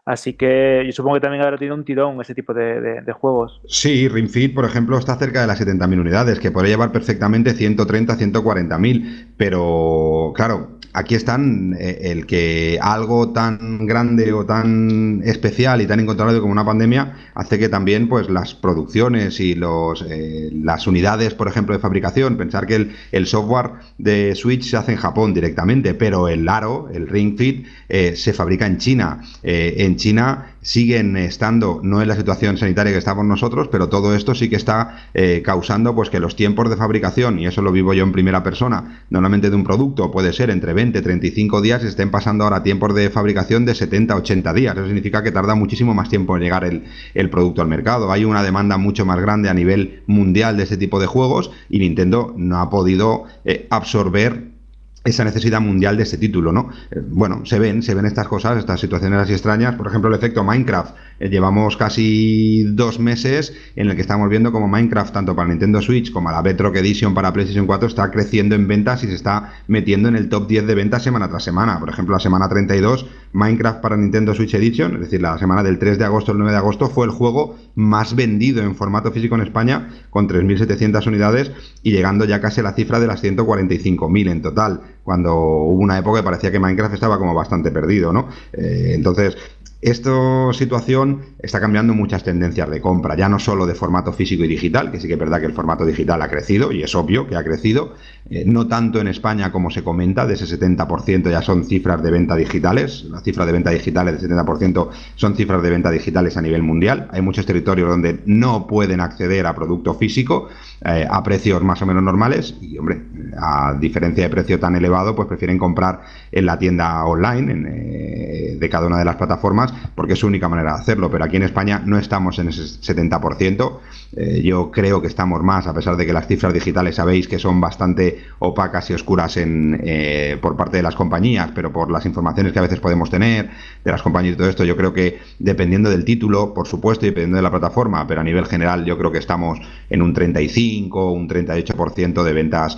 Así 0.10 0.34
que 0.34 0.82
yo 0.88 0.92
supongo 0.92 1.18
que 1.18 1.22
también 1.22 1.44
habrá 1.44 1.56
tenido 1.56 1.76
un 1.76 1.86
tirón 1.86 2.20
ese 2.20 2.34
tipo 2.34 2.52
de, 2.52 3.04
juegos. 3.14 3.62
Sí, 3.68 4.08
Ring 4.08 4.28
Fit, 4.28 4.56
por 4.56 4.66
ejemplo, 4.66 4.98
está 4.98 5.16
cerca 5.18 5.42
de 5.42 5.46
las 5.46 5.62
70.000 5.62 6.00
unidades, 6.00 6.40
que 6.40 6.50
podría 6.50 6.72
llevar 6.72 6.92
perfectamente 6.92 7.54
130, 7.54 8.18
140.000, 8.18 9.28
pero 9.38 10.34
claro, 10.36 10.80
aquí 10.94 11.16
están 11.16 11.76
eh, 11.80 12.00
el 12.12 12.26
que 12.26 12.80
algo 12.82 13.32
tan 13.32 13.86
grande 13.86 14.34
o 14.34 14.46
tan 14.46 15.22
especial 15.24 15.82
y 15.82 15.88
tan 15.88 16.00
incontrolable 16.00 16.40
como 16.42 16.52
una 16.52 16.66
pandemia 16.66 17.14
hace 17.36 17.60
que 17.60 17.70
también 17.70 18.10
pues 18.10 18.30
las 18.30 18.56
producciones 18.56 19.40
y 19.40 19.56
los 19.56 20.04
eh, 20.10 20.50
las 20.52 20.88
unidades 20.88 21.34
por 21.36 21.48
ejemplo 21.48 21.76
de 21.76 21.80
fabricación 21.80 22.38
pensar 22.38 22.66
que 22.66 22.76
el, 22.76 22.96
el, 23.12 23.28
software 23.28 23.72
de 23.98 24.36
Switch 24.36 24.64
se 24.64 24.78
hace 24.78 24.94
en 24.94 24.98
Japón 24.98 25.34
directamente 25.34 25.94
pero 25.94 26.28
el 26.28 26.48
Aro 26.48 26.90
el 26.94 27.08
Ring 27.08 27.38
Fit 27.38 27.68
eh, 27.88 28.16
se 28.16 28.34
fabrica 28.34 28.66
en 28.66 28.78
China 28.78 29.22
en 29.44 29.96
China 30.00 30.56
siguen 30.62 31.16
estando, 31.16 31.80
no 31.84 32.02
en 32.02 32.08
la 32.08 32.16
situación 32.16 32.58
sanitaria 32.58 32.92
que 32.92 32.98
estamos 32.98 33.26
nosotros, 33.26 33.68
pero 33.72 33.88
todo 33.90 34.16
esto 34.16 34.34
sí 34.34 34.50
que 34.50 34.56
está 34.56 35.10
eh, 35.14 35.44
causando 35.46 35.94
pues 35.94 36.10
que 36.10 36.20
los 36.20 36.36
tiempos 36.36 36.70
de 36.70 36.76
fabricación, 36.76 37.40
y 37.40 37.46
eso 37.46 37.62
lo 37.62 37.72
vivo 37.72 37.94
yo 37.94 38.04
en 38.04 38.12
primera 38.12 38.42
persona, 38.42 39.04
normalmente 39.12 39.52
de 39.52 39.56
un 39.56 39.64
producto 39.64 40.10
puede 40.12 40.34
ser 40.34 40.50
entre 40.50 40.74
20 40.74 41.02
35 41.02 41.62
días, 41.62 41.84
estén 41.84 42.10
pasando 42.10 42.44
ahora 42.44 42.64
tiempos 42.64 42.96
de 42.96 43.10
fabricación 43.10 43.66
de 43.66 43.76
70 43.76 44.16
80 44.16 44.54
días. 44.54 44.76
Eso 44.76 44.86
significa 44.86 45.24
que 45.24 45.32
tarda 45.32 45.56
muchísimo 45.56 45.94
más 45.94 46.10
tiempo 46.10 46.36
en 46.36 46.44
llegar 46.44 46.64
el, 46.64 47.30
producto 47.30 47.62
al 47.62 47.68
mercado. 47.68 48.12
Hay 48.12 48.26
una 48.26 48.42
demanda 48.42 48.78
mucho 48.78 49.06
más 49.06 49.20
grande 49.20 49.50
a 49.50 49.54
nivel 49.54 50.04
mundial 50.08 50.58
de 50.58 50.64
este 50.64 50.78
tipo 50.78 51.00
de 51.00 51.08
juegos 51.08 51.52
y 51.70 51.80
Nintendo 51.80 52.34
no 52.36 52.60
ha 52.60 52.70
podido 52.70 53.26
eh, 53.46 53.68
absorber 53.70 54.59
esa 55.04 55.24
necesidad 55.24 55.62
mundial 55.62 55.98
de 55.98 56.04
este 56.04 56.18
título, 56.18 56.52
¿no? 56.52 56.70
Eh, 56.92 57.02
bueno, 57.02 57.46
se 57.46 57.58
ven, 57.58 57.82
se 57.82 57.94
ven 57.96 58.06
estas 58.06 58.28
cosas, 58.28 58.58
estas 58.58 58.80
situaciones 58.80 59.20
así 59.20 59.34
extrañas. 59.34 59.76
Por 59.76 59.88
ejemplo, 59.88 60.10
el 60.10 60.16
efecto 60.16 60.44
Minecraft. 60.44 60.96
Eh, 61.20 61.30
llevamos 61.30 61.78
casi 61.78 62.64
dos 62.64 63.00
meses 63.00 63.54
en 63.76 63.90
el 63.90 63.96
que 63.96 64.02
estamos 64.02 64.30
viendo 64.30 64.52
como 64.52 64.68
Minecraft, 64.68 65.14
tanto 65.14 65.36
para 65.36 65.50
Nintendo 65.50 65.82
Switch 65.82 66.12
como 66.12 66.32
la 66.32 66.42
Bedrock 66.42 66.76
Edition 66.78 67.14
para 67.14 67.34
PlayStation 67.34 67.66
4, 67.66 67.88
está 67.88 68.12
creciendo 68.12 68.56
en 68.56 68.68
ventas 68.68 69.04
y 69.04 69.08
se 69.08 69.16
está 69.16 69.54
metiendo 69.68 70.10
en 70.10 70.16
el 70.16 70.30
top 70.30 70.48
10 70.48 70.68
de 70.68 70.76
ventas 70.76 71.04
semana 71.04 71.30
tras 71.30 71.44
semana. 71.44 71.80
Por 71.80 71.90
ejemplo, 71.90 72.14
la 72.14 72.20
semana 72.20 72.48
32, 72.48 73.06
Minecraft 73.34 73.82
para 73.82 73.98
Nintendo 73.98 74.34
Switch 74.34 74.54
Edition, 74.54 74.96
es 74.96 75.02
decir, 75.02 75.22
la 75.22 75.38
semana 75.38 75.64
del 75.64 75.80
3 75.80 75.98
de 75.98 76.06
agosto 76.06 76.32
al 76.32 76.38
9 76.38 76.52
de 76.52 76.58
agosto, 76.58 76.90
fue 76.90 77.06
el 77.06 77.12
juego 77.12 77.58
más 77.76 78.16
vendido 78.16 78.62
en 78.62 78.76
formato 78.76 79.12
físico 79.12 79.36
en 79.36 79.42
España, 79.42 79.90
con 80.10 80.28
3.700 80.28 81.08
unidades 81.08 81.52
y 81.84 81.92
llegando 81.92 82.26
ya 82.26 82.42
casi 82.42 82.62
a 82.62 82.64
la 82.64 82.74
cifra 82.74 83.00
de 83.00 83.08
las 83.08 83.24
145.000 83.24 84.32
en 84.32 84.42
total 84.42 84.82
cuando 85.10 85.34
hubo 85.36 85.82
una 85.82 85.98
época 85.98 86.20
que 86.20 86.24
parecía 86.24 86.52
que 86.52 86.60
Minecraft 86.60 86.94
estaba 86.94 87.18
como 87.18 87.34
bastante 87.34 87.72
perdido, 87.72 88.14
¿no? 88.14 88.30
Eh, 88.54 88.92
entonces, 88.94 89.36
esta 89.82 90.12
situación 90.52 91.22
está 91.40 91.62
cambiando 91.62 91.94
muchas 91.94 92.24
tendencias 92.24 92.70
de 92.70 92.82
compra, 92.82 93.16
ya 93.16 93.30
no 93.30 93.40
solo 93.40 93.66
de 93.66 93.76
formato 93.76 94.12
físico 94.12 94.44
y 94.44 94.48
digital, 94.48 94.92
que 94.92 95.00
sí 95.00 95.08
que 95.08 95.14
es 95.14 95.20
verdad 95.20 95.40
que 95.40 95.46
el 95.46 95.54
formato 95.54 95.86
digital 95.86 96.22
ha 96.22 96.28
crecido 96.28 96.74
y 96.74 96.84
es 96.84 96.94
obvio 96.96 97.28
que 97.28 97.38
ha 97.38 97.44
crecido, 97.44 97.94
eh, 98.30 98.44
no 98.46 98.68
tanto 98.68 99.00
en 99.00 99.08
España 99.08 99.54
como 99.54 99.70
se 99.70 99.82
comenta, 99.82 100.26
de 100.26 100.34
ese 100.34 100.60
70% 100.60 101.32
ya 101.32 101.42
son 101.42 101.64
cifras 101.64 102.04
de 102.04 102.12
venta 102.12 102.36
digitales, 102.36 103.06
las 103.06 103.24
cifras 103.24 103.48
de 103.48 103.54
venta 103.54 103.70
digitales 103.70 104.22
del 104.22 104.32
70% 104.32 104.90
son 105.16 105.36
cifras 105.36 105.64
de 105.64 105.70
venta 105.70 105.92
digitales 105.92 106.36
a 106.36 106.42
nivel 106.42 106.62
mundial, 106.62 107.08
hay 107.12 107.22
muchos 107.22 107.46
territorios 107.46 107.88
donde 107.88 108.20
no 108.26 108.68
pueden 108.68 109.00
acceder 109.00 109.46
a 109.46 109.56
producto 109.56 109.94
físico 109.94 110.50
eh, 110.84 111.08
a 111.10 111.24
precios 111.24 111.64
más 111.64 111.82
o 111.82 111.86
menos 111.86 112.04
normales 112.04 112.56
y, 112.62 112.78
hombre, 112.78 113.02
a 113.38 113.76
diferencia 113.80 114.26
de 114.26 114.30
precio 114.30 114.60
tan 114.60 114.76
elevado, 114.76 115.16
pues 115.16 115.28
prefieren 115.28 115.58
comprar 115.58 116.02
en 116.32 116.46
la 116.46 116.60
tienda 116.60 117.06
online 117.06 117.70
eh, 117.70 118.29
de 118.60 118.70
cada 118.70 118.88
una 118.88 119.00
de 119.00 119.06
las 119.06 119.16
plataformas 119.16 119.74
porque 119.96 120.14
es 120.14 120.20
su 120.20 120.28
única 120.28 120.50
manera 120.50 120.74
de 120.74 120.82
hacerlo. 120.82 121.10
Pero 121.10 121.24
aquí 121.24 121.38
en 121.38 121.44
España 121.44 121.82
no 121.86 121.98
estamos 121.98 122.40
en 122.40 122.50
ese 122.50 122.64
70%. 122.64 123.80
Eh, 124.16 124.42
yo 124.44 124.72
creo 124.72 125.02
que 125.02 125.08
estamos 125.08 125.42
más, 125.44 125.68
a 125.68 125.74
pesar 125.74 125.96
de 125.96 126.06
que 126.06 126.14
las 126.14 126.28
cifras 126.28 126.54
digitales 126.54 126.96
sabéis 126.96 127.28
que 127.28 127.40
son 127.40 127.62
bastante 127.62 128.24
opacas 128.40 128.90
y 128.90 128.94
oscuras 128.94 129.38
en, 129.38 129.80
eh, 129.84 130.38
por 130.42 130.58
parte 130.58 130.78
de 130.78 130.84
las 130.84 130.96
compañías, 130.96 131.52
pero 131.54 131.72
por 131.72 131.92
las 131.92 132.06
informaciones 132.06 132.52
que 132.52 132.60
a 132.60 132.64
veces 132.64 132.80
podemos 132.80 133.10
tener 133.10 133.50
de 133.84 133.92
las 133.92 134.02
compañías 134.02 134.34
y 134.34 134.38
todo 134.38 134.50
esto, 134.50 134.64
yo 134.64 134.76
creo 134.76 134.94
que 134.94 135.20
dependiendo 135.38 135.90
del 135.90 136.06
título, 136.06 136.54
por 136.54 136.68
supuesto, 136.68 137.06
y 137.06 137.10
dependiendo 137.10 137.38
de 137.38 137.44
la 137.44 137.52
plataforma, 137.52 138.08
pero 138.08 138.22
a 138.22 138.24
nivel 138.24 138.46
general 138.46 138.84
yo 138.86 138.98
creo 138.98 139.12
que 139.12 139.20
estamos 139.20 139.60
en 139.90 140.02
un 140.02 140.14
35, 140.14 141.12
un 141.12 141.30
38% 141.30 142.24
de 142.24 142.34
ventas 142.34 142.78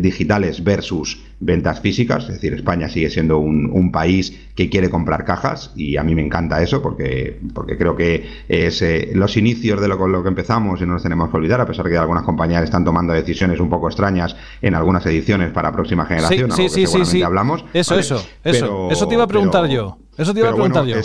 digitales 0.00 0.62
versus 0.62 1.18
ventas 1.40 1.80
físicas, 1.80 2.24
es 2.24 2.34
decir, 2.34 2.54
España 2.54 2.88
sigue 2.88 3.10
siendo 3.10 3.38
un, 3.38 3.92
país 3.92 4.36
que 4.54 4.65
quiere 4.68 4.90
comprar 4.90 5.24
cajas 5.24 5.72
y 5.76 5.96
a 5.96 6.02
mí 6.02 6.14
me 6.14 6.22
encanta 6.22 6.62
eso 6.62 6.82
porque, 6.82 7.40
porque 7.54 7.76
creo 7.76 7.96
que 7.96 8.28
es 8.48 8.82
eh, 8.82 9.10
los 9.14 9.36
inicios 9.36 9.80
de 9.80 9.88
lo, 9.88 9.98
con 9.98 10.12
lo 10.12 10.22
que 10.22 10.28
empezamos 10.28 10.80
y 10.80 10.86
no 10.86 10.94
nos 10.94 11.02
tenemos 11.02 11.30
que 11.30 11.36
olvidar, 11.36 11.60
a 11.60 11.66
pesar 11.66 11.84
de 11.84 11.92
que 11.92 11.98
algunas 11.98 12.24
compañías 12.24 12.64
están 12.64 12.84
tomando 12.84 13.12
decisiones 13.12 13.60
un 13.60 13.70
poco 13.70 13.88
extrañas 13.88 14.36
en 14.62 14.74
algunas 14.74 15.04
ediciones 15.06 15.50
para 15.50 15.72
próxima 15.72 16.06
generación, 16.06 16.52
sí, 16.52 16.68
sí, 16.68 16.86
sí, 16.86 17.04
sí, 17.04 17.22
hablamos. 17.22 17.64
Eso, 17.72 17.98
eso, 17.98 18.24
eso, 18.44 18.90
eso 18.90 19.08
te 19.08 19.14
iba 19.14 19.24
a 19.24 19.28
preguntar 19.28 19.66
yo. 19.68 19.98
Eso 20.16 20.32
te 20.32 20.40
iba 20.40 20.48
a 20.48 20.54
preguntar 20.54 20.86
yo. 20.86 20.96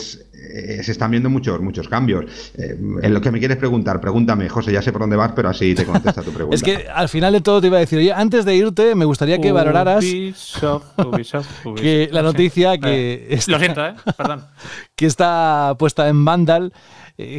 Eh, 0.44 0.82
se 0.84 0.92
están 0.92 1.12
viendo 1.12 1.30
muchos, 1.30 1.62
muchos 1.62 1.88
cambios. 1.88 2.26
Eh, 2.58 2.76
en 3.02 3.14
lo 3.14 3.22
que 3.22 3.32
me 3.32 3.40
quieres 3.40 3.58
preguntar, 3.58 4.02
pregúntame, 4.02 4.50
José, 4.50 4.72
ya 4.72 4.82
sé 4.82 4.92
por 4.92 5.02
dónde 5.02 5.16
vas, 5.16 5.34
pero 5.36 5.50
así 5.50 5.76
te 5.76 5.86
contesta 5.86 6.22
tu 6.22 6.32
pregunta. 6.34 6.56
es 6.56 6.64
que 6.64 6.88
al 6.90 7.10
final 7.10 7.34
de 7.34 7.42
todo 7.42 7.62
te 7.62 7.68
iba 7.68 7.78
a 7.78 7.82
decir, 7.82 8.00
oye, 8.00 8.12
antes 8.12 8.44
de 8.44 8.56
irte, 8.56 8.96
me 8.96 9.06
gustaría 9.06 9.40
que 9.40 9.52
valoraras 9.52 10.04
que 11.76 12.10
la 12.12 12.22
noticia 12.24 12.78
que... 12.78 13.28
Eh, 13.30 13.40
lo 13.48 13.60
siento, 13.60 13.86
¿eh? 13.86 13.94
Perdón. 14.18 14.46
que 14.96 15.06
está 15.06 15.76
puesta 15.78 16.08
en 16.08 16.26
Vandal 16.26 16.74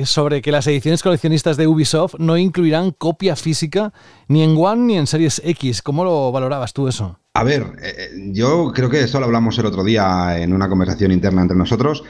sobre 0.05 0.43
que 0.43 0.53
las 0.53 0.65
ediciones 0.69 1.03
coleccionistas 1.03 1.57
de 1.57 1.67
Ubisoft 1.67 2.15
no 2.19 2.37
incluirán 2.37 2.93
copia 2.93 3.35
física 3.35 3.93
ni 4.29 4.45
en 4.45 4.55
One 4.57 4.83
ni 4.83 4.97
en 4.97 5.09
Series 5.09 5.43
X. 5.45 5.83
¿Cómo 5.83 6.05
lo 6.05 6.31
valorabas 6.31 6.73
tú 6.73 6.87
eso? 6.87 7.19
A 7.35 7.45
ver, 7.45 7.65
eh, 7.83 8.11
yo 8.33 8.73
creo 8.75 8.91
que 8.91 9.01
eso 9.01 9.19
lo 9.19 9.25
hablamos 9.25 9.59
el 9.59 9.65
otro 9.65 9.83
día 9.83 10.39
en 10.39 10.53
una 10.53 10.69
conversación 10.69 11.13
interna 11.13 11.41
entre 11.41 11.57
nosotros. 11.57 12.05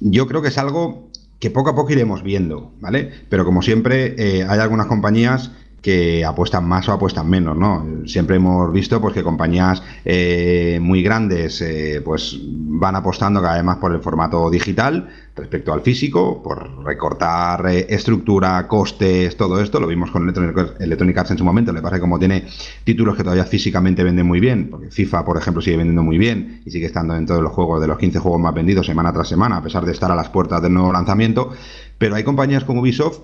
Yo 0.00 0.26
creo 0.26 0.42
que 0.42 0.48
es 0.48 0.58
algo 0.58 1.08
que 1.38 1.50
poco 1.50 1.70
a 1.70 1.74
poco 1.74 1.90
iremos 1.90 2.22
viendo, 2.22 2.72
¿vale? 2.80 3.10
Pero 3.28 3.44
como 3.44 3.62
siempre, 3.62 4.14
eh, 4.16 4.44
hay 4.48 4.60
algunas 4.60 4.86
compañías 4.86 5.50
que 5.82 6.24
apuestan 6.24 6.64
más 6.64 6.88
o 6.88 6.92
apuestan 6.92 7.28
menos, 7.28 7.56
¿no? 7.56 7.84
Siempre 8.06 8.36
hemos 8.36 8.72
visto 8.72 9.00
pues 9.00 9.12
que 9.14 9.24
compañías 9.24 9.82
eh, 10.04 10.78
muy 10.80 11.02
grandes 11.02 11.60
eh, 11.60 12.00
pues 12.04 12.38
van 12.40 12.94
apostando 12.94 13.42
cada 13.42 13.56
vez 13.56 13.64
más 13.64 13.78
por 13.78 13.92
el 13.92 14.00
formato 14.00 14.48
digital 14.48 15.08
respecto 15.34 15.72
al 15.72 15.80
físico, 15.80 16.40
por 16.40 16.84
recortar 16.84 17.66
eh, 17.66 17.86
estructura, 17.88 18.68
costes, 18.68 19.36
todo 19.36 19.60
esto, 19.60 19.80
lo 19.80 19.88
vimos 19.88 20.12
con 20.12 20.28
Electronic 20.28 21.18
Arts 21.18 21.32
en 21.32 21.38
su 21.38 21.44
momento, 21.44 21.72
le 21.72 21.82
pasa 21.82 21.96
que 21.96 22.00
como 22.00 22.18
tiene 22.18 22.46
títulos 22.84 23.16
que 23.16 23.24
todavía 23.24 23.44
físicamente 23.44 24.04
venden 24.04 24.26
muy 24.26 24.38
bien, 24.38 24.68
porque 24.70 24.90
FIFA, 24.90 25.24
por 25.24 25.36
ejemplo, 25.36 25.60
sigue 25.62 25.78
vendiendo 25.78 26.04
muy 26.04 26.18
bien 26.18 26.62
y 26.64 26.70
sigue 26.70 26.86
estando 26.86 27.16
en 27.16 27.26
todos 27.26 27.42
los 27.42 27.50
juegos 27.50 27.80
de 27.80 27.88
los 27.88 27.98
15 27.98 28.20
juegos 28.20 28.40
más 28.40 28.54
vendidos 28.54 28.86
semana 28.86 29.12
tras 29.12 29.28
semana, 29.28 29.56
a 29.56 29.62
pesar 29.62 29.84
de 29.84 29.90
estar 29.90 30.12
a 30.12 30.14
las 30.14 30.28
puertas 30.28 30.62
del 30.62 30.74
nuevo 30.74 30.92
lanzamiento, 30.92 31.50
pero 31.98 32.14
hay 32.14 32.22
compañías 32.22 32.64
como 32.64 32.80
Ubisoft 32.82 33.20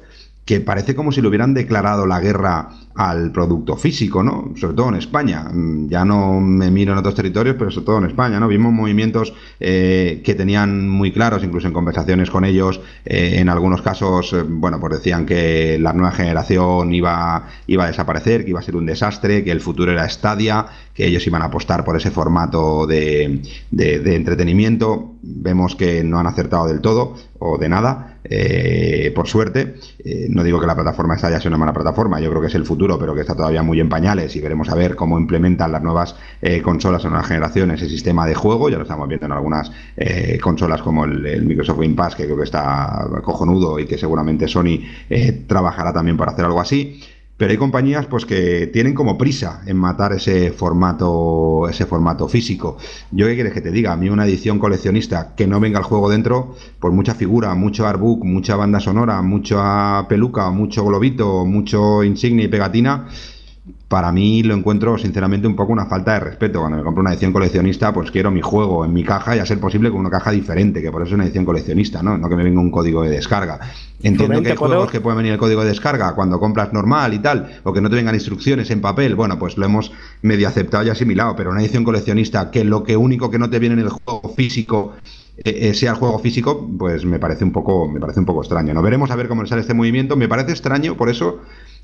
que 0.48 0.62
parece 0.62 0.94
como 0.94 1.12
si 1.12 1.20
le 1.20 1.28
hubieran 1.28 1.52
declarado 1.52 2.06
la 2.06 2.20
guerra 2.20 2.70
al 2.94 3.32
producto 3.32 3.76
físico, 3.76 4.22
¿no? 4.22 4.54
Sobre 4.56 4.74
todo 4.74 4.88
en 4.88 4.94
España. 4.94 5.44
Mm, 5.44 5.90
ya 5.90 6.06
no 6.06 6.40
me 6.40 6.70
miro 6.70 6.92
en 6.92 6.98
otros 6.98 7.14
territorios, 7.14 7.56
pero 7.58 7.70
sobre 7.70 7.84
todo 7.84 7.98
en 7.98 8.06
España, 8.06 8.40
¿no? 8.40 8.48
Vimos 8.48 8.72
movimientos 8.72 9.34
eh, 9.60 10.22
que 10.24 10.34
tenían 10.34 10.88
muy 10.88 11.12
claros, 11.12 11.44
incluso 11.44 11.66
en 11.66 11.74
conversaciones 11.74 12.30
con 12.30 12.46
ellos, 12.46 12.80
eh, 13.04 13.34
en 13.36 13.50
algunos 13.50 13.82
casos, 13.82 14.32
eh, 14.32 14.42
bueno, 14.42 14.80
pues 14.80 14.94
decían 14.94 15.26
que 15.26 15.78
la 15.78 15.92
nueva 15.92 16.12
generación 16.12 16.94
iba, 16.94 17.46
iba 17.66 17.84
a 17.84 17.88
desaparecer, 17.88 18.44
que 18.44 18.50
iba 18.50 18.60
a 18.60 18.62
ser 18.62 18.76
un 18.76 18.86
desastre, 18.86 19.44
que 19.44 19.50
el 19.50 19.60
futuro 19.60 19.92
era 19.92 20.08
Stadia, 20.08 20.64
que 20.94 21.06
ellos 21.06 21.26
iban 21.26 21.42
a 21.42 21.46
apostar 21.46 21.84
por 21.84 21.94
ese 21.94 22.10
formato 22.10 22.86
de, 22.86 23.42
de 23.70 24.16
entretenimiento. 24.16 25.12
Vemos 25.20 25.76
que 25.76 26.02
no 26.02 26.18
han 26.18 26.26
acertado 26.26 26.68
del 26.68 26.80
todo 26.80 27.16
o 27.38 27.58
de 27.58 27.68
nada. 27.68 28.18
Eh, 28.30 29.10
por 29.14 29.26
suerte. 29.26 29.76
Eh, 30.04 30.26
no 30.28 30.42
digo 30.42 30.60
que 30.60 30.66
la 30.66 30.74
plataforma 30.74 31.14
esta 31.14 31.30
ya 31.30 31.40
sea 31.40 31.48
una 31.48 31.56
mala 31.58 31.72
plataforma, 31.72 32.20
yo 32.20 32.28
creo 32.30 32.42
que 32.42 32.48
es 32.48 32.54
el 32.54 32.64
futuro, 32.64 32.98
pero 32.98 33.14
que 33.14 33.22
está 33.22 33.34
todavía 33.34 33.62
muy 33.62 33.80
en 33.80 33.88
pañales 33.88 34.36
y 34.36 34.40
veremos 34.40 34.68
a 34.68 34.74
ver 34.74 34.96
cómo 34.96 35.18
implementan 35.18 35.72
las 35.72 35.82
nuevas 35.82 36.16
eh, 36.42 36.60
consolas 36.60 37.04
en 37.04 37.10
nueva 37.10 37.24
generación 37.24 37.70
ese 37.70 37.88
sistema 37.88 38.26
de 38.26 38.34
juego. 38.34 38.68
Ya 38.68 38.76
lo 38.76 38.82
estamos 38.82 39.08
viendo 39.08 39.26
en 39.26 39.32
algunas 39.32 39.70
consolas 40.42 40.82
como 40.82 41.04
el, 41.04 41.44
Microsoft 41.44 41.80
Game 41.80 41.94
Pass, 41.94 42.14
que 42.14 42.24
creo 42.24 42.36
que 42.36 42.44
está 42.44 43.06
cojonudo 43.22 43.78
y 43.78 43.86
que 43.86 43.98
seguramente 43.98 44.46
Sony 44.48 44.80
trabajará 45.46 45.92
también 45.92 46.16
para 46.16 46.32
hacer 46.32 46.44
algo 46.44 46.60
así. 46.60 47.00
Pero 47.38 47.52
hay 47.52 47.56
compañías 47.56 48.06
pues 48.06 48.26
que 48.26 48.66
tienen 48.66 48.94
como 48.94 49.16
prisa 49.16 49.62
en 49.64 49.76
matar 49.76 50.12
ese 50.12 50.50
formato, 50.50 51.68
ese 51.68 51.86
formato 51.86 52.28
físico. 52.28 52.78
Yo 53.12 53.26
qué 53.26 53.34
quieres 53.36 53.52
que 53.52 53.60
te 53.60 53.70
diga, 53.70 53.92
a 53.92 53.96
mí 53.96 54.10
una 54.10 54.26
edición 54.26 54.58
coleccionista 54.58 55.34
que 55.36 55.46
no 55.46 55.60
venga 55.60 55.78
el 55.78 55.84
juego 55.84 56.10
dentro, 56.10 56.56
por 56.80 56.90
mucha 56.90 57.14
figura, 57.14 57.54
mucho 57.54 57.86
artbook, 57.86 58.24
mucha 58.24 58.56
banda 58.56 58.80
sonora, 58.80 59.22
mucha 59.22 60.04
peluca, 60.08 60.50
mucho 60.50 60.84
globito, 60.84 61.46
mucho 61.46 62.02
insignia 62.02 62.46
y 62.46 62.48
pegatina, 62.48 63.06
para 63.88 64.12
mí 64.12 64.42
lo 64.42 64.54
encuentro 64.54 64.98
sinceramente 64.98 65.46
un 65.46 65.56
poco 65.56 65.72
una 65.72 65.86
falta 65.86 66.12
de 66.12 66.20
respeto. 66.20 66.60
Cuando 66.60 66.76
me 66.76 66.84
compro 66.84 67.00
una 67.00 67.12
edición 67.12 67.32
coleccionista, 67.32 67.90
pues 67.92 68.10
quiero 68.10 68.30
mi 68.30 68.42
juego 68.42 68.84
en 68.84 68.92
mi 68.92 69.02
caja 69.02 69.34
y 69.34 69.38
a 69.38 69.46
ser 69.46 69.58
posible 69.60 69.90
con 69.90 70.00
una 70.00 70.10
caja 70.10 70.30
diferente, 70.30 70.82
que 70.82 70.92
por 70.92 71.00
eso 71.00 71.08
es 71.10 71.14
una 71.14 71.24
edición 71.24 71.46
coleccionista, 71.46 72.02
¿no? 72.02 72.18
No 72.18 72.28
que 72.28 72.36
me 72.36 72.44
venga 72.44 72.60
un 72.60 72.70
código 72.70 73.02
de 73.02 73.08
descarga. 73.08 73.58
Entiendo 74.00 74.26
Rubén, 74.34 74.42
que 74.44 74.50
hay 74.50 74.54
¿te 74.54 74.58
puedo- 74.58 74.72
juegos 74.74 74.90
que 74.90 75.00
pueden 75.00 75.16
venir 75.16 75.32
el 75.32 75.38
código 75.38 75.62
de 75.62 75.68
descarga 75.68 76.14
cuando 76.14 76.38
compras 76.38 76.70
normal 76.74 77.14
y 77.14 77.18
tal, 77.20 77.60
o 77.64 77.72
que 77.72 77.80
no 77.80 77.88
te 77.88 77.96
vengan 77.96 78.14
instrucciones 78.14 78.70
en 78.70 78.82
papel. 78.82 79.14
Bueno, 79.14 79.38
pues 79.38 79.56
lo 79.56 79.64
hemos 79.64 79.90
medio 80.20 80.48
aceptado 80.48 80.84
y 80.84 80.90
asimilado, 80.90 81.34
pero 81.34 81.50
una 81.50 81.62
edición 81.62 81.82
coleccionista 81.82 82.50
que 82.50 82.64
lo 82.64 82.84
que 82.84 82.94
único 82.96 83.30
que 83.30 83.38
no 83.38 83.48
te 83.48 83.58
viene 83.58 83.72
en 83.74 83.80
el 83.80 83.88
juego 83.88 84.34
físico 84.36 84.92
eh, 85.38 85.70
eh, 85.70 85.74
sea 85.74 85.92
el 85.92 85.96
juego 85.96 86.18
físico, 86.18 86.68
pues 86.78 87.06
me 87.06 87.18
parece 87.18 87.42
un 87.44 87.52
poco, 87.52 87.88
me 87.88 88.00
parece 88.00 88.20
un 88.20 88.26
poco 88.26 88.42
extraño. 88.42 88.74
No 88.74 88.82
veremos 88.82 89.10
a 89.10 89.16
ver 89.16 89.28
cómo 89.28 89.46
sale 89.46 89.62
este 89.62 89.72
movimiento. 89.72 90.14
Me 90.16 90.28
parece 90.28 90.50
extraño, 90.50 90.94
por 90.96 91.08
eso, 91.08 91.40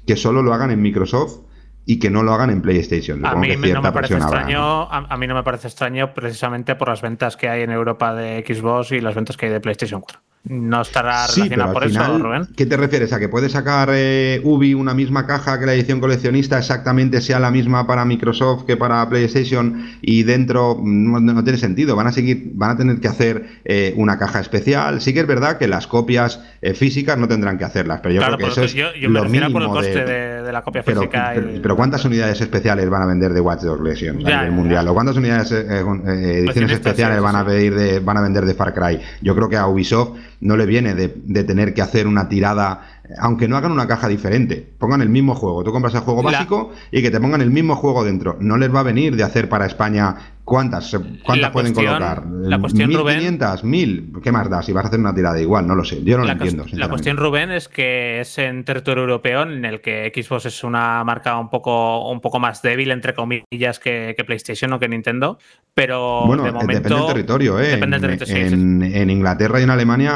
que 0.06 0.16
solo 0.16 0.42
lo 0.42 0.52
hagan 0.52 0.70
en 0.70 0.82
Microsoft 0.82 1.38
y 1.86 1.98
que 1.98 2.10
no 2.10 2.22
lo 2.22 2.32
hagan 2.32 2.50
en 2.50 2.62
PlayStation. 2.62 3.24
A 3.26 3.34
mí 3.34 3.48
no 3.72 3.82
me 3.82 3.92
parece 3.92 4.14
habrá, 4.14 4.26
extraño, 4.26 4.58
¿no? 4.58 4.82
a, 4.90 5.06
a 5.10 5.16
mí 5.16 5.26
no 5.26 5.34
me 5.34 5.42
parece 5.42 5.68
extraño 5.68 6.14
precisamente 6.14 6.74
por 6.76 6.88
las 6.88 7.02
ventas 7.02 7.36
que 7.36 7.48
hay 7.48 7.62
en 7.62 7.70
Europa 7.70 8.14
de 8.14 8.44
Xbox 8.46 8.92
y 8.92 9.00
las 9.00 9.14
ventas 9.14 9.36
que 9.36 9.46
hay 9.46 9.52
de 9.52 9.60
PlayStation 9.60 10.00
4. 10.00 10.20
No 10.46 10.82
estará 10.82 11.26
Sí, 11.26 11.40
al 11.40 11.72
por 11.72 11.86
final, 11.88 12.16
eso, 12.16 12.18
Rubén. 12.18 12.48
¿qué 12.54 12.66
te 12.66 12.76
refieres? 12.76 13.14
¿A 13.14 13.18
que 13.18 13.30
puede 13.30 13.48
sacar 13.48 13.88
eh, 13.94 14.42
Ubi 14.44 14.74
una 14.74 14.92
misma 14.92 15.26
caja 15.26 15.58
que 15.58 15.64
la 15.64 15.72
edición 15.72 16.00
coleccionista 16.00 16.58
exactamente 16.58 17.22
sea 17.22 17.38
la 17.40 17.50
misma 17.50 17.86
para 17.86 18.04
Microsoft 18.04 18.64
que 18.66 18.76
para 18.76 19.08
PlayStation 19.08 19.86
y 20.02 20.22
dentro 20.24 20.78
no, 20.84 21.18
no 21.18 21.42
tiene 21.44 21.58
sentido? 21.58 21.96
Van 21.96 22.08
a 22.08 22.12
seguir, 22.12 22.50
van 22.56 22.72
a 22.72 22.76
tener 22.76 23.00
que 23.00 23.08
hacer 23.08 23.46
eh, 23.64 23.94
una 23.96 24.18
caja 24.18 24.40
especial. 24.40 25.00
Sí 25.00 25.14
que 25.14 25.20
es 25.20 25.26
verdad 25.26 25.56
que 25.56 25.66
las 25.66 25.86
copias 25.86 26.44
eh, 26.60 26.74
físicas 26.74 27.16
no 27.16 27.26
tendrán 27.26 27.56
que 27.56 27.64
hacerlas, 27.64 28.00
pero 28.02 28.14
yo 28.14 28.20
Claro, 28.20 28.36
creo 28.36 28.48
que 28.48 28.52
eso 28.52 28.64
es 28.64 28.74
yo, 28.74 28.92
yo 28.94 29.08
me 29.08 29.20
lo 29.20 29.24
refiero 29.24 29.46
por 29.50 29.62
el 29.62 29.68
mínimo 29.68 29.72
coste 29.74 30.04
de- 30.04 30.04
de, 30.04 30.33
de 30.44 30.52
la 30.52 30.62
copia 30.62 30.82
pero, 30.84 31.00
física. 31.00 31.34
y- 31.34 31.38
pero, 31.40 31.62
pero 31.62 31.76
¿cuántas 31.76 32.04
unidades 32.04 32.40
especiales 32.40 32.88
van 32.88 33.02
a 33.02 33.06
vender 33.06 33.32
de 33.32 33.40
Watch 33.40 33.62
Dogs 33.62 33.82
Legion 33.82 34.16
a 34.18 34.20
Ya, 34.20 34.36
nivel 34.36 34.50
ya, 34.50 34.50
mundial? 34.56 34.84
ya. 34.84 34.90
¿O 34.90 34.94
cuántas 34.94 35.16
unidades 35.16 35.52
eh, 35.52 35.66
eh, 35.68 35.84
eh, 36.06 36.38
ediciones 36.40 36.72
especiales 36.72 37.20
van 37.20 37.36
a 37.36 37.44
pedir 37.44 37.74
de, 37.74 37.98
van 38.00 38.16
a 38.18 38.20
vender 38.20 38.44
de 38.44 38.54
Far 38.54 38.72
Cry? 38.74 39.00
Yo 39.22 39.34
creo 39.34 39.48
que 39.48 39.56
a 39.56 39.66
Ubisoft 39.66 40.18
no 40.44 40.56
le 40.56 40.66
viene 40.66 40.94
de, 40.94 41.12
de 41.24 41.42
tener 41.42 41.74
que 41.74 41.82
hacer 41.82 42.06
una 42.06 42.28
tirada, 42.28 42.82
aunque 43.18 43.48
no 43.48 43.56
hagan 43.56 43.72
una 43.72 43.88
caja 43.88 44.06
diferente. 44.08 44.64
Pongan 44.78 45.02
el 45.02 45.08
mismo 45.08 45.34
juego. 45.34 45.64
Tú 45.64 45.72
compras 45.72 45.94
el 45.94 46.00
juego 46.02 46.22
La- 46.22 46.30
básico 46.38 46.70
y 46.92 47.02
que 47.02 47.10
te 47.10 47.18
pongan 47.20 47.40
el 47.40 47.50
mismo 47.50 47.74
juego 47.76 48.04
dentro. 48.04 48.36
No 48.40 48.56
les 48.56 48.72
va 48.72 48.80
a 48.80 48.84
venir 48.84 49.16
de 49.16 49.24
hacer 49.24 49.48
para 49.48 49.66
España 49.66 50.14
cuántas, 50.44 50.90
cuántas 51.24 51.38
La 51.38 51.52
pueden 51.52 51.72
cuestión- 51.72 51.94
colocar. 51.98 52.26
la 52.26 52.58
cuestión, 52.58 52.92
Rubén- 52.92 53.20
¿1500? 53.38 53.64
¿1000? 53.64 54.12
¿Qué 54.22 54.30
más 54.30 54.50
da? 54.50 54.62
Si 54.62 54.72
vas 54.74 54.84
a 54.84 54.88
hacer 54.88 55.00
una 55.00 55.14
tirada 55.14 55.40
igual, 55.40 55.66
no 55.66 55.74
lo 55.74 55.84
sé. 55.84 56.04
Yo 56.04 56.18
no 56.18 56.24
la, 56.24 56.34
lo 56.34 56.44
entiendo. 56.44 56.66
la 56.72 56.88
cuestión, 56.90 57.16
Rubén, 57.16 57.50
es 57.50 57.68
que 57.68 58.20
es 58.20 58.36
en 58.38 58.62
territorio 58.64 59.04
europeo 59.04 59.42
en 59.44 59.64
el 59.64 59.80
que 59.80 60.12
Xbox 60.14 60.44
es 60.46 60.62
una 60.62 61.02
marca 61.04 61.38
un 61.38 61.48
poco, 61.48 62.10
un 62.10 62.20
poco 62.20 62.38
más 62.38 62.60
débil, 62.60 62.90
entre 62.90 63.14
comillas, 63.14 63.78
que, 63.80 64.14
que 64.14 64.24
PlayStation 64.24 64.70
o 64.74 64.78
que 64.78 64.88
Nintendo. 64.88 65.38
Pero 65.72 66.26
Bueno, 66.26 66.42
de 66.44 66.50
eh, 66.50 66.52
momento. 66.52 66.74
depende 66.82 66.96
del 66.98 67.06
territorio, 67.14 67.58
¿eh? 67.60 67.68
Depende 67.70 67.98
del 67.98 68.10
En- 68.10 68.18
territorio, 68.18 68.44
sí, 68.44 68.48
sí. 68.48 68.54
en, 68.54 68.82
en 68.82 69.10
Inglaterra 69.10 69.58
y 69.60 69.62
en 69.64 69.70
Alemania, 69.70 70.12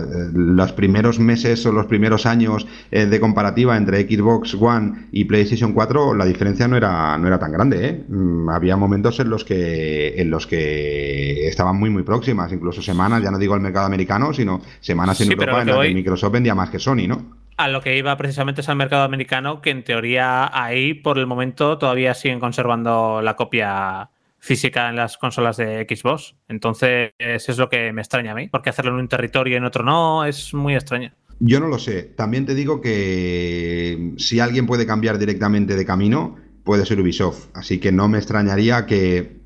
eh, 0.00 0.30
los 0.32 0.72
primeros 0.72 1.18
meses 1.18 1.64
o 1.66 1.72
los 1.72 1.86
primeros 1.86 2.26
años 2.26 2.66
eh, 2.90 3.06
de 3.06 3.20
comparativa 3.20 3.76
entre 3.76 4.02
Xbox 4.08 4.54
One 4.54 5.06
y 5.12 5.24
PlayStation 5.24 5.72
4, 5.72 6.14
la 6.14 6.24
diferencia 6.24 6.68
no 6.68 6.76
era, 6.76 7.16
no 7.18 7.26
era 7.26 7.38
tan 7.38 7.52
grande, 7.52 7.86
¿eh? 7.88 8.04
Mm, 8.08 8.48
Había 8.48 8.76
momentos 8.76 9.20
en 9.20 9.30
los 9.30 9.44
que 9.44 10.20
en 10.20 10.30
los 10.30 10.46
que 10.46 11.48
estaban 11.48 11.78
muy 11.78 11.90
muy 11.90 12.02
próximas, 12.02 12.52
incluso 12.52 12.82
semanas, 12.82 13.22
ya 13.22 13.30
no 13.30 13.38
digo 13.38 13.54
el 13.54 13.60
mercado 13.60 13.86
americano, 13.86 14.32
sino 14.32 14.60
semanas 14.80 15.20
en 15.20 15.26
Sí, 15.26 15.32
Europa 15.32 15.62
en 15.62 15.68
las 15.68 15.78
que 15.78 15.94
Microsoft 15.94 16.32
vendía 16.32 16.54
más 16.54 16.70
que 16.70 16.78
Sony, 16.78 17.06
¿no? 17.08 17.42
A 17.56 17.68
lo 17.68 17.80
que 17.82 17.96
iba 17.96 18.16
precisamente 18.16 18.62
es 18.62 18.68
al 18.68 18.76
mercado 18.76 19.04
americano, 19.04 19.60
que 19.60 19.70
en 19.70 19.84
teoría 19.84 20.50
ahí, 20.52 20.94
por 20.94 21.18
el 21.18 21.26
momento, 21.26 21.78
todavía 21.78 22.14
siguen 22.14 22.40
conservando 22.40 23.20
la 23.22 23.36
copia 23.36 24.08
física 24.42 24.90
en 24.90 24.96
las 24.96 25.16
consolas 25.16 25.56
de 25.56 25.86
Xbox. 25.88 26.34
Entonces, 26.48 27.12
eso 27.16 27.52
es 27.52 27.58
lo 27.58 27.68
que 27.68 27.92
me 27.92 28.02
extraña 28.02 28.32
a 28.32 28.34
mí. 28.34 28.48
Porque 28.48 28.70
hacerlo 28.70 28.90
en 28.90 28.98
un 28.98 29.08
territorio 29.08 29.54
y 29.54 29.56
en 29.56 29.64
otro 29.64 29.84
no 29.84 30.24
es 30.24 30.52
muy 30.52 30.74
extraño. 30.74 31.12
Yo 31.38 31.60
no 31.60 31.68
lo 31.68 31.78
sé. 31.78 32.02
También 32.02 32.44
te 32.44 32.54
digo 32.54 32.80
que 32.80 34.14
si 34.16 34.40
alguien 34.40 34.66
puede 34.66 34.84
cambiar 34.84 35.18
directamente 35.18 35.76
de 35.76 35.86
camino, 35.86 36.36
puede 36.64 36.84
ser 36.84 37.00
Ubisoft. 37.00 37.50
Así 37.54 37.78
que 37.78 37.92
no 37.92 38.08
me 38.08 38.18
extrañaría 38.18 38.84
que 38.84 39.41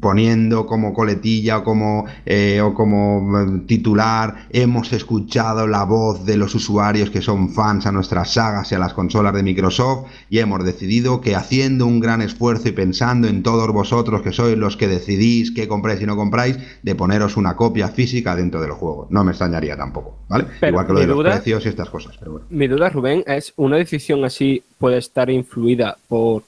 poniendo 0.00 0.66
como 0.66 0.94
coletilla 0.94 1.58
o 1.58 1.64
como, 1.64 2.06
eh, 2.24 2.60
o 2.60 2.72
como 2.72 3.40
eh, 3.40 3.62
titular, 3.66 4.46
hemos 4.50 4.92
escuchado 4.92 5.66
la 5.66 5.84
voz 5.84 6.24
de 6.24 6.36
los 6.36 6.54
usuarios 6.54 7.10
que 7.10 7.20
son 7.20 7.50
fans 7.50 7.86
a 7.86 7.92
nuestras 7.92 8.32
sagas 8.32 8.70
y 8.70 8.74
a 8.76 8.78
las 8.78 8.94
consolas 8.94 9.34
de 9.34 9.42
Microsoft 9.42 10.06
y 10.30 10.38
hemos 10.38 10.64
decidido 10.64 11.20
que 11.20 11.34
haciendo 11.34 11.86
un 11.86 12.00
gran 12.00 12.22
esfuerzo 12.22 12.68
y 12.68 12.72
pensando 12.72 13.26
en 13.28 13.42
todos 13.42 13.70
vosotros 13.72 14.22
que 14.22 14.32
sois 14.32 14.56
los 14.56 14.76
que 14.76 14.88
decidís 14.88 15.50
qué 15.50 15.66
compráis 15.66 16.00
y 16.00 16.06
no 16.06 16.16
compráis, 16.16 16.58
de 16.82 16.94
poneros 16.94 17.36
una 17.36 17.56
copia 17.56 17.88
física 17.88 18.36
dentro 18.36 18.60
del 18.60 18.72
juego. 18.72 19.08
No 19.10 19.24
me 19.24 19.32
extrañaría 19.32 19.76
tampoco, 19.76 20.18
¿vale? 20.28 20.46
Pero 20.60 20.70
Igual 20.70 20.86
que 20.86 20.92
lo 20.92 21.00
de 21.00 21.06
los 21.06 21.22
precios 21.22 21.66
y 21.66 21.68
estas 21.68 21.90
cosas, 21.90 22.16
pero 22.18 22.32
bueno. 22.32 22.46
Mi 22.50 22.68
duda, 22.68 22.88
Rubén, 22.88 23.24
es 23.26 23.52
una 23.56 23.76
decisión 23.76 24.24
así 24.24 24.62
puede 24.78 24.98
estar 24.98 25.28
influida 25.28 25.96
por 26.08 26.44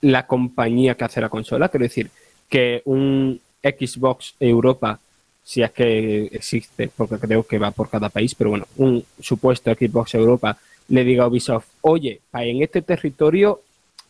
la 0.00 0.26
compañía 0.26 0.94
que 0.96 1.04
hace 1.04 1.20
la 1.20 1.28
consola. 1.28 1.68
Quiero 1.68 1.84
decir, 1.84 2.10
que 2.48 2.82
un 2.84 3.40
Xbox 3.62 4.34
Europa, 4.40 4.98
si 5.44 5.62
es 5.62 5.70
que 5.72 6.24
existe, 6.26 6.90
porque 6.96 7.18
creo 7.18 7.46
que 7.46 7.58
va 7.58 7.70
por 7.70 7.88
cada 7.88 8.08
país, 8.08 8.34
pero 8.34 8.50
bueno, 8.50 8.66
un 8.76 9.04
supuesto 9.20 9.72
Xbox 9.72 10.14
Europa 10.14 10.58
le 10.88 11.04
diga 11.04 11.24
a 11.24 11.28
Ubisoft, 11.28 11.66
oye, 11.82 12.20
en 12.32 12.62
este 12.62 12.82
territorio 12.82 13.60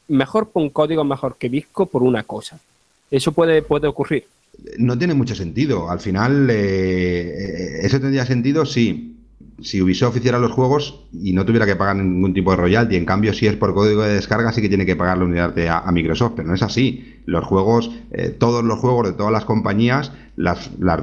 mejor 0.08 0.50
pon 0.50 0.70
código 0.70 1.04
mejor 1.04 1.36
que 1.36 1.48
disco 1.48 1.86
por 1.86 2.02
una 2.02 2.22
cosa. 2.22 2.58
Eso 3.10 3.32
puede, 3.32 3.62
puede 3.62 3.86
ocurrir. 3.86 4.24
no 4.78 4.96
tiene 4.96 5.14
mucho 5.14 5.34
sentido. 5.34 5.90
Al 5.90 6.00
final, 6.00 6.48
eh, 6.50 7.80
eso 7.82 8.00
tendría 8.00 8.24
sentido 8.24 8.64
si, 8.64 9.17
si 9.60 9.82
Ubisoft 9.82 10.16
hiciera 10.16 10.38
los 10.38 10.52
juegos 10.52 11.06
y 11.12 11.32
no 11.32 11.44
tuviera 11.44 11.66
que 11.66 11.76
pagar 11.76 11.96
ningún 11.96 12.32
tipo 12.34 12.50
de 12.52 12.56
royalty. 12.58 12.96
En 12.96 13.04
cambio, 13.04 13.32
si 13.32 13.46
es 13.46 13.56
por 13.56 13.74
código 13.74 14.02
de 14.02 14.14
descarga, 14.14 14.52
sí 14.52 14.60
que 14.62 14.68
tiene 14.68 14.86
que 14.86 14.96
pagar 14.96 15.18
la 15.18 15.24
unidad 15.24 15.54
de- 15.54 15.68
a, 15.68 15.78
a 15.78 15.92
Microsoft, 15.92 16.32
pero 16.36 16.48
no 16.48 16.54
es 16.54 16.62
así. 16.62 17.16
Los 17.26 17.44
juegos, 17.44 17.90
eh, 18.12 18.28
todos 18.30 18.64
los 18.64 18.78
juegos 18.78 19.06
de 19.08 19.12
todas 19.14 19.32
las 19.32 19.44
compañías, 19.44 20.12
las, 20.38 20.70
las, 20.78 21.00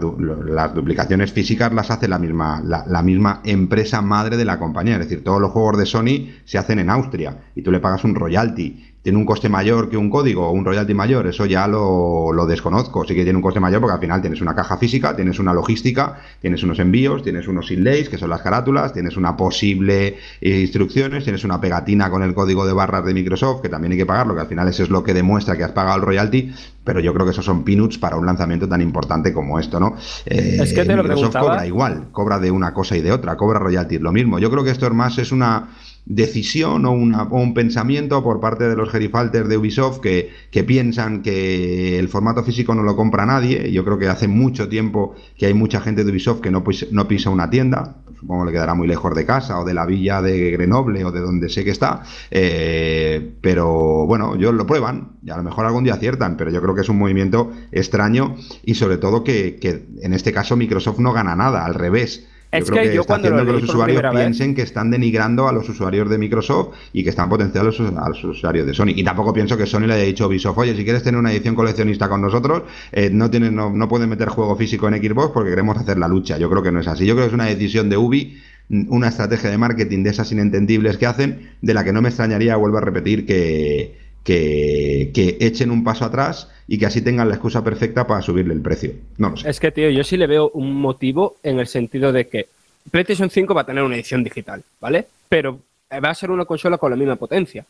las 0.48 0.74
duplicaciones 0.74 1.34
físicas 1.34 1.74
las 1.74 1.91
hace 1.91 2.07
la 2.07 2.18
misma, 2.18 2.62
la, 2.64 2.86
la 2.88 3.02
misma 3.02 3.41
empresa 3.44 4.02
madre 4.02 4.38
de 4.38 4.45
la 4.45 4.57
compañía. 4.57 4.94
Es 4.94 5.02
decir, 5.02 5.24
todos 5.24 5.41
los 5.41 5.52
juegos 5.52 5.78
de 5.78 5.86
Sony 5.86 6.30
se 6.45 6.57
hacen 6.57 6.80
en 6.80 6.90
Austria 6.90 7.38
y 7.53 7.62
tú 7.62 7.72
le 7.72 7.82
pagas 7.82 8.03
un 8.06 8.16
royalty 8.16 8.95
tiene 9.06 9.20
un 9.20 9.26
coste 9.28 9.49
mayor 9.49 9.88
que 9.88 9.98
un 9.98 10.10
código 10.10 10.48
o 10.48 10.52
un 10.52 10.66
royalty 10.66 10.95
mayor, 10.95 11.28
eso 11.28 11.45
ya 11.45 11.68
lo, 11.68 12.34
lo 12.34 12.48
desconozco. 12.48 13.06
Sí 13.06 13.14
que 13.14 13.22
tiene 13.22 13.38
un 13.38 13.44
coste 13.44 13.60
mayor 13.60 13.80
porque 13.80 13.94
al 13.94 13.99
final 13.99 14.20
tienes 14.20 14.41
una 14.41 14.56
caja 14.56 14.78
física, 14.78 15.16
tienes 15.16 15.38
una 15.38 15.53
logística, 15.53 16.20
tienes 16.41 16.64
unos 16.64 16.80
envíos, 16.80 17.22
tienes 17.22 17.48
unos 17.48 17.70
inlays, 17.70 18.10
que 18.10 18.18
son 18.18 18.32
las 18.32 18.41
carátulas, 18.41 18.94
tienes 18.94 19.16
una 19.16 19.38
posible 19.38 20.18
eh, 20.41 20.60
instrucciones, 20.60 21.24
tienes 21.24 21.44
una 21.44 21.62
pegatina 21.62 22.10
con 22.10 22.24
el 22.24 22.34
código 22.34 22.66
de 22.66 22.74
barras 22.74 23.06
de 23.06 23.14
Microsoft, 23.14 23.62
que 23.62 23.70
también 23.70 23.91
hay 23.91 23.99
que 23.99 24.07
pagarlo, 24.07 24.34
que 24.34 24.41
al 24.41 24.48
final 24.48 24.68
eso 24.70 24.82
es 24.82 24.90
lo 24.90 25.03
que 25.03 25.14
demuestra 25.14 25.56
que 25.56 25.64
has 25.64 25.72
pagado 25.72 25.98
el 25.98 26.02
royalty, 26.02 26.52
pero 26.86 27.02
yo 27.02 27.14
creo 27.14 27.26
que 27.26 27.32
esos 27.32 27.44
son 27.44 27.64
peanuts 27.66 27.98
para 27.98 28.16
un 28.16 28.26
lanzamiento 28.26 28.70
tan 28.70 28.80
importante 28.80 29.34
como 29.34 29.60
esto, 29.60 29.80
¿no? 29.80 29.95
Eh, 30.26 30.60
Es 30.62 30.72
que 30.72 30.86
te 30.86 30.95
lo 30.95 31.02
Microsoft 31.03 31.32
preguntaba- 31.32 31.48
cobra 31.48 31.68
igual, 31.68 32.07
cobra 32.12 32.40
de 32.40 32.52
una 32.52 32.74
cosa 32.74 32.95
y 32.95 33.02
de 33.02 33.12
otra, 33.12 33.36
cobra 33.36 33.60
royalties 33.60 33.99
lo 34.02 34.12
mismo. 34.14 34.40
Yo 34.40 34.49
creo 34.52 34.64
que 34.64 34.70
esto 34.70 34.86
es 34.86 34.94
más 34.94 35.18
es 35.18 35.32
una 35.34 35.68
decisión 36.06 36.86
o, 36.86 36.91
una- 36.91 37.23
o 37.23 37.41
un 37.41 37.53
pensamiento 37.53 38.23
por 38.23 38.40
parte 38.40 38.68
de 38.69 38.76
los 38.76 38.90
gerifalters 38.90 39.49
de 39.49 39.57
Ubisoft 39.57 39.99
que, 39.99 40.30
que 40.52 40.64
piensan 40.64 41.22
que 41.22 41.98
el 41.99 42.10
formato 42.10 42.44
físico 42.44 42.76
no 42.76 42.84
lo 42.84 42.95
compra 42.95 43.26
nadie. 43.26 43.72
Yo 43.72 43.84
creo 43.84 43.98
que 43.98 44.07
hace 44.07 44.27
mucho 44.27 44.69
tiempo 44.69 45.15
que 45.38 45.48
hay 45.48 45.53
mucha 45.53 45.82
gente 45.82 46.03
de 46.03 46.11
Ubisoft 46.11 46.41
que 46.41 46.52
no, 46.52 46.64
no 46.91 47.07
pisa 47.07 47.30
una 47.30 47.49
tienda. 47.49 47.98
Supongo 48.19 48.44
que 48.44 48.48
le 48.48 48.52
quedará 48.53 48.73
muy 48.76 48.88
lejos 48.88 49.14
de 49.15 49.26
casa 49.26 49.60
o 49.60 49.65
de 49.65 49.73
la 49.73 49.86
villa 49.86 50.22
de 50.22 50.52
Grenoble 50.52 51.03
o 51.06 51.11
de 51.11 51.19
donde 51.22 51.49
sé 51.49 51.64
que 51.64 51.72
está. 51.72 52.03
Eh, 52.32 53.34
pero 53.41 54.06
bueno, 54.06 54.36
ellos 54.36 54.53
lo 54.53 54.65
prueban 54.65 55.14
y 55.23 55.32
a 55.32 55.38
lo 55.38 55.44
mejor 55.44 55.65
algún 55.65 55.84
día 55.84 55.95
aciertan, 55.95 56.38
pero 56.38 56.52
yo 56.52 56.61
creo 56.61 56.76
que 56.76 56.82
es 56.82 56.90
un 56.90 56.98
movimiento 56.99 57.52
extraño 57.72 58.36
y 58.64 58.76
sobre 58.76 58.98
todo 58.98 59.23
que 59.23 59.60
en 60.02 60.14
este 60.14 60.32
caso 60.32 60.56
Microsoft 60.56 60.99
no 60.99 61.14
gana 61.14 61.36
nada, 61.36 61.65
al 61.65 61.73
revés. 61.73 62.27
Yo 62.60 62.64
Es 62.64 62.69
creo 62.72 62.84
que 62.84 62.90
que, 62.90 62.95
yo 62.95 63.02
está 63.02 63.14
cuando 63.14 63.30
lo 63.30 63.36
haciendo 63.36 63.53
que 63.53 63.61
los 63.61 63.69
usuarios 63.69 64.02
vez- 64.02 64.11
piensen 64.11 64.56
que 64.56 64.61
están 64.61 64.91
denigrando 64.91 65.48
a 65.48 65.52
los 65.52 65.68
usuarios 65.69 66.10
de 66.10 66.18
Microsoft 66.18 66.76
y 66.94 67.03
que 67.03 67.10
están 67.10 67.30
potenciando 67.30 67.69
a 68.02 68.10
los, 68.10 68.23
usuarios 68.23 68.65
de 68.65 68.73
Sony. 68.73 68.90
Y 68.95 69.03
tampoco 69.03 69.34
pienso 69.34 69.57
que 69.57 69.65
Sony 69.65 69.82
le 69.88 69.94
haya 69.94 70.03
dicho 70.03 70.23
a 70.26 70.27
Ubisoft, 70.27 70.57
oye, 70.57 70.76
si 70.76 70.84
quieres 70.84 71.03
tener 71.03 71.19
una 71.19 71.32
edición 71.32 71.56
coleccionista 71.56 72.10
con 72.10 72.22
nosotros, 72.22 72.64
eh, 72.91 73.10
no, 73.11 73.30
tienes, 73.30 73.52
no, 73.52 73.69
no 73.72 73.88
pueden 73.88 74.10
meter 74.10 74.30
juego 74.30 74.56
físico 74.56 74.88
en 74.88 74.95
Xbox 75.02 75.32
porque 75.34 75.49
queremos 75.52 75.77
hacer 75.77 75.98
la 75.98 76.07
lucha. 76.07 76.38
Yo 76.38 76.49
creo 76.49 76.64
que 76.64 76.72
no 76.72 76.80
es 76.80 76.88
así. 76.88 77.06
Yo 77.06 77.14
creo 77.15 77.26
que 77.26 77.30
es 77.30 77.34
una 77.34 77.45
decisión 77.45 77.90
de 77.90 77.98
Ubi, 77.98 78.38
una 78.69 79.10
estrategia 79.10 79.49
de 79.49 79.57
marketing 79.57 80.03
de 80.03 80.10
esas 80.10 80.32
inentendibles 80.32 80.98
que 80.98 81.06
hacen, 81.06 81.52
de 81.61 81.73
la 81.73 81.84
que 81.84 81.94
no 81.94 82.02
me 82.02 82.10
extrañaría, 82.10 82.56
vuelvo 82.56 82.77
a 82.77 82.82
repetir, 82.82 83.26
que, 83.26 84.05
que, 84.26 85.38
echen 85.40 85.72
un 85.72 85.84
paso 85.84 86.04
atrás 86.04 86.50
y 86.68 86.80
que 86.80 86.88
así 86.88 87.02
tengan 87.02 87.30
la 87.30 87.36
excusa 87.36 87.64
perfecta 87.64 88.08
para 88.08 88.24
subirle 88.24 88.54
el 88.54 88.62
precio. 88.62 88.92
No 89.18 89.30
lo 89.30 89.38
sé. 89.38 89.50
Es 89.50 89.60
que, 89.60 89.72
tío, 89.72 89.90
yo 89.90 90.04
sí 90.04 90.18
le 90.18 90.28
veo 90.28 90.50
un 90.56 90.74
motivo 90.74 91.36
en 91.44 91.60
el 91.60 91.68
sentido 91.68 92.12
de 92.12 92.28
que 92.28 92.48
PlayStation 92.90 93.30
5 93.30 93.54
va 93.54 93.62
a 93.62 93.66
tener 93.66 93.84
una 93.84 93.96
edición 93.96 94.24
digital, 94.24 94.64
¿vale? 94.82 95.06
Pero 95.30 95.60
va 95.92 96.10
a 96.10 96.16
ser 96.16 96.32
una 96.32 96.46
consola 96.46 96.80
con 96.80 96.90
la 96.90 96.98
misma 96.98 97.16
potencia. 97.16 97.66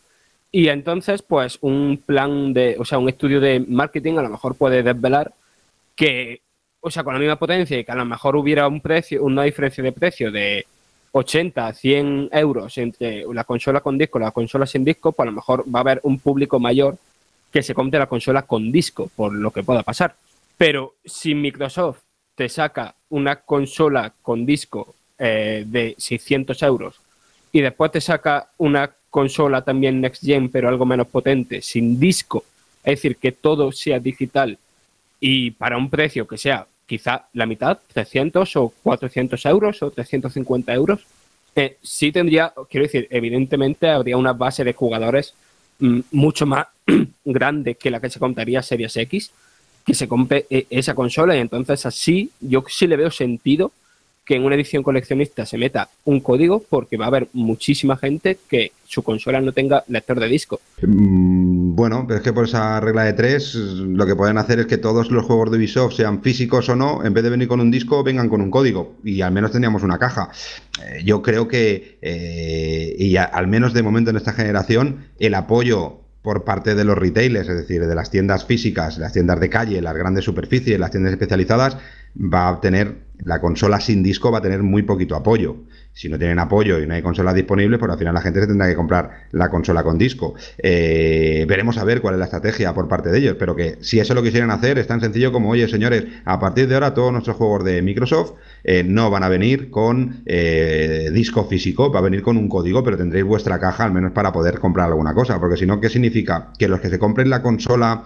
Y 0.49 0.69
entonces, 0.69 1.21
pues 1.21 1.57
un 1.59 2.01
plan 2.05 2.53
de, 2.53 2.77
o 2.79 2.85
sea, 2.85 2.99
un 2.99 3.09
estudio 3.09 3.41
de 3.41 3.59
marketing 3.59 4.17
a 4.17 4.21
lo 4.21 4.29
mejor 4.29 4.55
puede 4.55 4.81
desvelar 4.81 5.33
que, 5.93 6.39
o 6.79 6.89
sea, 6.89 7.03
con 7.03 7.13
la 7.13 7.19
misma 7.19 7.35
potencia 7.35 7.77
y 7.77 7.83
que 7.83 7.91
a 7.91 7.95
lo 7.95 8.05
mejor 8.05 8.37
hubiera 8.37 8.65
un 8.67 8.79
precio, 8.79 9.23
una 9.23 9.43
diferencia 9.43 9.83
de 9.83 9.91
precio 9.91 10.31
de 10.31 10.65
80 11.17 11.67
a 11.67 11.73
100 11.73 12.29
euros 12.33 12.77
entre 12.77 13.23
la 13.33 13.45
consola 13.45 13.79
con 13.79 13.97
disco 13.97 14.19
y 14.19 14.21
la 14.21 14.31
consola 14.31 14.65
sin 14.65 14.83
disco, 14.83 15.13
pues 15.13 15.25
a 15.25 15.31
lo 15.31 15.37
mejor 15.37 15.63
va 15.73 15.79
a 15.79 15.81
haber 15.81 16.01
un 16.03 16.19
público 16.19 16.59
mayor 16.59 16.97
que 17.53 17.63
se 17.63 17.73
compre 17.73 17.99
la 17.99 18.07
consola 18.07 18.41
con 18.41 18.69
disco, 18.69 19.09
por 19.15 19.33
lo 19.33 19.49
que 19.49 19.63
pueda 19.63 19.81
pasar. 19.81 20.13
Pero 20.57 20.95
si 21.05 21.33
Microsoft 21.33 21.99
te 22.35 22.49
saca 22.49 22.95
una 23.07 23.37
consola 23.37 24.11
con 24.21 24.45
disco 24.45 24.93
eh, 25.17 25.63
de 25.65 25.95
600 25.97 26.61
euros 26.63 26.99
y 27.53 27.61
después 27.61 27.93
te 27.93 28.01
saca 28.01 28.49
una 28.57 28.91
consola 29.09 29.61
también 29.61 30.01
next 30.01 30.21
gen, 30.21 30.49
pero 30.49 30.67
algo 30.67 30.85
menos 30.85 31.07
potente, 31.07 31.61
sin 31.61 31.97
disco, 31.97 32.43
es 32.83 32.97
decir, 32.97 33.15
que 33.15 33.31
todo 33.31 33.71
sea 33.71 33.99
digital 33.99 34.57
y 35.21 35.51
para 35.51 35.77
un 35.77 35.89
precio 35.89 36.27
que 36.27 36.37
sea 36.37 36.67
quizá 36.85 37.27
la 37.33 37.45
mitad, 37.45 37.79
300 37.93 38.55
o 38.57 38.73
400 38.83 39.45
euros 39.45 39.81
o 39.81 39.91
350 39.91 40.73
euros, 40.73 41.05
sí 41.81 42.11
tendría, 42.11 42.53
quiero 42.69 42.85
decir, 42.85 43.07
evidentemente 43.09 43.89
habría 43.89 44.17
una 44.17 44.33
base 44.33 44.63
de 44.63 44.73
jugadores 44.73 45.33
mm, 45.79 45.99
mucho 46.11 46.45
más 46.45 46.67
grande 47.25 47.75
que 47.75 47.89
la 47.89 47.99
que 47.99 48.09
se 48.09 48.19
contaría 48.19 48.61
Series 48.61 48.95
X, 48.97 49.31
que 49.85 49.93
se 49.93 50.07
compre 50.07 50.45
eh, 50.49 50.65
esa 50.69 50.93
consola. 50.93 51.35
Y 51.35 51.39
entonces 51.39 51.85
así 51.85 52.31
yo 52.41 52.63
sí 52.67 52.87
le 52.87 52.97
veo 52.97 53.11
sentido 53.11 53.71
que 54.25 54.35
en 54.35 54.43
una 54.43 54.55
edición 54.55 54.81
coleccionista 54.81 55.45
se 55.45 55.57
meta 55.57 55.87
un 56.03 56.19
código 56.19 56.63
porque 56.67 56.97
va 56.97 57.05
a 57.05 57.07
haber 57.09 57.27
muchísima 57.33 57.95
gente 57.95 58.39
que 58.49 58.71
su 58.85 59.03
consola 59.03 59.39
no 59.39 59.51
tenga 59.51 59.83
lector 59.87 60.19
de 60.19 60.27
disco. 60.27 60.59
Mm, 60.81 61.75
bueno, 61.75 62.05
pero 62.07 62.17
es 62.17 62.23
que 62.23 62.33
por 62.33 62.45
esa 62.45 62.79
regla 62.79 63.03
de 63.03 63.13
tres 63.13 63.53
lo 63.55 64.05
que 64.05 64.15
pueden 64.15 64.37
hacer 64.37 64.59
es 64.59 64.65
que 64.65 64.77
todos 64.77 65.11
los 65.11 65.25
juegos 65.25 65.51
de 65.51 65.57
Ubisoft, 65.57 65.93
sean 65.93 66.23
físicos 66.23 66.67
o 66.69 66.75
no, 66.75 67.05
en 67.05 67.13
vez 67.13 67.23
de 67.23 67.29
venir 67.29 67.47
con 67.47 67.59
un 67.61 67.69
disco, 67.69 68.03
vengan 68.03 68.29
con 68.29 68.41
un 68.41 68.49
código 68.49 68.95
y 69.03 69.21
al 69.21 69.31
menos 69.31 69.51
tendríamos 69.51 69.83
una 69.83 69.99
caja. 69.99 70.29
Eh, 70.83 71.03
yo 71.03 71.21
creo 71.21 71.47
que, 71.47 71.99
eh, 72.01 72.95
y 72.97 73.17
al 73.17 73.47
menos 73.47 73.73
de 73.73 73.83
momento 73.83 74.09
en 74.09 74.17
esta 74.17 74.33
generación, 74.33 75.05
el 75.19 75.35
apoyo 75.35 76.01
por 76.23 76.43
parte 76.43 76.73
de 76.73 76.83
los 76.83 76.97
retailers, 76.97 77.47
es 77.47 77.55
decir, 77.55 77.85
de 77.85 77.93
las 77.93 78.09
tiendas 78.09 78.45
físicas, 78.45 78.97
las 78.97 79.13
tiendas 79.13 79.39
de 79.39 79.47
calle, 79.47 79.79
las 79.79 79.95
grandes 79.95 80.25
superficies, 80.25 80.79
las 80.79 80.89
tiendas 80.89 81.13
especializadas, 81.13 81.77
va 82.17 82.47
a 82.47 82.51
obtener 82.51 83.04
la 83.23 83.39
consola 83.39 83.79
sin 83.79 84.03
disco 84.03 84.31
va 84.31 84.39
a 84.39 84.41
tener 84.41 84.63
muy 84.63 84.83
poquito 84.83 85.15
apoyo. 85.15 85.57
Si 85.93 86.09
no 86.09 86.17
tienen 86.17 86.39
apoyo 86.39 86.79
y 86.79 86.87
no 86.87 86.93
hay 86.93 87.01
consolas 87.01 87.33
disponibles, 87.35 87.79
pues 87.79 87.89
al 87.89 87.97
final 87.97 88.13
la 88.13 88.21
gente 88.21 88.41
se 88.41 88.47
tendrá 88.47 88.67
que 88.67 88.75
comprar 88.75 89.27
la 89.31 89.49
consola 89.49 89.81
con 89.81 89.97
disco. 89.97 90.33
Eh, 90.57 91.45
veremos 91.47 91.77
a 91.77 91.85
ver 91.85 92.01
cuál 92.01 92.15
es 92.15 92.19
la 92.19 92.25
estrategia 92.25 92.73
por 92.73 92.89
parte 92.89 93.09
de 93.09 93.19
ellos, 93.19 93.37
pero 93.39 93.55
que 93.55 93.77
si 93.79 93.99
eso 93.99 94.13
lo 94.13 94.21
quisieran 94.21 94.51
hacer, 94.51 94.77
es 94.77 94.87
tan 94.87 94.99
sencillo 94.99 95.31
como, 95.31 95.49
oye, 95.49 95.67
señores, 95.69 96.05
a 96.25 96.37
partir 96.39 96.67
de 96.67 96.73
ahora 96.73 96.93
todos 96.93 97.13
nuestros 97.13 97.37
juegos 97.37 97.63
de 97.63 97.81
Microsoft 97.81 98.33
eh, 98.65 98.83
no 98.83 99.09
van 99.09 99.23
a 99.23 99.29
venir 99.29 99.69
con 99.69 100.21
eh, 100.25 101.09
disco 101.13 101.45
físico, 101.45 101.89
va 101.91 101.99
a 101.99 102.03
venir 102.03 102.21
con 102.21 102.35
un 102.35 102.49
código, 102.49 102.83
pero 102.83 102.97
tendréis 102.97 103.25
vuestra 103.25 103.57
caja 103.57 103.85
al 103.85 103.93
menos 103.93 104.11
para 104.11 104.33
poder 104.33 104.59
comprar 104.59 104.87
alguna 104.87 105.13
cosa, 105.13 105.39
porque 105.39 105.55
si 105.55 105.65
no, 105.65 105.79
¿qué 105.79 105.89
significa? 105.89 106.51
Que 106.59 106.67
los 106.67 106.81
que 106.81 106.89
se 106.89 106.99
compren 106.99 107.29
la 107.29 107.41
consola 107.41 108.03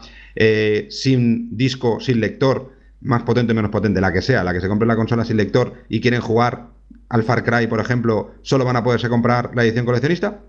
sin 0.90 1.57
disco, 1.57 1.99
sin 1.99 2.22
lector, 2.22 2.78
más 3.02 3.24
potente 3.24 3.54
o 3.54 3.56
menos 3.56 3.72
potente, 3.72 4.02
la 4.02 4.12
que 4.12 4.22
sea, 4.22 4.44
la 4.44 4.54
que 4.54 4.62
se 4.62 4.68
compre 4.68 4.88
la 4.88 4.96
consola 4.96 5.26
sin 5.26 5.38
lector 5.38 5.74
y 5.90 6.02
quieren 6.02 6.22
jugar 6.22 6.68
al 7.10 7.24
Far 7.24 7.44
Cry, 7.44 7.68
por 7.68 7.80
ejemplo, 7.80 8.32
¿solo 8.42 8.66
van 8.66 8.76
a 8.76 8.84
poderse 8.84 9.10
comprar 9.10 9.52
la 9.56 9.64
edición 9.64 9.86
coleccionista? 9.86 10.42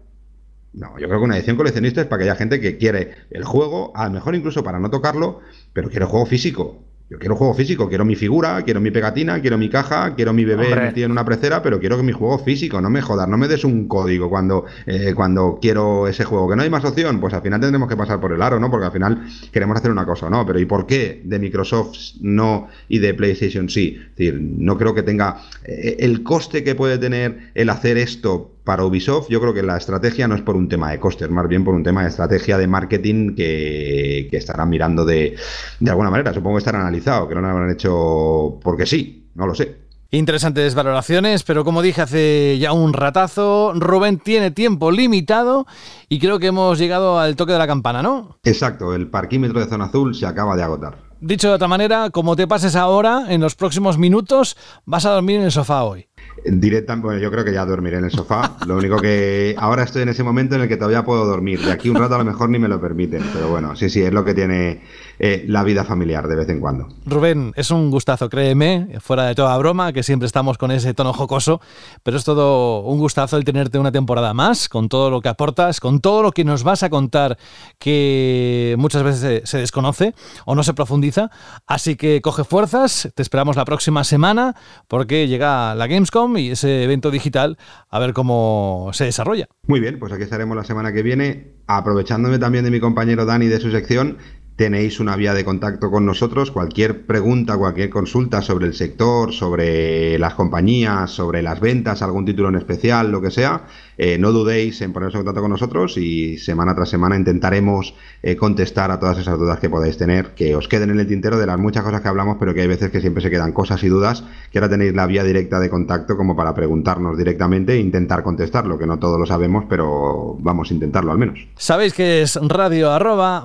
No, 0.72 0.98
yo 0.98 1.08
creo 1.08 1.18
que 1.18 1.24
una 1.24 1.36
edición 1.36 1.56
coleccionista 1.56 2.00
es 2.00 2.06
para 2.06 2.22
aquella 2.22 2.36
gente 2.36 2.60
que 2.60 2.76
quiere 2.76 3.14
el 3.30 3.44
juego, 3.44 3.92
a 3.96 4.06
lo 4.06 4.12
mejor 4.12 4.34
incluso 4.34 4.62
para 4.62 4.78
no 4.78 4.90
tocarlo, 4.90 5.40
pero 5.72 5.88
quiere 5.88 6.04
el 6.04 6.10
juego 6.10 6.26
físico. 6.26 6.84
Yo 7.10 7.18
quiero 7.18 7.34
juego 7.34 7.54
físico, 7.54 7.88
quiero 7.88 8.04
mi 8.04 8.14
figura, 8.14 8.62
quiero 8.62 8.80
mi 8.80 8.92
pegatina, 8.92 9.40
quiero 9.40 9.58
mi 9.58 9.68
caja, 9.68 10.14
quiero 10.14 10.32
mi 10.32 10.44
bebé 10.44 10.76
metido 10.76 11.06
en 11.06 11.10
una 11.10 11.24
precera, 11.24 11.60
pero 11.60 11.80
quiero 11.80 11.96
que 11.96 12.04
mi 12.04 12.12
juego 12.12 12.38
físico, 12.38 12.80
no 12.80 12.88
me 12.88 13.02
jodas, 13.02 13.26
no 13.26 13.36
me 13.36 13.48
des 13.48 13.64
un 13.64 13.88
código 13.88 14.30
cuando, 14.30 14.64
eh, 14.86 15.12
cuando 15.16 15.58
quiero 15.60 16.06
ese 16.06 16.22
juego. 16.24 16.48
Que 16.48 16.54
no 16.54 16.62
hay 16.62 16.70
más 16.70 16.84
opción, 16.84 17.18
pues 17.18 17.34
al 17.34 17.42
final 17.42 17.60
tendremos 17.60 17.88
que 17.88 17.96
pasar 17.96 18.20
por 18.20 18.32
el 18.32 18.40
aro, 18.40 18.60
¿no? 18.60 18.70
Porque 18.70 18.86
al 18.86 18.92
final 18.92 19.26
queremos 19.50 19.76
hacer 19.76 19.90
una 19.90 20.06
cosa, 20.06 20.30
¿no? 20.30 20.46
Pero 20.46 20.60
¿y 20.60 20.66
por 20.66 20.86
qué 20.86 21.20
de 21.24 21.40
Microsoft 21.40 21.96
no 22.20 22.68
y 22.88 23.00
de 23.00 23.12
PlayStation 23.12 23.68
sí? 23.68 23.98
Es 24.00 24.16
decir, 24.16 24.40
no 24.40 24.78
creo 24.78 24.94
que 24.94 25.02
tenga 25.02 25.42
eh, 25.64 25.96
el 25.98 26.22
coste 26.22 26.62
que 26.62 26.76
puede 26.76 26.96
tener 26.98 27.50
el 27.54 27.70
hacer 27.70 27.98
esto 27.98 28.52
para 28.64 28.84
Ubisoft, 28.84 29.28
yo 29.28 29.40
creo 29.40 29.54
que 29.54 29.62
la 29.62 29.76
estrategia 29.76 30.28
no 30.28 30.34
es 30.34 30.42
por 30.42 30.56
un 30.56 30.68
tema 30.68 30.90
de 30.90 31.00
costes, 31.00 31.30
más 31.30 31.48
bien 31.48 31.64
por 31.64 31.74
un 31.74 31.82
tema 31.82 32.02
de 32.02 32.08
estrategia 32.08 32.58
de 32.58 32.66
marketing 32.66 33.34
que, 33.34 34.28
estarán 34.32 34.68
mirando 34.68 35.04
de, 35.04 35.36
de 35.78 35.90
alguna 35.90 36.10
manera. 36.10 36.32
Supongo 36.32 36.56
que 36.56 36.60
estarán 36.60 36.82
analizado, 36.82 37.28
que 37.28 37.34
no 37.34 37.40
lo 37.40 37.48
habrán 37.48 37.70
hecho 37.70 38.58
porque 38.62 38.86
sí, 38.86 39.28
no 39.34 39.46
lo 39.46 39.54
sé. 39.54 39.90
Interesantes 40.12 40.74
valoraciones, 40.74 41.44
pero 41.44 41.64
como 41.64 41.82
dije 41.82 42.02
hace 42.02 42.58
ya 42.58 42.72
un 42.72 42.92
ratazo, 42.92 43.72
Rubén 43.76 44.18
tiene 44.18 44.50
tiempo 44.50 44.90
limitado 44.90 45.66
y 46.08 46.18
creo 46.18 46.40
que 46.40 46.48
hemos 46.48 46.80
llegado 46.80 47.20
al 47.20 47.36
toque 47.36 47.52
de 47.52 47.58
la 47.58 47.68
campana, 47.68 48.02
¿no? 48.02 48.38
Exacto, 48.42 48.92
el 48.92 49.08
parquímetro 49.08 49.60
de 49.60 49.66
zona 49.66 49.84
azul 49.84 50.16
se 50.16 50.26
acaba 50.26 50.56
de 50.56 50.64
agotar. 50.64 51.09
Dicho 51.22 51.48
de 51.48 51.54
otra 51.54 51.68
manera, 51.68 52.08
como 52.08 52.34
te 52.34 52.48
pases 52.48 52.74
ahora, 52.76 53.26
en 53.28 53.42
los 53.42 53.54
próximos 53.54 53.98
minutos, 53.98 54.56
vas 54.86 55.04
a 55.04 55.10
dormir 55.10 55.36
en 55.36 55.42
el 55.42 55.52
sofá 55.52 55.84
hoy. 55.84 56.06
Directa, 56.46 56.96
bueno, 56.96 57.20
yo 57.20 57.30
creo 57.30 57.44
que 57.44 57.52
ya 57.52 57.66
dormiré 57.66 57.98
en 57.98 58.04
el 58.04 58.10
sofá. 58.10 58.56
Lo 58.66 58.78
único 58.78 58.96
que 58.96 59.54
ahora 59.58 59.82
estoy 59.82 60.02
en 60.02 60.08
ese 60.08 60.22
momento 60.22 60.54
en 60.54 60.62
el 60.62 60.68
que 60.68 60.78
todavía 60.78 61.04
puedo 61.04 61.26
dormir. 61.26 61.60
De 61.60 61.72
aquí 61.72 61.90
un 61.90 61.96
rato 61.96 62.14
a 62.14 62.18
lo 62.18 62.24
mejor 62.24 62.48
ni 62.48 62.58
me 62.58 62.68
lo 62.68 62.80
permiten. 62.80 63.22
Pero 63.34 63.48
bueno, 63.48 63.76
sí, 63.76 63.90
sí, 63.90 64.02
es 64.02 64.12
lo 64.14 64.24
que 64.24 64.32
tiene 64.32 64.80
eh, 65.22 65.44
la 65.46 65.62
vida 65.64 65.84
familiar 65.84 66.26
de 66.28 66.34
vez 66.34 66.48
en 66.48 66.60
cuando. 66.60 66.88
Rubén, 67.04 67.52
es 67.54 67.70
un 67.70 67.90
gustazo, 67.90 68.30
créeme, 68.30 68.88
fuera 69.00 69.26
de 69.26 69.34
toda 69.34 69.54
broma, 69.58 69.92
que 69.92 70.02
siempre 70.02 70.24
estamos 70.24 70.56
con 70.56 70.70
ese 70.70 70.94
tono 70.94 71.12
jocoso, 71.12 71.60
pero 72.02 72.16
es 72.16 72.24
todo 72.24 72.80
un 72.80 72.98
gustazo 72.98 73.36
el 73.36 73.44
tenerte 73.44 73.78
una 73.78 73.92
temporada 73.92 74.32
más, 74.32 74.70
con 74.70 74.88
todo 74.88 75.10
lo 75.10 75.20
que 75.20 75.28
aportas, 75.28 75.78
con 75.78 76.00
todo 76.00 76.22
lo 76.22 76.32
que 76.32 76.42
nos 76.42 76.62
vas 76.62 76.82
a 76.84 76.88
contar 76.88 77.36
que 77.78 78.76
muchas 78.78 79.02
veces 79.02 79.46
se 79.46 79.58
desconoce 79.58 80.14
o 80.46 80.54
no 80.54 80.62
se 80.62 80.72
profundiza. 80.72 81.30
Así 81.66 81.96
que 81.96 82.22
coge 82.22 82.42
fuerzas, 82.42 83.12
te 83.14 83.20
esperamos 83.20 83.56
la 83.56 83.66
próxima 83.66 84.04
semana 84.04 84.56
porque 84.88 85.28
llega 85.28 85.74
la 85.74 85.86
Gamescom 85.86 86.38
y 86.38 86.52
ese 86.52 86.84
evento 86.84 87.10
digital 87.10 87.58
a 87.90 87.98
ver 87.98 88.14
cómo 88.14 88.88
se 88.94 89.04
desarrolla. 89.04 89.48
Muy 89.66 89.80
bien, 89.80 89.98
pues 89.98 90.14
aquí 90.14 90.22
estaremos 90.22 90.56
la 90.56 90.64
semana 90.64 90.94
que 90.94 91.02
viene, 91.02 91.56
aprovechándome 91.66 92.38
también 92.38 92.64
de 92.64 92.70
mi 92.70 92.80
compañero 92.80 93.26
Dani 93.26 93.48
de 93.48 93.60
su 93.60 93.70
sección 93.70 94.16
tenéis 94.60 95.00
una 95.00 95.16
vía 95.16 95.32
de 95.32 95.42
contacto 95.42 95.90
con 95.90 96.04
nosotros. 96.04 96.50
Cualquier 96.50 97.06
pregunta, 97.06 97.56
cualquier 97.56 97.88
consulta 97.88 98.42
sobre 98.42 98.66
el 98.66 98.74
sector, 98.74 99.32
sobre 99.32 100.18
las 100.18 100.34
compañías, 100.34 101.10
sobre 101.10 101.40
las 101.40 101.60
ventas, 101.60 102.02
algún 102.02 102.26
título 102.26 102.50
en 102.50 102.56
especial, 102.56 103.10
lo 103.10 103.22
que 103.22 103.30
sea, 103.30 103.62
eh, 104.02 104.16
no 104.16 104.32
dudéis 104.32 104.80
en 104.80 104.94
ponerse 104.94 105.18
en 105.18 105.24
contacto 105.24 105.42
con 105.42 105.50
nosotros 105.50 105.98
y 105.98 106.38
semana 106.38 106.74
tras 106.74 106.88
semana 106.88 107.16
intentaremos 107.16 107.94
eh, 108.22 108.34
contestar 108.34 108.90
a 108.90 108.98
todas 108.98 109.18
esas 109.18 109.38
dudas 109.38 109.60
que 109.60 109.68
podáis 109.68 109.98
tener, 109.98 110.28
que 110.34 110.56
os 110.56 110.68
queden 110.68 110.88
en 110.88 111.00
el 111.00 111.06
tintero 111.06 111.38
de 111.38 111.44
las 111.44 111.58
muchas 111.58 111.84
cosas 111.84 112.00
que 112.00 112.08
hablamos, 112.08 112.38
pero 112.40 112.54
que 112.54 112.62
hay 112.62 112.66
veces 112.66 112.90
que 112.90 113.02
siempre 113.02 113.22
se 113.22 113.28
quedan 113.28 113.52
cosas 113.52 113.84
y 113.84 113.88
dudas, 113.88 114.24
que 114.50 114.58
ahora 114.58 114.70
tenéis 114.70 114.94
la 114.94 115.04
vía 115.04 115.22
directa 115.22 115.60
de 115.60 115.68
contacto 115.68 116.16
como 116.16 116.34
para 116.34 116.54
preguntarnos 116.54 117.18
directamente 117.18 117.74
e 117.74 117.80
intentar 117.80 118.22
contestarlo, 118.22 118.78
que 118.78 118.86
no 118.86 118.98
todos 118.98 119.20
lo 119.20 119.26
sabemos, 119.26 119.66
pero 119.68 120.34
vamos 120.40 120.70
a 120.70 120.74
intentarlo 120.74 121.12
al 121.12 121.18
menos. 121.18 121.38
Sabéis 121.58 121.92
que 121.92 122.22
es 122.22 122.36
radio 122.36 122.92
arroba 122.92 123.44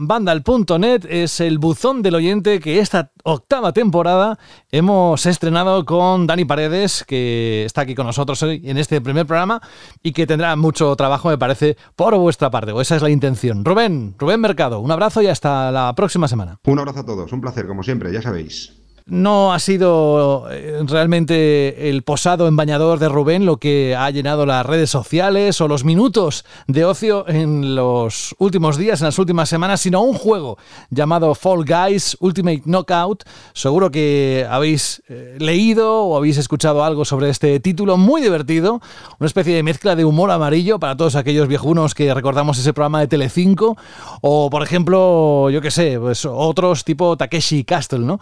es 1.10 1.40
el 1.41 1.60
buzón 1.60 2.02
del 2.02 2.15
oyente 2.15 2.61
que 2.61 2.80
esta 2.80 3.11
octava 3.26 3.73
temporada 3.73 4.38
hemos 4.72 5.26
estrenado 5.26 5.84
con 5.84 6.27
Dani 6.27 6.45
Paredes, 6.45 7.03
que 7.03 7.65
está 7.65 7.81
aquí 7.81 7.95
con 7.95 8.06
nosotros 8.06 8.41
hoy 8.43 8.61
en 8.64 8.77
este 8.77 9.02
primer 9.02 9.26
programa 9.26 9.61
y 10.03 10.14
que 10.14 10.27
tendrá 10.27 10.56
mucho 10.56 10.95
trabajo, 10.95 11.30
me 11.30 11.38
parece, 11.38 11.76
por 11.95 12.15
vuestra 12.18 12.52
parte, 12.52 12.72
o 12.72 12.81
esa 12.81 12.95
es 12.95 13.02
la 13.02 13.10
intención. 13.10 13.65
Rubén, 13.65 14.15
Rubén 14.19 14.39
Mercado, 14.39 14.80
un 14.80 14.91
abrazo 14.91 15.23
y 15.23 15.27
hasta 15.27 15.72
la 15.72 15.93
próxima 15.95 16.27
semana. 16.27 16.60
Un 16.65 16.80
abrazo 16.80 16.99
a 16.99 17.06
todos, 17.06 17.34
un 17.34 17.41
placer, 17.41 17.65
como 17.65 17.81
siempre, 17.81 18.14
ya 18.14 18.22
sabéis 18.22 18.84
no 19.07 19.53
ha 19.53 19.60
sido 19.60 20.48
eh, 20.49 20.82
realmente 20.88 21.90
el 21.90 22.02
posado 22.02 22.48
en 22.48 22.56
bañador 22.56 22.98
de 22.98 23.07
Rubén 23.07 23.45
lo 23.45 23.57
que 23.57 23.95
ha 23.95 24.10
llenado 24.10 24.48
las 24.48 24.65
redes 24.65 24.90
sociales 24.90 25.61
o 25.61 25.68
los 25.68 25.84
minutos 25.84 26.44
de 26.65 26.86
ocio 26.86 27.27
en 27.27 27.76
los 27.76 28.36
últimos 28.40 28.77
días, 28.77 29.02
en 29.02 29.06
las 29.06 29.19
últimas 29.19 29.48
semanas, 29.48 29.82
sino 29.82 30.02
un 30.02 30.15
juego 30.15 30.57
llamado 30.90 31.36
Fall 31.36 31.65
Guys 31.65 32.18
Ultimate 32.19 32.64
Knockout. 32.65 33.26
Seguro 33.53 33.91
que 33.91 34.48
habéis 34.49 35.03
eh, 35.07 35.38
leído 35.40 36.06
o 36.06 36.18
habéis 36.18 36.38
escuchado 36.38 36.84
algo 36.84 37.06
sobre 37.06 37.30
este 37.30 37.60
título 37.60 37.98
muy 37.98 38.22
divertido, 38.22 38.82
una 39.19 39.27
especie 39.27 39.56
de 39.56 39.61
mezcla 39.61 39.95
de 39.95 40.03
humor 40.03 40.32
amarillo 40.32 40.80
para 40.80 40.98
todos 40.98 41.15
aquellos 41.15 41.48
viejunos 41.48 41.94
que 41.94 42.11
recordamos 42.11 42.57
ese 42.57 42.73
programa 42.73 43.02
de 43.02 43.07
Telecinco 43.07 43.77
o 44.22 44.49
por 44.49 44.64
ejemplo, 44.64 45.52
yo 45.52 45.61
qué 45.61 45.69
sé, 45.69 45.99
pues 45.99 46.26
otros 46.26 46.84
tipo 46.84 47.15
Takeshi 47.15 47.64
Castle, 47.65 47.99
¿no? 47.99 48.19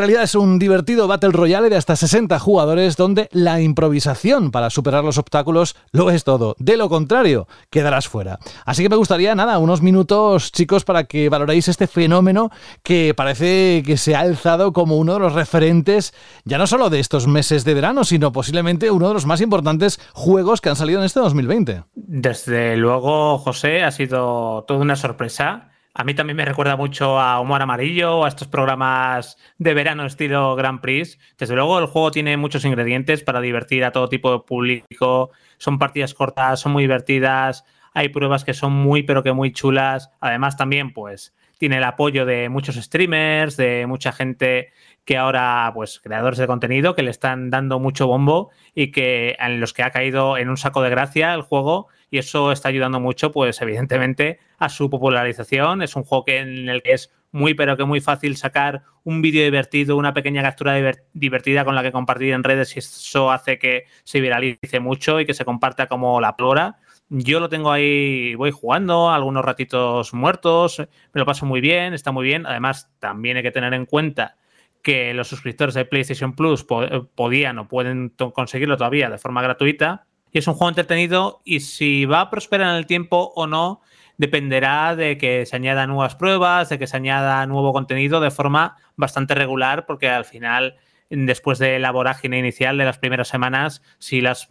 Realidad 0.00 0.22
es 0.22 0.34
un 0.34 0.58
divertido 0.58 1.08
Battle 1.08 1.30
Royale 1.30 1.70
de 1.70 1.76
hasta 1.76 1.96
60 1.96 2.38
jugadores 2.38 2.96
donde 2.96 3.28
la 3.32 3.60
improvisación 3.60 4.50
para 4.50 4.70
superar 4.70 5.04
los 5.04 5.18
obstáculos 5.18 5.76
lo 5.92 6.10
es 6.10 6.24
todo. 6.24 6.56
De 6.58 6.76
lo 6.76 6.88
contrario, 6.88 7.46
quedarás 7.70 8.08
fuera. 8.08 8.38
Así 8.64 8.82
que 8.82 8.88
me 8.88 8.96
gustaría, 8.96 9.34
nada, 9.34 9.58
unos 9.58 9.82
minutos, 9.82 10.52
chicos, 10.52 10.84
para 10.84 11.04
que 11.04 11.28
valoréis 11.28 11.68
este 11.68 11.86
fenómeno 11.86 12.50
que 12.82 13.14
parece 13.16 13.82
que 13.84 13.96
se 13.96 14.14
ha 14.14 14.20
alzado 14.20 14.72
como 14.72 14.96
uno 14.96 15.14
de 15.14 15.20
los 15.20 15.34
referentes, 15.34 16.14
ya 16.44 16.58
no 16.58 16.66
solo 16.66 16.90
de 16.90 17.00
estos 17.00 17.26
meses 17.26 17.64
de 17.64 17.74
verano, 17.74 18.04
sino 18.04 18.32
posiblemente 18.32 18.90
uno 18.90 19.08
de 19.08 19.14
los 19.14 19.26
más 19.26 19.40
importantes 19.40 20.00
juegos 20.12 20.60
que 20.60 20.68
han 20.68 20.76
salido 20.76 21.00
en 21.00 21.06
este 21.06 21.20
2020. 21.20 21.84
Desde 21.94 22.76
luego, 22.76 23.38
José, 23.38 23.82
ha 23.82 23.90
sido 23.90 24.64
toda 24.66 24.80
una 24.80 24.96
sorpresa. 24.96 25.70
A 25.98 26.04
mí 26.04 26.14
también 26.14 26.36
me 26.36 26.44
recuerda 26.44 26.76
mucho 26.76 27.18
a 27.18 27.40
Humor 27.40 27.60
Amarillo 27.60 28.24
a 28.24 28.28
estos 28.28 28.46
programas 28.46 29.36
de 29.58 29.74
verano 29.74 30.06
estilo 30.06 30.54
Grand 30.54 30.80
Prix. 30.80 31.18
Desde 31.36 31.56
luego, 31.56 31.76
el 31.80 31.86
juego 31.86 32.12
tiene 32.12 32.36
muchos 32.36 32.64
ingredientes 32.64 33.24
para 33.24 33.40
divertir 33.40 33.84
a 33.84 33.90
todo 33.90 34.08
tipo 34.08 34.30
de 34.30 34.38
público. 34.38 35.32
Son 35.56 35.76
partidas 35.80 36.14
cortas, 36.14 36.60
son 36.60 36.70
muy 36.70 36.84
divertidas. 36.84 37.64
Hay 37.94 38.10
pruebas 38.10 38.44
que 38.44 38.54
son 38.54 38.74
muy, 38.74 39.02
pero 39.02 39.24
que 39.24 39.32
muy 39.32 39.50
chulas. 39.50 40.12
Además, 40.20 40.56
también, 40.56 40.92
pues, 40.92 41.34
tiene 41.58 41.76
el 41.78 41.84
apoyo 41.84 42.24
de 42.24 42.48
muchos 42.48 42.76
streamers, 42.76 43.56
de 43.56 43.86
mucha 43.86 44.12
gente 44.12 44.72
que 45.04 45.16
ahora, 45.16 45.70
pues, 45.74 46.00
creadores 46.00 46.38
de 46.38 46.46
contenido 46.46 46.94
que 46.94 47.02
le 47.02 47.10
están 47.10 47.50
dando 47.50 47.78
mucho 47.78 48.06
bombo 48.06 48.50
y 48.74 48.90
que 48.90 49.36
en 49.38 49.60
los 49.60 49.72
que 49.72 49.82
ha 49.82 49.90
caído 49.90 50.36
en 50.36 50.48
un 50.48 50.56
saco 50.56 50.82
de 50.82 50.90
gracia 50.90 51.34
el 51.34 51.42
juego 51.42 51.88
y 52.10 52.18
eso 52.18 52.52
está 52.52 52.68
ayudando 52.68 53.00
mucho, 53.00 53.32
pues 53.32 53.60
evidentemente, 53.60 54.38
a 54.58 54.68
su 54.68 54.88
popularización. 54.88 55.82
Es 55.82 55.96
un 55.96 56.04
juego 56.04 56.24
que, 56.24 56.38
en 56.38 56.68
el 56.68 56.82
que 56.82 56.92
es 56.92 57.12
muy, 57.32 57.54
pero 57.54 57.76
que 57.76 57.84
muy 57.84 58.00
fácil 58.00 58.36
sacar 58.36 58.82
un 59.04 59.20
vídeo 59.22 59.44
divertido, 59.44 59.96
una 59.96 60.14
pequeña 60.14 60.42
captura 60.42 60.74
divertida 61.12 61.64
con 61.64 61.74
la 61.74 61.82
que 61.82 61.92
compartir 61.92 62.32
en 62.32 62.44
redes 62.44 62.76
y 62.76 62.78
eso 62.78 63.30
hace 63.30 63.58
que 63.58 63.84
se 64.04 64.20
viralice 64.20 64.80
mucho 64.80 65.20
y 65.20 65.26
que 65.26 65.34
se 65.34 65.44
comparta 65.44 65.86
como 65.86 66.20
la 66.20 66.36
plora. 66.36 66.78
Yo 67.10 67.40
lo 67.40 67.48
tengo 67.48 67.72
ahí, 67.72 68.34
voy 68.34 68.50
jugando, 68.50 69.10
algunos 69.10 69.44
ratitos 69.44 70.12
muertos, 70.12 70.78
me 70.78 71.18
lo 71.18 71.24
paso 71.24 71.46
muy 71.46 71.60
bien, 71.60 71.94
está 71.94 72.12
muy 72.12 72.24
bien. 72.24 72.44
Además, 72.44 72.90
también 72.98 73.38
hay 73.38 73.42
que 73.42 73.50
tener 73.50 73.72
en 73.72 73.86
cuenta 73.86 74.36
que 74.82 75.14
los 75.14 75.28
suscriptores 75.28 75.74
de 75.74 75.84
PlayStation 75.84 76.34
Plus 76.34 76.64
podían 76.64 77.58
o 77.58 77.68
pueden 77.68 78.10
conseguirlo 78.34 78.76
todavía 78.76 79.10
de 79.10 79.18
forma 79.18 79.42
gratuita 79.42 80.06
y 80.32 80.38
es 80.38 80.46
un 80.46 80.54
juego 80.54 80.68
entretenido 80.68 81.40
y 81.44 81.60
si 81.60 82.04
va 82.04 82.20
a 82.20 82.30
prosperar 82.30 82.70
en 82.70 82.76
el 82.76 82.86
tiempo 82.86 83.32
o 83.34 83.46
no 83.46 83.80
dependerá 84.18 84.94
de 84.96 85.16
que 85.16 85.46
se 85.46 85.56
añadan 85.56 85.90
nuevas 85.90 86.16
pruebas, 86.16 86.68
de 86.68 86.78
que 86.78 86.86
se 86.86 86.96
añada 86.96 87.46
nuevo 87.46 87.72
contenido 87.72 88.20
de 88.20 88.30
forma 88.30 88.76
bastante 88.96 89.34
regular, 89.34 89.86
porque 89.86 90.08
al 90.08 90.24
final, 90.24 90.76
después 91.08 91.58
de 91.58 91.78
la 91.78 91.92
vorágine 91.92 92.38
inicial 92.38 92.76
de 92.78 92.84
las 92.84 92.98
primeras 92.98 93.28
semanas, 93.28 93.82
si 93.98 94.20
las 94.20 94.48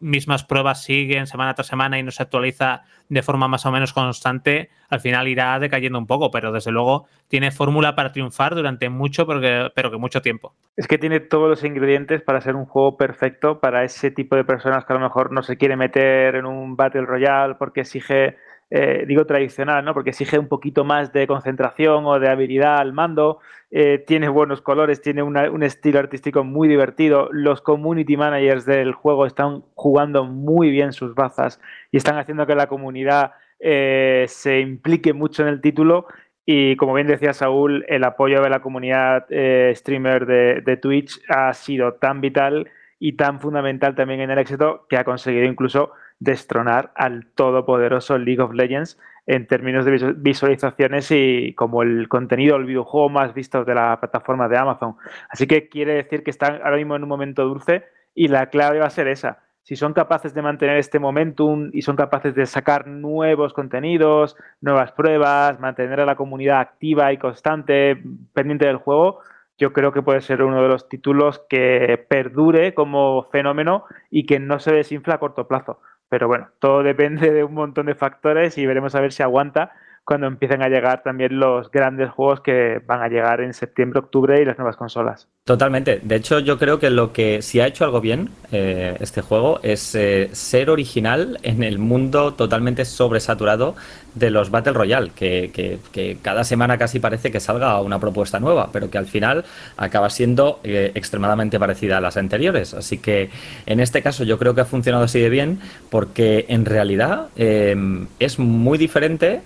mismas 0.00 0.44
pruebas 0.44 0.82
siguen 0.82 1.26
semana 1.26 1.54
tras 1.54 1.66
semana 1.66 1.98
y 1.98 2.02
no 2.02 2.10
se 2.10 2.22
actualiza 2.22 2.82
de 3.08 3.22
forma 3.22 3.48
más 3.48 3.66
o 3.66 3.72
menos 3.72 3.92
constante, 3.92 4.70
al 4.88 5.00
final 5.00 5.28
irá 5.28 5.58
decayendo 5.58 5.98
un 5.98 6.06
poco, 6.06 6.30
pero 6.30 6.52
desde 6.52 6.70
luego 6.70 7.06
tiene 7.28 7.50
fórmula 7.50 7.94
para 7.94 8.12
triunfar 8.12 8.54
durante 8.54 8.88
mucho, 8.88 9.26
pero 9.26 9.90
que, 9.90 9.96
mucho 9.98 10.22
tiempo. 10.22 10.54
Es 10.76 10.86
que 10.86 10.98
tiene 10.98 11.20
todos 11.20 11.48
los 11.48 11.64
ingredientes 11.64 12.22
para 12.22 12.40
ser 12.40 12.56
un 12.56 12.66
juego 12.66 12.96
perfecto 12.96 13.60
para 13.60 13.84
ese 13.84 14.10
tipo 14.10 14.36
de 14.36 14.44
personas 14.44 14.84
que 14.84 14.92
a 14.92 14.96
lo 14.96 15.02
mejor 15.02 15.32
no 15.32 15.42
se 15.42 15.56
quiere 15.56 15.76
meter 15.76 16.36
en 16.36 16.46
un 16.46 16.76
Battle 16.76 17.06
Royale 17.06 17.56
porque 17.56 17.80
exige 17.80 18.36
eh, 18.72 19.04
digo 19.06 19.26
tradicional, 19.26 19.84
¿no? 19.84 19.94
Porque 19.94 20.10
exige 20.10 20.38
un 20.38 20.46
poquito 20.46 20.84
más 20.84 21.12
de 21.12 21.26
concentración 21.26 22.06
o 22.06 22.20
de 22.20 22.28
habilidad 22.28 22.78
al 22.78 22.92
mando, 22.92 23.40
eh, 23.72 24.04
tiene 24.06 24.28
buenos 24.28 24.62
colores, 24.62 25.02
tiene 25.02 25.24
un 25.24 25.62
estilo 25.64 25.98
artístico 25.98 26.44
muy 26.44 26.68
divertido. 26.68 27.28
Los 27.32 27.62
community 27.62 28.16
managers 28.16 28.64
del 28.66 28.92
juego 28.92 29.26
están 29.26 29.64
jugando 29.74 30.24
muy 30.24 30.70
bien 30.70 30.92
sus 30.92 31.16
bazas 31.16 31.60
y 31.90 31.96
están 31.96 32.16
haciendo 32.16 32.46
que 32.46 32.54
la 32.54 32.68
comunidad 32.68 33.32
eh, 33.58 34.26
se 34.28 34.60
implique 34.60 35.12
mucho 35.14 35.42
en 35.42 35.48
el 35.48 35.60
título. 35.60 36.06
Y 36.46 36.76
como 36.76 36.94
bien 36.94 37.08
decía 37.08 37.32
Saúl, 37.32 37.84
el 37.88 38.04
apoyo 38.04 38.40
de 38.40 38.50
la 38.50 38.60
comunidad 38.60 39.26
streamer 39.74 40.26
de, 40.26 40.60
de 40.64 40.76
Twitch 40.76 41.20
ha 41.28 41.52
sido 41.54 41.94
tan 41.94 42.20
vital 42.20 42.70
y 43.00 43.14
tan 43.14 43.40
fundamental 43.40 43.94
también 43.96 44.20
en 44.20 44.30
el 44.30 44.38
éxito 44.38 44.86
que 44.88 44.96
ha 44.96 45.04
conseguido 45.04 45.44
incluso 45.44 45.92
destronar 46.20 46.92
al 46.94 47.26
todopoderoso 47.34 48.18
League 48.18 48.40
of 48.40 48.52
Legends 48.52 48.98
en 49.26 49.46
términos 49.46 49.84
de 49.84 50.14
visualizaciones 50.16 51.10
y 51.10 51.54
como 51.54 51.82
el 51.82 52.08
contenido, 52.08 52.56
el 52.56 52.64
videojuego 52.64 53.08
más 53.08 53.34
visto 53.34 53.64
de 53.64 53.74
la 53.74 53.98
plataforma 53.98 54.48
de 54.48 54.58
Amazon. 54.58 54.96
Así 55.28 55.46
que 55.46 55.68
quiere 55.68 55.94
decir 55.94 56.22
que 56.22 56.30
están 56.30 56.60
ahora 56.62 56.76
mismo 56.76 56.96
en 56.96 57.02
un 57.02 57.08
momento 57.08 57.44
dulce 57.44 57.84
y 58.14 58.28
la 58.28 58.46
clave 58.46 58.78
va 58.78 58.86
a 58.86 58.90
ser 58.90 59.08
esa. 59.08 59.38
Si 59.62 59.76
son 59.76 59.92
capaces 59.92 60.34
de 60.34 60.42
mantener 60.42 60.78
este 60.78 60.98
momentum 60.98 61.70
y 61.72 61.82
son 61.82 61.94
capaces 61.94 62.34
de 62.34 62.46
sacar 62.46 62.86
nuevos 62.86 63.52
contenidos, 63.52 64.36
nuevas 64.60 64.92
pruebas, 64.92 65.60
mantener 65.60 66.00
a 66.00 66.06
la 66.06 66.16
comunidad 66.16 66.60
activa 66.60 67.12
y 67.12 67.18
constante, 67.18 68.02
pendiente 68.32 68.66
del 68.66 68.78
juego, 68.78 69.20
yo 69.58 69.72
creo 69.72 69.92
que 69.92 70.02
puede 70.02 70.22
ser 70.22 70.42
uno 70.42 70.62
de 70.62 70.68
los 70.68 70.88
títulos 70.88 71.42
que 71.48 72.04
perdure 72.08 72.72
como 72.72 73.28
fenómeno 73.30 73.84
y 74.10 74.24
que 74.24 74.40
no 74.40 74.58
se 74.58 74.72
desinfla 74.72 75.16
a 75.16 75.18
corto 75.18 75.46
plazo. 75.46 75.80
Pero 76.10 76.28
bueno, 76.28 76.50
todo 76.58 76.82
depende 76.82 77.30
de 77.30 77.44
un 77.44 77.54
montón 77.54 77.86
de 77.86 77.94
factores 77.94 78.58
y 78.58 78.66
veremos 78.66 78.94
a 78.94 79.00
ver 79.00 79.12
si 79.12 79.22
aguanta 79.22 79.72
cuando 80.10 80.26
empiecen 80.26 80.60
a 80.60 80.68
llegar 80.68 81.04
también 81.04 81.38
los 81.38 81.70
grandes 81.70 82.10
juegos 82.10 82.40
que 82.40 82.82
van 82.84 83.00
a 83.00 83.06
llegar 83.06 83.40
en 83.42 83.54
septiembre, 83.54 84.00
octubre 84.00 84.42
y 84.42 84.44
las 84.44 84.58
nuevas 84.58 84.76
consolas. 84.76 85.28
Totalmente. 85.44 86.00
De 86.02 86.16
hecho, 86.16 86.40
yo 86.40 86.58
creo 86.58 86.80
que 86.80 86.90
lo 86.90 87.12
que 87.12 87.42
si 87.42 87.60
ha 87.60 87.68
hecho 87.68 87.84
algo 87.84 88.00
bien 88.00 88.30
eh, 88.50 88.96
este 88.98 89.20
juego 89.22 89.60
es 89.62 89.94
eh, 89.94 90.28
ser 90.32 90.68
original 90.68 91.38
en 91.44 91.62
el 91.62 91.78
mundo 91.78 92.34
totalmente 92.34 92.84
sobresaturado 92.86 93.76
de 94.16 94.32
los 94.32 94.50
Battle 94.50 94.72
Royale, 94.72 95.12
que, 95.14 96.18
cada 96.22 96.42
semana 96.42 96.76
casi 96.76 96.98
parece 96.98 97.30
que 97.30 97.38
salga 97.38 97.80
una 97.80 98.00
propuesta 98.00 98.40
nueva, 98.40 98.70
pero 98.72 98.90
que 98.90 98.98
al 98.98 99.06
final 99.06 99.44
acaba 99.76 100.10
siendo 100.10 100.58
eh, 100.64 100.90
extremadamente 100.96 101.60
parecida 101.60 101.98
a 101.98 102.00
las 102.00 102.16
anteriores. 102.16 102.74
Así 102.74 102.98
que 102.98 103.30
en 103.64 103.78
este 103.78 104.02
caso 104.02 104.24
yo 104.24 104.40
creo 104.40 104.56
que 104.56 104.62
ha 104.62 104.64
funcionado 104.64 105.04
así 105.04 105.20
de 105.20 105.30
bien 105.30 105.60
porque 105.88 106.46
en 106.48 106.64
realidad 106.64 107.28
es 107.36 108.38
muy 108.40 108.76
diferente 108.76 109.42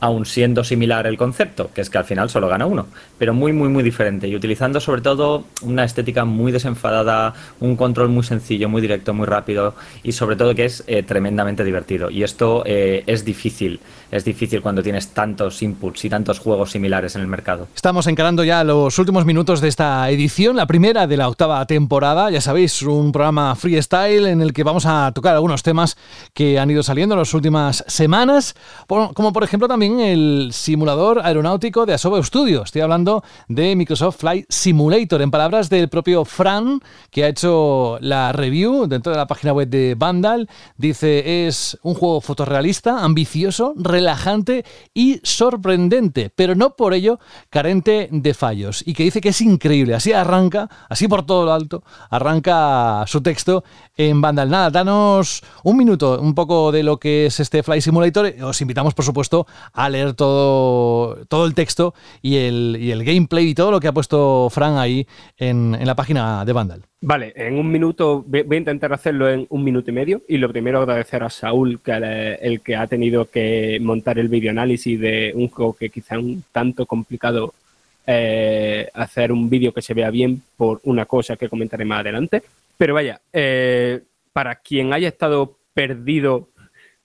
aun 0.00 0.26
siendo 0.26 0.62
similar 0.62 1.06
el 1.06 1.16
concepto, 1.16 1.70
que 1.74 1.80
es 1.80 1.90
que 1.90 1.98
al 1.98 2.04
final 2.04 2.28
solo 2.28 2.48
gana 2.48 2.66
uno, 2.66 2.86
pero 3.18 3.32
muy, 3.32 3.52
muy, 3.52 3.68
muy 3.68 3.82
diferente 3.82 4.28
y 4.28 4.36
utilizando 4.36 4.80
sobre 4.80 5.00
todo 5.00 5.44
una 5.62 5.84
estética 5.84 6.24
muy 6.24 6.52
desenfadada, 6.52 7.34
un 7.60 7.76
control 7.76 8.08
muy 8.10 8.22
sencillo, 8.22 8.68
muy 8.68 8.82
directo, 8.82 9.14
muy 9.14 9.26
rápido 9.26 9.74
y 10.02 10.12
sobre 10.12 10.36
todo 10.36 10.54
que 10.54 10.66
es 10.66 10.84
eh, 10.86 11.02
tremendamente 11.02 11.64
divertido. 11.64 12.10
Y 12.10 12.22
esto 12.22 12.62
eh, 12.66 13.04
es 13.06 13.24
difícil, 13.24 13.80
es 14.10 14.24
difícil 14.24 14.62
cuando 14.62 14.82
tienes 14.82 15.08
tantos 15.08 15.62
inputs 15.62 16.04
y 16.04 16.10
tantos 16.10 16.38
juegos 16.38 16.70
similares 16.70 17.16
en 17.16 17.22
el 17.22 17.26
mercado. 17.26 17.68
Estamos 17.74 18.06
encarando 18.06 18.44
ya 18.44 18.64
los 18.64 18.98
últimos 18.98 19.24
minutos 19.24 19.60
de 19.60 19.68
esta 19.68 20.08
edición, 20.10 20.56
la 20.56 20.66
primera 20.66 21.06
de 21.06 21.16
la 21.16 21.28
octava 21.28 21.64
temporada, 21.66 22.30
ya 22.30 22.40
sabéis, 22.40 22.82
un 22.82 23.12
programa 23.12 23.54
freestyle 23.56 24.26
en 24.26 24.40
el 24.40 24.52
que 24.52 24.62
vamos 24.62 24.86
a 24.86 25.12
tocar 25.14 25.34
algunos 25.34 25.62
temas 25.62 25.96
que 26.34 26.58
han 26.58 26.70
ido 26.70 26.82
saliendo 26.82 27.14
en 27.14 27.20
las 27.20 27.34
últimas 27.34 27.84
semanas, 27.86 28.54
como 28.86 29.32
por 29.32 29.44
ejemplo 29.44 29.68
también 29.68 30.00
el 30.00 30.50
simulador 30.52 31.20
aeronáutico 31.22 31.86
de 31.86 31.94
Asobo 31.94 32.22
Studio. 32.22 32.62
Estoy 32.62 32.82
hablando 32.82 33.22
de 33.48 33.76
Microsoft 33.76 34.18
Flight 34.18 34.46
Simulator, 34.48 35.22
en 35.22 35.30
palabras 35.30 35.68
del 35.68 35.88
propio 35.88 36.24
Fran, 36.24 36.80
que 37.10 37.24
ha 37.24 37.28
hecho 37.28 37.98
la 38.00 38.32
review 38.32 38.86
dentro 38.86 39.12
de 39.12 39.18
la 39.18 39.26
página 39.26 39.52
web 39.52 39.68
de 39.68 39.94
Vandal. 39.96 40.48
Dice, 40.76 41.46
es 41.46 41.78
un 41.82 41.94
juego 41.94 42.20
fotorrealista, 42.20 43.04
ambicioso, 43.04 43.74
relajante 43.76 44.05
y 44.94 45.20
sorprendente, 45.22 46.30
pero 46.30 46.54
no 46.54 46.76
por 46.76 46.94
ello 46.94 47.18
carente 47.50 48.08
de 48.10 48.34
fallos. 48.34 48.82
Y 48.86 48.94
que 48.94 49.04
dice 49.04 49.20
que 49.20 49.30
es 49.30 49.40
increíble. 49.40 49.94
Así 49.94 50.12
arranca, 50.12 50.68
así 50.88 51.08
por 51.08 51.24
todo 51.24 51.44
lo 51.44 51.52
alto, 51.52 51.82
arranca 52.10 53.04
su 53.06 53.20
texto 53.22 53.64
en 53.96 54.20
Vandal. 54.20 54.50
Nada, 54.50 54.70
danos 54.70 55.42
un 55.64 55.76
minuto, 55.76 56.20
un 56.20 56.34
poco 56.34 56.72
de 56.72 56.82
lo 56.82 56.98
que 56.98 57.26
es 57.26 57.40
este 57.40 57.62
Flight 57.62 57.82
Simulator. 57.82 58.34
Os 58.42 58.60
invitamos, 58.60 58.94
por 58.94 59.04
supuesto, 59.04 59.46
a 59.72 59.88
leer 59.88 60.14
todo, 60.14 61.24
todo 61.26 61.46
el 61.46 61.54
texto 61.54 61.94
y 62.22 62.36
el, 62.36 62.76
y 62.80 62.90
el 62.90 63.04
gameplay 63.04 63.48
y 63.48 63.54
todo 63.54 63.70
lo 63.70 63.80
que 63.80 63.88
ha 63.88 63.92
puesto 63.92 64.48
Fran 64.50 64.78
ahí 64.78 65.06
en, 65.36 65.74
en 65.74 65.86
la 65.86 65.96
página 65.96 66.44
de 66.44 66.52
Vandal. 66.52 66.86
Vale, 67.00 67.32
en 67.36 67.58
un 67.58 67.70
minuto 67.70 68.24
voy 68.26 68.46
a 68.50 68.56
intentar 68.56 68.92
hacerlo 68.92 69.28
en 69.28 69.46
un 69.50 69.62
minuto 69.62 69.90
y 69.90 69.94
medio. 69.94 70.22
Y 70.28 70.38
lo 70.38 70.50
primero 70.50 70.80
agradecer 70.80 71.22
a 71.22 71.30
Saúl, 71.30 71.80
que 71.80 71.92
el 72.40 72.60
que 72.62 72.74
ha 72.74 72.86
tenido 72.86 73.30
que 73.30 73.78
montar 73.80 74.18
el 74.18 74.28
videoanálisis 74.28 74.98
de 74.98 75.32
un 75.34 75.48
juego 75.48 75.74
que 75.74 75.90
quizá 75.90 76.18
un 76.18 76.42
tanto 76.52 76.86
complicado 76.86 77.54
eh, 78.06 78.88
hacer 78.94 79.30
un 79.30 79.50
vídeo 79.50 79.74
que 79.74 79.82
se 79.82 79.92
vea 79.92 80.10
bien 80.10 80.42
por 80.56 80.80
una 80.84 81.04
cosa 81.04 81.36
que 81.36 81.48
comentaré 81.48 81.84
más 81.84 82.00
adelante. 82.00 82.42
Pero 82.78 82.94
vaya, 82.94 83.20
eh, 83.32 84.00
para 84.32 84.56
quien 84.56 84.92
haya 84.92 85.08
estado 85.08 85.54
perdido 85.74 86.48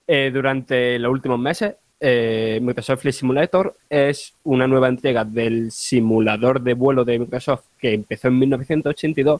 eh, 0.07 0.31
durante 0.33 0.99
los 0.99 1.11
últimos 1.11 1.39
meses, 1.39 1.75
Microsoft 2.03 3.01
Flight 3.01 3.15
Simulator 3.15 3.75
es 3.87 4.33
una 4.43 4.65
nueva 4.65 4.87
entrega 4.87 5.23
del 5.23 5.71
simulador 5.71 6.59
de 6.59 6.73
vuelo 6.73 7.05
de 7.05 7.19
Microsoft 7.19 7.65
que 7.79 7.93
empezó 7.93 8.29
en 8.29 8.39
1982 8.39 9.39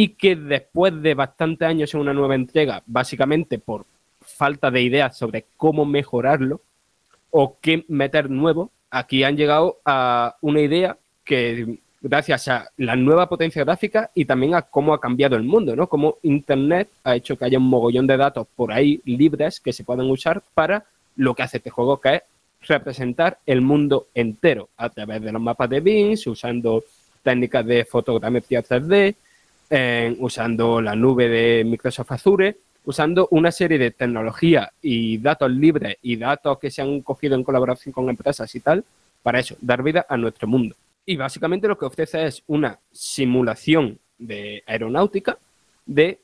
y 0.00 0.10
que 0.10 0.36
después 0.36 1.02
de 1.02 1.14
bastantes 1.14 1.66
años 1.66 1.92
en 1.92 1.98
una 1.98 2.14
nueva 2.14 2.36
entrega, 2.36 2.84
básicamente 2.86 3.58
por 3.58 3.84
falta 4.20 4.70
de 4.70 4.80
ideas 4.80 5.18
sobre 5.18 5.46
cómo 5.56 5.84
mejorarlo 5.84 6.60
o 7.32 7.56
qué 7.60 7.84
meter 7.88 8.30
nuevo, 8.30 8.70
aquí 8.92 9.24
han 9.24 9.36
llegado 9.36 9.78
a 9.84 10.36
una 10.40 10.60
idea 10.60 10.96
que 11.24 11.80
gracias 12.00 12.46
a 12.46 12.70
la 12.76 12.94
nueva 12.94 13.28
potencia 13.28 13.64
gráfica 13.64 14.12
y 14.14 14.24
también 14.24 14.54
a 14.54 14.62
cómo 14.62 14.94
ha 14.94 15.00
cambiado 15.00 15.34
el 15.34 15.42
mundo, 15.42 15.74
¿no? 15.74 15.88
Cómo 15.88 16.18
Internet 16.22 16.90
ha 17.02 17.16
hecho 17.16 17.36
que 17.36 17.46
haya 17.46 17.58
un 17.58 17.68
mogollón 17.68 18.06
de 18.06 18.18
datos 18.18 18.46
por 18.54 18.70
ahí 18.70 19.00
libres 19.04 19.58
que 19.58 19.72
se 19.72 19.82
pueden 19.82 20.08
usar 20.08 20.44
para 20.54 20.84
lo 21.16 21.34
que 21.34 21.42
hace 21.42 21.56
este 21.56 21.70
juego, 21.70 22.00
que 22.00 22.14
es 22.14 22.22
representar 22.68 23.38
el 23.46 23.62
mundo 23.62 24.06
entero 24.14 24.68
a 24.76 24.90
través 24.90 25.22
de 25.22 25.32
los 25.32 25.42
mapas 25.42 25.68
de 25.68 25.80
Bings, 25.80 26.24
usando 26.28 26.84
técnicas 27.24 27.66
de 27.66 27.84
fotografía 27.84 28.62
3D, 28.62 29.16
usando 30.18 30.80
la 30.80 30.94
nube 30.94 31.28
de 31.28 31.64
Microsoft 31.64 32.12
Azure, 32.12 32.56
usando 32.84 33.28
una 33.32 33.52
serie 33.52 33.78
de 33.78 33.90
tecnología 33.90 34.72
y 34.80 35.18
datos 35.18 35.50
libres 35.50 35.98
y 36.02 36.16
datos 36.16 36.58
que 36.58 36.70
se 36.70 36.80
han 36.80 37.02
cogido 37.02 37.34
en 37.34 37.44
colaboración 37.44 37.92
con 37.92 38.08
empresas 38.08 38.54
y 38.54 38.60
tal, 38.60 38.84
para 39.22 39.40
eso, 39.40 39.56
dar 39.60 39.82
vida 39.82 40.06
a 40.08 40.16
nuestro 40.16 40.48
mundo. 40.48 40.74
Y 41.04 41.16
básicamente 41.16 41.68
lo 41.68 41.76
que 41.76 41.84
ofrece 41.84 42.24
es 42.24 42.42
una 42.46 42.78
simulación 42.90 43.98
de 44.18 44.62
aeronáutica 44.66 45.38
de 45.84 46.18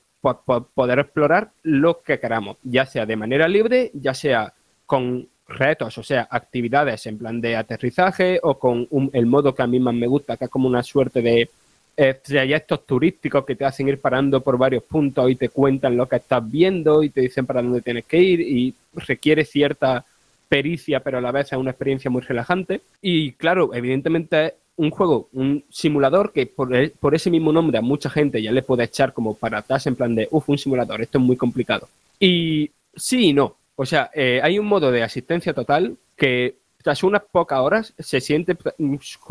poder 0.75 0.99
explorar 1.01 1.51
lo 1.63 2.01
que 2.01 2.19
queramos, 2.19 2.57
ya 2.63 2.87
sea 2.87 3.05
de 3.05 3.17
manera 3.17 3.47
libre, 3.47 3.91
ya 3.93 4.15
sea 4.15 4.55
con 4.87 5.29
retos, 5.47 5.99
o 5.99 6.03
sea, 6.03 6.27
actividades 6.31 7.05
en 7.07 7.19
plan 7.19 7.41
de 7.41 7.57
aterrizaje 7.57 8.41
o 8.43 8.59
con 8.59 8.89
el 9.13 9.27
modo 9.27 9.55
que 9.55 9.63
a 9.63 9.67
mí 9.67 9.79
más 9.79 9.95
me 9.95 10.07
gusta, 10.07 10.39
que 10.39 10.47
es 10.47 10.51
como 10.51 10.67
una 10.67 10.83
suerte 10.83 11.21
de 11.21 11.51
eh, 11.97 12.15
trayectos 12.23 12.85
turísticos 12.87 13.45
que 13.45 13.55
te 13.55 13.65
hacen 13.65 13.89
ir 13.89 14.01
parando 14.01 14.41
por 14.41 14.59
varios 14.59 14.83
puntos 14.83 15.31
y 15.31 15.37
te 15.37 15.49
cuentan 15.49 15.97
lo 15.97 16.09
que 16.09 16.17
estás 16.17 16.43
viendo 16.51 17.03
y 17.03 17.11
te 17.11 17.21
dicen 17.21 17.47
para 17.47 17.63
dónde 17.63 17.83
tienes 17.83 18.05
que 18.05 18.21
ir 18.21 18.41
y 18.41 18.75
requiere 18.95 19.45
cierta 19.45 20.05
pericia, 20.49 21.01
pero 21.01 21.19
a 21.19 21.21
la 21.21 21.33
vez 21.33 21.53
es 21.53 21.59
una 21.59 21.71
experiencia 21.71 22.11
muy 22.11 22.23
relajante. 22.23 22.81
Y 23.01 23.33
claro, 23.33 23.75
evidentemente 23.75 24.47
es 24.47 24.53
un 24.77 24.91
juego, 24.91 25.29
un 25.33 25.65
simulador 25.71 26.33
que 26.33 26.47
por, 26.47 26.75
e, 26.75 26.93
ese 27.13 27.31
mismo 27.31 27.53
nombre 27.53 27.79
a 27.79 27.83
mucha 27.83 28.11
gente 28.11 28.43
ya 28.43 28.51
le 28.51 28.63
puede 28.63 28.85
echar 28.85 29.13
como 29.13 29.35
para 29.35 29.59
atrás 29.59 29.87
en 29.87 29.95
plan 29.95 30.15
de, 30.15 30.27
uff, 30.31 30.49
un 30.49 30.59
simulador, 30.59 31.01
esto 31.01 31.19
es 31.19 31.25
muy 31.25 31.37
complicado. 31.37 31.89
Y 32.19 32.71
sí 32.95 33.29
y 33.29 33.33
no. 33.33 33.57
O 33.77 33.87
sea, 33.87 34.11
eh, 34.15 34.41
hay 34.43 34.59
un 34.59 34.67
modo 34.67 34.91
de 34.91 35.03
asistencia 35.03 35.53
total 35.53 35.97
que 36.17 36.57
tras 36.85 37.03
unas 37.03 37.23
pocas 37.23 37.61
horas 37.61 37.95
se 37.99 38.21
siente, 38.21 38.55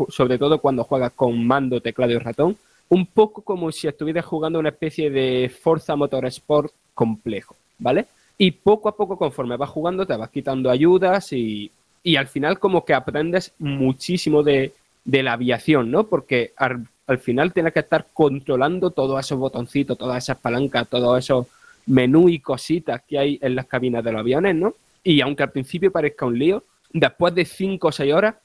sobre 0.08 0.38
todo 0.38 0.58
cuando 0.58 0.82
juegas 0.82 1.12
con 1.12 1.46
mando, 1.46 1.80
teclado 1.80 2.10
y 2.10 2.18
ratón, 2.18 2.56
un 2.88 3.06
poco 3.06 3.42
como 3.42 3.70
si 3.70 3.86
estuvieras 3.86 4.24
jugando 4.24 4.58
una 4.58 4.70
especie 4.70 5.08
de 5.08 5.48
Forza 5.62 5.94
Motorsport 5.94 6.72
complejo, 6.94 7.54
¿vale? 7.78 8.06
Y 8.36 8.50
poco 8.50 8.88
a 8.88 8.96
poco, 8.96 9.16
conforme 9.16 9.56
vas 9.56 9.70
jugando, 9.70 10.04
te 10.04 10.16
vas 10.16 10.30
quitando 10.30 10.68
ayudas 10.68 11.32
y, 11.32 11.70
al 12.18 12.26
final 12.26 12.58
como 12.58 12.84
que 12.84 12.92
aprendes 12.92 13.52
muchísimo 13.60 14.42
de, 14.42 14.72
la 15.04 15.34
aviación, 15.34 15.92
¿no? 15.92 16.08
Porque 16.08 16.52
al, 16.56 16.88
al, 17.06 17.18
final 17.18 17.52
tienes 17.52 17.72
que 17.72 17.80
estar 17.80 18.08
controlando 18.12 18.90
todos 18.90 19.24
esos 19.24 19.38
botoncitos, 19.38 19.96
todas 19.96 20.24
esas 20.24 20.38
palancas, 20.38 20.88
todos 20.88 21.20
esos 21.20 21.46
menús 21.86 22.32
y 22.32 22.40
cositas 22.40 23.00
que 23.06 23.16
hay 23.16 23.38
en 23.40 23.54
las 23.54 23.66
cabinas 23.66 24.02
de 24.02 24.10
los 24.10 24.22
aviones, 24.22 24.56
¿no? 24.56 24.74
Y 25.04 25.20
aunque 25.20 25.44
al 25.44 25.52
principio 25.52 25.92
parezca 25.92 26.26
un 26.26 26.36
lío, 26.36 26.64
después 26.94 27.34
de 27.34 27.44
5 27.44 27.88
o 27.88 27.92
6 27.92 28.14
horas 28.14 28.36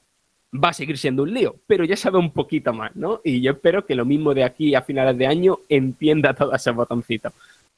va 0.52 0.70
a 0.70 0.74
seguir 0.74 0.98
siendo 0.98 1.24
un 1.24 1.34
lío, 1.34 1.56
pero 1.68 1.86
ya 1.86 1.96
sabe 1.96 2.18
un 2.18 2.34
poquito 2.34 2.74
más, 2.74 2.96
¿no? 2.96 3.22
Y 3.24 3.40
yo 3.42 3.52
espero 3.52 3.86
que 3.86 3.96
lo 3.96 4.04
mismo 4.04 4.34
de 4.34 4.44
aquí 4.44 4.76
a 4.76 4.82
finales 4.82 5.18
de 5.18 5.28
año 5.28 5.60
entienda 5.70 6.34
todos 6.36 6.56
esos 6.56 6.76
botoncitos. 6.76 7.32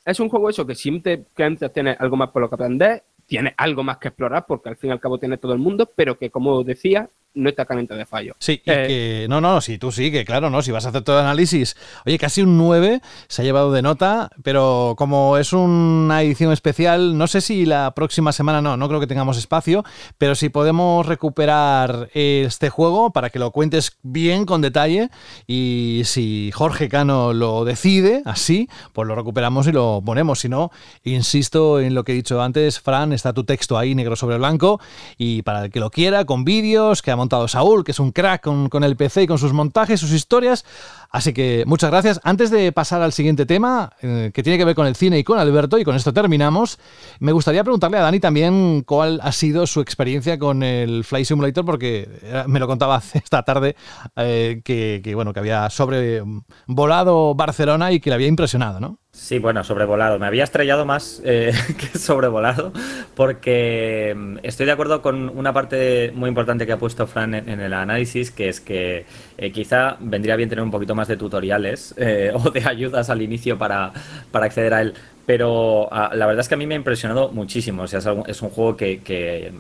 Es 0.04 0.20
un 0.20 0.30
juego 0.30 0.50
eso 0.50 0.66
que 0.66 0.74
siempre 0.74 1.26
que 1.36 1.44
antes 1.44 1.72
tiene 1.72 1.96
algo 2.00 2.16
más 2.16 2.30
por 2.30 2.42
lo 2.42 2.50
que 2.50 2.56
aprender, 2.56 3.04
tiene 3.28 3.54
algo 3.58 3.84
más 3.84 3.98
que 3.98 4.08
explorar, 4.08 4.46
porque 4.48 4.70
al 4.70 4.78
fin 4.78 4.90
y 4.90 4.94
al 4.94 5.00
cabo 5.00 5.20
tiene 5.20 5.38
todo 5.38 5.54
el 5.54 5.60
mundo, 5.60 5.90
pero 5.96 6.18
que 6.18 6.30
como 6.30 6.64
decía, 6.64 7.10
no 7.34 7.50
está 7.50 7.66
caliente 7.66 7.94
de 7.94 8.06
fallo. 8.06 8.36
Sí, 8.40 8.62
y 8.66 8.72
eh, 8.72 8.88
que, 8.88 9.26
no, 9.30 9.40
no, 9.40 9.62
sí, 9.62 9.78
tú 9.78 9.92
sí, 9.92 10.12
que 10.12 10.26
claro, 10.26 10.50
¿no? 10.50 10.62
Si 10.62 10.72
vas 10.72 10.86
a 10.86 10.90
hacer 10.90 11.02
todo 11.02 11.20
el 11.20 11.26
análisis, 11.26 11.76
oye, 12.06 12.18
casi 12.18 12.42
un 12.42 12.58
9 12.58 13.02
se 13.28 13.42
ha 13.42 13.46
llevado 13.46 13.72
de 13.72 13.82
nota, 13.82 14.30
pero 14.44 14.96
como 14.98 15.38
es 15.38 15.54
una 15.54 16.22
edición 16.22 16.52
especial, 16.52 17.18
no 17.18 17.28
sé 17.28 17.42
si 17.42 17.66
la 17.66 17.94
próxima 17.96 18.32
semana 18.32 18.62
no, 18.62 18.76
no 18.78 18.88
creo 18.88 19.00
que 19.00 19.08
tengamos 19.08 19.38
espacio, 19.38 19.84
pero 20.18 20.36
si 20.36 20.50
podemos 20.50 21.06
recuperar 21.06 22.10
este 22.14 22.70
juego 22.70 23.12
para 23.12 23.30
que 23.30 23.40
lo 23.40 23.52
cuentes 23.52 23.98
bien 24.04 24.46
con 24.46 24.62
detalle 24.62 25.10
y 25.48 26.02
si 26.06 26.52
Jorge 26.54 26.90
Cano 26.90 27.34
lo 27.34 27.64
decide 27.66 28.22
así, 28.26 28.70
pues 28.94 29.08
lo 29.08 29.16
recuperamos 29.16 29.68
y 29.68 29.72
lo 29.72 30.02
ponemos. 30.06 30.40
Si 30.42 30.50
no, 30.50 30.72
insisto 31.04 31.80
en 31.80 31.94
lo 31.94 32.04
que 32.04 32.12
he 32.12 32.16
dicho 32.16 32.42
antes, 32.42 32.80
Fran, 32.80 33.14
está 33.14 33.34
tu 33.34 33.44
texto 33.44 33.78
ahí 33.78 33.96
negro 33.96 34.16
sobre 34.16 34.38
blanco 34.38 34.80
y 35.18 35.44
para 35.44 35.66
el 35.66 35.72
que 35.72 35.80
lo 35.80 35.92
quiera, 35.92 36.26
con 36.26 36.44
vídeos, 36.44 37.02
que 37.02 37.12
montado 37.22 37.48
Saúl, 37.48 37.84
que 37.84 37.92
es 37.92 38.00
un 38.00 38.12
crack 38.12 38.42
con, 38.42 38.84
el 38.84 38.96
PC 38.96 39.24
y 39.24 39.28
con 39.28 39.38
sus 39.38 39.54
montajes, 39.54 40.00
sus 40.00 40.12
historias. 40.12 40.66
Así 41.10 41.34
que 41.34 41.64
muchas 41.68 41.92
gracias. 41.92 42.20
Antes 42.24 42.50
de 42.52 42.72
pasar 42.72 43.02
al 43.02 43.14
siguiente 43.14 43.46
tema, 43.46 43.94
eh, 44.02 44.32
que 44.34 44.44
tiene 44.44 44.58
que 44.58 44.66
ver 44.66 44.76
con 44.76 44.88
el 44.88 44.96
cine 44.96 45.20
y 45.20 45.24
con 45.24 45.38
Alberto, 45.38 45.78
y 45.78 45.84
con 45.84 45.96
esto 45.96 46.14
terminamos, 46.14 46.80
me 47.20 47.32
gustaría 47.32 47.64
preguntarle 47.64 47.98
a 47.98 48.02
Dani 48.02 48.20
también 48.20 48.84
cuál 48.86 49.20
ha 49.24 49.32
sido 49.32 49.68
su 49.68 49.82
experiencia 49.82 50.40
con 50.40 50.64
el 50.64 51.04
Fly 51.04 51.26
Simulator, 51.26 51.64
porque 51.64 52.10
me 52.48 52.60
lo 52.60 52.68
contaba 52.68 53.02
esta 53.14 53.44
tarde 53.44 53.76
eh, 54.16 54.62
que, 54.64 55.02
que, 55.04 55.16
bueno, 55.16 55.34
que 55.34 55.40
había 55.40 55.70
sobrevolado 55.70 57.36
Barcelona 57.36 57.92
y 57.92 58.00
que 58.00 58.10
le 58.10 58.16
había 58.16 58.28
impresionado, 58.28 58.80
¿no? 58.80 59.00
Sí, 59.14 59.40
bueno, 59.40 59.62
sobrevolado. 59.66 60.20
Me 60.20 60.26
había 60.26 60.46
estrellado 60.46 60.86
más 60.86 61.22
eh, 61.26 61.52
que 61.78 61.98
sobrevolado 62.00 62.72
porque 63.14 64.14
mm, 64.16 64.38
estoy 64.44 64.66
de 64.66 64.72
acuerdo 64.72 65.02
con 65.02 65.28
una 65.38 65.52
parte 65.52 66.14
muy 66.16 66.30
importante 66.30 66.66
que 66.66 66.72
ha 66.72 66.78
puesto 66.80 67.06
Fran 67.08 67.34
en, 67.34 67.60
el 67.60 67.74
análisis, 67.74 68.32
que 68.32 68.48
es 68.48 68.62
que 68.62 69.06
eh, 69.38 69.52
quizá 69.52 69.98
vendría 70.00 70.38
bien 70.38 70.48
tener 70.48 70.64
un 70.64 70.72
poquito 70.72 70.96
más 70.96 71.10
de 71.10 71.18
tutoriales 71.18 71.94
eh, 71.98 72.32
o 72.34 72.52
de 72.52 72.64
ayudas 72.66 73.10
al 73.10 73.22
inicio 73.22 73.58
para, 73.58 73.92
para 74.32 74.46
acceder 74.46 74.74
a 74.74 74.82
él. 74.82 74.94
Pero 75.26 75.88
ah, 75.92 76.12
la 76.14 76.26
verdad 76.26 76.42
es 76.42 76.48
que 76.48 76.56
a 76.56 76.58
mí 76.58 76.66
me 76.66 76.76
ha 76.76 76.78
impresionado 76.78 77.32
muchísimo. 77.32 77.84
O 77.84 77.88
sea, 77.88 78.00
es, 78.28 78.42
un 78.42 78.50
juego 78.50 78.76
que, 78.76 79.54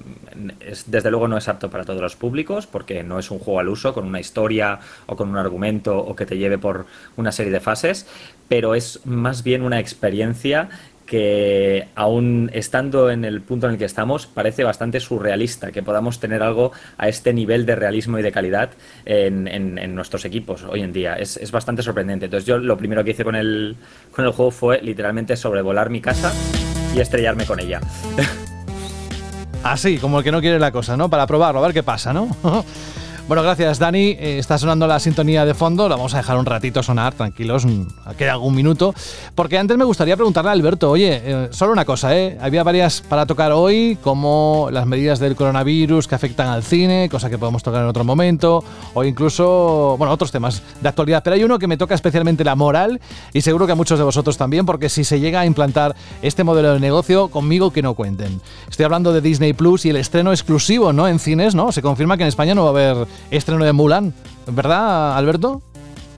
desde 0.87 1.11
luego 1.11 1.27
no 1.27 1.37
es 1.37 1.47
apto 1.47 1.69
para 1.69 1.83
todos 1.83 2.01
los 2.01 2.15
públicos, 2.15 2.67
porque 2.67 3.03
no 3.03 3.19
es 3.19 3.31
un 3.31 3.39
juego 3.39 3.59
al 3.59 3.69
uso 3.69 3.93
con 3.93 4.05
una 4.05 4.19
historia 4.19 4.79
o 5.05 5.15
con 5.15 5.29
un 5.29 5.37
argumento 5.37 5.97
o 5.97 6.15
que 6.15 6.25
te 6.25 6.37
lleve 6.37 6.57
por 6.57 6.85
una 7.15 7.31
serie 7.31 7.51
de 7.51 7.59
fases, 7.59 8.07
pero 8.47 8.75
es 8.75 9.05
más 9.05 9.43
bien 9.43 9.61
una 9.61 9.79
experiencia 9.79 10.69
que 11.11 11.89
aún 11.93 12.49
estando 12.53 13.11
en 13.11 13.25
el 13.25 13.41
punto 13.41 13.67
en 13.67 13.73
el 13.73 13.77
que 13.77 13.83
estamos, 13.83 14.27
parece 14.27 14.63
bastante 14.63 15.01
surrealista 15.01 15.69
que 15.69 15.83
podamos 15.83 16.21
tener 16.21 16.41
algo 16.41 16.71
a 16.97 17.09
este 17.09 17.33
nivel 17.33 17.65
de 17.65 17.75
realismo 17.75 18.17
y 18.17 18.21
de 18.21 18.31
calidad 18.31 18.69
en, 19.03 19.93
nuestros 19.93 20.23
equipos 20.23 20.63
hoy 20.63 20.79
en 20.79 20.93
día. 20.93 21.15
Es, 21.15 21.51
bastante 21.51 21.83
sorprendente. 21.83 22.27
Entonces 22.27 22.47
yo 22.47 22.59
lo 22.59 22.77
primero 22.77 23.03
que 23.03 23.11
hice 23.11 23.25
con 23.25 23.35
el, 23.35 23.75
con 24.13 24.23
el 24.23 24.31
juego 24.31 24.51
fue 24.51 24.79
literalmente 24.81 25.35
sobrevolar 25.35 25.89
mi 25.89 25.99
casa 25.99 26.31
y 26.95 27.01
estrellarme 27.01 27.45
con 27.45 27.59
ella. 27.59 27.81
Así, 29.65 29.97
como 29.97 30.19
el 30.19 30.23
que 30.23 30.31
no 30.31 30.39
quiere 30.39 30.59
la 30.59 30.71
cosa, 30.71 30.95
¿no? 30.95 31.09
Para 31.09 31.27
probarlo, 31.27 31.59
a 31.59 31.63
ver 31.63 31.73
qué 31.73 31.83
pasa, 31.83 32.13
¿no? 32.13 32.29
Bueno, 33.27 33.43
gracias 33.43 33.79
Dani. 33.79 34.17
Eh, 34.19 34.37
está 34.39 34.57
sonando 34.57 34.87
la 34.87 34.99
sintonía 34.99 35.45
de 35.45 35.53
fondo. 35.53 35.87
La 35.87 35.95
vamos 35.95 36.13
a 36.13 36.17
dejar 36.17 36.37
un 36.37 36.45
ratito 36.45 36.83
sonar, 36.83 37.13
tranquilos. 37.13 37.65
Mm, 37.65 37.83
queda 38.17 38.33
algún 38.33 38.53
minuto. 38.53 38.93
Porque 39.35 39.57
antes 39.57 39.77
me 39.77 39.85
gustaría 39.85 40.15
preguntarle 40.17 40.49
a 40.49 40.53
Alberto, 40.53 40.89
oye, 40.89 41.21
eh, 41.23 41.47
solo 41.51 41.71
una 41.71 41.85
cosa, 41.85 42.17
¿eh? 42.17 42.37
Había 42.41 42.63
varias 42.63 43.01
para 43.01 43.25
tocar 43.25 43.53
hoy, 43.53 43.97
como 44.03 44.67
las 44.71 44.85
medidas 44.85 45.19
del 45.19 45.35
coronavirus 45.35 46.07
que 46.07 46.15
afectan 46.15 46.47
al 46.47 46.63
cine, 46.63 47.07
cosa 47.09 47.29
que 47.29 47.37
podemos 47.37 47.63
tocar 47.63 47.83
en 47.83 47.87
otro 47.87 48.03
momento, 48.03 48.63
o 48.93 49.03
incluso, 49.03 49.95
bueno, 49.97 50.13
otros 50.13 50.31
temas 50.31 50.61
de 50.81 50.89
actualidad. 50.89 51.23
Pero 51.23 51.35
hay 51.35 51.43
uno 51.43 51.57
que 51.57 51.67
me 51.67 51.77
toca 51.77 51.95
especialmente 51.95 52.43
la 52.43 52.55
moral 52.55 52.99
y 53.33 53.41
seguro 53.41 53.65
que 53.65 53.71
a 53.71 53.75
muchos 53.75 53.97
de 53.97 54.03
vosotros 54.03 54.37
también, 54.37 54.65
porque 54.65 54.89
si 54.89 55.03
se 55.05 55.19
llega 55.19 55.39
a 55.39 55.45
implantar 55.45 55.95
este 56.21 56.43
modelo 56.43 56.73
de 56.73 56.79
negocio, 56.79 57.29
conmigo 57.29 57.71
que 57.71 57.81
no 57.81 57.93
cuenten. 57.93 58.41
Estoy 58.69 58.83
hablando 58.83 59.13
de 59.13 59.21
Disney 59.21 59.53
Plus 59.53 59.85
y 59.85 59.89
el 59.91 59.95
estreno 59.95 60.31
exclusivo, 60.31 60.91
¿no? 60.91 61.07
En 61.07 61.19
cines, 61.19 61.55
¿no? 61.55 61.71
Se 61.71 61.81
confirma 61.81 62.17
que 62.17 62.23
en 62.23 62.29
España 62.29 62.55
no 62.55 62.63
va 62.63 62.67
a 62.67 62.71
haber 62.71 63.07
estreno 63.29 63.63
de 63.65 63.73
Mulan, 63.73 64.13
¿verdad, 64.47 65.17
Alberto? 65.17 65.61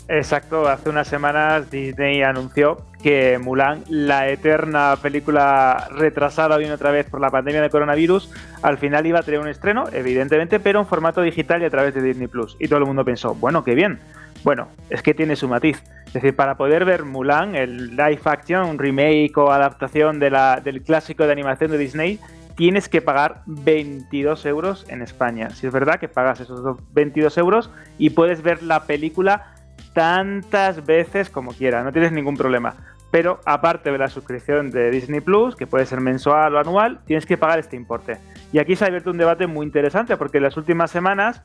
Exacto, 0.07 0.68
hace 0.68 0.90
unas 0.90 1.07
semanas 1.07 1.72
Disney 1.72 2.22
anunció 2.24 2.78
que 3.02 3.38
Mulan, 3.38 3.84
la 3.90 4.30
eterna 4.30 4.95
película 5.02 5.90
retrasada 5.91 6.57
una 6.57 6.74
otra 6.74 6.91
vez 6.91 7.06
por 7.10 7.20
la 7.20 7.30
pandemia 7.30 7.61
de 7.61 7.70
coronavirus, 7.70 8.30
al 8.61 8.78
final 8.78 9.06
iba 9.06 9.20
a 9.20 9.24
tener 9.24 9.40
un 9.40 9.48
estreno, 9.49 9.86
evidentemente, 9.91 10.60
pero 10.60 10.80
en 10.80 10.86
formato 10.86 11.22
digital 11.22 11.61
y 11.61 11.65
a 11.65 11.70
través 11.70 11.94
de 11.94 12.02
Disney 12.02 12.28
Plus. 12.28 12.56
Y 12.60 12.68
todo 12.68 12.80
el 12.80 12.86
mundo 12.86 13.03
pensó, 13.03 13.36
bueno, 13.36 13.64
qué 13.64 13.76
bien. 13.76 13.99
Bueno, 14.44 14.68
es 14.90 15.02
que 15.02 15.14
tiene 15.14 15.36
su 15.36 15.48
matiz. 15.48 15.82
Es 16.07 16.14
decir, 16.14 16.36
para 16.36 16.56
poder 16.56 16.86
ver 16.86 17.03
Mulan, 17.03 17.56
el 17.56 17.95
live 17.95 18.22
action, 18.26 18.70
un 18.70 18.78
remake 18.78 19.38
o 19.38 19.52
adaptación 19.52 20.20
de 20.20 20.30
la, 20.30 20.61
del 20.64 20.82
clásico 20.82 21.26
de 21.26 21.32
animación 21.32 21.72
de 21.72 21.78
Disney, 21.78 22.20
tienes 22.56 22.90
que 22.90 23.02
pagar 23.02 23.42
22 23.46 24.46
euros 24.46 24.86
en 24.90 25.02
España. 25.02 25.50
Si 25.52 25.68
es 25.68 25.74
verdad 25.74 26.00
que 26.00 26.08
pagas 26.08 26.40
esos 26.40 26.78
22 26.94 27.38
euros 27.38 27.70
y 27.98 28.12
puedes 28.12 28.42
ver 28.42 28.64
la 28.64 28.86
película 28.86 29.56
tantas 29.94 30.86
veces 30.86 31.30
como 31.30 31.52
quieras, 31.52 31.84
no 31.84 31.92
tienes 31.92 32.12
ningún 32.12 32.36
problema. 32.36 32.76
Pero 33.12 33.40
aparte 33.46 33.92
de 33.92 33.98
la 33.98 34.08
suscripción 34.08 34.72
de 34.72 34.90
Disney 34.90 35.22
Plus, 35.22 35.56
que 35.56 35.68
puede 35.68 35.86
ser 35.86 36.02
mensual 36.02 36.56
o 36.56 36.60
anual, 36.60 37.00
tienes 37.06 37.26
que 37.26 37.38
pagar 37.38 37.60
este 37.60 37.76
importe. 37.76 38.18
Y 38.52 38.60
aquí 38.60 38.76
se 38.76 38.86
ha 38.86 38.88
abierto 38.88 39.12
un 39.12 39.18
debate 39.18 39.46
muy 39.46 39.66
interesante 39.66 40.18
porque 40.18 40.38
en 40.38 40.44
las 40.44 40.58
últimas 40.58 40.90
semanas 40.90 41.44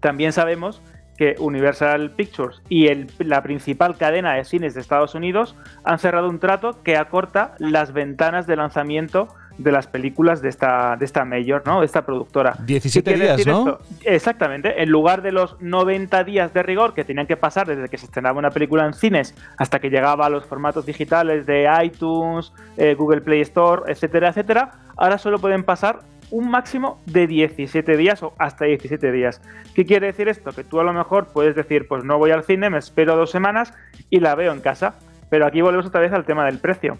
también 0.00 0.32
sabemos 0.32 0.82
que 1.16 1.36
Universal 1.38 2.12
Pictures 2.12 2.62
y 2.70 2.88
la 3.18 3.42
principal 3.42 3.98
cadena 3.98 4.34
de 4.34 4.44
cines 4.44 4.72
de 4.72 4.80
Estados 4.80 5.14
Unidos 5.14 5.54
han 5.84 5.98
cerrado 5.98 6.30
un 6.30 6.38
trato 6.38 6.82
que 6.82 6.96
acorta 6.96 7.54
las 7.58 7.92
ventanas 7.92 8.46
de 8.46 8.56
lanzamiento 8.56 9.28
de 9.60 9.72
las 9.72 9.86
películas 9.86 10.40
de 10.42 10.48
esta, 10.48 10.96
de 10.96 11.04
esta 11.04 11.24
mayor, 11.24 11.62
¿no? 11.66 11.80
De 11.80 11.86
esta 11.86 12.04
productora. 12.04 12.56
17 12.64 13.14
días, 13.14 13.46
¿no? 13.46 13.78
Exactamente. 14.04 14.82
En 14.82 14.90
lugar 14.90 15.22
de 15.22 15.32
los 15.32 15.60
90 15.60 16.24
días 16.24 16.52
de 16.54 16.62
rigor 16.62 16.94
que 16.94 17.04
tenían 17.04 17.26
que 17.26 17.36
pasar 17.36 17.66
desde 17.66 17.88
que 17.88 17.98
se 17.98 18.06
estrenaba 18.06 18.38
una 18.38 18.50
película 18.50 18.86
en 18.86 18.94
cines 18.94 19.34
hasta 19.58 19.78
que 19.78 19.90
llegaba 19.90 20.26
a 20.26 20.30
los 20.30 20.46
formatos 20.46 20.86
digitales 20.86 21.46
de 21.46 21.68
iTunes, 21.84 22.52
eh, 22.76 22.94
Google 22.94 23.20
Play 23.20 23.42
Store, 23.42 23.82
etcétera, 23.86 24.30
etcétera, 24.30 24.72
ahora 24.96 25.18
solo 25.18 25.38
pueden 25.38 25.64
pasar 25.64 26.00
un 26.30 26.50
máximo 26.50 27.00
de 27.06 27.26
17 27.26 27.96
días 27.96 28.22
o 28.22 28.34
hasta 28.38 28.64
17 28.64 29.12
días. 29.12 29.42
¿Qué 29.74 29.84
quiere 29.84 30.06
decir 30.06 30.28
esto? 30.28 30.52
Que 30.52 30.64
tú 30.64 30.80
a 30.80 30.84
lo 30.84 30.92
mejor 30.92 31.28
puedes 31.32 31.54
decir, 31.54 31.86
pues 31.88 32.04
no 32.04 32.18
voy 32.18 32.30
al 32.30 32.44
cine, 32.44 32.70
me 32.70 32.78
espero 32.78 33.16
dos 33.16 33.30
semanas 33.30 33.74
y 34.08 34.20
la 34.20 34.34
veo 34.34 34.52
en 34.52 34.60
casa. 34.60 34.94
Pero 35.28 35.46
aquí 35.46 35.60
volvemos 35.60 35.86
otra 35.86 36.00
vez 36.00 36.12
al 36.12 36.24
tema 36.24 36.44
del 36.46 36.58
precio. 36.58 36.98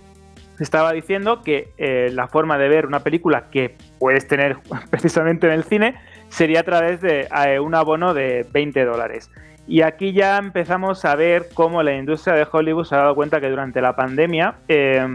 Estaba 0.61 0.93
diciendo 0.93 1.43
que 1.43 1.73
eh, 1.78 2.11
la 2.12 2.28
forma 2.28 2.59
de 2.59 2.69
ver 2.69 2.87
una 2.87 3.01
película 3.01 3.51
que 3.51 3.77
puedes 3.99 4.28
tener 4.28 4.59
precisamente 4.91 5.47
en 5.47 5.55
el 5.55 5.65
cine 5.65 5.95
sería 6.28 6.61
a 6.61 6.65
través 6.65 7.01
de 7.01 7.28
eh, 7.47 7.59
un 7.59 7.74
abono 7.74 8.15
de 8.15 8.47
20 8.53 8.85
dólares. 8.85 9.31
Y 9.66 9.82
aquí 9.82 10.12
ya 10.12 10.37
empezamos 10.37 11.05
a 11.05 11.15
ver 11.16 11.49
cómo 11.55 11.82
la 11.82 11.95
industria 11.95 12.35
de 12.35 12.47
Hollywood 12.51 12.85
se 12.85 12.95
ha 12.95 12.99
dado 12.99 13.15
cuenta 13.15 13.41
que 13.41 13.49
durante 13.49 13.81
la 13.81 13.97
pandemia 13.97 14.57
eh, 14.69 15.07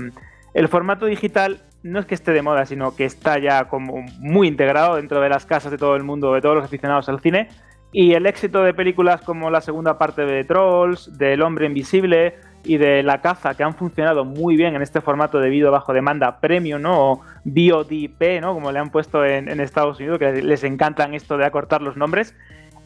el 0.53 0.67
formato 0.67 1.05
digital 1.05 1.61
no 1.83 1.99
es 1.99 2.05
que 2.05 2.15
esté 2.15 2.31
de 2.31 2.41
moda, 2.41 2.65
sino 2.65 2.95
que 2.95 3.05
está 3.05 3.37
ya 3.37 3.65
como 3.65 4.03
muy 4.19 4.47
integrado 4.47 4.95
dentro 4.95 5.21
de 5.21 5.29
las 5.29 5.45
casas 5.45 5.71
de 5.71 5.77
todo 5.77 5.95
el 5.95 6.03
mundo, 6.03 6.33
de 6.33 6.41
todos 6.41 6.55
los 6.55 6.65
aficionados 6.65 7.07
al 7.09 7.19
cine. 7.19 7.49
Y 7.91 8.13
el 8.13 8.25
éxito 8.25 8.63
de 8.63 8.73
películas 8.73 9.21
como 9.21 9.51
la 9.51 9.61
segunda 9.61 9.97
parte 9.97 10.25
de 10.25 10.43
Trolls, 10.43 11.15
del 11.17 11.43
Hombre 11.43 11.67
Invisible 11.67 12.35
y 12.65 12.77
de 12.77 13.03
La 13.03 13.21
Caza, 13.21 13.53
que 13.53 13.63
han 13.63 13.75
funcionado 13.75 14.25
muy 14.25 14.57
bien 14.57 14.75
en 14.75 14.81
este 14.81 15.01
formato 15.01 15.39
de 15.39 15.49
vídeo 15.49 15.71
bajo 15.71 15.93
demanda 15.93 16.39
premium, 16.39 16.81
¿no? 16.81 17.11
O 17.11 17.21
VODP, 17.45 18.41
¿no? 18.41 18.53
Como 18.53 18.71
le 18.71 18.79
han 18.79 18.89
puesto 18.89 19.23
en 19.23 19.59
Estados 19.59 19.99
Unidos, 19.99 20.19
que 20.19 20.41
les 20.41 20.63
encantan 20.63 21.13
esto 21.13 21.37
de 21.37 21.45
acortar 21.45 21.81
los 21.81 21.97
nombres 21.97 22.35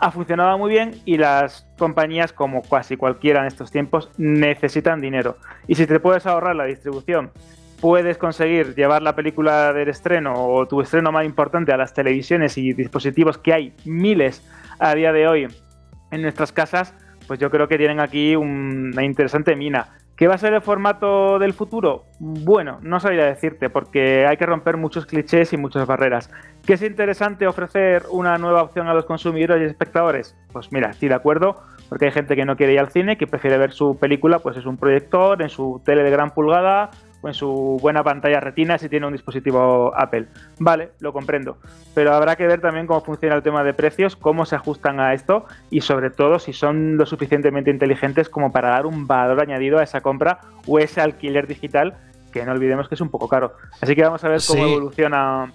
ha 0.02 0.12
funcionado 0.12 0.58
muy 0.58 0.70
bien 0.70 0.96
y 1.04 1.18
las 1.18 1.68
compañías, 1.78 2.32
como 2.32 2.62
casi 2.62 2.96
cualquiera 2.96 3.42
en 3.42 3.48
estos 3.48 3.70
tiempos, 3.70 4.10
necesitan 4.18 5.02
dinero. 5.02 5.36
Y 5.68 5.76
si 5.76 5.86
te 5.86 6.00
puedes 6.00 6.26
ahorrar 6.26 6.56
la 6.56 6.64
distribución 6.64 7.32
puedes 7.80 8.18
conseguir 8.18 8.76
llevar 8.76 9.02
la 9.02 9.16
película 9.16 9.74
del 9.74 9.90
estreno 9.90 10.34
o 10.34 10.68
tu 10.68 10.82
estreno 10.82 11.12
más 11.12 11.26
importante 11.26 11.72
a 11.72 11.78
las 11.78 11.94
televisiones 11.94 12.58
y 12.58 12.74
dispositivos 12.74 13.38
que 13.38 13.54
hay 13.54 13.74
miles 13.86 14.44
a 14.80 14.94
día 14.96 15.14
de 15.14 15.28
hoy 15.28 15.48
en 16.12 16.22
nuestras 16.22 16.52
casas, 16.52 16.94
pues 17.30 17.40
yo 17.40 17.52
creo 17.52 17.68
que 17.68 17.78
tienen 17.78 18.00
aquí 18.00 18.36
una 18.36 19.06
interesante 19.06 19.56
mina. 19.56 19.90
¿Qué 20.16 20.28
va 20.28 20.34
a 20.34 20.40
ser 20.40 20.52
el 20.56 20.64
formato 20.64 21.38
del 21.38 21.54
futuro? 21.54 22.06
Bueno, 22.18 22.80
no 22.82 23.00
sabría 23.00 23.24
decirte, 23.24 23.70
porque 23.70 24.26
hay 24.26 24.36
que 24.36 24.48
romper 24.48 24.78
muchos 24.78 25.06
clichés 25.06 25.54
y 25.54 25.58
muchas 25.58 25.86
barreras. 25.86 26.32
¿Qué 26.66 26.74
es 26.74 26.82
interesante 26.82 27.46
ofrecer 27.46 28.02
una 28.10 28.40
nueva 28.40 28.64
opción 28.64 28.88
a 28.88 28.96
los 28.96 29.06
consumidores 29.06 29.62
y 29.62 29.70
espectadores? 29.70 30.36
Pues 30.52 30.72
mira, 30.72 30.90
estoy 30.90 31.10
de 31.10 31.16
acuerdo, 31.16 31.62
porque 31.88 32.06
hay 32.06 32.12
gente 32.12 32.36
que 32.36 32.46
no 32.46 32.58
quiere 32.58 32.74
ir 32.74 32.80
al 32.80 32.90
cine, 32.90 33.16
que 33.16 33.28
prefiere 33.28 33.60
ver 33.60 33.74
su 33.74 34.00
película, 34.00 34.40
pues 34.40 34.58
es 34.58 34.66
un 34.66 34.78
proyector, 34.78 35.40
en 35.44 35.50
su 35.50 35.84
tele 35.86 36.02
de 36.02 36.10
gran 36.10 36.32
pulgada, 36.32 36.90
en 37.24 37.34
su 37.34 37.78
buena 37.82 38.04
pantalla 38.04 38.40
retina 38.40 38.78
si 38.78 38.90
tiene 38.90 39.06
un 39.06 39.14
dispositivo 39.14 39.94
Apple. 39.96 40.28
Vale, 40.60 40.92
lo 41.00 41.14
comprendo. 41.14 41.58
Pero 41.94 42.14
habrá 42.14 42.36
que 42.36 42.48
ver 42.48 42.62
también 42.62 42.88
cómo 42.88 43.02
funciona 43.02 43.36
el 43.36 43.44
tema 43.44 43.64
de 43.64 43.74
precios, 43.74 44.16
cómo 44.16 44.46
se 44.46 44.56
ajustan 44.56 45.00
a 45.00 45.14
esto 45.14 45.46
y 45.70 45.82
sobre 45.82 46.10
todo 46.10 46.40
si 46.40 46.54
son 46.54 46.98
lo 46.98 47.06
suficientemente 47.06 47.72
inteligentes 47.72 48.30
como 48.30 48.52
para 48.52 48.70
dar 48.70 48.86
un 48.86 49.08
valor 49.08 49.42
añadido 49.42 49.80
a 49.80 49.84
esa 49.84 50.02
compra 50.02 50.40
o 50.68 50.80
ese 50.80 51.02
alquiler 51.02 51.48
digital 51.48 51.98
que 52.32 52.46
no 52.46 52.52
olvidemos 52.52 52.88
que 52.88 52.96
es 52.96 53.02
un 53.02 53.10
poco 53.10 53.28
caro. 53.28 53.54
Así 53.82 53.96
que 53.96 54.04
vamos 54.04 54.24
a 54.24 54.30
ver 54.30 54.40
cómo 54.48 54.66
evoluciona 54.66 55.52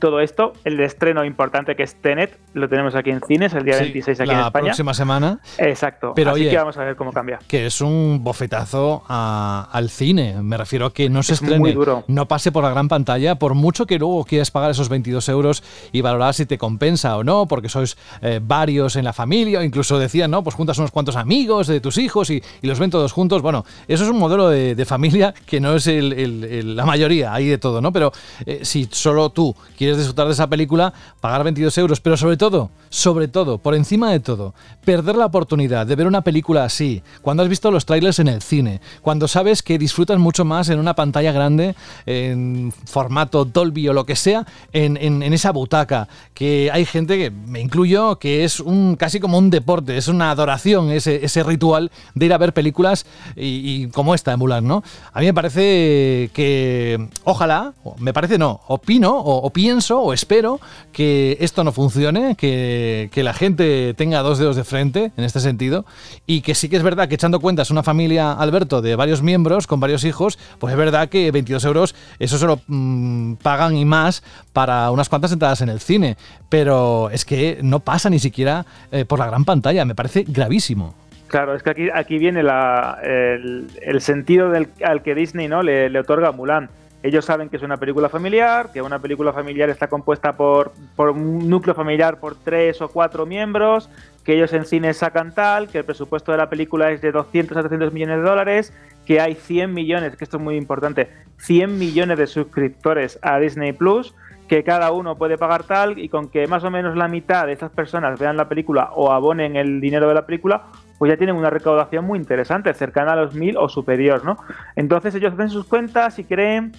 todo 0.00 0.20
esto, 0.20 0.54
el 0.64 0.80
estreno 0.80 1.24
importante 1.24 1.76
que 1.76 1.84
es 1.84 1.94
Tenet, 1.94 2.36
lo 2.54 2.68
tenemos 2.68 2.94
aquí 2.94 3.10
en 3.10 3.20
cines 3.20 3.54
el 3.54 3.64
día 3.64 3.76
26 3.76 4.20
aquí 4.20 4.30
en 4.30 4.38
España. 4.38 4.64
La 4.64 4.70
próxima 4.70 4.94
semana. 4.94 5.40
Exacto. 5.58 6.12
Pero 6.16 6.32
Así 6.32 6.48
que 6.48 6.56
vamos 6.56 6.76
a 6.76 6.84
ver 6.84 6.96
cómo 6.96 7.12
cambia. 7.12 7.38
Que 7.46 7.66
es 7.66 7.80
un 7.80 8.24
bofetazo 8.24 9.04
al 9.08 9.90
cine. 9.90 10.42
Me 10.42 10.56
refiero 10.56 10.86
a 10.86 10.92
que 10.92 11.08
no 11.08 11.22
se 11.22 11.34
estrene, 11.34 11.76
no 12.08 12.26
pase 12.26 12.50
por 12.50 12.64
la 12.64 12.70
gran 12.70 12.88
pantalla, 12.88 13.36
por 13.36 13.54
mucho 13.54 13.86
que 13.86 13.98
luego 13.98 14.24
quieras 14.24 14.50
pagar 14.50 14.72
esos 14.72 14.88
22 14.88 15.28
euros 15.28 15.62
y 15.92 16.00
valorar 16.00 16.34
si 16.34 16.46
te 16.46 16.58
compensa 16.58 17.16
o 17.16 17.22
no, 17.22 17.46
porque 17.46 17.68
sois 17.68 17.96
eh, 18.22 18.40
varios 18.42 18.96
en 18.96 19.04
la 19.04 19.12
familia, 19.12 19.60
o 19.60 19.62
incluso 19.62 19.98
decían, 19.98 20.30
no, 20.30 20.42
pues 20.42 20.56
juntas 20.56 20.78
unos 20.78 20.90
cuantos 20.90 21.16
amigos 21.16 21.66
de 21.66 21.80
tus 21.80 21.98
hijos 21.98 22.30
y, 22.30 22.42
los 22.62 22.78
ven 22.78 22.90
todos 22.90 23.12
juntos. 23.12 23.42
Bueno, 23.42 23.64
eso 23.88 24.04
es 24.04 24.10
un 24.10 24.18
modelo 24.18 24.48
de, 24.48 24.84
familia 24.84 25.34
que 25.46 25.60
no 25.60 25.74
es 25.74 25.86
la 25.86 26.86
mayoría, 26.86 27.34
hay 27.34 27.46
de 27.46 27.58
todo, 27.58 27.80
¿no? 27.80 27.92
Pero 27.92 28.12
eh, 28.46 28.60
si 28.62 28.88
solo 28.90 29.30
tú 29.30 29.54
quieres 29.76 29.89
disfrutar 29.98 30.26
de 30.26 30.32
esa 30.32 30.48
película, 30.48 30.92
pagar 31.20 31.44
22 31.44 31.76
euros, 31.78 32.00
pero 32.00 32.16
sobre 32.16 32.36
todo, 32.36 32.70
sobre 32.88 33.28
todo, 33.28 33.58
por 33.58 33.74
encima 33.74 34.10
de 34.10 34.20
todo, 34.20 34.54
perder 34.84 35.16
la 35.16 35.26
oportunidad 35.26 35.86
de 35.86 35.96
ver 35.96 36.06
una 36.06 36.22
película 36.22 36.64
así, 36.64 37.02
cuando 37.22 37.42
has 37.42 37.48
visto 37.48 37.70
los 37.70 37.86
trailers 37.86 38.18
en 38.18 38.28
el 38.28 38.42
cine, 38.42 38.80
cuando 39.02 39.28
sabes 39.28 39.62
que 39.62 39.78
disfrutas 39.78 40.18
mucho 40.18 40.44
más 40.44 40.68
en 40.68 40.78
una 40.78 40.94
pantalla 40.94 41.32
grande, 41.32 41.74
en 42.06 42.72
formato 42.86 43.44
Dolby 43.44 43.88
o 43.88 43.92
lo 43.92 44.04
que 44.04 44.16
sea, 44.16 44.46
en, 44.72 45.22
esa 45.32 45.52
butaca, 45.52 46.08
que 46.34 46.70
hay 46.72 46.84
gente, 46.84 47.18
que 47.18 47.30
me 47.30 47.60
incluyo, 47.60 48.18
que 48.18 48.44
es 48.44 48.60
un 48.60 48.96
casi 48.96 49.20
como 49.20 49.38
un 49.38 49.50
deporte, 49.50 49.96
es 49.96 50.08
una 50.08 50.30
adoración 50.30 50.90
ese, 50.90 51.24
ese 51.24 51.42
ritual 51.42 51.90
de 52.14 52.26
ir 52.26 52.32
a 52.32 52.38
ver 52.38 52.52
películas 52.52 53.06
y, 53.36 53.88
como 53.88 54.14
esta, 54.14 54.32
en 54.32 54.38
Mulan, 54.38 54.66
¿no? 54.66 54.82
A 55.12 55.20
mí 55.20 55.26
me 55.26 55.34
parece 55.34 56.30
que, 56.32 57.08
ojalá, 57.24 57.74
me 57.98 58.12
parece 58.12 58.38
no, 58.38 58.60
opino 58.68 59.16
o, 59.16 59.36
o 59.46 59.50
pienso 59.50 59.79
o 59.88 60.12
espero 60.12 60.60
que 60.92 61.38
esto 61.40 61.64
no 61.64 61.72
funcione, 61.72 62.36
que, 62.36 63.08
la 63.20 63.32
gente 63.34 63.94
tenga 63.94 64.20
dos 64.20 64.38
dedos 64.38 64.56
de 64.56 64.64
frente 64.64 65.12
en 65.16 65.24
este 65.24 65.40
sentido 65.40 65.84
y 66.26 66.40
que 66.40 66.54
sí 66.54 66.68
que 66.68 66.76
es 66.76 66.82
verdad 66.82 67.08
que 67.08 67.14
echando 67.14 67.40
cuentas 67.40 67.70
una 67.70 67.82
familia, 67.82 68.32
Alberto, 68.32 68.82
de 68.82 68.96
varios 68.96 69.22
miembros, 69.22 69.66
con 69.66 69.78
varios 69.78 70.04
hijos, 70.04 70.38
pues 70.58 70.72
es 70.72 70.78
verdad 70.78 71.08
que 71.08 71.30
22 71.30 71.64
euros, 71.64 71.94
eso 72.18 72.38
se 72.38 72.46
lo 72.46 72.60
mm, 72.66 73.34
pagan 73.36 73.76
y 73.76 73.84
más 73.84 74.22
para 74.52 74.90
unas 74.90 75.08
cuantas 75.08 75.32
entradas 75.32 75.60
en 75.60 75.68
el 75.68 75.80
cine, 75.80 76.16
pero 76.48 77.10
es 77.10 77.24
que 77.24 77.58
no 77.62 77.80
pasa 77.80 78.10
ni 78.10 78.18
siquiera 78.18 78.66
eh, 78.90 79.04
por 79.04 79.18
la 79.18 79.26
gran 79.26 79.44
pantalla, 79.44 79.84
me 79.84 79.94
parece 79.94 80.24
gravísimo. 80.26 80.94
Claro, 81.28 81.54
es 81.54 81.62
que 81.62 81.70
aquí, 81.70 81.88
aquí 81.94 82.18
viene 82.18 82.40
el, 82.40 84.00
sentido 84.00 84.50
del, 84.50 84.68
al 84.84 85.02
que 85.02 85.14
Disney 85.14 85.46
no 85.46 85.62
le, 85.62 85.88
le 85.88 86.00
otorga 86.00 86.28
a 86.28 86.32
Mulan 86.32 86.70
ellos 87.02 87.24
saben 87.24 87.48
que 87.48 87.56
es 87.56 87.62
una 87.62 87.78
película 87.78 88.08
familiar, 88.08 88.70
que 88.72 88.82
una 88.82 88.98
película 88.98 89.32
familiar 89.32 89.70
está 89.70 89.88
compuesta 89.88 90.36
por, 90.36 90.72
un 90.98 91.48
núcleo 91.48 91.74
familiar 91.74 92.20
por 92.20 92.34
tres 92.34 92.82
o 92.82 92.88
cuatro 92.88 93.24
miembros, 93.24 93.88
que 94.24 94.34
ellos 94.34 94.52
en 94.52 94.66
cine 94.66 94.92
sacan 94.92 95.34
tal, 95.34 95.68
que 95.68 95.78
el 95.78 95.84
presupuesto 95.84 96.32
de 96.32 96.38
la 96.38 96.50
película 96.50 96.90
es 96.90 97.00
de 97.00 97.10
200 97.10 97.56
a 97.56 97.60
300 97.60 97.92
millones 97.92 98.18
de 98.18 98.22
dólares, 98.22 98.74
que 99.06 99.20
hay 99.20 99.34
100 99.34 99.72
millones, 99.72 100.16
que 100.16 100.24
esto 100.24 100.36
es 100.36 100.42
muy 100.42 100.56
importante, 100.56 101.10
100 101.38 101.78
millones 101.78 102.18
de 102.18 102.26
suscriptores 102.26 103.18
a 103.22 103.38
Disney 103.38 103.72
Plus, 103.72 104.14
que 104.46 104.62
cada 104.62 104.90
uno 104.90 105.16
puede 105.16 105.38
pagar 105.38 105.62
tal 105.62 105.98
y 105.98 106.08
con 106.08 106.28
que 106.28 106.46
más 106.48 106.64
o 106.64 106.70
menos 106.72 106.96
la 106.96 107.06
mitad 107.06 107.46
de 107.46 107.52
estas 107.52 107.70
personas 107.70 108.18
vean 108.18 108.36
la 108.36 108.48
película 108.48 108.90
o 108.94 109.12
abonen 109.12 109.54
el 109.54 109.80
dinero 109.80 110.08
de 110.08 110.14
la 110.14 110.26
película, 110.26 110.64
pues 110.98 111.08
ya 111.08 111.16
tienen 111.16 111.36
una 111.36 111.50
recaudación 111.50 112.04
muy 112.04 112.18
interesante, 112.18 112.74
cercana 112.74 113.12
a 113.12 113.16
los 113.16 113.32
mil 113.32 113.56
o 113.56 113.68
superior, 113.68 114.24
¿no? 114.24 114.36
Entonces 114.74 115.14
ellos 115.14 115.32
hacen 115.34 115.50
sus 115.50 115.66
cuentas 115.66 116.18
y 116.18 116.24
creen 116.24 116.72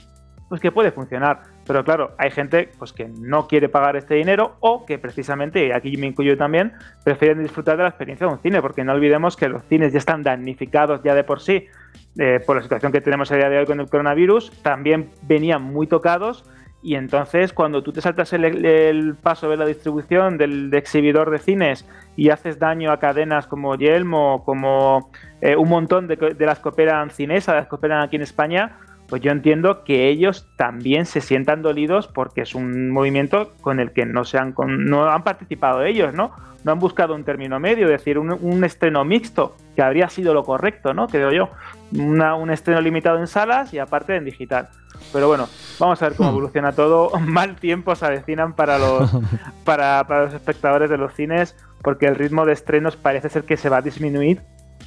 pues 0.52 0.60
que 0.60 0.73
puede 0.73 0.91
funcionar. 0.91 1.44
Pero 1.65 1.86
claro, 1.86 2.11
hay 2.18 2.30
gente 2.30 2.69
pues 2.78 2.91
que 2.91 3.07
no 3.07 3.48
quiere 3.48 3.69
pagar 3.69 3.95
este 3.95 4.15
dinero 4.15 4.57
o 4.60 4.86
que 4.86 4.99
precisamente, 4.99 5.65
y 5.65 5.72
aquí 5.72 5.95
me 5.95 6.07
incluyo 6.07 6.36
también, 6.36 6.73
prefieren 7.06 7.41
disfrutar 7.41 7.78
de 7.78 7.84
la 7.84 7.90
experiencia 7.90 8.28
de 8.28 8.34
un 8.34 8.40
cine, 8.40 8.61
porque 8.61 8.84
no 8.84 8.91
olvidemos 8.91 9.38
que 9.38 9.48
los 9.48 9.64
cines 9.69 9.94
ya 9.94 9.99
están 9.99 10.23
damnificados 10.23 11.02
ya 11.03 11.15
de 11.15 11.23
por 11.23 11.40
sí 11.40 11.68
eh, 12.19 12.41
por 12.45 12.57
la 12.57 12.64
situación 12.64 12.91
que 12.91 12.99
tenemos 12.99 13.32
a 13.32 13.38
día 13.38 13.48
de 13.48 13.60
hoy 13.60 13.65
con 13.65 13.80
el 13.80 13.90
coronavirus, 13.90 14.52
también 14.61 15.10
venían 15.22 15.61
muy 15.61 15.88
tocados 15.88 16.44
y 16.84 16.95
entonces 16.95 17.53
cuando 17.53 17.82
tú 17.82 17.94
te 17.94 18.02
saltas 18.02 18.34
el, 18.34 19.15
paso 19.23 19.49
de 19.49 19.56
la 19.56 19.65
distribución 19.65 20.38
del 20.38 20.73
exhibidor 20.73 21.32
de 21.32 21.38
cines 21.38 21.88
y 22.18 22.30
haces 22.30 22.60
daño 22.60 22.91
a 22.91 22.99
cadenas 22.99 23.48
como 23.48 23.76
Yelmo, 23.76 24.44
como 24.44 25.11
eh, 25.40 25.56
un 25.56 25.69
montón 25.69 26.10
de, 26.10 26.18
de 26.18 26.45
las 26.45 26.60
que 26.60 26.68
operan 26.68 27.10
Cinesa, 27.10 27.56
las 27.56 27.68
que 27.68 27.76
operan 27.76 28.02
aquí 28.02 28.18
en 28.18 28.23
España, 28.23 28.80
pues 29.11 29.21
yo 29.21 29.33
entiendo 29.33 29.83
que 29.83 30.07
ellos 30.07 30.47
también 30.55 31.05
se 31.05 31.19
sientan 31.19 31.61
dolidos 31.61 32.07
porque 32.07 32.43
es 32.43 32.55
un 32.55 32.91
movimiento 32.91 33.51
con 33.59 33.81
el 33.81 33.91
que 33.91 34.05
no 34.05 34.23
se 34.23 34.38
han, 34.38 34.55
no 34.57 35.11
han 35.11 35.25
participado 35.25 35.83
ellos, 35.83 36.13
¿no? 36.13 36.31
No 36.63 36.71
han 36.71 36.79
buscado 36.79 37.13
un 37.13 37.25
término 37.25 37.59
medio, 37.59 37.88
es 37.88 37.91
decir, 37.91 38.17
un, 38.17 38.63
estreno 38.63 39.03
mixto, 39.03 39.57
que 39.75 39.81
habría 39.81 40.07
sido 40.07 40.33
lo 40.33 40.45
correcto, 40.45 40.93
¿no? 40.93 41.09
Creo 41.09 41.29
yo. 41.33 41.49
un 41.91 42.51
estreno 42.51 42.79
limitado 42.79 43.19
en 43.19 43.27
salas 43.27 43.73
y 43.73 43.79
aparte 43.79 44.15
en 44.15 44.23
digital. 44.23 44.69
Pero 45.11 45.27
bueno, 45.27 45.49
vamos 45.77 46.01
a 46.01 46.07
ver 46.07 46.15
cómo 46.15 46.29
evoluciona 46.29 46.71
todo. 46.71 47.09
Mal 47.19 47.57
tiempo 47.57 47.93
se 47.95 48.05
avecinan 48.05 48.53
para 48.53 48.77
los, 48.77 49.11
para, 49.65 50.05
para 50.07 50.23
los 50.23 50.33
espectadores 50.33 50.89
de 50.89 50.97
los 50.97 51.13
cines, 51.13 51.57
porque 51.81 52.05
el 52.05 52.15
ritmo 52.15 52.45
de 52.45 52.53
estrenos 52.53 52.95
parece 52.95 53.27
ser 53.27 53.43
que 53.43 53.57
se 53.57 53.67
va 53.67 53.79
a 53.79 53.81
disminuir 53.81 54.41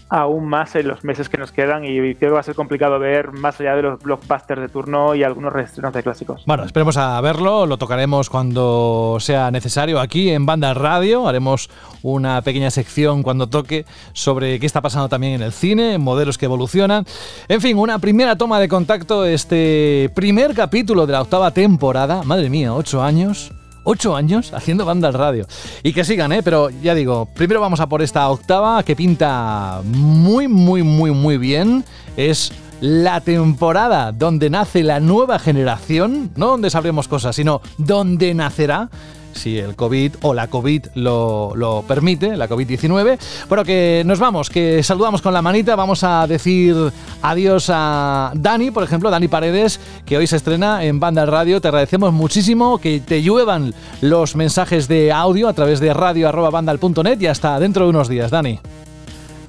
aún 0.08 0.46
más 0.46 0.74
en 0.76 0.88
los 0.88 1.04
meses 1.04 1.28
que 1.28 1.38
nos 1.38 1.50
quedan 1.50 1.84
y 1.84 2.14
creo 2.14 2.30
que 2.30 2.34
va 2.34 2.40
a 2.40 2.44
ser 2.44 2.54
complicado 2.54 2.98
ver 2.98 3.32
más 3.32 3.60
allá 3.60 3.74
de 3.74 3.82
los 3.82 4.00
blockbusters 4.00 4.60
de 4.60 4.68
turno 4.68 5.14
y 5.14 5.22
algunos 5.22 5.52
reestrenos 5.52 5.92
de 5.92 6.02
clásicos. 6.02 6.44
Bueno, 6.46 6.64
esperemos 6.64 6.96
a 6.96 7.20
verlo, 7.20 7.66
lo 7.66 7.78
tocaremos 7.78 8.30
cuando 8.30 9.16
sea 9.20 9.50
necesario 9.50 10.00
aquí 10.00 10.30
en 10.30 10.46
Banda 10.46 10.74
Radio, 10.74 11.26
haremos 11.26 11.70
una 12.02 12.42
pequeña 12.42 12.70
sección 12.70 13.22
cuando 13.22 13.48
toque 13.48 13.86
sobre 14.12 14.60
qué 14.60 14.66
está 14.66 14.80
pasando 14.82 15.08
también 15.08 15.34
en 15.34 15.42
el 15.42 15.52
cine, 15.52 15.98
modelos 15.98 16.38
que 16.38 16.44
evolucionan. 16.44 17.04
En 17.48 17.60
fin, 17.60 17.78
una 17.78 17.98
primera 17.98 18.36
toma 18.36 18.60
de 18.60 18.68
contacto, 18.68 19.24
este 19.24 20.10
primer 20.14 20.54
capítulo 20.54 21.06
de 21.06 21.12
la 21.12 21.22
octava 21.22 21.50
temporada, 21.50 22.22
madre 22.22 22.50
mía, 22.50 22.74
ocho 22.74 23.02
años 23.02 23.52
ocho 23.84 24.16
años 24.16 24.52
haciendo 24.52 24.84
banda 24.84 25.08
al 25.08 25.14
radio. 25.14 25.46
Y 25.82 25.92
que 25.92 26.04
sigan, 26.04 26.32
¿eh? 26.32 26.42
Pero 26.42 26.70
ya 26.70 26.94
digo, 26.94 27.26
primero 27.26 27.60
vamos 27.60 27.80
a 27.80 27.88
por 27.88 28.02
esta 28.02 28.28
octava 28.28 28.82
que 28.82 28.96
pinta 28.96 29.80
muy, 29.84 30.48
muy, 30.48 30.82
muy, 30.82 31.12
muy 31.12 31.38
bien. 31.38 31.84
Es 32.16 32.52
la 32.80 33.20
temporada 33.20 34.12
donde 34.12 34.50
nace 34.50 34.82
la 34.82 35.00
nueva 35.00 35.38
generación, 35.38 36.30
no 36.36 36.48
donde 36.48 36.70
sabremos 36.70 37.08
cosas, 37.08 37.36
sino 37.36 37.60
donde 37.78 38.34
nacerá 38.34 38.90
si 39.34 39.58
el 39.58 39.74
COVID 39.74 40.14
o 40.22 40.34
la 40.34 40.48
COVID 40.48 40.86
lo, 40.94 41.84
permite, 41.86 42.36
la 42.36 42.48
COVID-19. 42.48 43.18
Bueno, 43.48 43.64
que 43.64 44.02
nos 44.06 44.18
vamos, 44.18 44.50
que 44.50 44.82
saludamos 44.82 45.22
con 45.22 45.34
la 45.34 45.42
manita, 45.42 45.76
vamos 45.76 46.04
a 46.04 46.26
decir 46.26 46.76
adiós 47.22 47.70
a 47.72 48.32
Dani, 48.34 48.70
por 48.70 48.84
ejemplo, 48.84 49.10
Dani 49.10 49.28
Paredes, 49.28 49.80
que 50.06 50.16
hoy 50.16 50.26
se 50.26 50.36
estrena 50.36 50.84
en 50.84 51.00
Banda 51.00 51.26
Radio. 51.26 51.60
Te 51.60 51.68
agradecemos 51.68 52.12
muchísimo 52.12 52.78
que 52.78 53.00
te 53.00 53.22
lluevan 53.22 53.74
los 54.00 54.36
mensajes 54.36 54.88
de 54.88 55.12
audio 55.12 55.48
a 55.48 55.52
través 55.52 55.80
de 55.80 55.92
radio.bandal.net 55.92 57.20
y 57.20 57.26
hasta 57.26 57.58
dentro 57.58 57.84
de 57.84 57.90
unos 57.90 58.08
días, 58.08 58.30
Dani. 58.30 58.60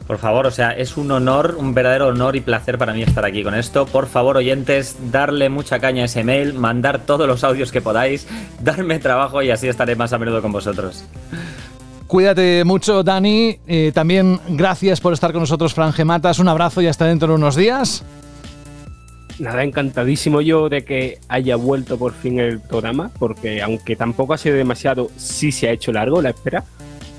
Por 0.07 0.19
favor, 0.19 0.45
o 0.45 0.51
sea, 0.51 0.71
es 0.71 0.97
un 0.97 1.09
honor, 1.09 1.55
un 1.57 1.73
verdadero 1.73 2.07
honor 2.07 2.35
y 2.35 2.41
placer 2.41 2.77
para 2.77 2.93
mí 2.93 3.01
estar 3.01 3.25
aquí 3.25 3.43
con 3.43 3.55
esto. 3.55 3.87
Por 3.87 4.07
favor, 4.07 4.37
oyentes, 4.37 4.97
darle 5.11 5.49
mucha 5.49 5.79
caña 5.79 6.03
a 6.03 6.05
ese 6.05 6.23
mail, 6.23 6.53
mandar 6.53 6.99
todos 6.99 7.27
los 7.27 7.43
audios 7.43 7.71
que 7.71 7.81
podáis, 7.81 8.27
darme 8.61 8.99
trabajo 8.99 9.41
y 9.41 9.49
así 9.49 9.67
estaré 9.67 9.95
más 9.95 10.13
a 10.13 10.19
menudo 10.19 10.43
con 10.43 10.51
vosotros. 10.51 11.05
Cuídate 12.05 12.63
mucho, 12.65 13.01
Dani. 13.01 13.57
Eh, 13.65 13.91
también 13.95 14.39
gracias 14.49 15.01
por 15.01 15.13
estar 15.13 15.31
con 15.31 15.41
nosotros, 15.41 15.73
Fran 15.73 15.91
Gematas. 15.91 16.37
Un 16.37 16.49
abrazo 16.49 16.83
y 16.83 16.87
hasta 16.87 17.05
dentro 17.05 17.29
de 17.29 17.33
unos 17.35 17.55
días. 17.55 18.05
Nada, 19.39 19.63
encantadísimo 19.63 20.39
yo 20.39 20.69
de 20.69 20.85
que 20.85 21.17
haya 21.27 21.55
vuelto 21.55 21.97
por 21.97 22.13
fin 22.13 22.39
el 22.39 22.61
programa, 22.61 23.09
porque 23.19 23.61
aunque 23.61 23.95
tampoco 23.95 24.33
ha 24.33 24.37
sido 24.37 24.55
demasiado, 24.55 25.09
sí 25.17 25.51
se 25.51 25.67
ha 25.67 25.71
hecho 25.71 25.91
largo 25.91 26.21
la 26.21 26.29
espera. 26.29 26.63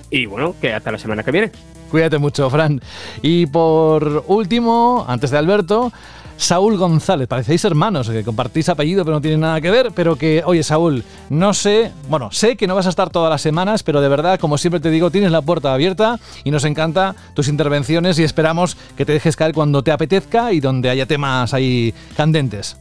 Y 0.08 0.26
bueno, 0.26 0.54
que 0.60 0.72
hasta 0.72 0.92
la 0.92 0.98
semana 0.98 1.24
que 1.24 1.32
viene. 1.32 1.50
Cuídate 1.90 2.18
mucho, 2.18 2.48
Fran. 2.50 2.80
Y 3.22 3.46
por 3.46 4.24
último, 4.26 5.04
antes 5.08 5.30
de 5.30 5.38
Alberto, 5.38 5.92
Saúl 6.36 6.76
González. 6.76 7.28
Parecéis 7.28 7.64
hermanos, 7.64 8.08
que 8.08 8.24
compartís 8.24 8.68
apellido, 8.68 9.04
pero 9.04 9.16
no 9.16 9.20
tiene 9.20 9.38
nada 9.38 9.60
que 9.60 9.70
ver. 9.70 9.92
Pero 9.94 10.16
que, 10.16 10.42
oye, 10.44 10.62
Saúl, 10.62 11.04
no 11.30 11.54
sé, 11.54 11.92
bueno, 12.08 12.30
sé 12.32 12.56
que 12.56 12.66
no 12.66 12.74
vas 12.74 12.86
a 12.86 12.90
estar 12.90 13.10
todas 13.10 13.30
las 13.30 13.42
semanas, 13.42 13.82
pero 13.82 14.00
de 14.00 14.08
verdad, 14.08 14.38
como 14.38 14.58
siempre 14.58 14.80
te 14.80 14.90
digo, 14.90 15.10
tienes 15.10 15.30
la 15.30 15.42
puerta 15.42 15.72
abierta 15.72 16.18
y 16.44 16.50
nos 16.50 16.64
encanta 16.64 17.14
tus 17.34 17.48
intervenciones 17.48 18.18
y 18.18 18.24
esperamos 18.24 18.76
que 18.96 19.04
te 19.04 19.12
dejes 19.12 19.36
caer 19.36 19.54
cuando 19.54 19.82
te 19.82 19.92
apetezca 19.92 20.52
y 20.52 20.60
donde 20.60 20.90
haya 20.90 21.06
temas 21.06 21.54
ahí 21.54 21.94
candentes 22.16 22.76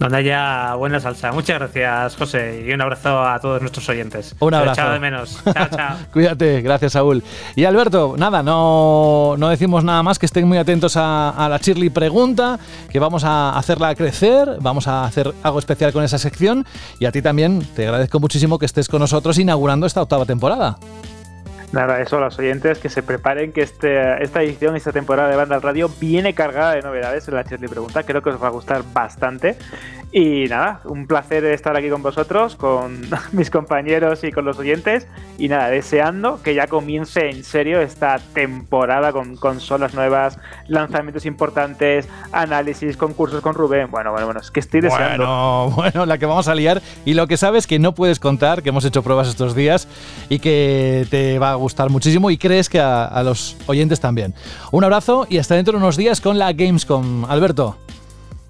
donde 0.00 0.16
haya 0.16 0.74
buena 0.76 0.98
salsa. 0.98 1.30
Muchas 1.30 1.58
gracias, 1.58 2.16
José, 2.16 2.64
y 2.66 2.72
un 2.72 2.80
abrazo 2.80 3.22
a 3.22 3.38
todos 3.38 3.60
nuestros 3.60 3.86
oyentes. 3.90 4.34
Un 4.40 4.54
abrazo. 4.54 4.80
Chao 4.80 4.92
de 4.92 4.98
menos. 4.98 5.38
Chao, 5.44 5.68
chao. 5.76 5.96
Cuídate, 6.10 6.62
gracias, 6.62 6.92
Saúl. 6.92 7.22
Y 7.54 7.66
Alberto, 7.66 8.14
nada, 8.16 8.42
no, 8.42 9.34
no 9.36 9.50
decimos 9.50 9.84
nada 9.84 10.02
más, 10.02 10.18
que 10.18 10.24
estén 10.24 10.48
muy 10.48 10.56
atentos 10.56 10.96
a, 10.96 11.46
la 11.50 11.58
Shirley 11.58 11.90
Pregunta, 11.90 12.58
que 12.90 12.98
vamos 12.98 13.24
a 13.24 13.58
hacerla 13.58 13.94
crecer, 13.94 14.56
vamos 14.60 14.88
a 14.88 15.04
hacer 15.04 15.34
algo 15.42 15.58
especial 15.58 15.92
con 15.92 16.02
esa 16.02 16.16
sección, 16.16 16.64
y 16.98 17.04
a 17.04 17.12
ti 17.12 17.20
también 17.20 17.62
te 17.76 17.84
agradezco 17.84 18.20
muchísimo 18.20 18.58
que 18.58 18.64
estés 18.64 18.88
con 18.88 19.00
nosotros 19.00 19.38
inaugurando 19.38 19.84
esta 19.84 20.00
octava 20.00 20.24
temporada. 20.24 20.78
Nada, 21.72 22.00
eso 22.00 22.16
a 22.16 22.20
los 22.20 22.38
oyentes 22.38 22.78
que 22.78 22.88
se 22.88 23.02
preparen 23.02 23.52
que 23.52 23.62
este, 23.62 24.22
esta 24.22 24.42
edición, 24.42 24.74
esta 24.74 24.90
temporada 24.90 25.28
de 25.28 25.36
Banda 25.36 25.54
al 25.54 25.62
Radio 25.62 25.88
viene 26.00 26.34
cargada 26.34 26.74
de 26.74 26.82
novedades 26.82 27.28
en 27.28 27.34
la 27.34 27.44
Chesley 27.44 27.68
Pregunta. 27.68 28.02
Creo 28.02 28.22
que 28.22 28.30
os 28.30 28.42
va 28.42 28.48
a 28.48 28.50
gustar 28.50 28.82
bastante. 28.92 29.56
Y 30.12 30.46
nada, 30.48 30.80
un 30.86 31.06
placer 31.06 31.44
estar 31.44 31.76
aquí 31.76 31.88
con 31.88 32.02
vosotros, 32.02 32.56
con 32.56 33.00
mis 33.32 33.48
compañeros 33.48 34.24
y 34.24 34.32
con 34.32 34.44
los 34.44 34.58
oyentes. 34.58 35.06
Y 35.38 35.48
nada, 35.48 35.68
deseando 35.68 36.42
que 36.42 36.54
ya 36.54 36.66
comience 36.66 37.30
en 37.30 37.44
serio 37.44 37.80
esta 37.80 38.18
temporada 38.18 39.12
con 39.12 39.36
consolas 39.36 39.94
nuevas, 39.94 40.38
lanzamientos 40.66 41.26
importantes, 41.26 42.08
análisis, 42.32 42.96
concursos 42.96 43.40
con 43.40 43.54
Rubén. 43.54 43.88
Bueno, 43.90 44.10
bueno, 44.10 44.26
bueno, 44.26 44.40
es 44.40 44.50
que 44.50 44.60
estoy 44.60 44.80
deseando. 44.80 45.24
Bueno, 45.24 45.70
bueno, 45.76 46.06
la 46.06 46.18
que 46.18 46.26
vamos 46.26 46.48
a 46.48 46.56
liar. 46.56 46.82
Y 47.04 47.14
lo 47.14 47.28
que 47.28 47.36
sabes 47.36 47.68
que 47.68 47.78
no 47.78 47.94
puedes 47.94 48.18
contar, 48.18 48.62
que 48.62 48.70
hemos 48.70 48.84
hecho 48.84 49.02
pruebas 49.02 49.28
estos 49.28 49.54
días 49.54 49.86
y 50.28 50.40
que 50.40 51.06
te 51.08 51.38
va 51.38 51.52
a 51.52 51.54
gustar 51.54 51.88
muchísimo 51.88 52.30
y 52.32 52.38
crees 52.38 52.68
que 52.68 52.80
a, 52.80 53.22
los 53.22 53.56
oyentes 53.66 54.00
también. 54.00 54.34
Un 54.72 54.82
abrazo 54.82 55.26
y 55.28 55.38
hasta 55.38 55.54
dentro 55.54 55.72
de 55.72 55.78
unos 55.78 55.96
días 55.96 56.20
con 56.20 56.38
la 56.38 56.52
Gamescom. 56.52 57.26
Alberto. 57.26 57.76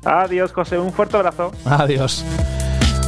Adiós, 0.04 0.52
José. 0.52 0.78
Un 0.78 0.92
fuerte 0.92 1.16
abrazo. 1.16 1.52
Adiós. 1.64 2.24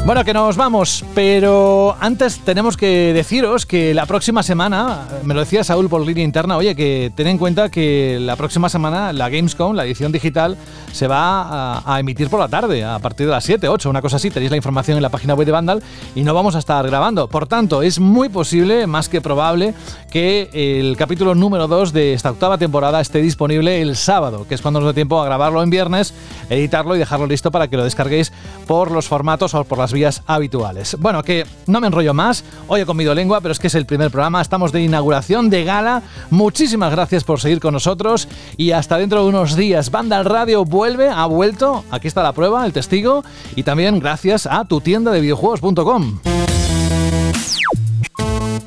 Bueno, 0.05 0.25
que 0.25 0.35
nos 0.35 0.57
vamos, 0.57 1.05
pero 1.15 1.97
antes 2.01 2.41
tenemos 2.41 2.77
que 2.77 3.13
deciros 3.15 3.67
que 3.67 3.95
la 3.95 4.05
próxima 4.05 4.43
semana, 4.43 5.07
me 5.23 5.33
lo 5.33 5.39
decía 5.39 5.63
Saúl 5.63 5.89
por 5.89 6.05
línea 6.05 6.25
interna, 6.25 6.57
oye, 6.57 6.75
que 6.75 7.13
ten 7.15 7.29
en 7.29 7.39
cuenta 7.39 7.69
que 7.69 8.19
la 8.21 8.35
próxima 8.35 8.69
semana 8.69 9.13
la 9.13 9.29
Gamescom, 9.29 9.77
la 9.77 9.85
edición 9.85 10.11
digital, 10.11 10.57
se 10.91 11.07
va 11.07 11.83
a, 11.87 12.01
emitir 12.01 12.29
por 12.29 12.41
la 12.41 12.49
tarde, 12.49 12.83
a 12.83 12.99
partir 12.99 13.27
de 13.27 13.33
las 13.33 13.45
7, 13.45 13.69
8, 13.69 13.89
una 13.89 14.03
cosa 14.03 14.17
así. 14.17 14.31
Tenéis 14.31 14.51
la 14.51 14.57
información 14.57 14.97
en 14.97 15.03
la 15.03 15.09
página 15.09 15.35
web 15.35 15.47
de 15.47 15.53
Vandal 15.53 15.83
y 16.17 16.23
no 16.23 16.35
vamos 16.35 16.57
a 16.57 16.59
estar 16.59 16.85
grabando. 16.85 17.29
Por 17.29 17.47
tanto, 17.47 17.83
es 17.83 18.01
muy 18.01 18.29
posible, 18.29 18.89
más 18.89 19.09
que 19.09 19.21
probable, 19.21 19.73
que 20.11 20.51
el 20.53 20.97
capítulo 20.97 21.37
número 21.37 21.69
2 21.69 21.93
de 21.93 22.13
esta 22.13 22.33
octava 22.33 22.59
temporada 22.59 23.01
esté 23.01 23.23
disponible 23.23 23.81
el 23.81 23.95
sábado, 23.95 24.47
que 24.49 24.57
es 24.57 24.63
cuando 24.63 24.81
nos 24.81 24.89
dé 24.89 24.95
tiempo 24.95 25.23
a 25.23 25.25
grabarlo 25.25 25.63
en 25.63 25.71
viernes, 25.71 26.13
editarlo 26.51 26.97
y 26.97 26.99
dejarlo 26.99 27.27
listo 27.27 27.53
para 27.53 27.69
que 27.69 27.77
lo 27.77 27.85
descarguéis 27.85 28.33
por 28.67 28.91
los 28.91 29.07
formatos 29.07 29.55
o 29.55 29.63
por 29.65 29.79
vías 29.93 30.23
habituales. 30.27 30.97
Bueno, 30.99 31.23
que 31.23 31.47
no 31.67 31.81
me 31.81 31.87
enrollo 31.87 32.15
más, 32.15 32.45
hoy 32.69 32.81
he 32.81 32.87
comido 32.87 33.15
lengua, 33.15 33.41
pero 33.41 33.53
es 33.53 33.59
que 33.59 33.67
es 33.67 33.75
el 33.75 33.87
primer 33.87 34.11
programa, 34.11 34.41
estamos 34.41 34.73
de 34.73 34.83
inauguración, 34.83 35.51
de 35.51 35.65
gala. 35.65 36.03
Muchísimas 36.31 36.93
gracias 36.93 37.25
por 37.25 37.41
seguir 37.41 37.61
con 37.61 37.75
nosotros 37.75 38.29
y 38.57 38.73
hasta 38.73 38.99
dentro 38.99 39.23
de 39.23 39.29
unos 39.29 39.57
días. 39.57 39.91
Banda 39.91 40.23
Radio 40.23 40.65
vuelve, 40.65 41.09
ha 41.09 41.27
vuelto, 41.27 41.85
aquí 41.91 42.09
está 42.09 42.23
la 42.23 42.33
prueba, 42.33 42.65
el 42.67 42.73
testigo, 42.73 43.25
y 43.57 43.63
también 43.63 43.99
gracias 43.99 44.47
a 44.47 44.65
tu 44.65 44.81
tienda 44.81 45.13
de 45.13 45.21
videojuegos.com. 45.21 46.21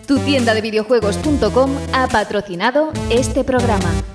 Tu 0.07 0.19
tienda 0.19 0.53
de 0.53 0.61
videojuegos.com 0.61 1.71
ha 1.93 2.07
patrocinado 2.07 2.91
este 3.09 3.43
programa. 3.43 4.14